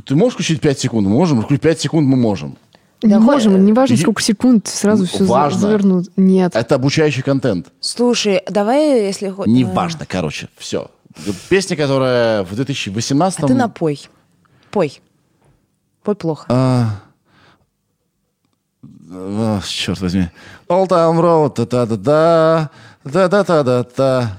[0.05, 1.07] ты можешь включить 5 секунд?
[1.09, 1.43] Мы можем.
[1.43, 2.57] Включить 5 секунд мы можем.
[3.05, 5.61] Не Да можем, хо- не важно, сколько секунд, сразу все Важно.
[5.61, 6.09] завернут.
[6.17, 6.57] Нет.
[6.57, 7.67] Это обучающий контент.
[7.81, 9.29] Слушай, давай, если...
[9.29, 10.91] хо- Неважно, короче, все.
[11.51, 14.01] Песня, которая в 2018 А ты напой.
[14.71, 15.01] Пой.
[16.03, 16.47] Пой плохо.
[16.49, 16.87] А,
[19.13, 20.31] а, черт возьми.
[20.69, 22.71] All Town Road, та-та-та-та,
[23.13, 24.39] та-та-та-та-та.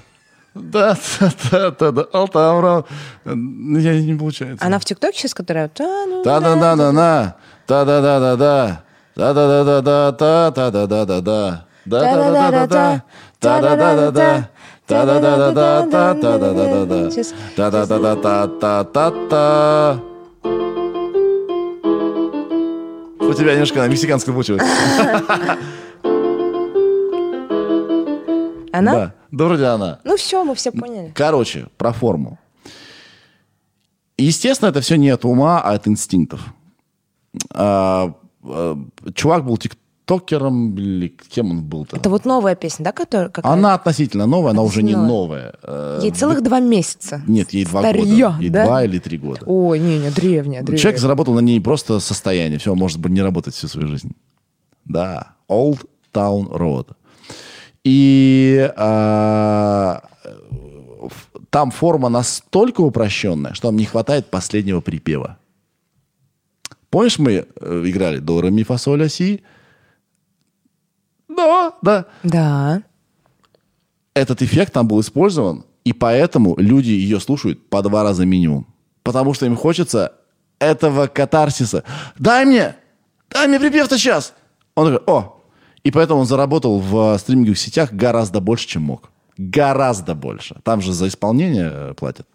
[0.56, 2.86] Да-да-да-да, All Town Road.
[3.26, 4.66] Ну, Я не получается.
[4.66, 5.68] Она в ТикТоке сейчас, которая...
[5.70, 7.36] «Та-ну, Та-да-да-да-да,
[7.66, 8.82] та-да-да-да-да,
[9.16, 13.04] та-да-да-да-да, та-да-да-да-да, да-да-да-да-да,
[13.40, 14.50] та-да-да-да-да,
[14.88, 17.34] та-да-да-да-да, та-да-да-да-да, Сейчас.
[17.56, 20.00] та-да-да-да-та-та-та.
[23.20, 24.62] У тебя немножко на мексиканском получилось.
[28.72, 28.92] Она?
[28.92, 30.00] Да, да вроде она.
[30.04, 31.12] Ну все, мы все поняли.
[31.16, 32.38] Короче, про форму.
[34.18, 36.42] Естественно, это все не от ума, а от инстинктов.
[37.52, 38.78] А, а,
[39.14, 41.98] чувак был тиктокером, или кем он был-то?
[41.98, 43.30] Это вот новая песня, да, которая...
[43.30, 43.52] какая?
[43.52, 45.54] Она относительно новая, она уже не новая.
[45.64, 47.22] Э, Ей целых два месяца.
[47.28, 48.38] Нет, ей два года.
[48.40, 48.66] Ей да?
[48.66, 49.42] два или три года.
[49.46, 50.78] Ой, не-не, древняя, древняя.
[50.78, 52.60] Человек заработал на ней просто состояние.
[52.60, 54.12] Все, может быть, не работать всю свою жизнь.
[54.86, 55.34] Да.
[55.50, 56.90] Old Town Road.
[57.84, 60.02] И а,
[61.50, 65.38] там форма настолько упрощенная, что нам не хватает последнего припева.
[66.96, 69.44] Помнишь, мы э, играли до, ре, ми, фа, соль, ля, си?
[71.28, 72.06] Да, да.
[72.24, 72.84] Да.
[74.14, 78.66] Этот эффект там был использован, и поэтому люди ее слушают по два раза минимум.
[79.04, 80.14] Потому что им хочется
[80.58, 81.84] этого катарсиса.
[82.18, 82.78] Дай мне!
[83.30, 84.34] Дай мне припев-то сейчас!
[84.76, 85.44] Он такой, о!
[85.84, 89.12] И поэтому он заработал в стриминговых сетях гораздо больше, чем мог.
[89.38, 90.56] Гораздо больше.
[90.64, 92.26] Там же за исполнение э, платят.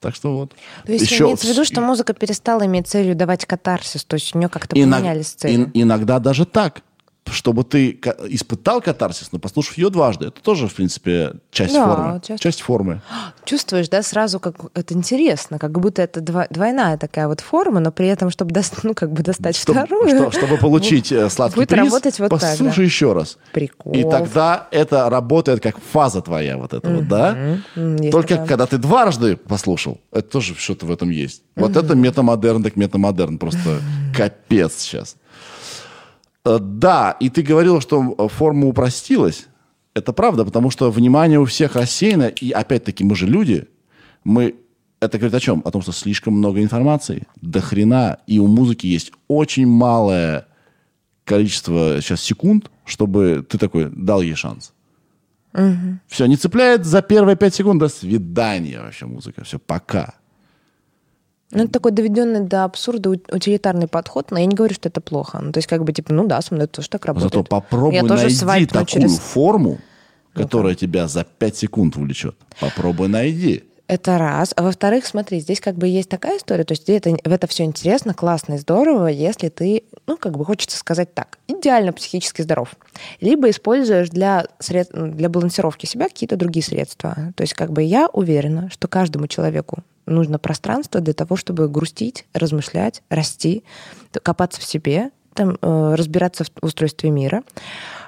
[0.00, 0.54] Так что вот.
[0.84, 4.34] То есть Еще- имеется в виду, что музыка перестала иметь целью давать катарсис, то есть
[4.34, 5.54] у нее как-то Иног- поменялись цели.
[5.56, 6.82] ин- иногда даже так.
[7.30, 7.90] Чтобы ты
[8.28, 12.20] испытал катарсис, но послушав ее дважды, это тоже, в принципе, часть Да, формы.
[12.24, 13.00] часть- Часть формы.
[13.44, 17.90] Чувствуешь, да, сразу как это интересно, как будто это дво- двойная такая вот форма, но
[17.90, 21.56] при этом, чтобы дос- ну, как бы достать Чтоб- вторую, что- чтобы получить э, сладкий
[21.56, 22.82] будет приз, работать вот так, послушай да.
[22.82, 23.38] еще раз.
[23.52, 23.92] Прикол.
[23.92, 27.36] И тогда это работает как фаза твоя вот эта вот, да?
[27.74, 28.46] Есть Только такое.
[28.46, 31.42] когда ты дважды послушал, это тоже что-то в этом есть.
[31.56, 33.38] Вот это метамодерн, так метамодерн.
[33.38, 33.80] Просто
[34.16, 35.16] капец сейчас.
[36.46, 39.46] Э, Да, и ты говорил, что э, форма упростилась.
[39.94, 42.28] Это правда, потому что внимание у всех рассеяно.
[42.28, 43.66] И опять-таки мы же люди.
[44.24, 44.54] Мы...
[45.00, 45.62] Это говорит о чем?
[45.64, 47.26] О том, что слишком много информации.
[47.42, 48.18] До хрена.
[48.26, 50.46] И у музыки есть очень малое
[51.24, 54.72] количество сейчас секунд, чтобы ты такой дал ей шанс.
[56.06, 57.80] Все, не цепляет за первые пять секунд.
[57.80, 59.42] До свидания вообще музыка.
[59.44, 60.14] Все, пока.
[61.52, 65.00] Ну, это такой доведенный до абсурда ут- утилитарный подход, но я не говорю, что это
[65.00, 65.38] плохо.
[65.40, 67.32] Ну, то есть, как бы, типа, ну да, со мной тоже так работает.
[67.32, 69.18] Зато попробуй Я тоже найди свайпну такую через...
[69.18, 69.78] форму,
[70.34, 72.36] которая тебя за 5 секунд увлечет.
[72.60, 73.64] Попробуй найди.
[73.88, 74.52] Это раз.
[74.56, 77.62] А во-вторых, смотри, здесь как бы есть такая история, то есть тебе это, это все
[77.62, 82.74] интересно, классно и здорово, если ты, ну, как бы хочется сказать так, идеально психически здоров.
[83.20, 84.90] Либо используешь для, сред...
[84.92, 87.16] для балансировки себя какие-то другие средства.
[87.36, 92.26] То есть как бы я уверена, что каждому человеку нужно пространство для того, чтобы грустить,
[92.32, 93.62] размышлять, расти,
[94.22, 97.44] копаться в себе, там, э, разбираться в устройстве мира.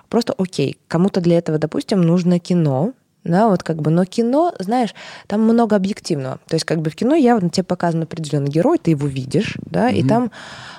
[0.08, 4.94] Просто окей, кому-то для этого, допустим, нужно кино, да, вот как бы, но кино, знаешь,
[5.26, 6.38] там много объективного.
[6.46, 9.90] То есть как бы в кино явно тебе показан определенный герой, ты его видишь, да,
[9.90, 9.96] mm-hmm.
[9.96, 10.30] и там,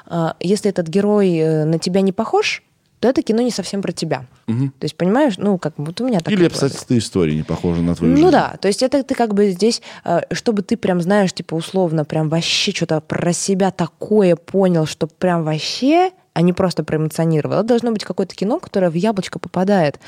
[0.08, 2.64] э, если этот герой э, на тебя не похож,
[3.00, 4.26] то это кино не совсем про тебя.
[4.48, 4.72] Угу.
[4.80, 7.96] То есть, понимаешь, ну, как вот у меня так Или обстоятельства истории не похожи на
[7.96, 8.26] твою ну, жизнь.
[8.26, 11.56] Ну да, то есть это ты как бы здесь, э, чтобы ты прям, знаешь, типа
[11.56, 17.60] условно прям вообще что-то про себя такое понял, что прям вообще а не просто проэмоционировал.
[17.60, 20.00] Это должно быть какое-то кино, которое в яблочко попадает.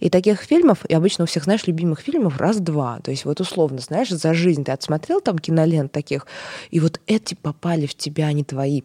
[0.00, 3.00] И таких фильмов, и обычно у всех, знаешь, любимых фильмов раз-два.
[3.02, 6.26] То есть вот условно, знаешь, за жизнь ты отсмотрел там кинолент таких,
[6.70, 8.82] и вот эти попали в тебя, а не твои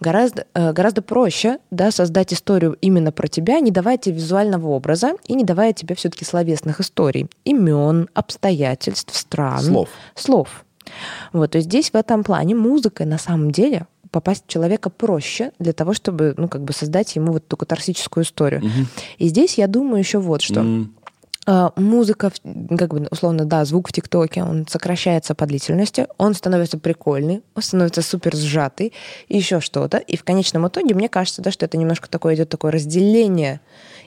[0.00, 5.12] гораздо, э, гораздо проще да, создать историю именно про тебя, не давая тебе визуального образа
[5.26, 9.60] и не давая тебе все-таки словесных историй, имен, обстоятельств, стран.
[9.60, 9.88] Слов.
[10.14, 10.64] Слов.
[11.32, 15.52] Вот, то есть здесь в этом плане музыка на самом деле попасть в человека проще
[15.58, 18.60] для того, чтобы, ну, как бы создать ему вот эту катарсическую историю.
[18.60, 18.86] Угу.
[19.18, 20.60] И здесь я думаю еще вот что.
[20.60, 20.88] Mm.
[21.76, 22.30] Музыка,
[22.78, 27.62] как бы условно, да, звук в ТикТоке, он сокращается по длительности, он становится прикольный, он
[27.62, 28.92] становится супер сжатый,
[29.26, 29.96] и еще что-то.
[29.96, 33.60] И в конечном итоге, мне кажется, да, что это немножко такое идет такое разделение.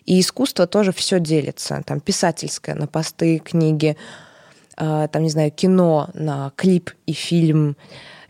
[0.06, 1.82] И искусство тоже все делится.
[1.86, 3.98] Там писательское на посты, книги,
[4.78, 7.76] а, там, не знаю, кино на клип и фильм,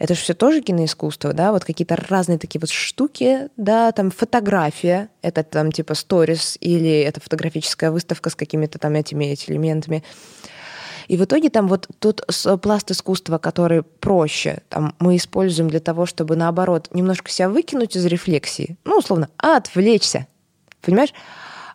[0.03, 5.07] это же все тоже киноискусство, да, вот какие-то разные такие вот штуки, да, там фотография,
[5.22, 10.03] это там типа сторис или это фотографическая выставка с какими-то там этими, этими элементами.
[11.07, 12.22] И в итоге там вот тот
[12.61, 18.06] пласт искусства, который проще, там мы используем для того, чтобы наоборот немножко себя выкинуть из
[18.06, 20.27] рефлексии, ну, условно, отвлечься,
[20.82, 21.14] понимаешь?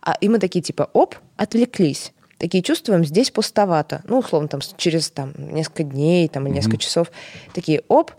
[0.02, 4.02] А, и мы такие типа, оп, отвлеклись такие чувствуем, здесь пустовато.
[4.04, 6.56] Ну, условно, там, через там, несколько дней там, или mm-hmm.
[6.56, 7.10] несколько часов.
[7.52, 8.12] Такие, оп,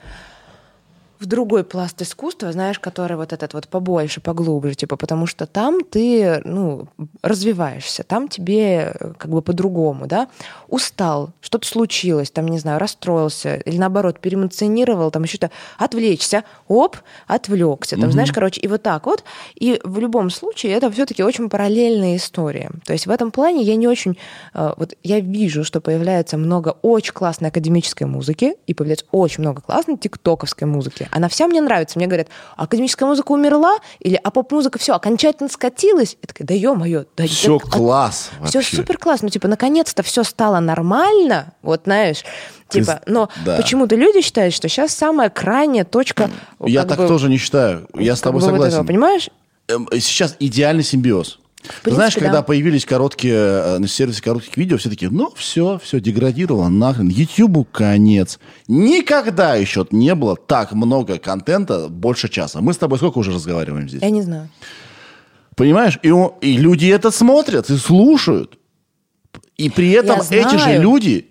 [1.20, 5.84] в другой пласт искусства, знаешь, который вот этот вот побольше, поглубже, типа, потому что там
[5.84, 6.88] ты, ну,
[7.22, 10.30] развиваешься, там тебе э, как бы по-другому, да,
[10.70, 17.98] устал, что-то случилось, там, не знаю, расстроился, или наоборот, переэмоционировал, там еще-то отвлечься, оп, отвлекся,
[17.98, 18.12] там, угу.
[18.14, 19.26] знаешь, короче, и вот так вот,
[19.56, 23.76] и в любом случае это все-таки очень параллельная история, то есть в этом плане я
[23.76, 24.18] не очень,
[24.54, 29.62] э, вот я вижу, что появляется много очень классной академической музыки, и появляется очень много
[29.62, 31.98] классной тиктоковской музыки, она вся мне нравится.
[31.98, 36.18] Мне говорят, академическая музыка умерла, или а поп-музыка все, окончательно скатилась.
[36.22, 37.06] Я такая, да ё-моё.
[37.18, 39.22] Да, все да, класс а, Все супер класс.
[39.22, 41.54] Ну, типа, наконец-то все стало нормально.
[41.62, 42.24] Вот, знаешь,
[42.70, 43.58] Типа, но да.
[43.58, 46.30] почему-то люди считают, что сейчас самая крайняя точка.
[46.64, 47.88] Я так бы, тоже не считаю.
[47.96, 48.64] Я с тобой согласен.
[48.64, 49.30] Вот этого, понимаешь?
[49.68, 51.40] Эм, сейчас идеальный симбиоз.
[51.62, 52.22] Принципе, Знаешь, да.
[52.22, 57.10] когда появились короткие, э, на сервисе коротких видео, все таки ну, все, все, деградировало, нахрен.
[57.10, 58.40] Ютубу конец.
[58.68, 62.62] Никогда еще не было так много контента больше часа.
[62.62, 64.02] Мы с тобой сколько уже разговариваем здесь?
[64.02, 64.50] Я не знаю.
[65.56, 66.00] Понимаешь?
[66.02, 68.58] И, и люди это смотрят и слушают.
[69.58, 71.28] И при этом эти же люди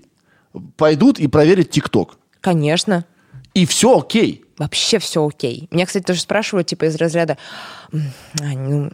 [0.76, 2.18] пойдут и проверят ТикТок.
[2.42, 3.07] Конечно.
[3.55, 4.44] И все окей.
[4.58, 5.68] Вообще все окей.
[5.70, 7.39] Меня, кстати, тоже спрашивают, типа, из разряда,
[7.91, 8.91] ну,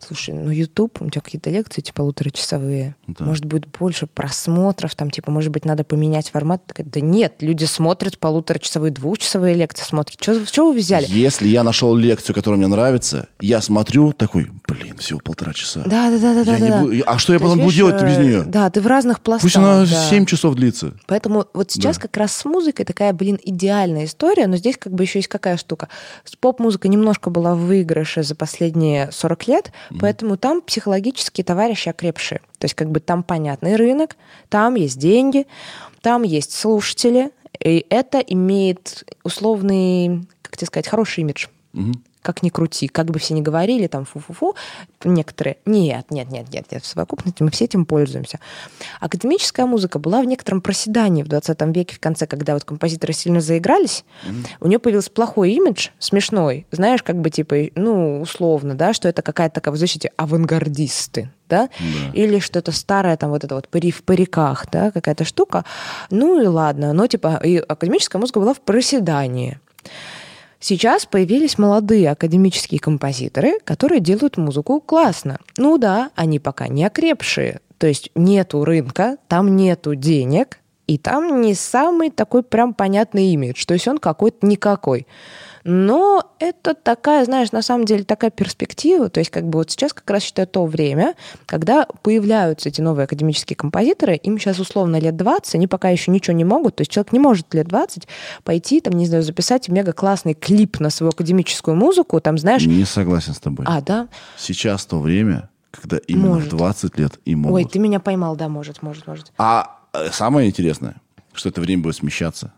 [0.00, 2.96] слушай, ну, YouTube, у тебя какие-то лекции, типа, полуторачасовые.
[3.06, 3.24] Да.
[3.24, 6.62] Может, будет больше просмотров, там, типа, может быть, надо поменять формат.
[6.76, 10.20] Да нет, люди смотрят полуторачасовые, двухчасовые лекции, смотрят.
[10.20, 11.06] Что, что вы взяли?
[11.08, 15.82] Если я нашел лекцию, которая мне нравится, я смотрю такой, блин, всего полтора часа.
[15.86, 17.02] Да, да, да, да, да, буду...
[17.06, 18.42] А что я потом буду делать без нее?
[18.44, 19.42] Да, ты в разных пластах.
[19.42, 19.86] Пусть она да.
[19.86, 20.94] 7 часов длится.
[21.06, 22.02] Поэтому вот сейчас да.
[22.02, 25.56] как раз с музыкой такая, блин, идеальная история, но здесь как бы еще есть какая
[25.56, 25.88] штука.
[26.40, 29.98] Поп-музыка немножко была в выигрыше за последние 40 лет, mm-hmm.
[30.00, 32.40] поэтому там психологически товарищи окрепшие.
[32.58, 34.16] То есть как бы там понятный рынок,
[34.48, 35.46] там есть деньги,
[36.00, 37.30] там есть слушатели,
[37.60, 41.46] и это имеет условный, как тебе сказать, хороший имидж.
[41.74, 44.54] Mm-hmm как ни крути, как бы все ни говорили, там фу-фу-фу,
[45.04, 48.40] некоторые, нет, нет, нет, нет, нет, в совокупности мы все этим пользуемся.
[49.00, 53.40] Академическая музыка была в некотором проседании в 20 веке, в конце, когда вот композиторы сильно
[53.40, 54.46] заигрались, mm-hmm.
[54.60, 59.22] у нее появился плохой имидж, смешной, знаешь, как бы типа, ну, условно, да, что это
[59.22, 61.54] какая-то такая, вы защите, авангардисты, да?
[61.54, 61.68] да,
[62.12, 65.64] или что-то старое, там вот это вот пари в париках, да, какая-то штука.
[66.10, 69.58] Ну и ладно, но типа и академическая музыка была в проседании.
[70.66, 75.36] Сейчас появились молодые академические композиторы, которые делают музыку классно.
[75.58, 77.60] Ну да, они пока не окрепшие.
[77.76, 83.66] То есть нету рынка, там нету денег, и там не самый такой прям понятный имидж.
[83.66, 85.06] То есть он какой-то никакой.
[85.64, 89.08] Но это такая, знаешь, на самом деле такая перспектива.
[89.08, 91.14] То есть как бы вот сейчас как раз считаю то время,
[91.46, 94.16] когда появляются эти новые академические композиторы.
[94.16, 96.76] Им сейчас условно лет 20, они пока еще ничего не могут.
[96.76, 98.06] То есть человек не может лет 20
[98.44, 102.66] пойти, там, не знаю, записать мега классный клип на свою академическую музыку, там, знаешь...
[102.66, 103.64] Не согласен с тобой.
[103.66, 104.08] А, да?
[104.36, 106.52] Сейчас то время, когда именно Может.
[106.52, 107.54] в 20 лет и могут.
[107.54, 109.32] Ой, ты меня поймал, да, может, может, может.
[109.38, 110.96] А э, самое интересное,
[111.32, 112.52] что это время будет смещаться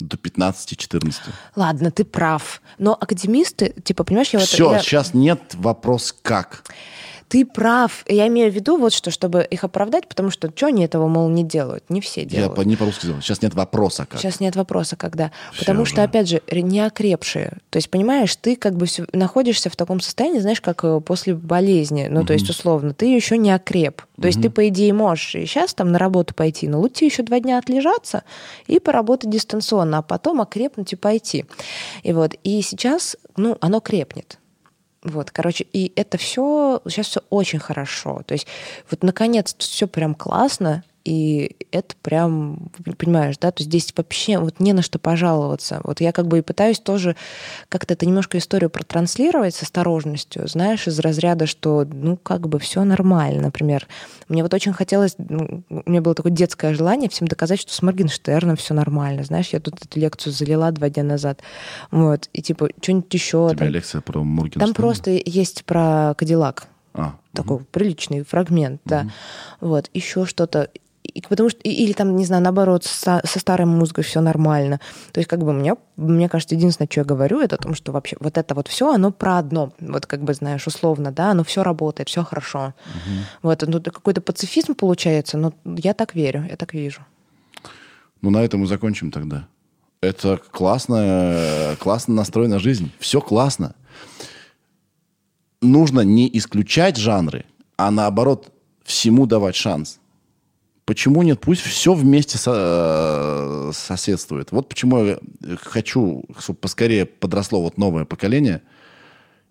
[0.00, 1.14] до 15-14.
[1.56, 2.60] Ладно, ты прав.
[2.78, 4.48] Но академисты, типа, понимаешь, я вот...
[4.48, 6.62] Все, я- сейчас нет вопрос как.
[7.28, 8.04] Ты прав.
[8.08, 11.28] Я имею в виду вот что, чтобы их оправдать, потому что что они этого, мол,
[11.28, 11.84] не делают?
[11.90, 12.54] Не все Я делают.
[12.56, 13.20] по- не по-русски сказал.
[13.20, 14.18] Сейчас нет вопроса как.
[14.20, 15.30] Сейчас нет вопроса, когда.
[15.52, 15.92] Всё Потому же.
[15.92, 17.58] что, опять же, ре- не окрепшие.
[17.70, 22.06] То есть, понимаешь, ты как бы находишься в таком состоянии, знаешь, как э, после болезни.
[22.10, 24.02] Ну, то есть, условно, ты еще не окреп.
[24.20, 27.22] То есть, ты, по идее, можешь и сейчас там на работу пойти, но лучше еще
[27.22, 28.24] два дня отлежаться
[28.66, 31.44] и поработать дистанционно, а потом окрепнуть и пойти.
[32.02, 34.38] И вот, и сейчас, ну, оно крепнет.
[35.02, 38.22] Вот, короче, и это все, сейчас все очень хорошо.
[38.26, 38.46] То есть
[38.90, 44.60] вот наконец все прям классно, и это прям, понимаешь, да, то есть здесь вообще вот
[44.60, 45.80] не на что пожаловаться.
[45.84, 47.16] Вот я как бы и пытаюсь тоже
[47.70, 52.84] как-то это немножко историю протранслировать с осторожностью, знаешь, из разряда, что, ну, как бы все
[52.84, 53.88] нормально, например.
[54.28, 57.80] Мне вот очень хотелось, ну, у меня было такое детское желание всем доказать, что с
[57.80, 61.40] Моргенштерном все нормально, знаешь, я тут эту лекцию залила два дня назад,
[61.90, 63.46] вот, и типа что-нибудь еще.
[63.46, 64.66] У тебя лекция про Моргенштерна?
[64.66, 69.06] Там просто есть про Кадиллак А, такой приличный фрагмент, да.
[69.62, 70.68] Вот, еще что-то.
[71.18, 74.78] И потому что, или там, не знаю, наоборот, со, со старой музыкой все нормально.
[75.10, 77.90] То есть, как бы мне, мне кажется, единственное, что я говорю, это о том, что
[77.90, 79.72] вообще вот это вот все, оно про одно.
[79.80, 82.72] Вот как бы, знаешь, условно, да, оно все работает, все хорошо.
[83.42, 87.00] Вот, ну, какой-то пацифизм получается, но я так верю, я так вижу.
[88.22, 89.48] Ну, на этом мы закончим тогда.
[90.00, 92.92] Это классная, классно настроена жизнь.
[93.00, 93.74] Все классно.
[95.60, 97.44] Нужно не исключать жанры,
[97.76, 98.52] а наоборот
[98.84, 99.98] всему давать шанс.
[100.88, 101.38] Почему нет?
[101.38, 104.52] Пусть все вместе со- соседствует.
[104.52, 105.18] Вот почему я
[105.60, 108.62] хочу, чтобы поскорее подросло вот новое поколение.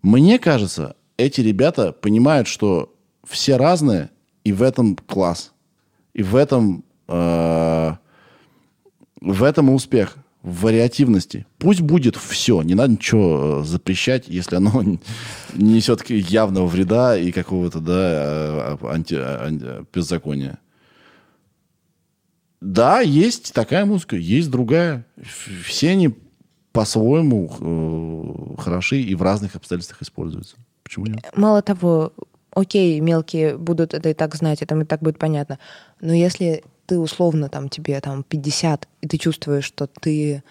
[0.02, 2.92] Мне кажется, эти ребята понимают, что
[3.24, 4.10] все разные,
[4.46, 5.52] и в этом класс.
[6.16, 7.92] И в этом э,
[9.22, 11.46] в этом успех, в вариативности.
[11.60, 15.00] Пусть будет все, не надо ничего э, запрещать, если оно не
[15.54, 20.58] несет явного вреда и какого-то, да, э, анти, ан- беззакония.
[22.62, 25.06] Да, есть такая музыка, есть другая.
[25.66, 26.16] Все они
[26.72, 30.58] по-своему э, хороши и в разных обстоятельствах используются.
[30.84, 31.26] Почему нет?
[31.36, 32.14] Мало того,
[32.52, 35.60] окей, мелкие будут это и так знать, это и так будет понятно.
[36.02, 40.44] Но если ты условно там тебе там 50, и ты чувствуешь, что ты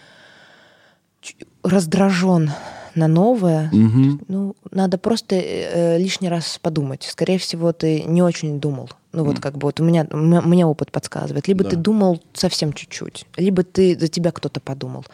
[1.62, 2.50] раздражен
[2.94, 7.02] на новое, ну, надо просто э, лишний раз подумать.
[7.04, 8.90] Скорее всего, ты не очень думал.
[9.16, 11.48] Ну, вот как бы вот у меня, мне опыт подсказывает.
[11.48, 11.70] Либо Да.
[11.70, 15.06] ты думал совсем чуть-чуть, либо ты за тебя кто-то подумал.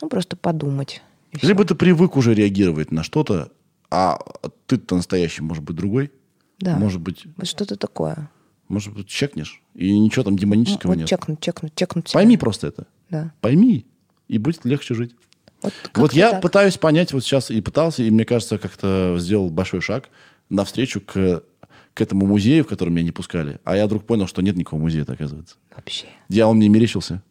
[0.00, 1.02] Ну, просто подумать.
[1.42, 3.50] Либо ты привык уже реагировать на что-то,
[3.90, 4.18] а
[4.66, 6.10] ты-то настоящий, может быть, другой.
[6.58, 6.76] Да.
[6.76, 8.30] Может быть, Вот что-то такое.
[8.68, 11.08] Может быть, чекнешь, и ничего там демонического вот нет.
[11.08, 12.08] чекнуть, чекнуть, чекнуть.
[12.08, 12.18] себя.
[12.20, 12.86] Пойми просто это.
[13.10, 13.32] Да.
[13.42, 13.84] Пойми,
[14.26, 15.14] и будет легче жить.
[15.60, 16.40] Вот, вот я так.
[16.42, 20.08] пытаюсь понять, вот сейчас и пытался, и мне кажется, как-то сделал большой шаг
[20.48, 21.42] навстречу к,
[21.94, 23.60] к этому музею, в который меня не пускали.
[23.64, 25.56] А я вдруг понял, что нет никакого музея, оказывается.
[25.74, 26.06] Вообще.
[26.28, 27.22] Дьявол мне мерещился.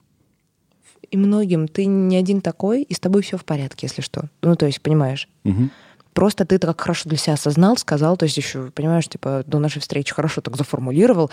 [1.11, 4.30] И многим ты не один такой, и с тобой все в порядке, если что.
[4.42, 5.27] Ну, то есть, понимаешь.
[5.43, 5.69] Мгм.
[6.14, 9.80] Просто ты так хорошо для себя осознал, сказал, то есть еще, понимаешь, типа, до нашей
[9.80, 11.30] встречи хорошо так заформулировал.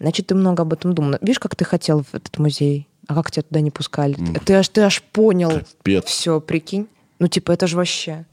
[0.00, 1.18] Значит, ты много об этом думал.
[1.20, 4.16] Видишь, как ты хотел в этот музей, а как тебя туда не пускали?
[4.44, 5.50] Ты, аж, ты аж понял.
[5.50, 6.04] Капец.
[6.06, 6.88] Все, прикинь.
[7.18, 8.24] Ну, типа, это же вообще.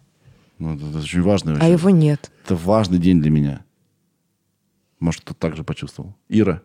[0.59, 1.57] Ну, это, это очень важно.
[1.59, 2.31] А его нет.
[2.45, 3.61] Это важный день для меня.
[5.01, 6.15] Может, кто так же почувствовал.
[6.29, 6.61] Ира,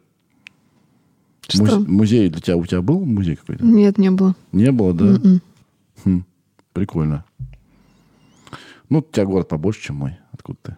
[1.49, 1.63] Что?
[1.65, 3.65] муз- музей для тебя, у тебя был музей какой-то?
[3.65, 4.37] Нет, не было.
[4.53, 5.05] Не было, да?
[5.07, 5.43] Мгм.
[6.05, 6.25] Хм,
[6.75, 7.25] прикольно.
[8.91, 10.19] Ну, у тебя город побольше, чем мой.
[10.33, 10.77] Откуда ты?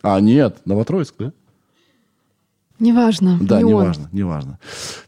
[0.00, 1.32] А, нет, Новотроицк, да?
[2.78, 3.38] Неважно.
[3.42, 3.82] Да, не он.
[3.82, 4.58] неважно, неважно.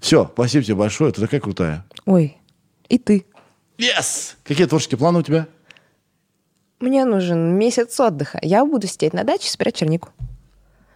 [0.01, 1.85] Все, спасибо тебе большое, ты такая крутая.
[2.07, 2.37] Ой,
[2.89, 3.25] и ты.
[3.79, 4.35] Yes!
[4.43, 5.47] Какие творческие планы у тебя?
[6.81, 8.41] Мне нужен месяц отдыха.
[8.43, 10.09] Я буду сидеть на даче, собирать чернику.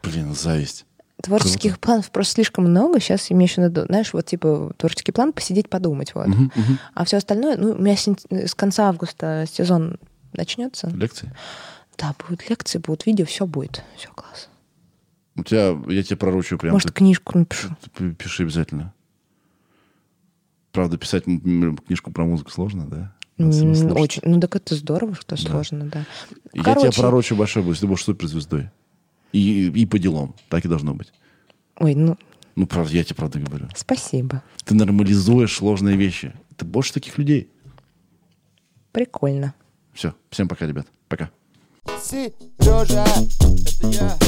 [0.02, 0.86] Блин, зависть.
[1.22, 2.98] Творческих планов просто слишком много.
[2.98, 6.14] Сейчас имею в виду, знаешь, вот типа творческий план посидеть, подумать.
[6.14, 6.28] Вот.
[6.94, 9.98] А все остальное, ну, у меня сен- с конца августа сезон
[10.32, 10.88] начнется.
[10.88, 11.32] Лекции?
[11.96, 13.84] Да, будут лекции, будут видео, все будет.
[13.96, 14.48] Все класс.
[15.36, 16.72] У тебя, я тебе пророчу прям.
[16.72, 17.68] Может, ты- книжку напишу.
[17.96, 18.92] ты пиши обязательно.
[20.72, 23.14] Правда, писать книжку про музыку сложно, да?
[23.38, 23.94] Надо.
[23.94, 24.22] Очень.
[24.24, 26.04] Ну так это здорово, что сложно, да.
[26.52, 26.90] Я Короче.
[26.90, 28.70] тебе пророчу большой будешь, ты будешь суперзвездой.
[29.32, 30.34] И, и по делам.
[30.48, 31.12] Так и должно быть.
[31.78, 32.16] Ой, ну,
[32.54, 33.68] Ну, правда, я тебе правда говорю.
[33.74, 34.42] спасибо.
[34.64, 36.32] Ты нормализуешь сложные вещи.
[36.56, 37.48] Ты больше таких людей.
[38.92, 39.54] Прикольно.
[39.94, 40.14] Все.
[40.30, 40.86] Всем пока, ребят.
[41.08, 41.30] Пока.
[42.02, 44.18] Сережа, это я.